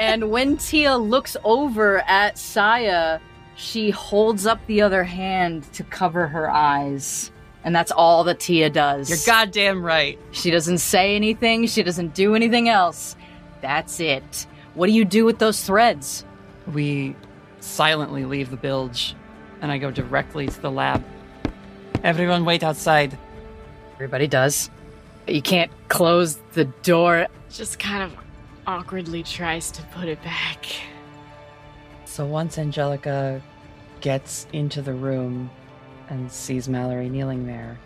And 0.01 0.31
when 0.31 0.57
Tia 0.57 0.97
looks 0.97 1.37
over 1.43 1.99
at 2.07 2.39
Saya, 2.39 3.19
she 3.55 3.91
holds 3.91 4.47
up 4.47 4.59
the 4.65 4.81
other 4.81 5.03
hand 5.03 5.71
to 5.73 5.83
cover 5.83 6.25
her 6.25 6.49
eyes. 6.49 7.31
And 7.63 7.75
that's 7.75 7.91
all 7.91 8.23
that 8.23 8.39
Tia 8.39 8.71
does. 8.71 9.11
You're 9.11 9.19
goddamn 9.27 9.83
right. 9.85 10.17
She 10.31 10.49
doesn't 10.49 10.79
say 10.79 11.15
anything, 11.15 11.67
she 11.67 11.83
doesn't 11.83 12.15
do 12.15 12.33
anything 12.33 12.67
else. 12.67 13.15
That's 13.61 13.99
it. 13.99 14.47
What 14.73 14.87
do 14.87 14.93
you 14.93 15.05
do 15.05 15.23
with 15.23 15.37
those 15.37 15.63
threads? 15.63 16.25
We 16.73 17.15
silently 17.59 18.25
leave 18.25 18.49
the 18.49 18.57
bilge, 18.57 19.13
and 19.61 19.71
I 19.71 19.77
go 19.77 19.91
directly 19.91 20.47
to 20.47 20.61
the 20.61 20.71
lab. 20.71 21.03
Everyone 22.03 22.45
wait 22.45 22.63
outside. 22.63 23.17
Everybody 23.93 24.27
does. 24.27 24.69
You 25.27 25.41
can't 25.41 25.71
close 25.87 26.39
the 26.53 26.65
door. 26.65 27.27
Just 27.49 27.79
kind 27.79 28.03
of 28.03 28.17
awkwardly 28.65 29.23
tries 29.23 29.71
to 29.71 29.83
put 29.93 30.07
it 30.07 30.21
back. 30.23 30.65
So 32.05 32.25
once 32.25 32.57
Angelica 32.57 33.41
gets 34.01 34.47
into 34.51 34.81
the 34.81 34.93
room 34.93 35.49
and 36.09 36.31
sees 36.31 36.67
Mallory 36.67 37.07
kneeling 37.07 37.45
there, 37.45 37.79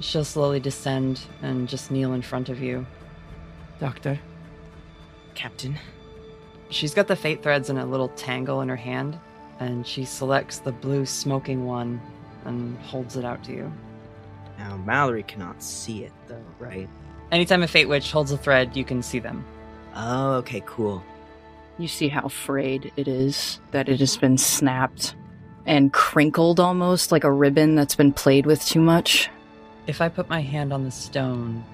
she'll 0.00 0.24
slowly 0.24 0.60
descend 0.60 1.20
and 1.42 1.68
just 1.68 1.90
kneel 1.90 2.14
in 2.14 2.22
front 2.22 2.48
of 2.48 2.60
you. 2.60 2.86
Doctor. 3.78 4.18
Captain. 5.34 5.78
She's 6.70 6.94
got 6.94 7.06
the 7.06 7.16
fate 7.16 7.42
threads 7.42 7.70
in 7.70 7.78
a 7.78 7.86
little 7.86 8.08
tangle 8.08 8.60
in 8.62 8.68
her 8.68 8.76
hand, 8.76 9.18
and 9.60 9.86
she 9.86 10.04
selects 10.04 10.58
the 10.58 10.72
blue 10.72 11.04
smoking 11.06 11.66
one 11.66 12.00
and 12.44 12.78
holds 12.78 13.16
it 13.16 13.24
out 13.24 13.42
to 13.44 13.52
you. 13.52 13.72
Now, 14.58 14.76
Mallory 14.78 15.22
cannot 15.22 15.62
see 15.62 16.04
it, 16.04 16.12
though, 16.26 16.44
right? 16.58 16.88
Anytime 17.30 17.62
a 17.62 17.68
fate 17.68 17.88
witch 17.88 18.10
holds 18.10 18.32
a 18.32 18.38
thread, 18.38 18.76
you 18.76 18.84
can 18.84 19.02
see 19.02 19.18
them. 19.18 19.44
Oh, 19.94 20.34
okay, 20.34 20.62
cool. 20.66 21.02
You 21.78 21.88
see 21.88 22.08
how 22.08 22.28
frayed 22.28 22.92
it 22.96 23.06
is, 23.06 23.60
that 23.70 23.88
it 23.88 24.00
has 24.00 24.16
been 24.16 24.38
snapped 24.38 25.14
and 25.66 25.92
crinkled 25.92 26.58
almost 26.58 27.12
like 27.12 27.24
a 27.24 27.30
ribbon 27.30 27.74
that's 27.74 27.94
been 27.94 28.12
played 28.12 28.46
with 28.46 28.64
too 28.64 28.80
much. 28.80 29.28
If 29.86 30.00
I 30.00 30.08
put 30.08 30.28
my 30.28 30.40
hand 30.40 30.72
on 30.72 30.84
the 30.84 30.90
stone, 30.90 31.64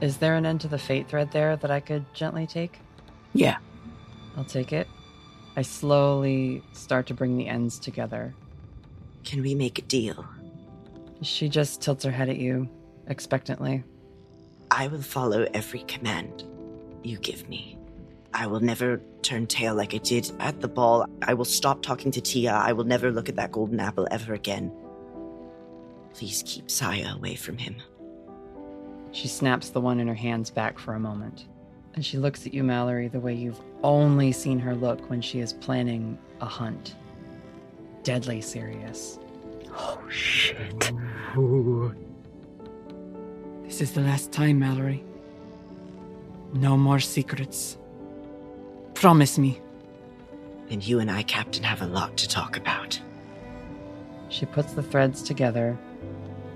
is 0.00 0.18
there 0.18 0.34
an 0.34 0.44
end 0.44 0.60
to 0.62 0.68
the 0.68 0.78
fate 0.78 1.08
thread 1.08 1.30
there 1.32 1.56
that 1.56 1.70
I 1.70 1.80
could 1.80 2.04
gently 2.12 2.46
take? 2.46 2.80
Yeah. 3.32 3.56
I'll 4.36 4.44
take 4.44 4.72
it. 4.72 4.88
I 5.56 5.62
slowly 5.62 6.62
start 6.72 7.06
to 7.06 7.14
bring 7.14 7.38
the 7.38 7.48
ends 7.48 7.78
together. 7.78 8.34
Can 9.24 9.40
we 9.40 9.54
make 9.54 9.78
a 9.78 9.82
deal? 9.82 10.26
She 11.22 11.48
just 11.48 11.80
tilts 11.80 12.04
her 12.04 12.10
head 12.10 12.28
at 12.28 12.36
you, 12.36 12.68
expectantly. 13.06 13.82
I 14.70 14.88
will 14.88 15.00
follow 15.00 15.46
every 15.54 15.80
command 15.80 16.44
you 17.02 17.16
give 17.18 17.48
me. 17.48 17.78
I 18.34 18.46
will 18.46 18.60
never 18.60 19.00
turn 19.22 19.46
tail 19.46 19.74
like 19.74 19.94
I 19.94 19.98
did 19.98 20.30
at 20.40 20.60
the 20.60 20.68
ball. 20.68 21.06
I 21.22 21.32
will 21.32 21.46
stop 21.46 21.80
talking 21.80 22.10
to 22.12 22.20
Tia. 22.20 22.52
I 22.52 22.72
will 22.72 22.84
never 22.84 23.10
look 23.10 23.30
at 23.30 23.36
that 23.36 23.52
golden 23.52 23.80
apple 23.80 24.06
ever 24.10 24.34
again. 24.34 24.70
Please 26.12 26.42
keep 26.44 26.70
Saya 26.70 27.14
away 27.14 27.34
from 27.34 27.56
him. 27.56 27.76
She 29.12 29.26
snaps 29.26 29.70
the 29.70 29.80
one 29.80 30.00
in 30.00 30.08
her 30.08 30.14
hands 30.14 30.50
back 30.50 30.78
for 30.78 30.92
a 30.94 31.00
moment. 31.00 31.46
And 31.96 32.04
she 32.04 32.18
looks 32.18 32.46
at 32.46 32.52
you, 32.52 32.62
Mallory, 32.62 33.08
the 33.08 33.20
way 33.20 33.32
you've 33.32 33.60
only 33.82 34.30
seen 34.30 34.58
her 34.58 34.74
look 34.74 35.08
when 35.08 35.22
she 35.22 35.40
is 35.40 35.54
planning 35.54 36.18
a 36.42 36.46
hunt. 36.46 36.94
Deadly 38.02 38.42
serious. 38.42 39.18
Oh, 39.70 39.98
shit. 40.10 40.92
This 43.64 43.80
is 43.80 43.92
the 43.92 44.02
last 44.02 44.30
time, 44.30 44.58
Mallory. 44.58 45.02
No 46.52 46.76
more 46.76 47.00
secrets. 47.00 47.78
Promise 48.92 49.38
me. 49.38 49.60
And 50.68 50.86
you 50.86 51.00
and 51.00 51.10
I, 51.10 51.22
Captain, 51.22 51.64
have 51.64 51.80
a 51.80 51.86
lot 51.86 52.16
to 52.18 52.28
talk 52.28 52.58
about. 52.58 53.00
She 54.28 54.44
puts 54.44 54.74
the 54.74 54.82
threads 54.82 55.22
together 55.22 55.78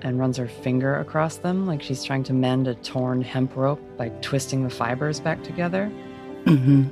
and 0.03 0.19
runs 0.19 0.37
her 0.37 0.49
finger 0.49 0.97
across 0.97 1.39
them 1.39 1.67
like 1.67 1.83
she's 1.83 2.05
trying 2.05 2.25
to 2.25 2.33
mend 2.33 2.67
a 2.69 2.75
torn 2.77 3.23
hemp 3.23 3.57
rope 3.57 3.81
by 3.97 4.09
twisting 4.21 4.65
the 4.65 4.71
fibers 4.71 5.21
back 5.21 5.43
together. 5.43 5.91
Mm-hmm. 6.45 6.89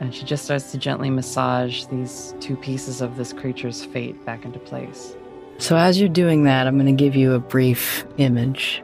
And 0.00 0.14
she 0.14 0.24
just 0.24 0.44
starts 0.44 0.72
to 0.72 0.78
gently 0.78 1.10
massage 1.10 1.86
these 1.86 2.34
two 2.40 2.56
pieces 2.56 3.00
of 3.00 3.16
this 3.16 3.32
creature's 3.32 3.84
fate 3.84 4.22
back 4.24 4.44
into 4.44 4.58
place. 4.58 5.14
So 5.58 5.76
as 5.76 6.00
you're 6.00 6.08
doing 6.08 6.44
that, 6.44 6.66
I'm 6.66 6.74
going 6.74 6.86
to 6.86 6.92
give 6.92 7.14
you 7.14 7.32
a 7.32 7.38
brief 7.38 8.04
image. 8.16 8.82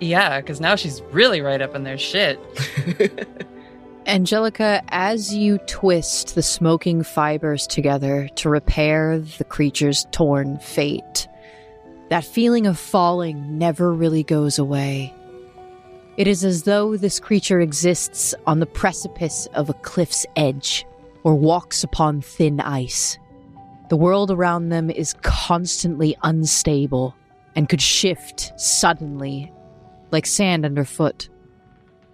Yeah, 0.00 0.40
because 0.40 0.60
now 0.60 0.76
she's 0.76 1.02
really 1.12 1.40
right 1.40 1.60
up 1.60 1.74
in 1.74 1.84
their 1.84 1.98
shit. 1.98 2.38
Angelica, 4.06 4.82
as 4.88 5.34
you 5.34 5.58
twist 5.66 6.34
the 6.34 6.42
smoking 6.42 7.02
fibers 7.02 7.66
together 7.66 8.28
to 8.36 8.48
repair 8.48 9.18
the 9.18 9.44
creature's 9.44 10.06
torn 10.12 10.58
fate, 10.58 11.27
That 12.08 12.24
feeling 12.24 12.66
of 12.66 12.78
falling 12.78 13.58
never 13.58 13.92
really 13.92 14.22
goes 14.22 14.58
away. 14.58 15.14
It 16.16 16.26
is 16.26 16.44
as 16.44 16.62
though 16.62 16.96
this 16.96 17.20
creature 17.20 17.60
exists 17.60 18.34
on 18.46 18.58
the 18.58 18.66
precipice 18.66 19.46
of 19.54 19.68
a 19.68 19.74
cliff's 19.74 20.26
edge 20.34 20.86
or 21.22 21.34
walks 21.34 21.84
upon 21.84 22.22
thin 22.22 22.60
ice. 22.60 23.18
The 23.88 23.96
world 23.96 24.30
around 24.30 24.70
them 24.70 24.90
is 24.90 25.14
constantly 25.22 26.16
unstable 26.22 27.14
and 27.54 27.68
could 27.68 27.80
shift 27.80 28.52
suddenly, 28.56 29.52
like 30.10 30.26
sand 30.26 30.64
underfoot. 30.64 31.28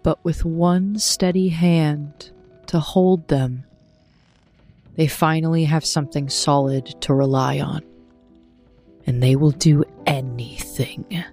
But 0.03 0.23
with 0.25 0.45
one 0.45 0.99
steady 0.99 1.49
hand 1.49 2.31
to 2.67 2.81
hold 2.81 3.29
them, 3.29 3.65
they 4.97 5.07
finally 5.07 5.65
have 5.65 5.85
something 5.85 6.29
solid 6.29 6.87
to 7.03 7.15
rely 7.15 7.61
on. 7.61 7.83
And 9.07 9.23
they 9.23 9.37
will 9.37 9.51
do 9.51 9.85
anything 10.07 11.25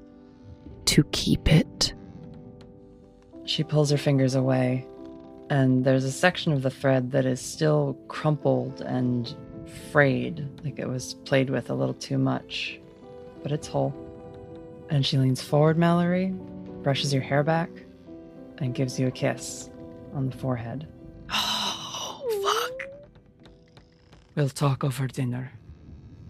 to 0.85 1.03
keep 1.11 1.51
it. 1.51 1.93
She 3.45 3.63
pulls 3.63 3.89
her 3.89 3.97
fingers 3.97 4.35
away, 4.35 4.85
and 5.49 5.83
there's 5.83 6.03
a 6.03 6.11
section 6.11 6.53
of 6.53 6.61
the 6.61 6.69
thread 6.69 7.11
that 7.11 7.25
is 7.25 7.41
still 7.41 7.97
crumpled 8.07 8.81
and 8.81 9.33
frayed, 9.91 10.47
like 10.63 10.79
it 10.79 10.87
was 10.87 11.15
played 11.25 11.49
with 11.49 11.69
a 11.69 11.73
little 11.73 11.93
too 11.93 12.17
much, 12.17 12.79
but 13.41 13.51
it's 13.51 13.67
whole. 13.67 13.93
And 14.89 15.05
she 15.05 15.17
leans 15.17 15.41
forward, 15.41 15.77
Mallory, 15.77 16.33
brushes 16.83 17.13
your 17.13 17.23
hair 17.23 17.43
back, 17.43 17.69
and 18.57 18.75
gives 18.75 18.99
you 18.99 19.07
a 19.07 19.11
kiss 19.11 19.69
on 20.13 20.29
the 20.29 20.37
forehead. 20.37 20.87
Oh, 22.13 22.67
fuck. 22.67 22.89
We'll 24.35 24.49
talk 24.49 24.83
over 24.83 25.07
dinner. 25.07 25.51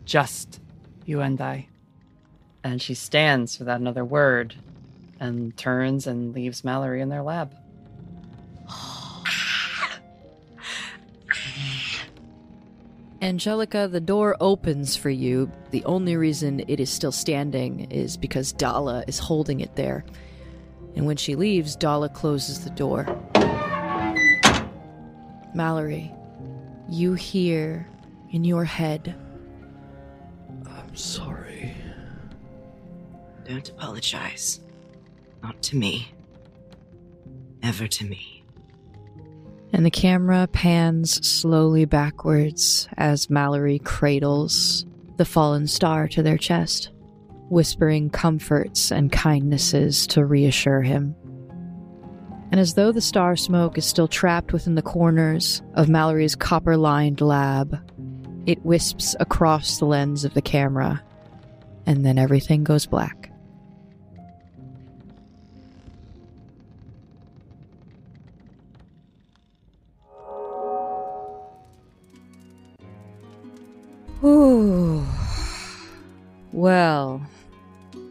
Just 0.05 0.60
you 1.11 1.21
and 1.21 1.39
I. 1.41 1.67
And 2.63 2.81
she 2.81 2.93
stands 2.95 3.59
without 3.59 3.81
another 3.81 4.05
word 4.05 4.55
and 5.19 5.55
turns 5.57 6.07
and 6.07 6.33
leaves 6.33 6.63
Mallory 6.63 7.01
in 7.01 7.09
their 7.09 7.21
lab. 7.21 7.53
Angelica, 13.21 13.89
the 13.91 13.99
door 13.99 14.37
opens 14.39 14.95
for 14.95 15.09
you. 15.09 15.51
The 15.71 15.83
only 15.83 16.15
reason 16.15 16.61
it 16.67 16.79
is 16.79 16.89
still 16.89 17.11
standing 17.11 17.91
is 17.91 18.15
because 18.15 18.53
Dalla 18.53 19.03
is 19.05 19.19
holding 19.19 19.59
it 19.59 19.75
there. 19.75 20.05
And 20.95 21.05
when 21.05 21.17
she 21.17 21.35
leaves, 21.35 21.75
Dalla 21.75 22.07
closes 22.09 22.63
the 22.63 22.69
door. 22.69 23.05
Mallory, 25.53 26.09
you 26.89 27.15
hear 27.15 27.85
in 28.31 28.45
your 28.45 28.63
head, 28.63 29.13
I'm 30.91 30.97
sorry. 30.97 31.73
Don't 33.47 33.69
apologize. 33.69 34.59
Not 35.41 35.61
to 35.63 35.77
me. 35.77 36.11
Never 37.63 37.87
to 37.87 38.05
me. 38.05 38.43
and 39.71 39.85
the 39.85 39.89
camera 39.91 40.47
pans 40.51 41.25
slowly 41.25 41.85
backwards 41.85 42.89
as 42.97 43.29
Mallory 43.29 43.79
cradles 43.79 44.85
the 45.15 45.23
fallen 45.23 45.65
star 45.65 46.09
to 46.09 46.21
their 46.21 46.37
chest, 46.37 46.89
whispering 47.49 48.09
comforts 48.09 48.91
and 48.91 49.13
kindnesses 49.13 50.05
to 50.07 50.25
reassure 50.25 50.81
him. 50.81 51.15
And 52.51 52.59
as 52.59 52.73
though 52.73 52.91
the 52.91 52.99
star 52.99 53.37
smoke 53.37 53.77
is 53.77 53.85
still 53.85 54.09
trapped 54.09 54.51
within 54.51 54.75
the 54.75 54.81
corners 54.81 55.61
of 55.75 55.87
Mallory's 55.87 56.35
copper 56.35 56.75
lined 56.75 57.21
lab, 57.21 57.79
it 58.45 58.65
wisps 58.65 59.15
across 59.19 59.77
the 59.77 59.85
lens 59.85 60.25
of 60.25 60.33
the 60.33 60.41
camera, 60.41 61.01
and 61.85 62.05
then 62.05 62.17
everything 62.17 62.63
goes 62.63 62.85
black. 62.85 63.31
Ooh. 74.23 75.03
Well, 76.51 77.21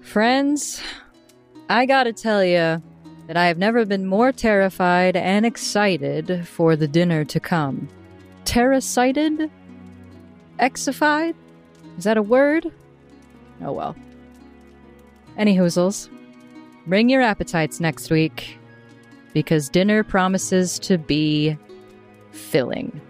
friends, 0.02 0.82
I 1.68 1.86
gotta 1.86 2.12
tell 2.12 2.44
you 2.44 2.82
that 3.28 3.36
I 3.36 3.46
have 3.46 3.58
never 3.58 3.84
been 3.84 4.06
more 4.06 4.32
terrified 4.32 5.14
and 5.14 5.46
excited 5.46 6.48
for 6.48 6.74
the 6.74 6.88
dinner 6.88 7.24
to 7.26 7.38
come. 7.38 7.88
Terracited? 8.44 9.50
Exified? 10.60 11.34
Is 11.98 12.04
that 12.04 12.16
a 12.16 12.22
word? 12.22 12.70
Oh 13.62 13.72
well. 13.72 13.96
Any 15.36 15.56
hoozles, 15.56 16.08
bring 16.86 17.08
your 17.08 17.22
appetites 17.22 17.80
next 17.80 18.10
week 18.10 18.58
because 19.32 19.68
dinner 19.68 20.04
promises 20.04 20.78
to 20.80 20.98
be 20.98 21.56
filling. 22.32 23.00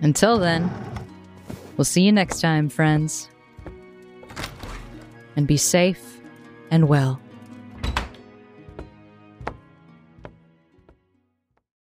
Until 0.00 0.38
then, 0.38 0.70
We'll 1.78 1.84
see 1.84 2.02
you 2.02 2.10
next 2.10 2.40
time, 2.40 2.68
friends. 2.68 3.30
And 5.36 5.46
be 5.46 5.56
safe 5.56 6.20
and 6.72 6.88
well. 6.88 7.20